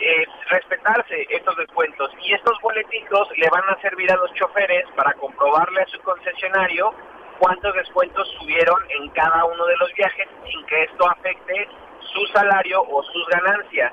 eh, 0.00 0.26
respetarse 0.50 1.24
estos 1.30 1.56
descuentos. 1.56 2.10
Y 2.20 2.34
estos 2.34 2.60
boletitos 2.60 3.28
le 3.36 3.48
van 3.48 3.62
a 3.68 3.80
servir 3.80 4.10
a 4.10 4.16
los 4.16 4.32
choferes 4.34 4.84
para 4.96 5.12
comprobarle 5.14 5.82
a 5.82 5.86
su 5.86 6.00
concesionario 6.00 6.92
cuántos 7.38 7.74
descuentos 7.74 8.28
subieron 8.40 8.82
en 8.90 9.08
cada 9.10 9.44
uno 9.44 9.66
de 9.66 9.76
los 9.76 9.92
viajes 9.94 10.26
sin 10.50 10.66
que 10.66 10.82
esto 10.82 11.08
afecte 11.08 11.68
su 12.12 12.26
salario 12.32 12.82
o 12.82 13.02
sus 13.04 13.26
ganancias. 13.28 13.92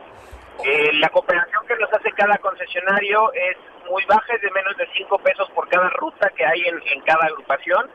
la 0.94 1.10
cooperación 1.10 1.68
que 1.68 1.76
nos 1.76 1.94
hace 1.94 2.12
cada 2.14 2.38
concesionario 2.38 3.32
es 3.34 3.58
muy 3.90 4.04
baja, 4.06 4.34
es 4.34 4.42
de 4.42 4.52
menos 4.52 4.76
de 4.78 4.88
5 4.96 5.18
pesos 5.20 5.50
por 5.52 5.68
cada 5.70 5.90
ruta 5.90 6.30
que 6.36 6.46
hay 6.46 6.62
en, 6.66 7.02
cada 7.02 7.26
agrupación. 7.26 7.90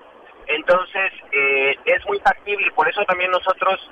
Entonces, 0.46 1.12
eh, 1.32 1.76
es 1.84 2.06
muy 2.06 2.18
factible, 2.20 2.70
por 2.72 2.88
eso 2.88 3.04
también 3.04 3.30
nosotros, 3.30 3.90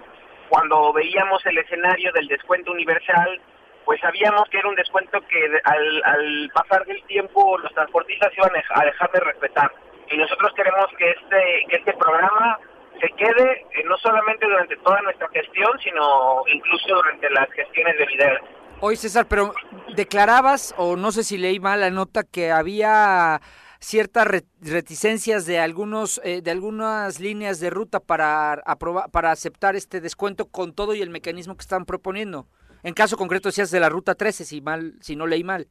cuando 0.49 0.93
veíamos 0.93 1.45
el 1.47 1.59
escenario 1.59 2.13
del 2.13 2.29
descuento 2.29 2.73
universal, 2.73 3.41
pues 3.85 4.01
sabíamos 4.01 4.49
que 4.49 4.59
era 4.59 4.69
un 4.69 4.75
descuento 4.75 5.21
que 5.29 5.61
al, 5.65 6.03
al 6.05 6.51
pasar 6.53 6.85
del 6.87 7.03
tiempo 7.05 7.57
los 7.59 7.73
transportistas 7.73 8.33
iban 8.37 8.51
a 8.71 8.85
dejar 8.85 9.11
de 9.13 9.21
respetar. 9.21 9.71
Y 10.11 10.17
nosotros 10.17 10.53
queremos 10.55 10.87
que 10.99 11.11
este, 11.11 11.67
que 11.69 11.77
este 11.77 11.93
programa 11.95 12.59
se 13.01 13.09
quede 13.11 13.67
eh, 13.73 13.85
no 13.85 13.97
solamente 13.99 14.47
durante 14.47 14.77
toda 14.79 15.01
nuestra 15.03 15.29
gestión, 15.29 15.79
sino 15.83 16.43
incluso 16.53 16.95
durante 16.95 17.31
las 17.31 17.51
gestiones 17.53 17.99
de 17.99 18.07
líder. 18.07 18.41
Oye, 18.81 18.97
César, 18.97 19.27
pero 19.27 19.55
declarabas, 19.95 20.75
o 20.77 20.97
no 20.97 21.11
sé 21.11 21.25
si 21.25 21.39
leí 21.39 21.59
mal 21.59 21.81
la 21.81 21.91
nota, 21.91 22.25
que 22.25 22.53
había 22.53 23.41
ciertas 23.81 24.27
reticencias 24.61 25.47
de 25.47 25.59
algunos 25.59 26.21
eh, 26.25 26.43
de 26.43 26.51
algunas 26.51 27.19
líneas 27.19 27.59
de 27.61 27.71
ruta 27.71 28.01
para 28.01 28.55
aprobar, 28.67 29.11
para 29.11 29.31
aceptar 29.31 29.77
este 29.77 30.01
descuento 30.01 30.51
con 30.51 30.75
todo 30.75 30.95
y 30.95 31.01
el 31.01 31.11
mecanismo 31.11 31.57
que 31.57 31.63
están 31.63 31.87
proponiendo. 31.87 32.47
En 32.83 32.93
caso 32.93 33.17
concreto 33.17 33.49
decías 33.49 33.71
de 33.71 33.81
la 33.81 33.89
ruta 33.89 34.15
13, 34.15 34.45
si 34.45 34.61
mal 34.61 34.95
si 35.01 35.17
no 35.17 35.27
leí 35.27 35.43
mal. 35.43 35.67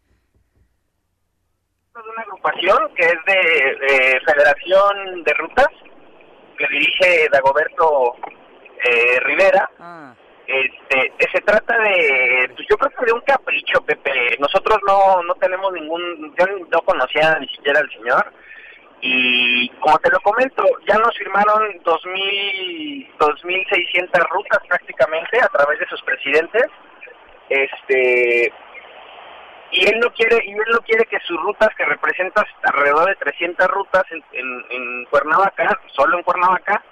De 1.94 2.02
una 2.02 2.22
agrupación 2.24 2.96
que 2.96 3.06
es 3.06 3.20
de 3.26 4.20
Federación 4.26 5.24
de 5.24 5.34
Rutas 5.34 5.68
que 6.58 6.68
dirige 6.68 7.30
Dagoberto 7.32 8.16
eh, 8.84 9.20
Rivera. 9.22 9.70
Ah. 9.80 10.16
Este, 10.48 11.08
eh, 11.08 11.28
se 11.32 11.42
trata 11.42 11.78
de, 11.80 12.52
pues 12.56 12.68
yo 12.70 12.78
creo 12.78 12.92
que 12.92 13.06
de 13.06 13.14
un 13.14 13.22
capricho, 13.22 13.82
Pepe. 13.82 14.38
Nosotros 14.40 14.78
no, 14.88 15.24
no 15.24 15.34
tenemos 15.36 15.74
ningún, 15.74 16.34
yo 16.38 16.46
no 16.72 16.82
conocía 16.82 17.38
ni 17.40 17.48
siquiera 17.48 17.80
al 17.80 17.90
señor. 17.92 18.32
Y 19.02 19.70
como 19.80 19.98
te 20.00 20.10
lo 20.10 20.20
comento, 20.22 20.64
ya 20.88 20.98
nos 20.98 21.16
firmaron 21.18 21.80
2.000, 21.84 23.18
2.600 23.18 24.30
rutas 24.30 24.60
prácticamente 24.68 25.40
a 25.42 25.48
través 25.50 25.80
de 25.80 25.88
sus 25.88 26.02
presidentes. 26.04 26.66
Este, 27.50 28.52
y 29.72 29.88
él 29.88 30.00
no 30.00 30.12
quiere 30.14 30.44
y 30.46 30.52
él 30.52 30.72
no 30.72 30.80
quiere 30.80 31.06
que 31.06 31.20
sus 31.22 31.40
rutas 31.42 31.70
que 31.76 31.86
representan 31.86 32.46
alrededor 32.64 33.08
de 33.10 33.16
300 33.16 33.68
rutas 33.68 34.04
en, 34.12 34.66
en, 34.70 35.06
Cuernavaca 35.06 35.80
solo 35.96 36.18
en 36.18 36.24
Cuernavaca 36.24 36.84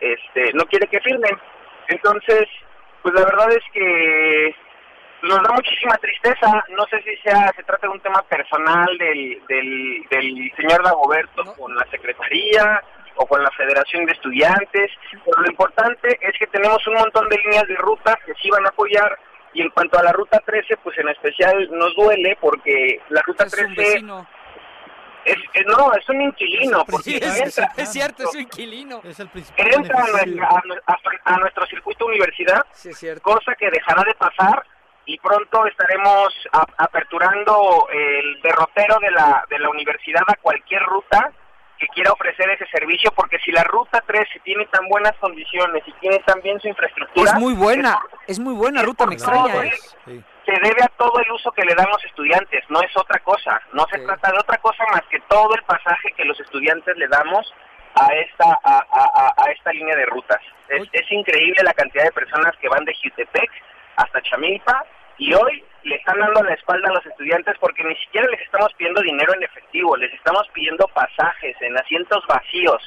este 0.00 0.52
no 0.54 0.64
quiere 0.66 0.86
que 0.86 1.00
firmen 1.00 1.38
entonces 1.88 2.48
pues 3.02 3.14
la 3.14 3.24
verdad 3.24 3.52
es 3.52 3.64
que 3.72 4.54
nos 5.22 5.42
da 5.42 5.52
muchísima 5.54 5.96
tristeza. 5.98 6.64
No 6.70 6.84
sé 6.86 7.02
si 7.02 7.16
sea 7.18 7.52
se 7.56 7.62
trata 7.62 7.86
de 7.86 7.92
un 7.92 8.00
tema 8.00 8.22
personal 8.22 8.96
del 8.98 9.40
del, 9.48 10.06
del 10.10 10.52
señor 10.56 10.82
Dagoberto 10.82 11.54
con 11.54 11.74
la 11.74 11.86
secretaría 11.90 12.82
o 13.16 13.26
con 13.26 13.42
la 13.42 13.50
Federación 13.50 14.06
de 14.06 14.12
Estudiantes 14.12 14.90
pero 15.10 15.42
lo 15.42 15.46
importante 15.46 16.18
es 16.20 16.38
que 16.38 16.46
tenemos 16.46 16.86
un 16.86 16.94
montón 16.94 17.28
de 17.28 17.36
líneas 17.38 17.68
de 17.68 17.76
ruta 17.76 18.18
que 18.24 18.32
sí 18.40 18.48
van 18.50 18.64
a 18.64 18.70
apoyar 18.70 19.18
y 19.54 19.60
en 19.60 19.68
cuanto 19.70 19.98
a 19.98 20.02
la 20.02 20.12
ruta 20.12 20.40
13, 20.44 20.78
pues 20.78 20.98
en 20.98 21.08
especial 21.10 21.68
nos 21.72 21.94
duele 21.94 22.36
porque 22.40 23.00
la 23.10 23.20
ruta 23.22 23.44
13 23.44 24.02
es, 25.24 25.36
es, 25.54 25.66
no, 25.66 25.92
es 25.94 26.08
un 26.08 26.22
inquilino. 26.22 26.84
Porque 26.84 27.16
es, 27.16 27.90
cierto, 27.90 28.24
es 28.24 28.34
un 28.34 28.40
inquilino. 28.40 29.00
Es 29.04 29.20
el 29.20 29.30
entra 29.56 30.04
a, 31.24 31.36
nuestro 31.38 31.66
circuito 31.66 32.06
universidad, 32.06 32.64
cosa 33.22 33.54
que 33.54 33.70
dejará 33.70 34.02
de 34.04 34.14
pasar 34.14 34.64
y 35.04 35.18
pronto 35.18 35.66
estaremos 35.66 36.32
aperturando 36.76 37.88
el 37.92 38.40
derrotero 38.42 38.98
de 39.00 39.10
la, 39.10 39.44
de 39.50 39.58
la 39.58 39.70
universidad 39.70 40.22
a 40.28 40.36
cualquier 40.36 40.82
ruta 40.82 41.32
que 41.78 41.88
quiera 41.88 42.12
ofrecer 42.12 42.48
ese 42.50 42.66
servicio, 42.66 43.10
porque 43.16 43.38
si 43.44 43.50
la 43.50 43.64
ruta 43.64 44.00
13 44.06 44.40
tiene 44.44 44.66
tan 44.66 44.86
buenas 44.88 45.14
condiciones 45.18 45.82
y 45.84 45.92
tiene 45.94 46.20
tan 46.20 46.40
bien 46.40 46.60
su 46.60 46.68
infraestructura... 46.68 47.32
Es 47.32 47.38
muy 47.40 47.54
buena, 47.54 48.00
es, 48.28 48.38
muy 48.38 48.54
buena 48.54 48.82
ruta, 48.82 49.04
me 49.04 49.14
extraña. 49.14 49.64
¿eh? 49.64 50.22
Se 50.44 50.52
debe 50.52 50.82
a 50.82 50.88
todo 50.98 51.20
el 51.20 51.30
uso 51.30 51.52
que 51.52 51.64
le 51.64 51.74
dan 51.74 51.88
los 51.88 52.04
estudiantes, 52.04 52.64
no 52.68 52.80
es 52.82 52.96
otra 52.96 53.20
cosa, 53.20 53.60
no 53.72 53.86
se 53.90 53.98
trata 54.00 54.32
de 54.32 54.38
otra 54.38 54.58
cosa 54.58 54.84
más 54.92 55.02
que 55.10 55.20
todo 55.28 55.54
el 55.54 55.62
pasaje 55.62 56.12
que 56.16 56.24
los 56.24 56.38
estudiantes 56.40 56.96
le 56.96 57.06
damos 57.08 57.52
a 57.94 58.12
esta 58.14 58.58
a, 58.64 59.34
a, 59.36 59.50
esta 59.50 59.72
línea 59.72 59.94
de 59.96 60.06
rutas. 60.06 60.40
Es, 60.68 60.88
es, 60.92 61.12
increíble 61.12 61.62
la 61.62 61.74
cantidad 61.74 62.04
de 62.04 62.12
personas 62.12 62.56
que 62.56 62.68
van 62.68 62.84
de 62.84 62.94
Jutepec 62.94 63.50
hasta 63.96 64.22
Chamilpa 64.22 64.84
y 65.18 65.34
hoy 65.34 65.62
le 65.84 65.96
están 65.96 66.18
dando 66.18 66.42
la 66.42 66.54
espalda 66.54 66.88
a 66.88 66.94
los 66.94 67.06
estudiantes 67.06 67.56
porque 67.60 67.84
ni 67.84 67.94
siquiera 67.96 68.26
les 68.28 68.40
estamos 68.40 68.72
pidiendo 68.74 69.00
dinero 69.02 69.34
en 69.34 69.42
efectivo, 69.42 69.96
les 69.96 70.12
estamos 70.14 70.48
pidiendo 70.52 70.86
pasajes 70.88 71.56
en 71.60 71.76
asientos 71.76 72.24
vacíos, 72.26 72.82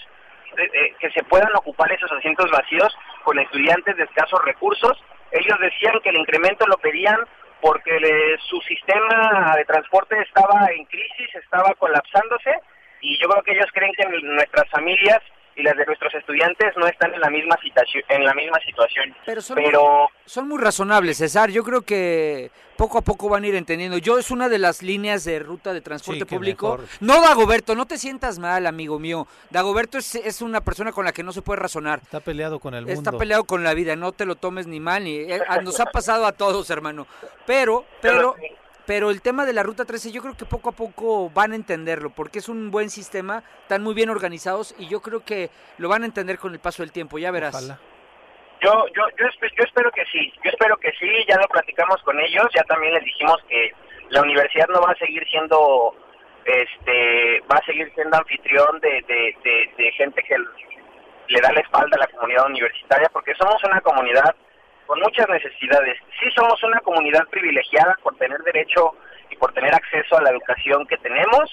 eh, 0.58 0.94
que 1.00 1.12
se 1.12 1.24
puedan 1.24 1.54
ocupar 1.56 1.92
esos 1.92 2.12
asientos 2.12 2.50
vacíos 2.50 2.98
con 3.24 3.38
estudiantes 3.40 3.98
de 3.98 4.04
escasos 4.04 4.44
recursos. 4.44 4.98
Ellos 5.32 5.60
decían 5.60 6.00
que 6.02 6.10
el 6.10 6.18
incremento 6.18 6.66
lo 6.68 6.78
pedían 6.78 7.20
porque 7.62 8.38
su 8.50 8.60
sistema 8.62 9.54
de 9.56 9.66
transporte 9.66 10.20
estaba 10.22 10.68
en 10.72 10.86
crisis, 10.86 11.36
estaba 11.36 11.74
colapsándose 11.76 12.60
y 13.02 13.18
yo 13.20 13.28
creo 13.30 13.44
que 13.44 13.52
ellos 13.54 13.72
creen 13.74 13.92
que 13.98 14.06
nuestras 14.24 14.70
familias 14.70 15.22
y 15.56 15.64
las 15.64 15.76
de 15.78 15.86
nuestros 15.86 16.14
estudiantes 16.14 16.74
no 16.78 16.88
están 16.88 17.14
en 17.14 17.22
la 17.22 17.30
misma 17.30 17.58
situación 17.62 18.04
en 18.10 18.24
la 18.24 18.34
misma 18.34 18.60
situación. 18.66 19.16
Pero 19.26 19.42
son, 19.42 19.62
muy, 19.62 19.72
son 20.26 20.48
muy 20.48 20.60
razonables 20.62 21.18
César. 21.18 21.50
Yo 21.50 21.64
creo 21.64 21.82
que 21.82 22.52
poco 22.76 22.98
a 22.98 23.02
poco 23.02 23.30
van 23.30 23.44
a 23.44 23.48
ir 23.48 23.56
entendiendo. 23.56 23.98
Yo 23.98 24.18
es 24.18 24.32
una 24.32 24.50
de 24.50 24.60
las 24.60 24.84
líneas 24.84 25.24
de 25.24 25.40
ruta 25.40 25.74
de 25.74 25.82
transporte 25.82 26.26
público. 26.26 26.80
no 27.00 27.22
Dagoberto 27.22 27.76
no 27.76 27.86
te 27.86 27.98
sientas 27.98 28.40
mal 28.40 28.68
amigo 28.68 29.00
mío. 29.00 29.28
Dagoberto 29.50 29.98
es, 29.98 30.16
es, 30.16 30.42
una 30.42 30.62
persona 30.62 30.92
con 30.92 31.06
la 31.06 31.14
que 31.14 31.24
no 31.24 31.32
se 31.32 31.42
puede 31.42 31.62
razonar. 31.62 32.00
Está 32.04 32.20
peleado 32.20 32.60
con 32.60 32.74
el 32.74 32.86
mundo. 32.86 32.94
está 32.94 33.18
peleado 33.18 33.46
con 33.46 33.64
la 33.64 33.74
vida 33.74 33.96
no 33.96 34.12
te 34.12 34.26
lo 34.26 34.36
tomes 34.36 34.68
ni 34.68 34.80
mal 34.80 35.04
ni 35.04 35.16
eh, 35.16 35.42
nos 35.64 35.80
ha 35.80 35.86
pasado 35.86 36.26
a 36.26 36.32
todos 36.32 36.70
hermano. 36.70 37.08
Pero 37.46 37.86
pero 38.02 38.36
pero 38.38 38.56
el 38.88 39.22
tema 39.22 39.46
de 39.46 39.54
la 39.54 39.64
Ruta 39.64 39.86
13 39.86 40.12
yo 40.12 40.22
creo 40.22 40.36
que 40.38 40.46
poco 40.46 40.70
a 40.70 40.72
poco 40.74 41.30
van 41.30 41.52
a 41.52 41.56
entenderlo, 41.56 42.10
porque 42.12 42.40
es 42.40 42.50
un 42.50 42.72
buen 42.72 42.90
sistema, 42.90 43.44
están 43.62 43.84
muy 43.84 43.94
bien 43.94 44.10
organizados 44.10 44.76
y 44.78 44.88
yo 44.88 45.02
creo 45.02 45.24
que 45.24 45.50
lo 45.78 45.90
van 45.90 46.04
a 46.04 46.06
entender 46.06 46.38
con 46.38 46.54
el 46.54 46.60
paso 46.60 46.84
del 46.84 46.92
tiempo, 46.92 47.18
ya 47.18 47.32
verás. 47.32 47.68
Yo, 48.62 48.72
yo, 48.96 49.04
yo, 49.18 49.26
yo 49.58 49.64
espero 49.64 49.92
que 49.92 50.06
sí, 50.06 50.32
yo 50.44 50.50
espero 50.50 50.78
que 50.78 50.92
sí, 51.00 51.08
ya 51.28 51.38
lo 51.38 51.48
platicamos 51.48 52.02
con 52.04 52.20
ellos, 52.20 52.46
ya 52.56 52.64
también 52.64 52.94
les 52.94 53.04
dijimos 53.04 53.38
que 53.50 53.72
la 54.10 54.22
universidad 54.22 54.68
no 54.70 54.82
va 54.82 54.92
a 54.92 54.98
seguir 54.98 55.26
siendo, 55.28 55.94
este, 56.46 57.42
va 57.52 57.58
a 57.58 57.66
seguir 57.66 57.92
siendo 57.94 58.18
anfitrión 58.18 58.80
de, 58.80 59.04
de, 59.08 59.70
de 59.78 59.92
gente 59.94 60.24
que 60.24 60.38
le 61.28 61.42
da 61.42 61.52
la 61.52 61.60
espalda 61.60 61.98
a 61.98 62.00
la 62.00 62.08
comunidad 62.08 62.46
universitaria, 62.48 63.10
porque 63.12 63.36
somos 63.36 63.62
una 63.64 63.82
comunidad 63.82 64.36
con 64.86 65.00
muchas 65.00 65.28
necesidades. 65.30 66.00
Sí 66.20 66.30
somos 66.36 66.62
una 66.64 66.80
comunidad 66.82 67.28
privilegiada 67.30 67.96
por 68.04 68.16
tener 68.18 68.40
derecho 68.44 68.96
y 69.30 69.36
por 69.36 69.54
tener 69.54 69.74
acceso 69.74 70.18
a 70.18 70.22
la 70.22 70.30
educación 70.30 70.86
que 70.88 70.98
tenemos, 70.98 71.50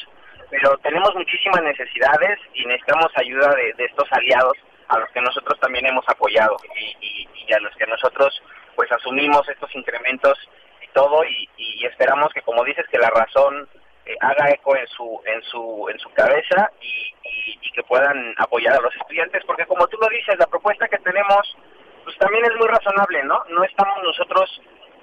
pero 0.50 0.76
tenemos 0.78 1.14
muchísimas 1.14 1.62
necesidades 1.62 2.38
y 2.54 2.64
necesitamos 2.66 3.10
ayuda 3.16 3.54
de, 3.54 3.84
estos 3.84 4.08
aliados 4.12 4.56
a 4.88 4.98
los 4.98 5.08
que 5.10 5.20
nosotros 5.20 5.58
también 5.60 5.86
hemos 5.86 6.06
apoyado 6.08 6.56
y, 6.76 7.52
a 7.52 7.58
los 7.60 7.74
que 7.76 7.86
nosotros 7.86 8.42
pues 8.74 8.90
asumimos 8.92 9.46
estos 9.46 9.74
incrementos 9.74 10.38
y 10.82 10.88
todo 10.94 11.22
y, 11.24 11.84
esperamos 11.84 12.32
que 12.32 12.40
como 12.40 12.64
dices 12.64 12.86
que 12.90 12.98
la 12.98 13.10
razón 13.10 13.68
eh, 14.06 14.16
haga 14.20 14.50
eco 14.50 14.74
en 14.74 14.86
su 14.86 15.20
en 15.26 15.42
su 15.42 15.86
en 15.90 15.98
su 15.98 16.08
cabeza 16.14 16.70
y, 16.80 17.12
y 17.60 17.70
que 17.72 17.82
puedan 17.82 18.32
apoyar 18.38 18.74
a 18.76 18.80
los 18.80 18.94
estudiantes 18.96 19.42
porque 19.44 19.66
como 19.66 19.86
tú 19.88 19.98
lo 20.00 20.08
dices 20.08 20.38
la 20.38 20.46
propuesta 20.46 20.88
que 20.88 20.98
tenemos 20.98 21.56
pues 22.04 22.16
también 22.18 22.44
es 22.44 22.56
muy 22.56 22.68
razonable, 22.68 23.22
¿no? 23.24 23.42
No 23.50 23.64
estamos 23.64 23.96
nosotros 24.02 24.60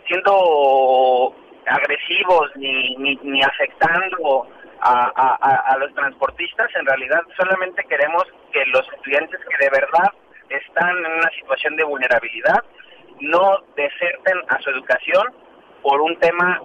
siendo 0.07 1.35
agresivos 1.65 2.51
ni, 2.55 2.95
ni, 2.95 3.41
afectando 3.43 4.47
a, 4.81 5.77
los 5.79 5.93
transportistas, 5.93 6.69
en 6.75 6.85
realidad 6.85 7.21
solamente 7.37 7.83
queremos 7.83 8.23
que 8.51 8.65
los 8.67 8.85
estudiantes 8.95 9.39
que 9.39 9.65
de 9.65 9.69
verdad 9.69 10.11
están 10.49 10.97
en 10.97 11.11
una 11.11 11.29
situación 11.31 11.75
de 11.75 11.83
vulnerabilidad 11.83 12.63
no 13.19 13.57
deserten 13.75 14.37
a 14.47 14.59
su 14.61 14.69
educación 14.69 15.27
por 15.83 16.01
un 16.01 16.17
tema 16.19 16.61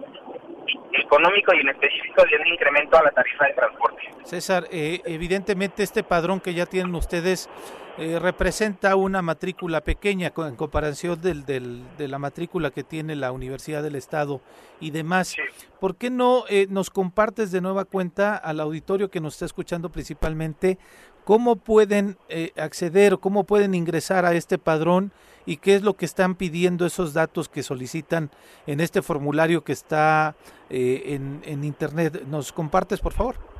económico 0.93 1.53
y 1.55 1.61
en 1.61 1.69
específico 1.69 2.25
de 2.25 2.37
un 2.37 2.47
incremento 2.47 2.97
a 2.97 3.03
la 3.03 3.11
tarifa 3.11 3.47
de 3.47 3.55
transporte. 3.55 4.03
César, 4.23 4.65
eh, 4.71 5.01
evidentemente 5.05 5.83
este 5.83 6.03
padrón 6.03 6.41
que 6.41 6.55
ya 6.55 6.67
tienen 6.67 6.95
ustedes 6.95 7.51
eh, 7.97 8.19
representa 8.19 8.97
una 8.97 9.23
matrícula 9.23 9.81
pequeña 9.81 10.33
en 10.37 10.57
comparación 10.57 11.21
del, 11.21 11.45
del, 11.45 11.85
de 11.97 12.09
la 12.09 12.19
matrícula 12.19 12.73
que 12.73 12.83
tiene 12.83 13.15
la 13.15 13.31
Universidad 13.31 13.85
del 13.85 13.95
Estado 13.95 14.41
y 14.81 14.91
demás. 14.91 15.37
¿Por 15.79 15.95
qué 15.95 16.11
no 16.11 16.45
eh, 16.49 16.67
nos 16.69 16.91
compartes 16.91 17.53
de 17.53 17.61
nueva 17.61 17.85
cuenta 17.85 18.37
al 18.37 18.59
auditorio 18.59 19.11
que 19.11 19.21
nos 19.21 19.35
está 19.35 19.45
escuchando 19.45 19.91
principalmente 19.91 20.77
cómo 21.25 21.55
pueden 21.55 22.19
eh, 22.29 22.53
acceder 22.57 23.15
o 23.15 23.21
cómo 23.21 23.45
pueden 23.45 23.75
ingresar 23.75 24.25
a 24.25 24.35
este 24.35 24.59
padrón 24.59 25.13
y 25.47 25.59
qué 25.59 25.77
es 25.77 25.83
lo 25.83 25.95
que 25.95 26.05
están 26.05 26.35
pidiendo 26.35 26.87
esos 26.87 27.15
datos 27.15 27.49
que 27.49 27.63
solicitan 27.63 28.31
en 28.67 28.81
este 28.81 29.03
formulario 29.03 29.63
que 29.63 29.73
está 29.73 30.35
en, 30.69 31.43
en 31.45 31.63
Internet? 31.63 32.25
¿Nos 32.27 32.53
compartes, 32.53 32.99
por 32.99 33.13
favor? 33.13 33.54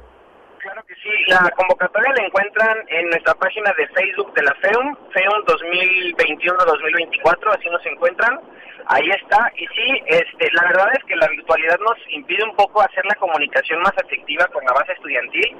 La 1.27 1.51
convocatoria 1.57 2.13
la 2.17 2.27
encuentran 2.27 2.85
en 2.89 3.09
nuestra 3.09 3.33
página 3.35 3.73
de 3.79 3.87
Facebook 3.89 4.35
de 4.35 4.43
la 4.43 4.55
FEUM, 4.57 4.95
FEUM 5.11 5.45
2021-2024, 5.47 7.57
así 7.57 7.71
nos 7.71 7.87
encuentran. 7.87 8.41
Ahí 8.87 9.09
está. 9.11 9.51
Y 9.57 9.67
sí, 9.69 10.03
este, 10.07 10.51
la 10.53 10.65
verdad 10.69 10.91
es 10.93 11.03
que 11.05 11.17
la 11.17 11.27
virtualidad 11.29 11.79
nos 11.81 11.97
impide 12.11 12.45
un 12.45 12.55
poco 12.57 12.83
hacer 12.83 13.07
la 13.07 13.15
comunicación 13.15 13.81
más 13.81 13.95
efectiva 14.05 14.47
con 14.49 14.63
la 14.65 14.75
base 14.75 14.93
estudiantil. 14.93 15.57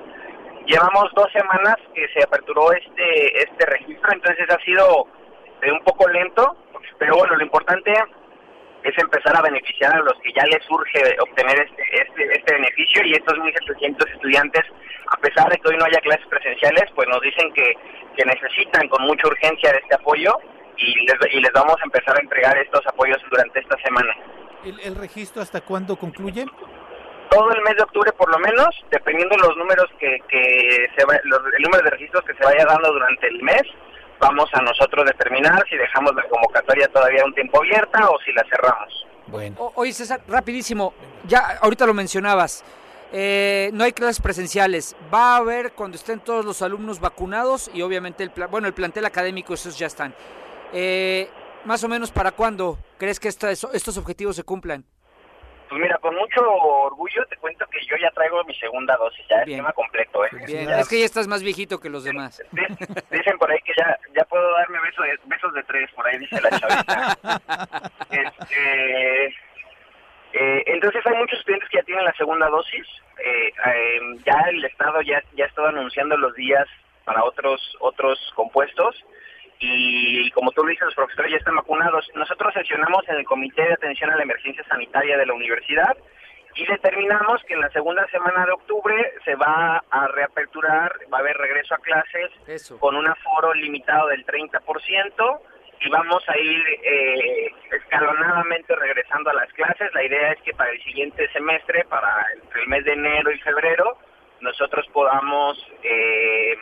Llevamos 0.67 1.11
dos 1.15 1.33
semanas 1.33 1.77
que 1.95 2.07
se 2.09 2.23
aperturó 2.23 2.71
este, 2.73 3.39
este 3.39 3.65
registro, 3.67 4.13
entonces 4.13 4.47
ha 4.51 4.59
sido 4.65 5.07
eh, 5.63 5.73
un 5.73 5.81
poco 5.85 6.07
lento, 6.09 6.59
pero 6.99 7.17
bueno, 7.17 7.37
lo 7.37 7.43
importante 7.43 7.91
es 8.85 8.97
empezar 8.99 9.37
a 9.37 9.43
beneficiar 9.43 9.97
a 9.97 10.01
los 10.01 10.15
que 10.21 10.33
ya 10.33 10.45
les 10.45 10.63
surge 10.65 11.17
obtener 11.21 11.59
este, 11.59 11.83
este, 11.91 12.39
este 12.39 12.55
beneficio 12.55 13.03
y 13.07 13.13
estos 13.15 13.39
1.700 13.39 14.13
estudiantes, 14.13 14.63
a 15.11 15.17
pesar 15.17 15.49
de 15.49 15.57
que 15.57 15.69
hoy 15.69 15.77
no 15.79 15.87
haya 15.87 16.01
clases 16.01 16.27
presenciales, 16.27 16.85
pues 16.95 17.09
nos 17.09 17.21
dicen 17.23 17.53
que, 17.55 17.73
que 18.17 18.25
necesitan 18.27 18.87
con 18.89 19.03
mucha 19.07 19.27
urgencia 19.27 19.73
de 19.73 19.79
este 19.79 19.95
apoyo 19.95 20.37
y 20.77 21.07
les, 21.07 21.17
y 21.33 21.41
les 21.41 21.53
vamos 21.53 21.77
a 21.81 21.85
empezar 21.85 22.17
a 22.17 22.23
entregar 22.23 22.57
estos 22.59 22.87
apoyos 22.87 23.19
durante 23.31 23.61
esta 23.61 23.77
semana. 23.79 24.15
¿El, 24.65 24.97
registro 24.97 25.43
hasta 25.43 25.63
cuándo 25.63 25.97
concluye? 25.97 26.45
Todo 27.31 27.53
el 27.53 27.63
mes 27.63 27.77
de 27.77 27.83
octubre 27.83 28.13
por 28.13 28.31
lo 28.31 28.39
menos, 28.39 28.69
dependiendo 28.91 29.37
los 29.37 29.57
números 29.57 29.87
que, 29.99 30.19
que 30.29 30.89
se 30.95 31.03
el 31.03 31.63
número 31.63 31.83
de 31.85 31.91
registros 31.91 32.25
que 32.25 32.35
se 32.35 32.45
vaya 32.45 32.65
dando 32.67 32.93
durante 32.93 33.29
el 33.29 33.43
mes, 33.43 33.63
vamos 34.19 34.49
a 34.53 34.63
nosotros 34.63 35.05
determinar 35.07 35.65
si 35.69 35.77
dejamos 35.77 36.15
la 36.15 36.23
convocatoria 36.29 36.89
todavía 36.89 37.25
un 37.25 37.35
tiempo 37.35 37.59
abierta 37.59 38.09
o 38.09 38.19
si 38.25 38.33
la 38.33 38.45
cerramos. 38.49 39.07
Bueno. 39.27 39.73
oye, 39.75 39.93
César, 39.93 40.21
rapidísimo, 40.29 40.93
ya 41.27 41.59
ahorita 41.61 41.87
lo 41.87 41.95
mencionabas. 41.95 42.65
Eh, 43.13 43.71
no 43.73 43.85
hay 43.85 43.93
clases 43.93 44.21
presenciales. 44.21 44.97
Va 45.13 45.35
a 45.35 45.37
haber 45.37 45.73
cuando 45.73 45.97
estén 45.97 46.21
todos 46.21 46.45
los 46.45 46.63
alumnos 46.63 46.99
vacunados 47.01 47.71
y 47.73 47.83
obviamente 47.83 48.25
el 48.25 48.31
bueno 48.51 48.67
el 48.67 48.75
plantel 48.75 49.05
académico 49.05 49.55
esos 49.55 49.79
ya 49.79 49.87
están. 49.87 50.15
Eh, 50.73 51.29
más 51.65 51.83
o 51.85 51.89
menos 51.89 52.11
para 52.11 52.33
cuándo 52.33 52.79
crees 52.99 53.21
que 53.21 53.29
estos 53.29 53.97
objetivos 53.97 54.37
se 54.37 54.43
cumplan? 54.43 54.85
Pues 55.75 55.83
mira, 55.83 55.99
con 55.99 56.15
mucho 56.15 56.41
orgullo 56.41 57.27
te 57.27 57.37
cuento 57.39 57.67
que 57.67 57.85
yo 57.85 57.97
ya 57.97 58.09
traigo 58.13 58.45
mi 58.45 58.55
segunda 58.55 58.97
dosis, 58.97 59.27
ya 59.29 59.43
Bien. 59.45 59.67
el 59.67 59.73
completo, 59.73 60.25
¿eh? 60.25 60.29
Bien. 60.47 60.71
Es 60.71 60.89
que 60.89 61.01
ya 61.01 61.05
estás 61.05 61.27
más 61.27 61.43
viejito 61.43 61.81
que 61.81 61.91
los 61.91 62.05
demás. 62.05 62.41
Dicen 63.11 63.37
por 63.39 63.51
ahí 63.51 63.59
que 63.65 63.73
ya, 63.77 63.99
ya 64.17 64.25
puedo 64.27 64.49
darme 64.53 64.79
besos 64.83 65.05
de, 65.05 65.19
besos 65.25 65.53
de 65.53 65.65
tres, 65.65 65.91
por 65.91 66.07
ahí 66.07 66.19
dice 66.19 66.41
la 66.41 66.51
chavita. 66.51 67.19
este, 68.09 69.27
eh, 69.27 70.63
entonces 70.67 71.05
hay 71.07 71.17
muchos 71.17 71.41
estudiantes 71.41 71.69
que 71.69 71.79
ya 71.79 71.83
tienen 71.83 72.05
la 72.05 72.13
segunda 72.13 72.49
dosis. 72.51 72.87
Eh, 73.19 73.53
eh, 73.67 74.01
ya 74.25 74.45
el 74.51 74.65
Estado 74.65 75.03
ya, 75.03 75.25
ya 75.35 75.47
ha 75.47 75.49
estado 75.49 75.67
anunciando 75.67 76.17
los 76.17 76.37
días 76.37 76.69
para 77.05 77.25
otros, 77.25 77.61
otros 77.81 78.17
compuestos 78.37 78.95
y 79.61 80.31
como 80.33 80.51
tú 80.53 80.63
lo 80.63 80.71
dices, 80.71 80.87
los 80.87 80.95
profesores 80.95 81.33
ya 81.33 81.39
están 81.39 81.57
vacunados. 81.57 82.11
Nosotros 82.15 82.53
sesionamos 82.55 83.09
en 83.09 83.17
el 83.17 83.25
Comité 83.25 83.63
de 83.63 83.75
Atención 83.75 84.11
a 84.11 84.17
la 84.17 84.23
Emergencia 84.23 84.65
Sanitaria 84.69 85.17
de 85.17 85.27
la 85.27 85.35
universidad 85.35 85.97
y 86.57 86.67
determinamos 86.67 87.43
que 87.45 87.55
en 87.55 87.61
la 87.61 87.71
segunda 87.71 88.07
semana 88.09 88.47
de 88.47 88.53
octubre 88.53 89.13
se 89.25 89.35
va 89.35 89.83
a 89.91 90.09
reaperturar, 90.09 90.93
va 91.13 91.19
a 91.19 91.21
haber 91.21 91.37
regreso 91.37 91.75
a 91.75 91.79
clases 91.79 92.31
con 92.79 92.97
un 92.97 93.07
aforo 93.07 93.53
limitado 93.55 94.09
del 94.09 94.25
30% 94.25 95.41
y 95.81 95.91
vamos 95.91 96.23
a 96.29 96.39
ir 96.39 96.63
eh, 96.83 97.53
escalonadamente 97.73 98.75
regresando 98.77 99.31
a 99.31 99.35
las 99.35 99.53
clases. 99.53 99.93
La 99.95 100.05
idea 100.05 100.33
es 100.33 100.41
que 100.43 100.53
para 100.55 100.71
el 100.71 100.83
siguiente 100.83 101.29
semestre, 101.33 101.85
para 101.89 102.27
el 102.55 102.69
mes 102.69 102.85
de 102.85 102.93
enero 102.93 103.33
y 103.33 103.39
febrero, 103.41 103.99
nosotros 104.41 104.87
podamos 104.93 105.59
eh, 105.83 106.57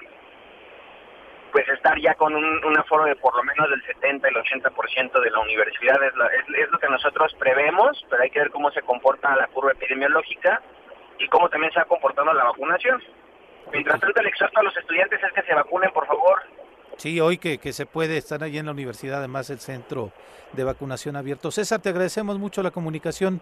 pues 1.53 1.69
estar 1.69 2.01
ya 2.01 2.15
con 2.15 2.35
un, 2.35 2.79
aforo 2.79 3.05
de 3.05 3.15
por 3.17 3.37
lo 3.37 3.45
menos 3.45 3.69
del 3.69 3.83
70 3.85 4.27
y 4.27 4.31
el 4.31 4.43
80% 4.43 5.21
de 5.21 5.31
la 5.31 5.41
universidad 5.41 6.03
es, 6.03 6.13
es, 6.59 6.71
lo 6.71 6.79
que 6.79 6.89
nosotros 6.89 7.35
prevemos, 7.39 8.05
pero 8.09 8.23
hay 8.23 8.31
que 8.31 8.41
ver 8.41 8.51
cómo 8.51 8.71
se 8.71 8.81
comporta 8.81 9.37
la 9.37 9.47
curva 9.49 9.73
epidemiológica 9.73 10.63
y 11.19 11.29
cómo 11.29 11.51
también 11.51 11.73
se 11.73 11.81
ha 11.81 11.85
comportado 11.85 12.33
la 12.33 12.45
vacunación. 12.45 13.03
Mientras 13.71 14.01
tanto, 14.01 14.21
el 14.21 14.27
exhorto 14.27 14.61
a 14.61 14.63
los 14.63 14.77
estudiantes 14.77 15.23
es 15.23 15.33
que 15.33 15.43
se 15.43 15.55
vacunen, 15.55 15.91
por 15.93 16.07
favor. 16.07 16.43
Sí, 16.97 17.21
hoy 17.21 17.39
que, 17.39 17.59
que 17.59 17.73
se 17.73 17.87
puede 17.87 18.17
estar 18.17 18.43
allí 18.43 18.59
en 18.59 18.67
la 18.67 18.73
universidad, 18.73 19.19
además 19.19 19.51
el 19.51 19.61
centro 19.61 20.11
de 20.53 20.65
vacunación 20.65 21.17
abierto. 21.17 21.51
César, 21.51 21.81
te 21.81 21.91
agradecemos 21.91 22.39
mucho 22.39 22.63
la 22.63 22.71
comunicación. 22.71 23.41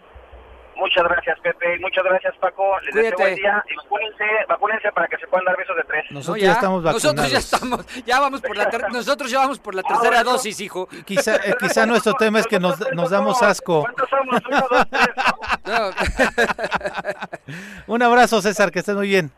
Muchas 0.81 1.05
gracias, 1.05 1.39
Pepe. 1.41 1.79
Muchas 1.79 2.05
gracias, 2.05 2.35
Paco. 2.39 2.81
Les 2.81 2.95
deseo 2.95 3.19
buen 3.19 3.35
día 3.35 3.63
y 3.69 3.77
vacúnense, 3.77 4.25
vacúnense 4.49 4.93
para 4.93 5.09
que 5.09 5.19
se 5.19 5.27
puedan 5.27 5.45
dar 5.45 5.57
besos 5.57 5.77
de 5.77 5.85
tres. 5.85 6.05
Nosotros 6.11 6.43
ya, 6.43 6.53
estamos 6.53 6.83
vacunados. 6.83 7.05
Nosotros 7.05 7.31
ya 7.31 7.39
estamos, 7.39 8.05
ya 8.07 8.21
vamos 8.21 8.41
por 8.41 8.57
la 8.57 8.71
nosotros 8.93 9.31
ya 9.31 9.39
vamos 9.41 9.59
por 9.59 9.75
la 9.75 9.83
tercera 9.83 10.25
dosis, 10.25 10.59
hijo. 10.61 10.89
Quizá, 11.05 11.37
eh, 11.37 11.55
quizá 11.61 11.85
nuestro 11.85 12.15
tema 12.15 12.41
es 12.41 12.47
que 12.47 12.59
nos, 12.59 12.81
nos 12.93 13.11
damos 13.11 13.43
asco. 13.43 13.83
¿Cuántos 13.83 14.09
somos? 14.09 14.43
Uno, 14.49 14.67
dos, 14.71 14.87
tres. 14.91 15.09
Un 17.87 18.03
abrazo, 18.03 18.41
César, 18.41 18.71
que 18.71 18.79
estés 18.79 18.97
muy 18.97 19.09
bien. 19.09 19.31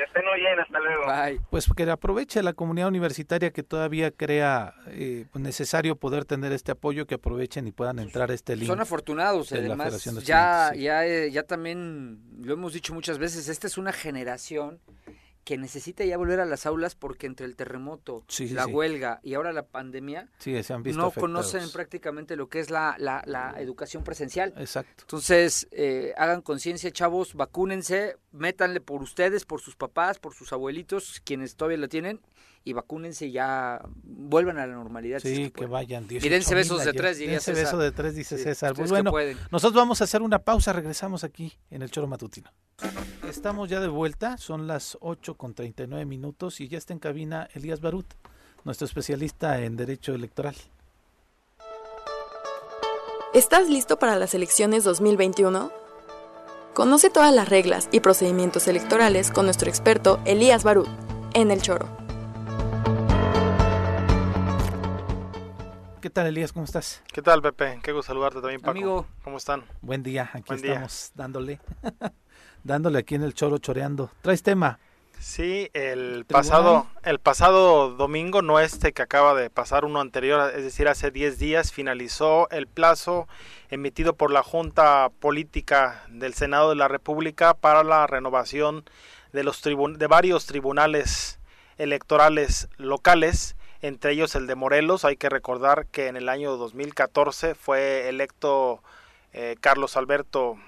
Que 0.00 0.04
estén 0.04 0.24
muy 0.24 0.40
bien, 0.40 0.58
hasta 0.58 0.78
luego. 0.78 1.42
Pues 1.50 1.68
que 1.76 1.82
aproveche 1.90 2.42
la 2.42 2.54
comunidad 2.54 2.88
universitaria 2.88 3.50
que 3.50 3.62
todavía 3.62 4.10
crea 4.10 4.72
eh, 4.86 5.26
necesario 5.34 5.94
poder 5.94 6.24
tener 6.24 6.52
este 6.52 6.72
apoyo, 6.72 7.06
que 7.06 7.16
aprovechen 7.16 7.66
y 7.66 7.72
puedan 7.72 7.98
entrar 7.98 8.30
a 8.30 8.34
este 8.34 8.56
link. 8.56 8.66
Son 8.66 8.80
afortunados, 8.80 9.52
además. 9.52 10.02
Ya, 10.24 10.72
ya, 10.74 11.06
eh, 11.06 11.30
ya 11.30 11.42
también 11.42 12.18
lo 12.40 12.54
hemos 12.54 12.72
dicho 12.72 12.94
muchas 12.94 13.18
veces, 13.18 13.50
esta 13.50 13.66
es 13.66 13.76
una 13.76 13.92
generación 13.92 14.80
que 15.50 15.58
necesita 15.58 16.04
ya 16.04 16.16
volver 16.16 16.38
a 16.38 16.44
las 16.44 16.64
aulas 16.64 16.94
porque 16.94 17.26
entre 17.26 17.44
el 17.44 17.56
terremoto, 17.56 18.24
la 18.52 18.68
huelga 18.68 19.18
y 19.24 19.34
ahora 19.34 19.52
la 19.52 19.66
pandemia, 19.66 20.28
no 20.94 21.10
conocen 21.10 21.72
prácticamente 21.72 22.36
lo 22.36 22.48
que 22.48 22.60
es 22.60 22.70
la, 22.70 22.94
la, 23.00 23.54
educación 23.58 24.04
presencial. 24.04 24.54
Exacto. 24.56 25.02
Entonces, 25.02 25.66
eh, 25.72 26.14
hagan 26.16 26.40
conciencia, 26.40 26.92
chavos, 26.92 27.34
vacúnense, 27.34 28.14
métanle 28.30 28.80
por 28.80 29.02
ustedes, 29.02 29.44
por 29.44 29.60
sus 29.60 29.74
papás, 29.74 30.20
por 30.20 30.34
sus 30.34 30.52
abuelitos, 30.52 31.20
quienes 31.24 31.56
todavía 31.56 31.78
la 31.78 31.88
tienen, 31.88 32.20
y 32.64 32.72
vacúnense 32.72 33.26
y 33.26 33.32
ya 33.32 33.80
vuelvan 34.02 34.58
a 34.58 34.66
la 34.66 34.74
normalidad. 34.74 35.20
Sí, 35.20 35.50
que 35.50 35.66
vayan. 35.66 36.06
Y 36.08 36.28
dense 36.28 36.54
besos 36.54 36.84
de 36.84 36.92
tres, 36.92 37.18
diría 37.18 37.40
César. 37.40 37.64
beso 37.64 37.78
de 37.78 37.92
tres, 37.92 38.14
dice 38.14 38.38
César. 38.38 38.74
Pues 38.74 38.90
bueno, 38.90 39.12
nosotros 39.50 39.74
vamos 39.74 40.00
a 40.00 40.04
hacer 40.04 40.22
una 40.22 40.40
pausa, 40.40 40.72
regresamos 40.72 41.24
aquí 41.24 41.56
en 41.70 41.82
el 41.82 41.90
Choro 41.90 42.06
Matutino. 42.06 42.50
Estamos 43.28 43.68
ya 43.68 43.80
de 43.80 43.88
vuelta, 43.88 44.36
son 44.38 44.66
las 44.66 44.98
8 45.00 45.36
con 45.36 45.54
39 45.54 46.04
minutos 46.04 46.60
y 46.60 46.68
ya 46.68 46.78
está 46.78 46.92
en 46.92 46.98
cabina 46.98 47.48
Elías 47.54 47.80
Barut, 47.80 48.06
nuestro 48.64 48.86
especialista 48.86 49.60
en 49.60 49.76
Derecho 49.76 50.14
Electoral. 50.14 50.56
¿Estás 53.32 53.68
listo 53.68 53.98
para 53.98 54.16
las 54.16 54.34
elecciones 54.34 54.82
2021? 54.82 55.70
Conoce 56.74 57.10
todas 57.10 57.32
las 57.32 57.48
reglas 57.48 57.88
y 57.92 58.00
procedimientos 58.00 58.66
electorales 58.66 59.30
con 59.30 59.44
nuestro 59.44 59.68
experto 59.68 60.20
Elías 60.24 60.64
Barut 60.64 60.88
en 61.34 61.50
El 61.50 61.62
Choro. 61.62 61.99
¿Qué 66.00 66.08
tal, 66.08 66.26
Elías? 66.26 66.52
¿Cómo 66.54 66.64
estás? 66.64 67.02
¿Qué 67.12 67.20
tal, 67.20 67.42
Pepe? 67.42 67.78
Qué 67.82 67.92
gusto 67.92 68.06
saludarte 68.06 68.40
también, 68.40 68.62
Paco. 68.62 68.70
Amigo. 68.70 69.06
¿Cómo 69.22 69.36
están? 69.36 69.64
Buen 69.82 70.02
día, 70.02 70.30
aquí 70.32 70.54
estamos 70.54 71.12
dándole. 71.14 71.60
dándole 72.64 73.00
aquí 73.00 73.16
en 73.16 73.22
el 73.22 73.34
choro 73.34 73.58
choreando. 73.58 74.10
¿Traes 74.22 74.42
tema? 74.42 74.78
Sí, 75.18 75.68
el 75.74 76.24
pasado, 76.24 76.86
el 77.02 77.18
pasado 77.18 77.90
domingo, 77.90 78.40
no 78.40 78.60
este 78.60 78.94
que 78.94 79.02
acaba 79.02 79.34
de 79.34 79.50
pasar, 79.50 79.84
uno 79.84 80.00
anterior, 80.00 80.50
es 80.56 80.64
decir, 80.64 80.88
hace 80.88 81.10
10 81.10 81.38
días, 81.38 81.70
finalizó 81.70 82.48
el 82.48 82.66
plazo 82.66 83.28
emitido 83.68 84.14
por 84.14 84.30
la 84.30 84.42
Junta 84.42 85.10
Política 85.20 86.06
del 86.08 86.32
Senado 86.32 86.70
de 86.70 86.76
la 86.76 86.88
República 86.88 87.52
para 87.52 87.84
la 87.84 88.06
renovación 88.06 88.84
de, 89.34 89.44
los 89.44 89.62
de 89.62 90.06
varios 90.06 90.46
tribunales 90.46 91.38
electorales 91.76 92.70
locales, 92.78 93.56
entre 93.82 94.12
ellos 94.12 94.34
el 94.34 94.46
de 94.46 94.54
Morelos. 94.54 95.04
Hay 95.04 95.16
que 95.16 95.28
recordar 95.28 95.86
que 95.86 96.08
en 96.08 96.16
el 96.16 96.28
año 96.28 96.56
2014 96.56 97.54
fue 97.54 98.08
electo 98.08 98.82
eh, 99.32 99.56
Carlos 99.60 99.96
Alberto 99.96 100.58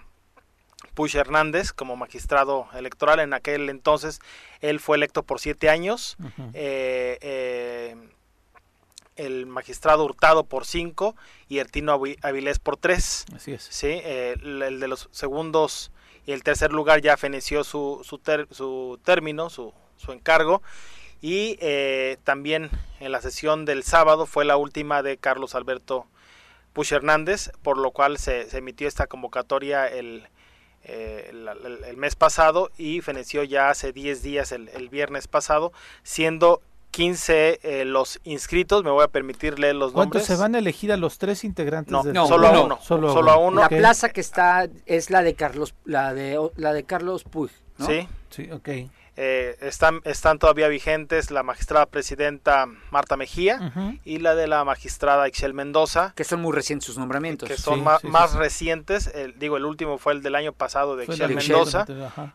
Push 0.95 1.17
Hernández 1.17 1.73
como 1.73 1.97
magistrado 1.97 2.69
electoral. 2.75 3.21
En 3.21 3.35
aquel 3.35 3.69
entonces 3.69 4.21
él 4.61 4.81
fue 4.81 4.97
electo 4.97 5.23
por 5.23 5.41
siete 5.41 5.71
años. 5.71 6.17
Eh, 6.55 7.19
eh, 7.21 7.97
el 9.17 9.47
magistrado 9.47 10.05
Hurtado 10.05 10.45
por 10.45 10.65
cinco 10.65 11.15
y 11.49 11.59
Ertino 11.59 12.01
Avilés 12.23 12.59
por 12.59 12.77
tres. 12.77 13.25
Así 13.35 13.53
es. 13.53 13.63
Sí, 13.63 13.89
eh, 13.89 14.37
el, 14.43 14.81
de 14.81 14.89
los 14.89 15.09
segundos 15.13 15.93
y 16.27 16.33
el 16.33 16.43
tercer 16.43 16.73
lugar 16.73 17.01
ya 17.01 17.17
feneció 17.17 17.65
su, 17.65 18.01
su, 18.05 18.21
su 18.51 19.01
término, 19.05 19.51
su, 19.51 19.73
su 19.97 20.13
encargo. 20.13 20.63
Y 21.23 21.57
también 22.25 22.69
en 23.01 23.13
la 23.13 23.23
sesión 23.23 23.65
del 23.65 23.85
sábado 23.85 24.27
fue 24.27 24.45
la 24.45 24.57
última 24.57 25.03
de 25.03 25.17
Carlos 25.17 25.55
Alberto 25.55 26.07
Push 26.73 26.95
Hernández, 26.95 27.51
por 27.63 27.79
lo 27.79 27.91
cual 27.91 28.19
se, 28.19 28.49
se 28.49 28.59
emitió 28.59 28.89
esta 28.89 29.07
convocatoria 29.07 29.87
el, 29.87 30.27
eh, 30.85 31.31
el, 31.31 31.97
mes 31.97 32.17
pasado 32.17 32.71
y 32.79 33.01
feneció 33.03 33.45
ya 33.45 33.71
hace 33.71 33.93
10 33.93 34.23
días 34.23 34.53
el, 34.53 34.69
el 34.71 34.89
viernes 34.89 35.29
pasado, 35.29 35.73
siendo 36.03 36.61
15 36.91 37.61
eh, 37.63 37.85
los 37.85 38.21
inscritos, 38.25 38.85
me 38.85 38.91
voy 38.91 39.05
a 39.05 39.09
permitir 39.09 39.59
leer 39.59 39.77
los 39.77 39.95
nombres. 39.95 40.11
¿Cuántos 40.11 40.27
se 40.27 40.37
van 40.37 40.55
a 40.55 40.59
elegir 40.59 40.93
a 40.93 40.97
los 40.97 41.19
tres 41.19 41.45
integrantes? 41.45 41.93
No, 41.93 42.03
no 42.05 42.27
solo, 42.27 42.49
a 42.49 42.61
uno, 42.65 42.79
solo, 42.83 43.31
a 43.31 43.37
uno. 43.39 43.61
La 43.61 43.69
plaza 43.69 44.11
que 44.11 44.21
está 44.21 44.69
es 44.87 45.11
la 45.11 45.23
de 45.23 45.35
Carlos, 45.35 45.75
la 45.85 46.13
de 46.15 46.39
la 46.57 46.73
de 46.73 46.85
Carlos 46.85 47.25
Puig, 47.25 47.51
¿no? 47.79 47.87
Sí, 47.87 48.09
sí, 48.31 48.51
ok. 48.51 48.69
Eh, 49.17 49.59
están, 49.61 50.01
están 50.05 50.39
todavía 50.39 50.69
vigentes 50.69 51.31
la 51.31 51.43
magistrada 51.43 51.85
presidenta 51.85 52.67
Marta 52.91 53.17
Mejía 53.17 54.01
y 54.05 54.19
la 54.19 54.35
de 54.35 54.47
la 54.47 54.65
magistrada 54.65 55.29
Ixel 55.29 55.53
Mendoza. 55.53 56.13
Que 56.17 56.25
son 56.25 56.41
muy 56.41 56.53
recientes 56.53 56.87
sus 56.87 56.97
nombramientos. 56.97 57.49
Que 57.49 57.57
son 57.57 57.85
más 57.85 58.35
recientes. 58.35 59.09
El, 59.09 59.39
digo, 59.39 59.57
el 59.57 59.65
último 59.65 59.99
fue 59.99 60.15
el 60.15 60.23
del 60.23 60.35
año 60.35 60.53
pasado 60.53 60.97
de 60.97 61.05
Ixel 61.05 61.35
Mendoza. 61.35 61.85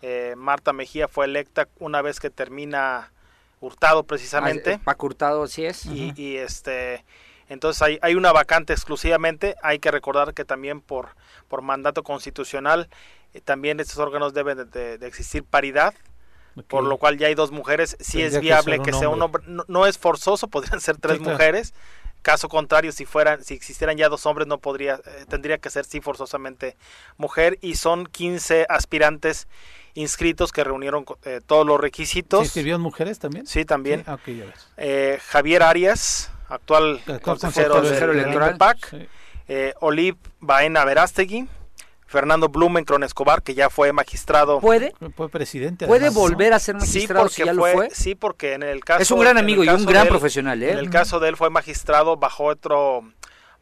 Eh, 0.02 0.36
Marta 0.38 0.74
Mejía 0.74 1.08
fue 1.08 1.26
electa 1.26 1.68
una 1.80 2.02
vez 2.02 2.20
que 2.20 2.30
termina 2.30 3.12
Hurtado 3.60 4.04
precisamente. 4.04 4.74
Ah, 4.74 4.82
Paco 4.84 5.08
Hurtado, 5.08 5.44
así 5.44 5.66
es. 5.66 5.86
Y, 5.86 6.38
este, 6.38 7.04
entonces 7.50 7.82
hay, 7.82 7.98
hay 8.04 8.14
una 8.14 8.32
vacante 8.32 8.74
exclusivamente. 8.74 9.56
Hay 9.64 9.80
que 9.80 9.90
recordar 9.90 10.36
que 10.36 10.46
también 10.46 10.80
por, 10.80 11.10
por 11.48 11.64
mandato 11.64 12.04
constitucional 12.04 12.88
eh, 13.34 13.42
también 13.42 13.80
estos 13.80 13.98
órganos 13.98 14.34
deben 14.34 14.70
de, 14.72 14.96
existir 15.02 15.44
paridad. 15.44 15.94
Por 16.68 16.84
lo 16.84 16.98
cual 16.98 17.18
ya 17.18 17.28
hay 17.28 17.36
dos 17.36 17.52
mujeres. 17.52 17.98
Si 18.00 18.22
es 18.22 18.40
viable 18.40 18.80
que, 18.82 18.94
sea 18.94 19.10
un 19.10 19.22
hombre. 19.22 19.44
No, 19.68 19.86
es 19.86 19.98
forzoso, 19.98 20.48
podrían 20.50 20.82
ser 20.82 20.98
tres 20.98 21.20
mujeres. 21.20 21.74
Caso 22.22 22.50
contrario, 22.50 22.92
si 22.92 23.06
fueran, 23.06 23.44
si 23.44 23.54
existieran 23.54 23.96
ya 23.96 24.10
dos 24.10 24.26
hombres, 24.26 24.48
no 24.48 24.58
podría, 24.58 24.96
eh, 24.96 25.26
tendría 25.30 25.60
que 25.60 25.70
ser 25.70 25.86
sí 25.86 26.02
forzosamente 26.02 26.76
mujer. 27.18 27.58
Y 27.62 27.76
son 27.76 28.06
15 28.06 28.66
aspirantes 28.68 29.48
inscritos 29.98 30.52
que 30.52 30.64
reunieron 30.64 31.06
eh, 31.26 31.42
todos 31.46 31.66
los 31.66 31.80
requisitos. 31.80 32.50
¿Sí 32.50 32.78
mujeres 32.78 33.20
también? 33.20 33.48
Sí, 33.48 33.66
también. 33.66 34.04
Ah, 34.08 34.18
eh, 34.78 35.20
Javier 35.26 35.64
Arias, 35.64 36.32
actual 36.50 37.02
consejero, 37.22 37.82
del, 37.82 38.58
PAC. 38.58 39.08
Eh, 39.48 39.74
Olive 39.80 40.18
Baena 40.40 40.86
Verástegui. 40.86 41.48
Fernando 42.08 42.50
Blumenkron 42.50 43.04
Escobar, 43.04 43.44
que 43.44 43.54
ya 43.54 43.70
fue 43.70 43.94
magistrado. 43.94 44.60
¿Puede? 44.60 44.94
Fue 45.16 45.30
presidente. 45.30 45.86
¿Puede 45.86 46.10
volver 46.10 46.54
a 46.54 46.60
ser 46.60 46.76
magistrado 46.76 47.30
si 47.30 47.44
ya 47.44 47.54
lo 47.54 47.66
fue? 47.66 47.90
Sí, 47.92 48.16
porque 48.16 48.54
en 48.54 48.64
el 48.64 48.84
caso... 48.84 49.02
Es 49.02 49.12
un 49.12 49.20
gran 49.20 49.38
amigo 49.38 49.64
y 49.64 49.70
un 49.70 49.86
gran 49.86 50.08
profesional, 50.08 50.64
¿eh? 50.64 50.72
En 50.72 50.78
el 50.80 50.90
caso 50.90 51.20
de 51.20 51.30
él 51.30 51.38
fue 51.38 51.50
magistrado 51.50 52.18
bajo 52.18 52.46
otro 52.46 53.04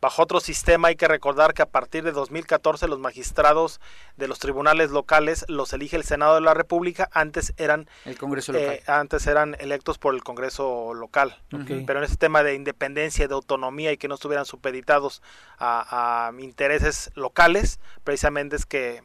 Bajo 0.06 0.22
otro 0.22 0.40
sistema 0.40 0.90
hay 0.90 0.96
que 0.96 1.08
recordar 1.08 1.56
que 1.56 1.64
a 1.64 1.66
partir 1.66 2.04
de 2.04 2.12
2014 2.12 2.88
los 2.88 3.00
magistrados 3.00 3.82
de 4.18 4.28
los 4.28 4.38
tribunales 4.38 4.92
locales 4.92 5.46
los 5.48 5.74
elige 5.74 5.96
el 5.96 6.04
Senado 6.04 6.36
de 6.36 6.42
la 6.42 6.54
República, 6.54 7.10
antes 7.12 7.56
eran 7.58 7.90
el 8.06 8.16
Congreso 8.16 8.52
local. 8.52 8.70
Eh, 8.70 8.84
antes 8.86 9.26
eran 9.26 9.58
electos 9.60 9.98
por 9.98 10.14
el 10.14 10.24
Congreso 10.24 10.94
local. 10.94 11.42
Pero 11.88 11.98
en 11.98 12.06
ese 12.06 12.18
tema 12.18 12.44
de 12.44 12.54
independencia, 12.54 13.28
de 13.28 13.34
autonomía 13.34 13.94
y 13.94 13.98
que 13.98 14.08
no 14.08 14.14
estuvieran 14.14 14.46
supeditados 14.46 15.24
a, 15.58 16.32
intereses 16.38 17.10
locales, 17.16 17.80
precisamente 18.04 18.58
es 18.58 18.68
que, 18.68 19.02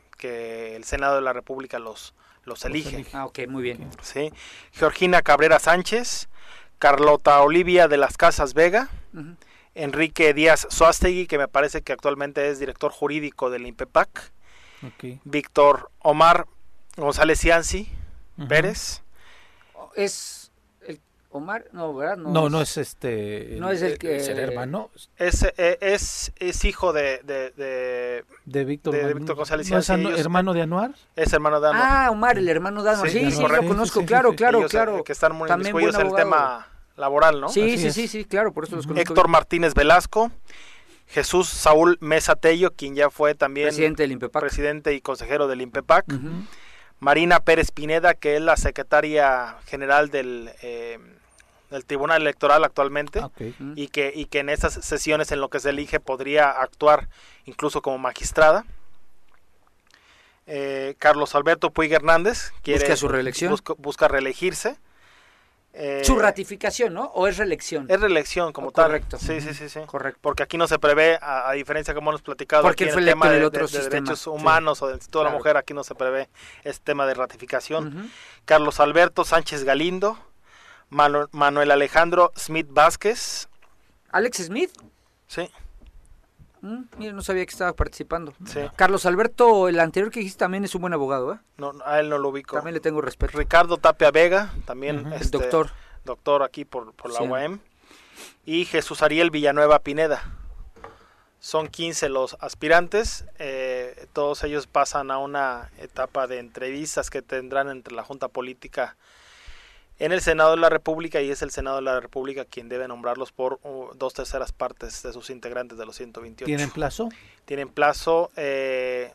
el 0.76 0.84
Senado 0.84 1.14
de 1.14 1.22
la 1.22 1.32
República 1.32 1.78
los 1.78 2.12
los 2.44 2.62
elige. 2.66 3.06
Ah, 3.14 3.24
ok, 3.24 3.38
muy 3.48 3.62
bien. 3.62 3.88
Sí. 4.02 4.34
Georgina 4.72 5.22
Cabrera 5.22 5.58
Sánchez, 5.58 6.28
Carlota 6.78 7.40
Olivia 7.40 7.88
de 7.88 7.96
las 7.96 8.18
Casas 8.18 8.52
Vega, 8.52 8.90
Enrique 9.74 10.34
Díaz 10.34 10.66
Suástegui, 10.70 11.26
que 11.26 11.38
me 11.38 11.48
parece 11.48 11.82
que 11.82 11.92
actualmente 11.92 12.48
es 12.48 12.58
director 12.58 12.90
jurídico 12.90 13.50
del 13.50 13.66
INPEPAC, 13.66 14.32
Víctor 15.24 15.90
Omar 16.00 16.46
González 16.96 17.40
Cianci 17.40 17.88
Pérez. 18.48 19.02
Es 19.94 20.50
el 20.86 21.00
Omar, 21.30 21.66
no, 21.72 21.94
¿verdad? 21.94 22.16
No, 22.16 22.48
no, 22.48 22.60
es 22.60 22.76
este. 22.76 23.56
No 23.60 23.70
es 23.70 23.82
el 23.82 23.98
que. 23.98 24.16
Es 24.16 24.28
el 24.28 24.38
hermano. 24.38 24.90
Es, 25.16 25.42
eh, 25.42 25.78
es, 25.80 26.32
es, 26.36 26.64
hijo 26.64 26.92
de. 26.92 27.20
De, 27.22 28.24
de, 28.44 28.64
Víctor, 28.64 28.94
de, 28.94 29.14
Víctor 29.14 29.36
González 29.36 29.66
Cianci. 29.68 29.96
¿No 29.96 30.10
es 30.10 30.20
hermano 30.20 30.52
de 30.52 30.62
Anuar? 30.62 30.92
Es 31.14 31.32
hermano 31.32 31.60
de 31.60 31.68
Anuar. 31.68 31.86
Ah, 31.86 32.10
Omar, 32.10 32.38
el 32.38 32.48
hermano 32.48 32.82
de 32.82 32.90
Anuar. 32.90 33.10
Sí, 33.10 33.30
sí, 33.30 33.42
lo 33.42 33.48
conozco, 33.66 34.04
claro, 34.04 34.34
claro, 34.34 34.66
claro. 34.68 35.04
Que 35.04 35.12
están 35.12 35.36
muy 35.36 35.48
También 35.48 35.76
en 35.76 35.94
el 35.94 36.14
tema 36.14 36.69
laboral, 37.00 37.40
¿no? 37.40 37.48
Sí, 37.48 37.78
sí, 37.78 37.90
sí, 37.90 38.06
sí, 38.06 38.24
claro, 38.24 38.52
por 38.52 38.64
eso 38.64 38.76
los 38.76 38.86
conozco 38.86 39.00
Héctor 39.00 39.28
Martínez 39.28 39.74
Velasco, 39.74 40.30
Jesús 41.08 41.48
Saúl 41.48 41.98
Mesa 42.00 42.36
Tello, 42.36 42.72
quien 42.72 42.94
ya 42.94 43.10
fue 43.10 43.34
también 43.34 43.68
presidente 43.68 44.04
del 44.04 44.12
INPEPAC. 44.12 44.40
Presidente 44.40 44.94
y 44.94 45.00
consejero 45.00 45.48
del 45.48 45.62
INPEPAC. 45.62 46.06
Marina 47.00 47.40
Pérez 47.40 47.72
Pineda, 47.72 48.14
que 48.14 48.36
es 48.36 48.42
la 48.42 48.56
secretaria 48.56 49.56
general 49.66 50.10
del, 50.10 50.50
eh, 50.62 50.98
del 51.70 51.84
Tribunal 51.86 52.22
Electoral 52.22 52.62
actualmente 52.62 53.20
ah, 53.20 53.30
y, 53.74 53.88
que, 53.88 54.12
y 54.14 54.26
que 54.26 54.40
en 54.40 54.50
estas 54.50 54.74
sesiones 54.74 55.32
en 55.32 55.40
lo 55.40 55.48
que 55.48 55.60
se 55.60 55.70
elige 55.70 55.98
podría 55.98 56.50
actuar 56.50 57.08
incluso 57.46 57.80
como 57.80 57.98
magistrada. 57.98 58.64
Eh, 60.46 60.94
Carlos 60.98 61.34
Alberto 61.34 61.70
Puig 61.70 61.92
Hernández 61.92 62.52
quiere 62.62 62.80
busca 62.80 62.96
su 62.96 63.08
reelección 63.08 63.56
busca 63.78 64.08
reelegirse 64.08 64.78
eh, 65.72 66.02
Su 66.04 66.18
ratificación, 66.18 66.94
¿no? 66.94 67.04
¿O 67.14 67.26
es 67.28 67.36
reelección? 67.36 67.86
Es 67.88 68.00
reelección 68.00 68.52
como 68.52 68.72
tal. 68.72 68.86
Correcto. 68.86 69.18
Sí, 69.18 69.40
sí, 69.40 69.54
sí, 69.54 69.68
sí. 69.68 69.80
Correcto. 69.86 70.18
Porque 70.20 70.42
aquí 70.42 70.56
no 70.56 70.66
se 70.66 70.78
prevé, 70.78 71.18
a, 71.22 71.52
diferencia 71.52 71.94
como 71.94 72.10
hemos 72.10 72.22
platicado, 72.22 72.62
Porque 72.62 72.84
aquí 72.84 72.98
el 72.98 73.04
tema 73.04 73.30
de, 73.30 73.44
otro 73.44 73.66
derechos 73.68 74.26
humanos 74.26 74.82
o 74.82 74.86
del 74.86 74.96
Instituto 74.96 75.20
de 75.20 75.24
la 75.26 75.30
Mujer, 75.30 75.56
aquí 75.56 75.72
no 75.72 75.84
se 75.84 75.94
prevé 75.94 76.28
este 76.64 76.84
tema 76.84 77.06
de 77.06 77.14
ratificación. 77.14 78.10
Carlos 78.44 78.80
Alberto 78.80 79.24
Sánchez 79.24 79.64
Galindo, 79.64 80.18
Manuel 80.88 81.70
Alejandro 81.70 82.32
Smith 82.36 82.66
Vázquez. 82.70 83.48
¿Alex 84.10 84.38
Smith? 84.38 84.72
Sí. 85.28 85.48
Mm, 86.62 86.82
mira, 86.98 87.12
no 87.12 87.22
sabía 87.22 87.44
que 87.44 87.50
estaba 87.50 87.72
participando. 87.72 88.34
Carlos 88.76 89.06
Alberto, 89.06 89.68
el 89.68 89.80
anterior 89.80 90.10
que 90.10 90.20
dijiste 90.20 90.40
también 90.40 90.64
es 90.64 90.74
un 90.74 90.82
buen 90.82 90.92
abogado, 90.92 91.34
¿eh? 91.34 91.38
No, 91.56 91.72
a 91.84 92.00
él 92.00 92.08
no 92.08 92.18
lo 92.18 92.28
ubico. 92.28 92.56
También 92.56 92.74
le 92.74 92.80
tengo 92.80 93.00
respeto. 93.00 93.38
Ricardo 93.38 93.78
Tapia 93.78 94.10
Vega, 94.10 94.52
también 94.66 95.12
este, 95.12 95.38
doctor. 95.38 95.70
Doctor 96.04 96.42
aquí 96.42 96.64
por, 96.64 96.92
por 96.94 97.12
la 97.12 97.22
UAM. 97.22 97.60
Y 98.44 98.64
Jesús 98.64 99.02
Ariel 99.02 99.30
Villanueva 99.30 99.78
Pineda. 99.80 100.36
Son 101.40 101.68
15 101.68 102.10
los 102.10 102.36
aspirantes, 102.40 103.24
eh, 103.38 104.06
todos 104.12 104.44
ellos 104.44 104.66
pasan 104.66 105.10
a 105.10 105.16
una 105.16 105.70
etapa 105.78 106.26
de 106.26 106.38
entrevistas 106.38 107.08
que 107.08 107.22
tendrán 107.22 107.70
entre 107.70 107.94
la 107.94 108.02
Junta 108.02 108.28
Política 108.28 108.96
en 110.00 110.12
el 110.12 110.22
Senado 110.22 110.52
de 110.52 110.56
la 110.56 110.70
República 110.70 111.20
y 111.20 111.30
es 111.30 111.42
el 111.42 111.50
Senado 111.50 111.76
de 111.76 111.82
la 111.82 112.00
República 112.00 112.46
quien 112.46 112.68
debe 112.68 112.88
nombrarlos 112.88 113.32
por 113.32 113.60
uh, 113.62 113.90
dos 113.94 114.14
terceras 114.14 114.50
partes 114.50 115.02
de 115.02 115.12
sus 115.12 115.28
integrantes 115.28 115.78
de 115.78 115.84
los 115.86 115.94
128. 115.94 116.46
¿Tienen 116.46 116.70
plazo? 116.70 117.10
Tienen 117.44 117.68
plazo, 117.68 118.30
eh, 118.36 119.12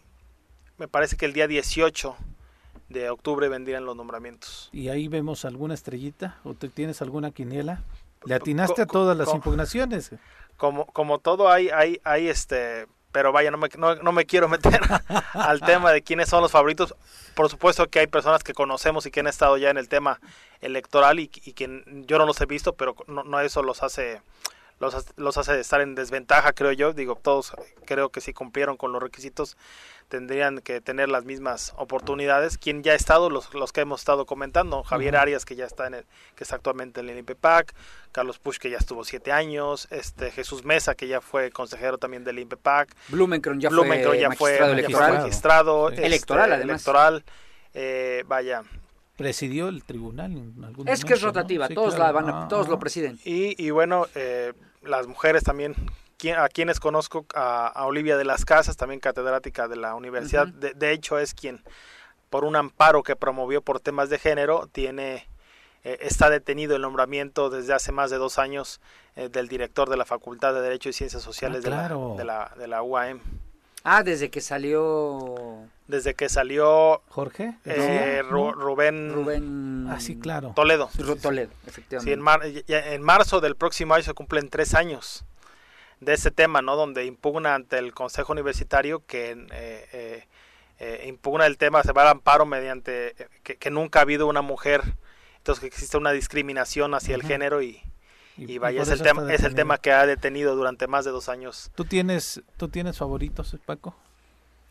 me 0.78 0.88
parece 0.88 1.18
que 1.18 1.26
el 1.26 1.34
día 1.34 1.48
18 1.48 2.16
de 2.90 3.10
octubre 3.10 3.50
vendrían 3.50 3.84
los 3.84 3.96
nombramientos. 3.96 4.70
¿Y 4.72 4.90
ahí 4.90 5.08
vemos 5.08 5.44
alguna 5.44 5.74
estrellita? 5.74 6.38
¿O 6.44 6.54
te 6.54 6.70
tienes 6.70 7.02
alguna 7.02 7.32
quiniela? 7.32 7.82
¿Le 8.26 8.36
atinaste 8.36 8.84
a 8.84 8.86
todas 8.86 9.18
las 9.18 9.34
impugnaciones? 9.34 10.12
Como, 10.56 10.86
como 10.86 11.18
todo 11.18 11.50
hay, 11.50 11.70
hay, 11.70 12.00
hay 12.04 12.28
este 12.28 12.86
pero 13.16 13.32
vaya, 13.32 13.50
no 13.50 13.58
me, 13.58 13.70
no, 13.78 14.12
me 14.12 14.26
quiero 14.26 14.50
meter 14.50 14.78
al 15.32 15.62
tema 15.62 15.94
de 15.94 16.02
quiénes 16.02 16.28
son 16.28 16.42
los 16.42 16.52
favoritos. 16.52 16.96
Por 17.34 17.50
supuesto 17.50 17.88
que 17.88 18.00
hay 18.00 18.08
personas 18.08 18.44
que 18.44 18.54
conocemos 18.54 19.06
y 19.06 19.12
que 19.12 19.22
han 19.22 19.28
estado 19.28 19.56
ya 19.56 19.70
en 19.70 19.78
el 19.78 19.88
tema 19.88 20.20
electoral 20.60 21.22
y, 21.22 21.32
y 21.46 21.54
que 21.54 21.82
yo 22.08 22.18
no 22.18 22.26
los 22.26 22.42
he 22.42 22.46
visto, 22.46 22.74
pero 22.74 22.94
no, 23.08 23.24
no 23.24 23.40
eso 23.40 23.64
los 23.64 23.84
hace 23.84 24.22
los, 24.80 24.96
los 25.18 25.38
hace 25.38 25.60
estar 25.60 25.82
en 25.82 25.96
desventaja, 25.96 26.54
creo 26.54 26.72
yo. 26.72 26.94
Digo, 26.94 27.16
todos 27.16 27.54
creo 27.86 28.10
que 28.10 28.22
si 28.22 28.34
cumplieron 28.34 28.78
con 28.78 28.92
los 28.92 29.02
requisitos 29.02 29.58
tendrían 30.10 30.60
que 30.60 30.82
tener 30.82 31.10
las 31.10 31.26
mismas 31.26 31.74
oportunidades. 31.78 32.58
Quien 32.58 32.84
ya 32.84 32.92
ha 32.92 32.96
estado, 32.96 33.30
los, 33.30 33.54
los 33.54 33.72
que 33.72 33.82
hemos 33.82 34.02
estado 34.02 34.26
comentando, 34.26 34.84
Javier 34.84 35.16
Arias, 35.18 35.46
que 35.46 35.56
ya 35.56 35.66
está 35.66 35.88
en 35.88 35.96
el, 35.96 36.06
que 36.36 36.44
está 36.44 36.58
actualmente 36.58 37.00
en 37.00 37.10
el 37.10 37.18
INPEPAC, 37.18 37.74
Carlos 38.12 38.38
Push, 38.38 38.58
que 38.58 38.70
ya 38.70 38.78
estuvo 38.78 39.04
siete 39.04 39.32
años, 39.32 39.88
este 39.92 40.32
Jesús 40.32 40.64
Mesa, 40.64 40.96
que 40.96 41.08
ya 41.08 41.22
fue 41.22 41.52
consejero 41.52 41.98
también 41.98 42.24
del 42.24 42.40
INPEPAC, 42.40 42.90
Blumenkron 43.10 43.60
ya 43.60 44.32
fue, 44.32 44.58
ya 44.90 45.00
magistrado, 45.00 45.90
electoral, 45.90 46.52
este, 46.52 46.64
electoral 46.64 47.24
eh, 47.74 48.24
vaya, 48.28 48.64
presidió 49.16 49.70
el 49.70 49.84
tribunal 49.84 50.32
en 50.32 50.64
algún 50.64 50.88
Es 50.88 51.06
que 51.06 51.14
es 51.14 51.22
rotativa, 51.22 51.68
todos, 51.70 51.98
la 51.98 52.12
van 52.12 52.48
todos 52.48 52.68
lo 52.68 52.80
presiden. 52.80 53.20
Y, 53.24 53.62
y 53.64 53.72
bueno, 53.72 54.08
eh, 54.16 54.54
las 54.84 55.08
mujeres 55.08 55.44
también, 55.44 55.76
a 56.38 56.50
quienes 56.50 56.80
conozco, 56.80 57.26
a, 57.34 57.86
Olivia 57.86 58.18
de 58.18 58.26
las 58.26 58.46
Casas, 58.46 58.78
también 58.78 59.00
catedrática 59.00 59.68
de 59.68 59.78
la 59.78 59.96
universidad, 59.96 60.48
de, 60.48 60.92
hecho 60.92 61.18
es 61.18 61.34
quien, 61.34 61.62
por 62.30 62.44
un 62.44 62.56
amparo 62.56 63.04
que 63.04 63.16
promovió 63.16 63.62
por 63.62 63.80
temas 63.80 64.10
de 64.10 64.20
género, 64.20 64.70
tiene... 64.72 65.28
Eh, 65.84 66.00
está 66.02 66.32
detenido 66.32 66.76
el 66.76 66.82
nombramiento 66.82 67.52
desde 67.52 67.72
hace 67.72 67.92
más 67.92 68.10
de 68.10 68.18
dos 68.18 68.40
años 68.40 68.82
eh, 69.16 69.30
del 69.30 69.48
director 69.48 69.88
de 69.88 69.98
la 69.98 70.06
Facultad 70.06 70.52
de 70.56 70.62
Derecho 70.62 70.90
y 70.90 70.94
Ciencias 70.94 71.22
Sociales 71.22 71.64
ah, 71.64 71.70
de, 71.70 71.70
la, 71.70 72.16
de, 72.18 72.26
la, 72.26 72.52
de 72.58 72.68
la 72.68 72.82
UAM. 72.82 73.20
Ah, 73.88 74.04
desde 74.04 74.30
que 74.30 74.42
salió 74.42 75.70
desde 75.88 76.16
que 76.16 76.28
salió 76.28 77.04
Jorge 77.10 77.56
eh, 77.66 78.24
Rubén 78.28 79.14
Rubén 79.14 79.88
ah 79.88 80.00
sí 80.00 80.18
claro. 80.18 80.54
Toledo. 80.56 80.90
Toledo 81.22 81.52
efectivamente. 81.68 82.64
Sí, 82.66 82.74
en, 82.74 82.94
en 82.94 83.02
marzo 83.04 83.40
del 83.42 83.56
próximo 83.56 83.94
año 83.94 84.04
se 84.04 84.16
cumplen 84.16 84.50
tres 84.50 84.74
años 84.74 85.24
de 86.00 86.14
ese 86.14 86.32
tema 86.32 86.62
no 86.62 86.76
donde 86.76 87.06
impugna 87.06 87.56
ante 87.56 87.78
el 87.78 87.94
Consejo 87.94 88.34
Universitario 88.34 89.06
que 89.06 89.32
eh, 89.32 89.88
eh, 89.94 90.28
eh, 90.80 91.06
impugna 91.08 91.46
el 91.46 91.58
tema 91.58 91.84
se 91.84 91.94
va 91.94 92.04
al 92.04 92.10
amparo 92.10 92.46
mediante 92.46 93.16
que, 93.44 93.70
nunca 93.70 94.00
ha 94.00 94.02
habido 94.02 94.28
una 94.28 94.42
mujer 94.42 94.82
entonces 95.38 95.62
que 95.62 95.68
existe 95.68 95.98
una 95.98 96.12
discriminación 96.12 96.94
hacia 96.94 97.16
el 97.16 97.24
género 97.24 97.62
y, 97.62 97.82
y, 98.38 98.58
vaya 98.58 98.82
es 98.82 98.90
el 98.90 99.02
tema 99.02 99.34
es 99.34 99.44
el 99.44 99.56
tema 99.56 99.78
que 99.78 99.92
ha 99.92 100.06
detenido 100.06 100.56
durante 100.56 100.88
más 100.88 101.06
de 101.06 101.12
dos 101.12 101.30
años. 101.30 101.72
Tú 101.76 101.86
tienes 101.86 102.42
tú 102.58 102.68
tienes 102.68 102.98
favoritos 102.98 103.56
Paco 103.66 103.96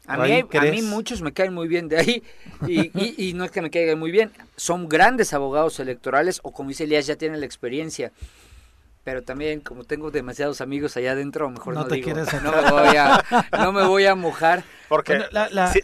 a 0.07 0.19
mí, 0.19 0.45
a 0.53 0.61
mí 0.63 0.83
muchos 0.83 1.23
me 1.23 1.33
caen 1.33 1.55
muy 1.55 1.67
bien 1.67 1.89
de 1.89 1.99
ahí 1.99 2.23
y, 2.67 3.29
y, 3.29 3.33
no 3.33 3.45
es 3.45 3.51
que 3.51 3.63
me 3.63 3.71
caigan 3.71 3.99
muy 3.99 4.11
bien, 4.11 4.33
son 4.57 4.89
grandes 4.89 5.33
abogados 5.33 5.81
electorales 5.81 6.41
o 6.43 6.53
como 6.53 6.69
dice 6.69 6.85
Elías 6.85 7.07
ya 7.07 7.17
tienen 7.17 7.41
la 7.41 7.47
experiencia. 7.47 8.13
Pero 9.03 9.23
también 9.23 9.61
como 9.61 9.85
tengo 9.85 10.11
demasiados 10.11 10.63
amigos 10.63 10.97
allá 10.97 11.13
adentro, 11.13 11.51
mejor 11.51 11.75
no, 11.75 11.87
te 11.87 11.97
digo, 11.97 12.07
quieres 12.07 12.43
no, 12.43 12.53
me 12.53 12.71
voy 12.71 12.97
a, 12.97 13.23
no 13.53 13.73
me 13.73 13.87
voy 13.87 14.07
a 14.07 14.15
mojar. 14.15 14.65
Porque 14.89 15.23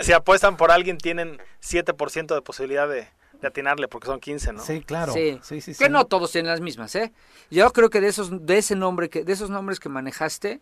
Si, 0.00 0.12
apuestan 0.14 0.56
por 0.56 0.70
alguien 0.70 0.96
tienen 0.96 1.38
7% 1.62 2.34
de 2.34 2.40
posibilidad 2.40 2.88
de, 2.88 3.08
atinarle 3.46 3.88
porque 3.88 4.06
son 4.06 4.20
15, 4.20 4.52
¿no? 4.52 4.62
Sí, 4.62 4.80
claro. 4.80 5.12
Sí. 5.12 5.38
Sí, 5.42 5.60
sí, 5.60 5.74
que 5.74 5.88
no 5.88 6.04
todos 6.06 6.32
tienen 6.32 6.50
las 6.50 6.60
mismas, 6.60 6.94
¿eh? 6.94 7.12
Yo 7.50 7.70
creo 7.72 7.90
que 7.90 8.00
de 8.00 8.08
esos 8.08 8.46
de 8.46 8.58
ese 8.58 8.76
nombre 8.76 9.08
que 9.08 9.24
de 9.24 9.32
esos 9.32 9.50
nombres 9.50 9.80
que 9.80 9.88
manejaste 9.88 10.60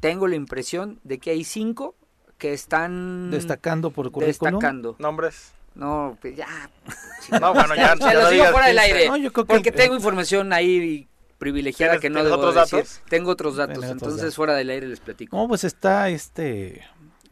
tengo 0.00 0.26
la 0.28 0.36
impresión 0.36 1.00
de 1.04 1.18
que 1.18 1.30
hay 1.30 1.44
cinco 1.44 1.94
que 2.38 2.52
están 2.52 3.30
destacando 3.30 3.90
por 3.90 4.10
currículum. 4.10 4.52
Destacando. 4.52 4.96
Nombres. 4.98 5.52
No, 5.74 6.16
pues 6.20 6.36
ya. 6.36 6.46
No, 7.40 7.52
bueno, 7.52 7.74
ya. 7.74 7.96
Se 8.00 8.14
lo 8.14 8.30
digo 8.30 8.44
fuera 8.46 8.68
del 8.68 8.78
aire. 8.78 9.08
No, 9.08 9.16
yo 9.16 9.32
creo 9.32 9.46
que 9.46 9.54
porque 9.54 9.72
tengo 9.72 9.96
información 9.96 10.52
ahí 10.52 11.08
privilegiada 11.38 11.98
que 11.98 12.08
no 12.08 12.22
debo 12.22 12.36
otros 12.36 12.54
decir. 12.54 12.78
Datos? 12.78 13.02
Tengo 13.08 13.30
otros 13.32 13.56
datos, 13.56 13.84
entonces 13.84 14.34
fuera 14.34 14.54
del 14.54 14.70
aire 14.70 14.86
les 14.86 15.00
platico. 15.00 15.36
No, 15.36 15.48
pues 15.48 15.64
está 15.64 16.08
este 16.08 16.86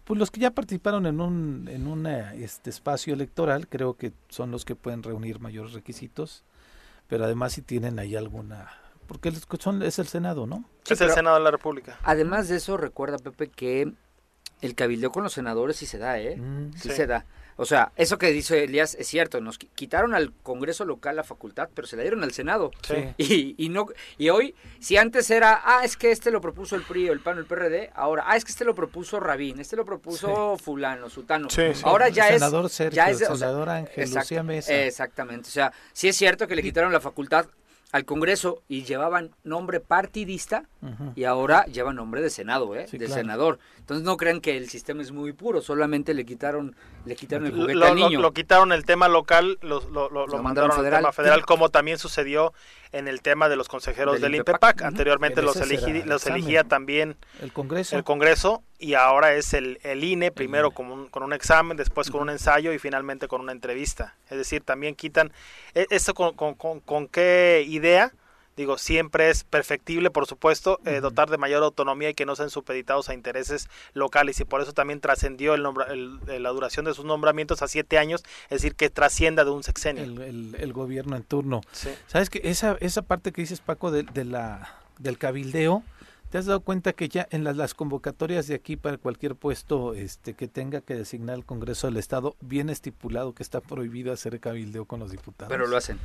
pues 0.05 0.19
los 0.19 0.31
que 0.31 0.41
ya 0.41 0.51
participaron 0.51 1.07
en 1.07 1.21
un 1.21 1.69
en 1.69 1.87
un 1.87 2.07
este 2.07 2.71
espacio 2.71 3.15
electoral, 3.15 3.69
creo 3.69 3.95
que 3.95 4.13
son 4.29 4.51
los 4.51 4.65
que 4.65 4.77
pueden 4.77 5.03
reunir 5.03 5.41
mayores 5.41 5.73
requisitos, 5.73 6.45
pero 7.09 7.25
además 7.25 7.53
si 7.53 7.63
tienen 7.63 7.99
ahí 7.99 8.17
alguna 8.17 8.71
porque 9.07 9.33
son, 9.61 9.83
es 9.83 9.99
el 9.99 10.07
Senado, 10.07 10.47
¿no? 10.47 10.65
es 10.89 11.01
el 11.01 11.11
Senado 11.11 11.37
de 11.37 11.43
la 11.43 11.51
República. 11.51 11.99
Además 12.03 12.49
de 12.49 12.57
eso, 12.57 12.77
recuerda 12.77 13.19
Pepe 13.19 13.49
que 13.49 13.93
el 14.61 14.75
cabildeo 14.75 15.13
con 15.13 15.23
los 15.23 15.33
senadores 15.33 15.77
sí 15.77 15.87
se 15.87 15.99
da, 15.99 16.19
¿eh? 16.19 16.37
Mm, 16.37 16.73
sí, 16.75 16.91
se 16.91 17.07
da. 17.07 17.27
O 17.57 17.65
sea, 17.65 17.93
eso 17.97 18.19
que 18.19 18.31
dice 18.31 18.65
Elías 18.65 18.95
es 18.95 19.07
cierto, 19.07 19.41
nos 19.41 19.59
quitaron 19.59 20.15
al 20.15 20.33
Congreso 20.43 20.85
local 20.85 21.17
la 21.17 21.25
facultad, 21.25 21.69
pero 21.75 21.87
se 21.87 21.97
la 21.97 22.03
dieron 22.03 22.25
al 22.25 22.33
Senado. 22.33 22.71
Sí. 22.83 22.95
Y, 23.17 23.55
y, 23.65 23.69
no 23.69 23.87
y 24.19 24.29
hoy, 24.31 24.55
si 24.81 24.97
antes 24.97 25.31
era, 25.31 25.63
ah, 25.65 25.85
es 25.85 25.97
que 25.97 26.11
este 26.11 26.31
lo 26.31 26.41
propuso 26.41 26.77
el 26.77 26.83
PRI 26.83 27.09
o 27.11 27.13
el 27.13 27.21
PAN 27.21 27.37
o 27.39 27.41
el 27.41 27.47
PRD, 27.47 27.91
ahora, 27.95 28.25
ah, 28.27 28.37
es 28.37 28.45
que 28.45 28.51
este 28.51 28.65
lo 28.65 28.75
propuso 28.75 29.21
Rabín, 29.21 29.61
este 29.61 29.77
lo 29.77 29.85
propuso 29.85 30.57
fulano, 30.59 31.09
sutano. 31.09 31.49
ahora 31.83 32.09
ya 32.09 32.29
el 32.29 32.35
senador 32.35 32.67
es 32.67 32.73
Sergio, 32.73 32.97
ya 32.97 33.11
es 33.11 33.21
el 33.21 33.37
senador 33.37 33.69
Ángel 33.69 34.11
Lucía 34.11 34.43
Mesa. 34.43 34.75
Exactamente, 34.75 35.49
o 35.49 35.53
sea, 35.53 35.73
sí 35.93 36.09
es 36.09 36.17
cierto 36.17 36.47
que 36.47 36.57
le 36.57 36.63
quitaron 36.63 36.93
la 36.93 37.01
facultad 37.01 37.47
al 37.95 38.05
Congreso 38.05 38.61
y 38.67 38.83
llevaban 38.83 39.31
nombre 39.45 39.79
partidista 39.79 40.65
y 41.15 41.23
ahora 41.23 41.65
llevan 41.67 41.95
nombre 41.95 42.21
de 42.21 42.29
Senado, 42.29 42.75
¿eh? 42.75 42.89
de 42.91 43.09
senador. 43.09 43.61
Entonces 43.79 44.05
no 44.05 44.17
crean 44.17 44.41
que 44.41 44.57
el 44.57 44.69
sistema 44.69 45.01
es 45.01 45.13
muy 45.13 45.33
puro, 45.33 45.63
solamente 45.63 46.13
le 46.13 46.27
quitaron 46.27 46.75
le 47.05 47.17
quitaron 47.17 47.47
el 47.47 47.53
juguete 47.53 47.75
lo, 47.75 47.87
al 47.87 47.95
niño. 47.95 48.21
Lo, 48.21 48.33
quitaron 48.33 48.73
el 48.73 48.85
tema 48.85 49.09
local, 49.09 49.59
lo, 49.61 49.81
mandaron 50.43 50.73
al 50.73 50.91
tema 50.91 51.13
federal, 51.13 51.45
como 51.45 51.69
también 51.69 51.99
sucedió 51.99 52.53
en 52.93 53.09
el 53.09 53.23
tema 53.23 53.49
de 53.49 53.57
los 53.57 53.69
consejeros 53.69 54.21
del, 54.21 54.35
INPEPAC. 54.35 54.83
Anteriormente 54.83 55.43
los, 55.43 55.57
los 55.57 56.27
elegía 56.27 56.65
también 56.65 57.17
el 57.43 57.53
Congreso. 57.53 57.97
el 57.97 58.05
Congreso 58.05 58.63
y 58.79 58.95
ahora 58.95 59.35
es 59.35 59.53
el, 59.55 59.79
el 59.83 60.05
INE, 60.05 60.31
primero 60.31 60.71
con 60.71 60.91
un, 60.91 61.09
con 61.09 61.23
un 61.23 61.33
examen, 61.33 61.77
después 61.77 62.11
con 62.11 62.23
un 62.23 62.31
ensayo 62.31 62.73
y 62.73 62.79
finalmente 62.79 63.29
con 63.29 63.41
una 63.41 63.53
entrevista. 63.53 64.15
Es 64.31 64.39
decir, 64.39 64.63
también 64.63 64.95
quitan, 64.95 65.33
e, 65.75 65.87
¿esto 65.91 66.15
con, 66.15 66.35
con, 66.35 66.55
con, 66.55 66.81
con 66.81 67.09
qué 67.09 67.65
idea? 67.67 68.13
Digo, 68.57 68.79
siempre 68.79 69.31
es 69.31 69.45
perfectible, 69.45 70.11
por 70.11 70.27
supuesto, 70.27 70.79
eh, 70.85 71.01
dotar 71.01 71.31
de 71.31 71.39
mayor 71.39 71.63
autonomía 71.63 72.11
y 72.11 72.15
que 72.15 72.27
no 72.27 72.37
sean 72.37 72.51
supeditados 72.51 73.09
a 73.09 73.15
intereses 73.15 73.69
locales. 73.95 74.39
Y 74.41 74.45
por 74.45 74.61
eso 74.61 74.73
también 74.73 75.01
trascendió 75.01 75.55
el, 75.55 75.63
la 75.63 76.51
duración 76.51 76.85
de 76.85 76.95
sus 76.95 77.05
nombramientos 77.05 77.63
a 77.63 77.69
siete 77.69 77.99
años, 77.99 78.23
es 78.45 78.63
decir, 78.63 78.75
que 78.75 78.91
trascienda 78.91 79.45
de 79.45 79.51
un 79.51 79.63
sexenio. 79.63 80.05
El, 80.05 80.73
gobierno 80.73 81.17
en 81.17 81.23
turno. 81.23 81.61
¿Sabes 82.09 82.31
que 82.31 82.41
esa, 82.45 82.77
esa 82.81 83.03
parte 83.03 83.33
que 83.33 83.43
dices, 83.43 83.61
Paco, 83.61 83.91
de, 83.91 84.03
de 84.03 84.25
la, 84.25 84.77
del 84.99 85.19
cabildeo, 85.19 85.85
¿Te 86.35 86.39
has 86.39 86.47
dado 86.47 86.63
cuenta 86.63 86.93
que 86.95 87.09
ya 87.09 87.29
en 87.31 87.45
las, 87.45 87.75
convocatorias 87.75 88.49
de 88.49 88.57
aquí 88.57 88.75
para 88.75 88.97
cualquier 88.97 89.37
puesto 89.37 89.95
este, 89.95 90.35
que 90.35 90.49
tenga 90.49 90.81
que 90.81 90.97
designar 90.97 91.37
el 91.37 91.45
Congreso 91.45 91.87
del 91.87 91.97
Estado, 91.97 92.35
viene 92.41 92.73
estipulado 92.73 93.35
que 93.35 93.45
está 93.45 93.61
prohibido 93.61 94.13
hacer 94.13 94.41
cabildeo 94.41 94.85
con 94.85 94.99
los 94.99 95.13
diputados? 95.13 95.49
Pero 95.49 95.69
lo 95.69 95.77
hacen. 95.77 95.97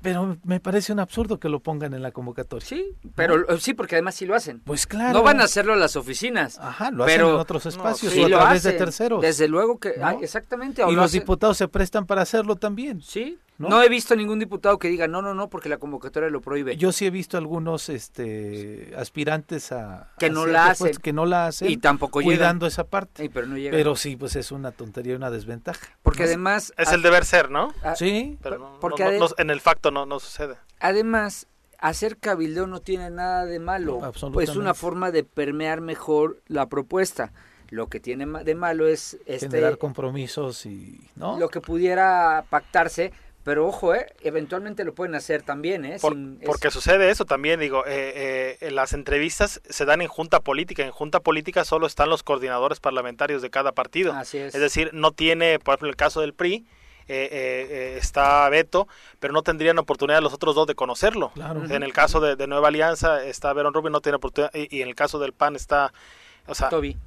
Pero 0.00 0.38
me 0.42 0.58
parece 0.58 0.90
un 0.94 1.00
absurdo 1.00 1.38
que 1.38 1.50
lo 1.50 1.60
pongan 1.60 1.92
en 1.92 2.00
la 2.00 2.12
convocatoria. 2.12 2.66
Sí, 2.66 2.96
pero 3.14 3.58
sí, 3.58 3.74
porque 3.74 3.96
además 3.96 4.14
sí 4.14 4.24
lo 4.24 4.34
hacen. 4.34 4.60
Pues 4.60 4.86
claro. 4.86 5.12
No 5.12 5.22
van 5.22 5.38
a 5.38 5.44
hacerlo 5.44 5.74
en 5.74 5.80
las 5.80 5.96
oficinas. 5.96 6.58
Ajá, 6.58 6.90
lo 6.90 7.04
hacen 7.04 7.20
en 7.20 7.26
otros 7.26 7.66
espacios 7.66 8.16
o 8.16 8.24
a 8.24 8.28
través 8.28 8.62
de 8.62 8.72
terceros. 8.72 9.20
Desde 9.20 9.48
luego 9.48 9.78
que, 9.78 10.00
exactamente. 10.22 10.82
Y 10.88 10.94
los 10.94 11.12
diputados 11.12 11.58
se 11.58 11.68
prestan 11.68 12.06
para 12.06 12.22
hacerlo 12.22 12.56
también. 12.56 13.02
Sí, 13.02 13.38
¿No? 13.58 13.82
he 13.82 13.88
visto 13.88 14.14
ningún 14.14 14.38
diputado 14.38 14.78
que 14.78 14.88
diga 14.88 15.08
no, 15.08 15.20
no, 15.20 15.34
no, 15.34 15.50
porque 15.50 15.68
la 15.68 15.78
convocatoria 15.78 16.30
lo 16.30 16.40
prohíbe. 16.40 16.76
Yo 16.76 16.92
sí 16.92 17.06
he 17.06 17.10
visto 17.10 17.36
algunos 17.36 17.88
este, 17.88 18.94
aspirantes 18.96 19.72
a 19.72 20.12
que 20.18 20.30
no 20.30 20.46
la 20.46 20.70
hacen, 20.70 20.94
que 20.94 21.12
no 21.12 21.26
la 21.26 21.46
hacen 21.46 21.68
y 21.68 21.76
tampoco 21.76 22.22
cuidando 22.22 22.66
esa 22.66 22.84
parte. 22.84 23.28
pero, 23.30 23.46
no 23.46 23.56
pero 23.70 23.96
sí, 23.96 24.16
pues 24.16 24.36
es 24.36 24.52
una 24.52 24.70
tontería 24.70 25.14
y 25.14 25.16
una 25.16 25.30
desventaja. 25.30 25.88
Porque 26.02 26.22
además 26.22 26.72
es 26.76 26.92
el 26.92 27.02
deber 27.02 27.24
ser, 27.24 27.50
¿no? 27.50 27.74
Sí, 27.96 28.38
pero 28.42 28.78
porque 28.80 29.20
en 29.38 29.50
el 29.50 29.60
facto 29.60 29.90
no, 29.90 30.06
no 30.06 30.20
sucede. 30.20 30.56
Además, 30.78 31.48
hacer 31.78 32.18
cabildeo 32.18 32.66
no 32.66 32.80
tiene 32.80 33.10
nada 33.10 33.44
de 33.46 33.58
malo, 33.58 34.00
pues 34.32 34.50
es 34.50 34.56
una 34.56 34.74
forma 34.74 35.10
de 35.10 35.24
permear 35.24 35.80
mejor 35.80 36.42
la 36.46 36.68
propuesta. 36.68 37.32
Lo 37.70 37.88
que 37.88 38.00
tiene 38.00 38.24
de 38.44 38.54
malo 38.54 38.88
es 38.88 39.18
este, 39.26 39.50
generar 39.50 39.76
compromisos 39.76 40.64
y 40.64 41.10
no 41.16 41.38
lo 41.38 41.50
que 41.50 41.60
pudiera 41.60 42.46
pactarse 42.48 43.12
pero 43.48 43.66
ojo, 43.66 43.94
eh, 43.94 44.12
eventualmente 44.20 44.84
lo 44.84 44.94
pueden 44.94 45.14
hacer 45.14 45.40
también, 45.40 45.86
¿eh? 45.86 45.96
porque 46.44 46.70
sucede 46.70 47.08
eso 47.08 47.24
también, 47.24 47.58
digo, 47.58 47.82
eh, 47.86 48.58
eh, 48.60 48.70
las 48.70 48.92
entrevistas 48.92 49.62
se 49.66 49.86
dan 49.86 50.02
en 50.02 50.08
junta 50.08 50.40
política. 50.40 50.82
En 50.84 50.90
junta 50.90 51.20
política 51.20 51.64
solo 51.64 51.86
están 51.86 52.10
los 52.10 52.22
coordinadores 52.22 52.78
parlamentarios 52.78 53.40
de 53.40 53.48
cada 53.48 53.72
partido. 53.72 54.12
Así 54.12 54.36
es. 54.36 54.54
Es 54.54 54.60
decir, 54.60 54.90
no 54.92 55.12
tiene, 55.12 55.58
por 55.60 55.72
ejemplo, 55.72 55.88
el 55.88 55.96
caso 55.96 56.20
del 56.20 56.34
PRI, 56.34 56.66
eh, 57.08 57.96
está 57.96 58.46
Beto, 58.50 58.86
pero 59.18 59.32
no 59.32 59.40
tendrían 59.40 59.78
oportunidad 59.78 60.20
los 60.20 60.34
otros 60.34 60.54
dos 60.54 60.66
de 60.66 60.74
conocerlo. 60.74 61.32
En 61.70 61.82
el 61.82 61.94
caso 61.94 62.20
de, 62.20 62.46
Nueva 62.46 62.68
Alianza 62.68 63.24
está 63.24 63.50
Verón 63.54 63.72
Rubio, 63.72 63.88
no 63.88 64.02
tiene 64.02 64.16
oportunidad, 64.16 64.52
y, 64.52 64.82
en 64.82 64.88
el 64.88 64.94
caso 64.94 65.18
del 65.18 65.32
PAN 65.32 65.56
está, 65.56 65.94
o 66.46 66.54
sea, 66.54 66.68
Toby. 66.68 66.98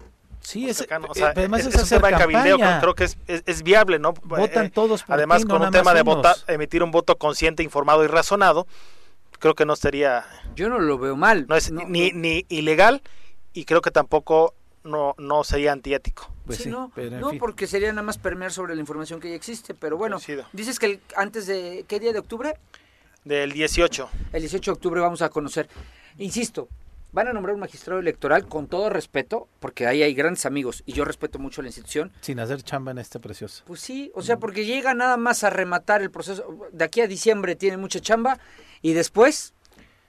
Sí, 0.42 0.70
es, 0.70 0.86
además 0.90 1.66
es, 1.66 1.76
hacer 1.76 2.02
creo 2.02 2.96
que 2.96 3.04
es, 3.04 3.18
es, 3.28 3.64
viable, 3.64 4.00
¿no? 4.00 4.14
Votan 4.24 4.66
eh, 4.66 4.72
todos 4.72 5.06
Además, 5.08 5.46
con 5.46 5.62
un 5.62 5.72
tema 5.72 5.94
de 5.94 6.02
votar, 6.02 6.36
emitir 6.48 6.84
un 6.84 6.92
voto 6.92 7.18
consciente, 7.18 7.64
informado 7.64 8.04
y 8.04 8.08
razonado, 8.08 8.68
creo 9.40 9.54
que 9.54 9.66
no 9.66 9.76
sería... 9.76 10.26
Yo 10.56 10.68
no 10.68 10.80
lo 10.80 10.98
veo 10.98 11.16
mal. 11.16 11.46
No 11.48 11.56
es 11.56 11.72
ni, 11.72 12.12
ni 12.12 12.46
ilegal 12.50 13.02
y 13.54 13.66
creo 13.66 13.82
que 13.82 13.92
tampoco 13.92 14.56
no, 14.84 15.16
no 15.18 15.44
sería 15.44 15.72
antiético. 15.72 16.32
Pues 16.46 16.60
sí, 16.60 16.70
no, 16.70 16.92
no 16.96 17.32
porque 17.40 17.68
sería 17.68 17.90
nada 17.90 18.02
más 18.02 18.18
permear 18.18 18.52
sobre 18.52 18.74
la 18.76 18.82
información 18.82 19.20
que 19.20 19.30
ya 19.30 19.36
existe, 19.36 19.74
pero 19.74 19.98
bueno, 19.98 20.18
dices 20.54 20.80
que 20.80 21.00
antes 21.16 21.48
de, 21.48 21.86
¿qué 21.88 22.00
día 22.00 22.14
de 22.14 22.20
octubre? 22.20 22.58
Del 23.24 23.52
18. 23.52 24.10
El 24.34 24.42
18 24.42 24.72
de 24.72 24.76
octubre 24.76 25.02
vamos 25.02 25.22
a 25.22 25.30
conocer, 25.30 25.70
insisto, 26.18 26.68
van 27.12 27.28
a 27.28 27.34
nombrar 27.34 27.54
un 27.56 27.62
magistrado 27.62 28.00
electoral 28.00 28.48
con 28.48 28.68
todo 28.68 28.90
respeto, 28.90 29.48
porque 29.60 29.88
ahí 29.88 30.04
hay 30.04 30.14
grandes 30.14 30.46
amigos 30.46 30.84
y 30.86 30.94
yo 30.94 31.06
respeto 31.06 31.40
mucho 31.40 31.62
la 31.62 31.68
institución. 31.68 32.12
Sin 32.22 32.40
hacer 32.40 32.64
chamba 32.64 32.92
en 32.92 32.98
este 32.98 33.20
precioso. 33.20 33.64
Pues 33.66 33.82
sí, 33.82 34.12
o 34.16 34.22
sea, 34.22 34.38
porque 34.38 34.66
llega 34.66 34.94
nada 34.94 35.18
más 35.18 35.44
a 35.44 35.50
rematar 35.50 36.02
el 36.02 36.12
proceso. 36.12 36.46
De 36.72 36.86
aquí 36.86 37.02
a 37.02 37.08
diciembre 37.08 37.56
tiene 37.56 37.78
mucha 37.78 38.00
chamba 38.00 38.40
y 38.82 38.94
después 38.94 39.54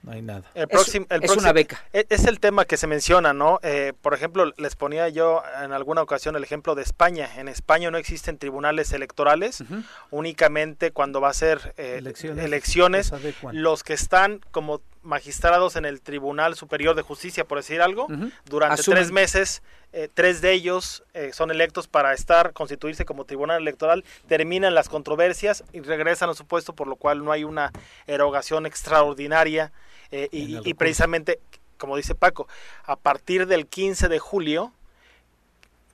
no 0.03 0.11
hay 0.11 0.21
nada. 0.21 0.43
El 0.53 0.67
próximo, 0.67 1.05
es, 1.09 1.31
una 1.31 1.53
beca. 1.53 1.81
E, 1.93 2.05
es, 2.09 2.25
el 2.25 2.41
tema 2.41 2.65
que 2.65 2.75
se 2.75 2.87
menciona, 2.87 3.33
¿no? 3.33 3.59
Eh, 3.63 3.93
por 4.01 4.13
ejemplo, 4.13 4.51
les 4.57 4.75
ponía 4.75 5.07
yo 5.07 5.41
en 5.63 5.71
alguna 5.71 6.01
ocasión 6.01 6.35
el 6.35 6.43
ejemplo 6.43 6.75
de 6.75 6.83
España. 6.83 7.29
En 7.37 7.47
España 7.47 7.89
no 7.89 7.97
existen 7.97 8.37
tribunales 8.37 8.91
electorales, 8.91 9.63
únicamente 10.11 10.91
cuando 10.91 11.21
va 11.21 11.29
a 11.29 11.33
ser 11.33 11.73
eh, 11.77 12.01
elecciones, 12.37 13.13
los 13.53 13.83
que 13.83 13.93
están 13.93 14.41
como 14.51 14.81
magistrados 15.03 15.75
en 15.75 15.85
el 15.85 16.01
Tribunal 16.01 16.55
Superior 16.55 16.95
de 16.95 17.01
Justicia, 17.01 17.45
por 17.45 17.59
decir 17.59 17.81
algo, 17.81 18.07
durante 18.45 18.81
tres 18.81 19.11
meses, 19.11 19.61
eh, 19.91 20.09
tres 20.13 20.41
de 20.41 20.53
ellos 20.53 21.03
eh, 21.13 21.31
son 21.33 21.51
electos 21.51 21.87
para 21.87 22.13
estar, 22.13 22.53
constituirse 22.53 23.05
como 23.05 23.25
tribunal 23.25 23.61
electoral, 23.61 24.03
terminan 24.27 24.73
las 24.73 24.89
controversias 24.89 25.63
y 25.71 25.81
regresan 25.81 26.29
a 26.29 26.33
su 26.33 26.45
puesto, 26.45 26.73
por 26.73 26.87
lo 26.87 26.95
cual 26.95 27.23
no 27.23 27.31
hay 27.31 27.43
una 27.43 27.71
erogación 28.07 28.65
extraordinaria 28.65 29.71
eh, 30.11 30.29
y, 30.31 30.67
y 30.67 30.73
precisamente, 30.73 31.39
como 31.77 31.97
dice 31.97 32.15
Paco, 32.15 32.47
a 32.85 32.95
partir 32.95 33.45
del 33.45 33.67
15 33.67 34.07
de 34.07 34.19
julio, 34.19 34.73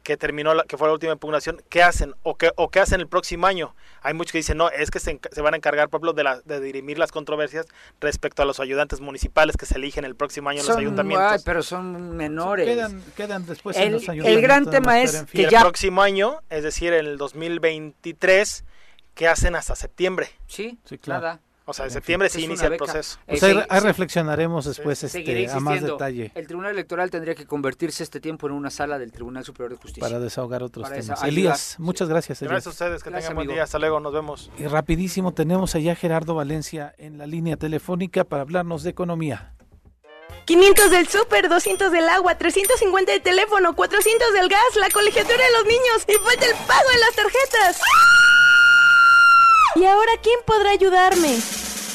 que 0.09 0.17
terminó, 0.17 0.55
la, 0.55 0.63
que 0.63 0.75
fue 0.75 0.87
la 0.87 0.93
última 0.93 1.13
impugnación, 1.13 1.61
¿qué 1.69 1.83
hacen? 1.83 2.15
¿O 2.23 2.33
qué, 2.33 2.51
o 2.55 2.71
qué 2.71 2.79
hacen 2.79 2.99
el 2.99 3.07
próximo 3.07 3.45
año? 3.45 3.75
Hay 4.01 4.15
muchos 4.15 4.31
que 4.31 4.39
dicen, 4.39 4.57
no, 4.57 4.71
es 4.71 4.89
que 4.89 4.99
se, 4.99 5.19
se 5.31 5.41
van 5.41 5.53
a 5.53 5.57
encargar, 5.57 5.87
por 5.89 5.99
ejemplo, 5.99 6.13
de, 6.13 6.23
la, 6.23 6.41
de 6.41 6.59
dirimir 6.59 6.97
las 6.97 7.11
controversias 7.11 7.67
respecto 8.01 8.41
a 8.41 8.45
los 8.45 8.59
ayudantes 8.59 9.01
municipales 9.01 9.55
que 9.55 9.67
se 9.67 9.75
eligen 9.75 10.05
el 10.05 10.15
próximo 10.15 10.49
año 10.49 10.61
en 10.61 10.65
los 10.65 10.75
ayuntamientos. 10.75 11.31
Ay, 11.31 11.39
pero 11.45 11.61
son 11.61 12.17
menores. 12.17 12.65
Quedan, 12.65 13.03
quedan 13.15 13.45
después 13.45 13.77
el, 13.77 13.83
en 13.83 13.93
los 13.93 14.09
ayuntamientos. 14.09 14.35
El 14.35 14.41
gran 14.41 14.67
tema 14.71 14.99
es 14.99 15.25
que 15.25 15.43
el 15.43 15.51
ya... 15.51 15.61
próximo 15.61 16.01
año, 16.01 16.39
es 16.49 16.63
decir, 16.63 16.91
en 16.93 17.05
el 17.05 17.19
2023, 17.19 18.65
¿qué 19.13 19.27
hacen 19.27 19.55
hasta 19.55 19.75
septiembre? 19.75 20.31
Sí, 20.47 20.79
sí 20.85 20.97
claro. 20.97 21.21
nada. 21.21 21.41
O 21.69 21.73
sea, 21.73 21.85
en 21.85 21.91
septiembre 21.91 22.29
sí 22.29 22.45
inicia 22.45 22.67
el 22.67 22.77
proceso. 22.77 23.19
Pues 23.27 23.43
ahí, 23.43 23.55
ahí 23.69 23.79
reflexionaremos 23.79 24.65
después 24.65 25.03
este, 25.03 25.47
a 25.51 25.59
más 25.59 25.79
detalle. 25.81 26.31
El 26.33 26.47
Tribunal 26.47 26.71
Electoral 26.71 27.11
tendría 27.11 27.35
que 27.35 27.45
convertirse 27.45 28.01
este 28.01 28.19
tiempo 28.19 28.47
en 28.47 28.53
una 28.53 28.71
sala 28.71 28.97
del 28.97 29.11
Tribunal 29.11 29.45
Superior 29.45 29.73
de 29.73 29.77
Justicia. 29.77 30.01
Para 30.01 30.19
desahogar 30.19 30.63
otros 30.63 30.89
Para 30.89 30.99
temas. 30.99 31.23
Elías, 31.23 31.75
muchas 31.77 32.09
gracias. 32.09 32.41
Elías. 32.41 32.53
Gracias 32.53 32.67
a 32.67 32.69
ustedes, 32.71 33.03
que 33.03 33.11
gracias, 33.11 33.29
tengan 33.29 33.45
buen 33.45 33.55
día. 33.55 33.63
Hasta 33.63 33.77
luego, 33.77 33.99
nos 33.99 34.11
vemos. 34.11 34.49
Y 34.57 34.65
rapidísimo, 34.65 35.31
tenemos 35.35 35.75
allá 35.75 35.91
a 35.91 35.95
Gerardo 35.95 36.33
Valencia 36.33 36.95
en 36.97 37.19
la 37.19 37.27
línea 37.27 37.55
telefónica 37.55 38.23
para 38.23 38.41
hablarnos 38.41 38.81
de 38.81 38.89
economía. 38.89 39.53
500 40.45 40.89
del 40.89 41.07
súper, 41.07 41.49
200 41.49 41.91
del 41.91 42.09
agua, 42.09 42.35
350 42.35 43.11
del 43.11 43.21
teléfono, 43.21 43.75
400 43.75 44.33
del 44.33 44.49
gas, 44.49 44.59
la 44.79 44.89
colegiatura 44.89 45.37
de 45.37 45.51
los 45.51 45.65
niños 45.65 46.03
y 46.07 46.13
falta 46.13 46.45
el 46.47 46.55
pago 46.65 46.89
de 46.89 46.97
las 46.97 47.15
tarjetas. 47.15 47.81
¿Y 49.75 49.85
ahora 49.85 50.11
quién 50.23 50.39
podrá 50.45 50.71
ayudarme? 50.71 51.37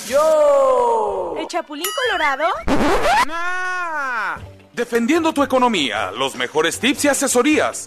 ¡Yo! 0.09 1.35
¿El 1.39 1.47
Chapulín 1.47 1.87
Colorado? 2.07 2.45
¡Nah! 3.27 4.37
Defendiendo 4.73 5.33
tu 5.33 5.43
economía, 5.43 6.11
los 6.11 6.35
mejores 6.35 6.79
tips 6.79 7.05
y 7.07 7.09
asesorías. 7.09 7.87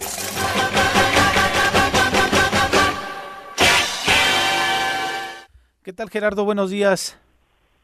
¿Qué 5.84 5.92
tal 5.92 6.10
Gerardo? 6.10 6.44
Buenos 6.44 6.70
días. 6.70 7.18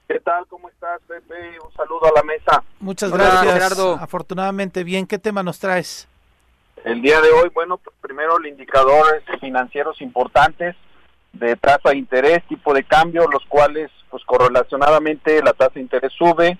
¿Qué 0.09 0.21
tal? 0.21 0.47
¿Cómo 0.49 0.69
estás, 0.69 1.01
Pepe? 1.07 1.59
Un 1.61 1.73
saludo 1.75 2.07
a 2.07 2.13
la 2.17 2.23
mesa. 2.23 2.63
Muchas 2.81 3.11
gracias, 3.13 3.55
Gerardo. 3.55 3.99
Afortunadamente 4.01 4.85
bien. 4.85 5.07
¿Qué 5.07 5.19
tema 5.19 5.43
nos 5.43 5.59
traes? 5.59 6.09
El 6.85 7.01
día 7.01 7.21
de 7.21 7.31
hoy, 7.31 7.51
bueno, 7.55 7.79
pues 7.79 7.97
primero 8.01 8.37
el 8.39 8.47
indicadores 8.47 9.23
financieros 9.41 10.01
importantes 10.03 10.77
de 11.33 11.57
tasa 11.57 11.91
de 11.91 11.97
interés, 11.97 12.47
tipo 12.49 12.75
de 12.75 12.85
cambio, 12.85 13.27
los 13.29 13.45
cuales, 13.47 13.91
pues 14.15 14.25
correlacionadamente, 14.27 15.43
la 15.43 15.55
tasa 15.55 15.73
de 15.75 15.81
interés 15.81 16.13
sube 16.13 16.57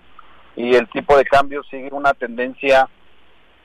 y 0.57 0.75
el 0.75 0.89
tipo 0.89 1.17
de 1.17 1.25
cambio 1.25 1.63
sigue 1.71 1.89
una 1.93 2.13
tendencia 2.13 2.89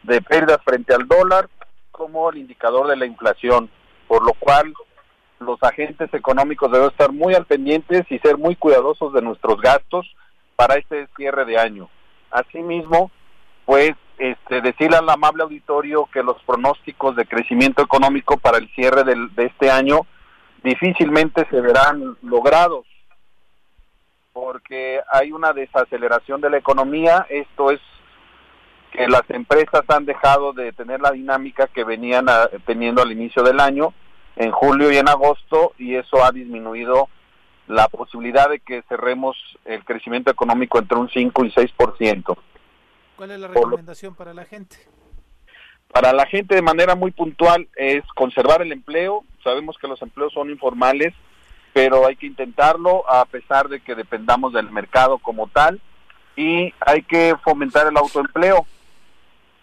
de 0.03 0.21
pérdidas 0.21 0.59
frente 0.63 0.93
al 0.93 1.07
dólar 1.07 1.49
como 1.89 2.29
el 2.29 2.37
indicador 2.37 2.85
de 2.85 2.95
la 2.95 3.07
inflación, 3.07 3.67
por 4.07 4.23
lo 4.23 4.33
cual 4.33 4.71
los 5.39 5.57
agentes 5.63 6.13
económicos 6.13 6.71
deben 6.71 6.89
estar 6.89 7.11
muy 7.11 7.33
al 7.33 7.47
pendientes 7.47 8.05
y 8.11 8.19
ser 8.19 8.37
muy 8.37 8.55
cuidadosos 8.55 9.11
de 9.11 9.23
nuestros 9.23 9.59
gastos 9.59 10.05
para 10.55 10.75
este 10.75 11.07
cierre 11.17 11.45
de 11.45 11.57
año. 11.57 11.89
Asimismo, 12.29 13.09
pues 13.65 13.93
este, 14.19 14.61
decirle 14.61 14.97
al 14.97 15.09
amable 15.09 15.41
auditorio 15.41 16.07
que 16.13 16.21
los 16.21 16.39
pronósticos 16.43 17.15
de 17.15 17.25
crecimiento 17.25 17.81
económico 17.81 18.37
para 18.37 18.59
el 18.59 18.69
cierre 18.75 19.03
de 19.03 19.45
este 19.45 19.71
año 19.71 20.01
difícilmente 20.61 21.47
se 21.49 21.59
verán 21.59 22.17
logrados 22.21 22.85
porque 24.39 25.01
hay 25.11 25.31
una 25.31 25.53
desaceleración 25.53 26.39
de 26.41 26.49
la 26.49 26.57
economía, 26.57 27.25
esto 27.29 27.71
es 27.71 27.81
que 28.91 29.07
las 29.07 29.29
empresas 29.29 29.83
han 29.89 30.05
dejado 30.05 30.53
de 30.53 30.71
tener 30.71 31.01
la 31.01 31.11
dinámica 31.11 31.67
que 31.67 31.83
venían 31.83 32.27
teniendo 32.65 33.01
al 33.01 33.11
inicio 33.11 33.43
del 33.43 33.59
año, 33.59 33.93
en 34.35 34.51
julio 34.51 34.91
y 34.91 34.97
en 34.97 35.09
agosto, 35.09 35.73
y 35.77 35.95
eso 35.95 36.23
ha 36.23 36.31
disminuido 36.31 37.09
la 37.67 37.87
posibilidad 37.89 38.49
de 38.49 38.59
que 38.59 38.81
cerremos 38.83 39.37
el 39.65 39.83
crecimiento 39.83 40.31
económico 40.31 40.79
entre 40.79 40.97
un 40.97 41.09
5 41.09 41.45
y 41.45 41.51
6%. 41.51 42.37
¿Cuál 43.15 43.31
es 43.31 43.39
la 43.39 43.47
recomendación 43.49 44.15
para 44.15 44.33
la 44.33 44.45
gente? 44.45 44.77
Para 45.91 46.13
la 46.13 46.25
gente 46.25 46.55
de 46.55 46.61
manera 46.61 46.95
muy 46.95 47.11
puntual 47.11 47.67
es 47.75 48.03
conservar 48.15 48.61
el 48.61 48.71
empleo. 48.71 49.23
Sabemos 49.43 49.77
que 49.77 49.87
los 49.87 50.01
empleos 50.01 50.31
son 50.33 50.49
informales, 50.49 51.13
pero 51.79 52.05
hay 52.05 52.17
que 52.17 52.27
intentarlo 52.27 53.09
a 53.09 53.23
pesar 53.23 53.69
de 53.69 53.79
que 53.79 53.95
dependamos 53.95 54.51
del 54.51 54.69
mercado 54.69 55.17
como 55.17 55.47
tal. 55.47 55.79
Y 56.35 56.73
hay 56.81 57.03
que 57.03 57.35
fomentar 57.41 57.87
el 57.87 57.95
autoempleo, 57.95 58.65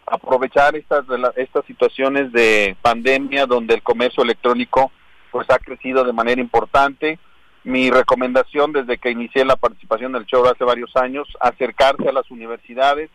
aprovechar 0.06 0.74
estas, 0.76 1.04
estas 1.36 1.66
situaciones 1.66 2.32
de 2.32 2.74
pandemia 2.80 3.44
donde 3.44 3.74
el 3.74 3.82
comercio 3.82 4.22
electrónico 4.22 4.90
pues 5.30 5.46
ha 5.50 5.58
crecido 5.58 6.04
de 6.04 6.14
manera 6.14 6.40
importante. 6.40 7.18
Mi 7.64 7.90
recomendación 7.90 8.72
desde 8.72 8.96
que 8.96 9.10
inicié 9.10 9.44
la 9.44 9.56
participación 9.56 10.12
del 10.12 10.24
show 10.24 10.42
hace 10.46 10.64
varios 10.64 10.96
años, 10.96 11.28
acercarse 11.40 12.08
a 12.08 12.12
las 12.12 12.30
universidades, 12.30 13.10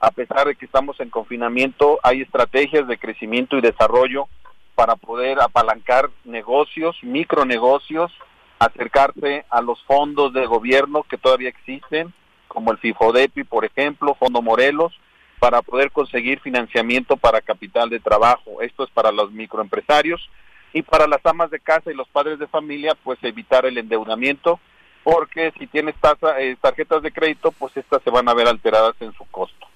a 0.00 0.10
pesar 0.12 0.46
de 0.46 0.56
que 0.56 0.64
estamos 0.64 0.98
en 1.00 1.10
confinamiento, 1.10 2.00
hay 2.02 2.22
estrategias 2.22 2.88
de 2.88 2.96
crecimiento 2.96 3.58
y 3.58 3.60
desarrollo 3.60 4.28
para 4.74 4.96
poder 4.96 5.42
apalancar 5.42 6.08
negocios, 6.24 6.96
micronegocios, 7.02 8.10
acercarse 8.58 9.44
a 9.50 9.60
los 9.60 9.82
fondos 9.84 10.32
de 10.32 10.46
gobierno 10.46 11.02
que 11.02 11.18
todavía 11.18 11.48
existen, 11.48 12.12
como 12.48 12.72
el 12.72 12.78
FIFODEPI, 12.78 13.44
por 13.44 13.64
ejemplo, 13.64 14.14
Fondo 14.14 14.40
Morelos, 14.42 14.98
para 15.38 15.62
poder 15.62 15.90
conseguir 15.90 16.40
financiamiento 16.40 17.16
para 17.16 17.42
capital 17.42 17.90
de 17.90 18.00
trabajo. 18.00 18.62
Esto 18.62 18.84
es 18.84 18.90
para 18.90 19.12
los 19.12 19.30
microempresarios 19.32 20.28
y 20.72 20.82
para 20.82 21.06
las 21.06 21.24
amas 21.24 21.50
de 21.50 21.60
casa 21.60 21.90
y 21.90 21.94
los 21.94 22.08
padres 22.08 22.38
de 22.38 22.46
familia, 22.46 22.94
pues 23.02 23.18
evitar 23.22 23.66
el 23.66 23.78
endeudamiento, 23.78 24.60
porque 25.04 25.52
si 25.58 25.66
tienes 25.66 25.94
tasa, 25.96 26.40
eh, 26.40 26.56
tarjetas 26.60 27.02
de 27.02 27.12
crédito, 27.12 27.52
pues 27.52 27.76
estas 27.76 28.02
se 28.02 28.10
van 28.10 28.28
a 28.28 28.34
ver 28.34 28.48
alteradas 28.48 28.94
en 29.00 29.12
su 29.12 29.24
costo. 29.26 29.66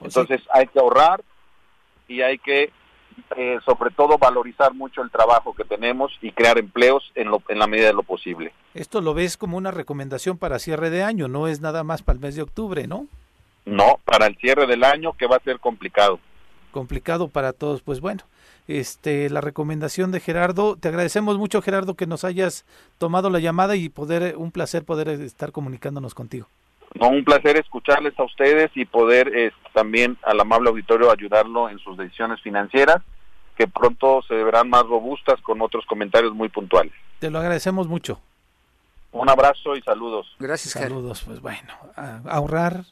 Entonces 0.00 0.40
hay 0.52 0.66
que 0.68 0.78
ahorrar 0.78 1.22
y 2.06 2.22
hay 2.22 2.38
que, 2.38 2.70
eh, 3.36 3.58
sobre 3.64 3.90
todo, 3.90 4.18
valorizar 4.18 4.74
mucho 4.74 5.02
el 5.02 5.10
trabajo 5.10 5.54
que 5.54 5.64
tenemos 5.64 6.12
y 6.22 6.32
crear 6.32 6.58
empleos 6.58 7.10
en, 7.14 7.30
lo, 7.30 7.42
en 7.48 7.58
la 7.58 7.66
medida 7.66 7.88
de 7.88 7.92
lo 7.92 8.02
posible. 8.02 8.52
Esto 8.74 9.00
lo 9.00 9.14
ves 9.14 9.36
como 9.36 9.56
una 9.56 9.70
recomendación 9.70 10.38
para 10.38 10.58
cierre 10.58 10.90
de 10.90 11.02
año, 11.02 11.28
no 11.28 11.48
es 11.48 11.60
nada 11.60 11.84
más 11.84 12.02
para 12.02 12.16
el 12.16 12.20
mes 12.20 12.36
de 12.36 12.42
octubre, 12.42 12.86
¿no? 12.86 13.06
No, 13.64 13.98
para 14.04 14.26
el 14.26 14.36
cierre 14.36 14.66
del 14.66 14.84
año 14.84 15.12
que 15.12 15.26
va 15.26 15.36
a 15.36 15.40
ser 15.40 15.60
complicado. 15.60 16.18
Complicado 16.70 17.28
para 17.28 17.52
todos, 17.52 17.82
pues 17.82 18.00
bueno. 18.00 18.22
Este, 18.66 19.30
la 19.30 19.40
recomendación 19.40 20.12
de 20.12 20.20
Gerardo, 20.20 20.76
te 20.76 20.88
agradecemos 20.88 21.38
mucho 21.38 21.62
Gerardo 21.62 21.94
que 21.94 22.06
nos 22.06 22.24
hayas 22.24 22.66
tomado 22.98 23.30
la 23.30 23.38
llamada 23.38 23.76
y 23.76 23.88
poder 23.88 24.36
un 24.36 24.52
placer 24.52 24.84
poder 24.84 25.08
estar 25.08 25.52
comunicándonos 25.52 26.14
contigo. 26.14 26.48
No, 26.94 27.08
un 27.08 27.24
placer 27.24 27.56
escucharles 27.56 28.18
a 28.18 28.24
ustedes 28.24 28.70
y 28.74 28.84
poder 28.84 29.30
eh, 29.36 29.52
también 29.72 30.16
al 30.22 30.40
amable 30.40 30.70
auditorio 30.70 31.10
ayudarlo 31.10 31.68
en 31.68 31.78
sus 31.78 31.96
decisiones 31.96 32.40
financieras, 32.40 32.98
que 33.56 33.68
pronto 33.68 34.22
se 34.26 34.34
verán 34.34 34.70
más 34.70 34.84
robustas 34.84 35.40
con 35.42 35.60
otros 35.60 35.84
comentarios 35.86 36.34
muy 36.34 36.48
puntuales. 36.48 36.92
Te 37.18 37.30
lo 37.30 37.38
agradecemos 37.38 37.88
mucho. 37.88 38.20
Un 39.12 39.28
abrazo 39.28 39.76
y 39.76 39.82
saludos. 39.82 40.26
Gracias. 40.38 40.74
Saludos, 40.74 41.22
pues 41.24 41.40
bueno, 41.40 41.72
a 41.96 42.20
ahorrar, 42.28 42.84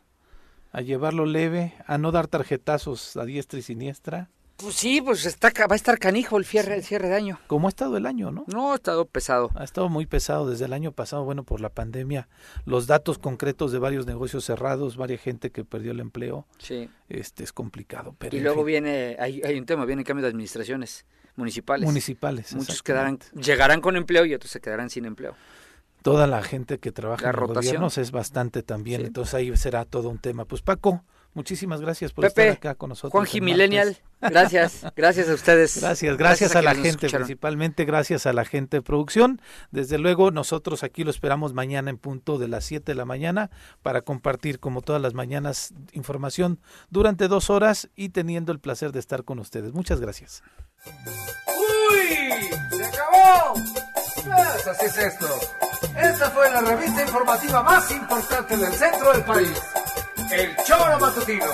a 0.73 0.81
llevarlo 0.81 1.27
leve, 1.27 1.75
a 1.87 1.99
no 1.99 2.11
dar 2.11 2.27
tarjetazos 2.27 3.17
a 3.17 3.25
diestra 3.25 3.59
y 3.59 3.63
siniestra 3.63 4.29
pues 4.57 4.75
sí, 4.75 5.03
pues 5.03 5.27
está, 5.27 5.51
va 5.67 5.75
a 5.75 5.77
estar 5.77 5.99
canijo 5.99 6.39
el 6.39 6.45
cierre, 6.45 6.75
el 6.75 6.83
cierre 6.83 7.09
de 7.09 7.15
año. 7.15 7.39
¿Cómo 7.47 7.69
ha 7.69 7.71
estado 7.71 7.97
el 7.97 8.07
año, 8.07 8.31
no? 8.31 8.45
No, 8.47 8.73
ha 8.73 8.77
estado 8.77 9.05
pesado. 9.05 9.51
Ha 9.55 9.65
estado 9.65 9.89
muy 9.89 10.07
pesado 10.07 10.49
desde 10.49 10.65
el 10.65 10.73
año 10.73 10.93
pasado, 10.93 11.25
bueno, 11.25 11.45
por 11.45 11.61
la 11.61 11.69
pandemia. 11.69 12.29
Los 12.65 12.87
datos 12.87 13.19
concretos 13.19 13.73
de 13.73 13.79
varios 13.79 14.07
negocios 14.07 14.45
cerrados, 14.45 14.97
varias 14.97 15.21
gente 15.21 15.51
que 15.51 15.65
perdió 15.65 15.93
el 15.93 16.01
empleo. 16.01 16.47
Sí. 16.59 16.89
Este 17.09 17.45
es 17.45 17.53
complicado. 17.53 18.15
Pero 18.19 18.37
y 18.37 18.41
luego 18.41 18.65
viene, 18.65 19.17
hay, 19.19 19.43
hay, 19.45 19.59
un 19.59 19.67
tema, 19.67 19.85
viene 19.85 20.03
el 20.03 20.07
cambio 20.07 20.23
de 20.23 20.29
administraciones 20.29 21.05
municipales. 21.37 21.87
Municipales. 21.87 22.55
Muchos 22.55 22.83
quedarán, 22.83 23.19
llegarán 23.35 23.81
con 23.81 23.97
empleo 23.97 24.25
y 24.25 24.35
otros 24.35 24.51
se 24.51 24.61
quedarán 24.61 24.91
sin 24.91 25.05
empleo. 25.05 25.35
Toda 26.03 26.27
la 26.27 26.43
gente 26.43 26.79
que 26.79 26.93
trabaja 26.93 27.31
en 27.31 27.37
los 27.37 27.53
gobiernos 27.53 27.99
es 27.99 28.13
bastante 28.13 28.63
también, 28.63 29.05
entonces 29.05 29.35
ahí 29.35 29.57
será 29.57 29.85
todo 29.85 30.09
un 30.09 30.19
tema. 30.19 30.45
Pues 30.45 30.63
Paco, 30.63 31.05
Muchísimas 31.37 31.83
gracias 31.83 32.15
por 32.15 32.25
estar 32.25 32.49
acá 32.49 32.75
con 32.77 32.89
nosotros. 32.89 33.13
Juanji 33.13 33.43
Millennial, 33.43 33.99
gracias, 34.23 34.87
gracias 34.97 35.29
a 35.29 35.35
ustedes. 35.35 35.79
Gracias, 35.83 36.17
gracias, 36.17 36.57
a, 36.57 36.63
la 36.63 36.75
gente, 36.75 37.11
principalmente 37.11 37.85
gracias 37.85 38.25
a 38.25 38.33
la 38.33 38.47
gente 38.47 38.79
de 38.79 38.83
producción. 38.83 39.43
Desde 39.71 39.99
luego, 39.99 40.31
nosotros 40.31 40.83
aquí 40.83 41.05
lo 41.05 41.11
esperamos 41.11 41.53
mañana 41.53 41.91
en 41.91 41.99
punto 41.99 42.39
de 42.39 42.49
las 42.49 42.65
7 42.65 42.91
de 42.91 42.95
la 42.95 43.05
mañana 43.05 43.51
para 43.83 44.01
compartir, 44.01 44.61
como 44.61 44.81
todas 44.81 45.03
las 45.03 45.13
mañanas, 45.13 45.75
información 45.93 46.59
durante 46.89 47.29
dos 47.29 47.51
horas 47.51 47.91
y 47.95 48.09
teniendo 48.09 48.51
el 48.51 48.59
placer 48.59 48.93
de 48.93 49.01
estar 49.01 49.23
con 49.23 49.39
ustedes. 49.39 49.75
Muchas 49.75 50.01
gracias. 50.01 50.43
¡Uy! 50.87 52.49
¡Se 52.79 52.83
acabó! 52.83 53.61
Pues 54.25 54.67
así 54.69 54.87
es 54.87 54.97
esto. 54.97 55.27
Esta 55.99 56.31
fue 56.31 56.51
la 56.51 56.63
revista 56.63 57.03
informativa 57.03 57.63
más 57.63 57.91
importante 57.91 58.57
del 58.57 58.73
centro 58.73 59.13
del 59.13 59.23
país. 59.23 59.63
El 60.31 60.57
Choro 60.65 60.99
Matutino. 60.99 61.47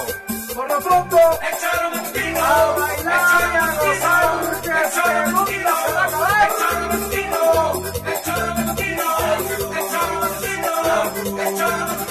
Por 0.54 0.68
lo 0.68 0.78
pronto, 0.80 1.16
el 1.16 1.58
Choro 1.58 1.90
Matutino. 1.90 2.38
A 2.38 2.76
bailar 2.78 3.40
y 3.52 3.56
a 3.56 3.66
gozar, 3.78 4.32
el 4.64 4.90
Choro 4.92 5.32
Matutino 5.32 5.70
se 5.86 5.92
va 5.92 6.02
a 6.02 6.06
acabar. 6.06 6.48
El 6.48 6.52
Choro 6.58 6.86
Matutino. 6.88 7.40
El 8.06 8.22
Choro 8.22 8.54
Matutino. 8.54 9.06
El 9.72 9.84
Choro 9.90 10.14
Matutino. 10.20 10.72
El 11.42 11.58
Choro 11.58 11.76
Matutino. 11.76 12.01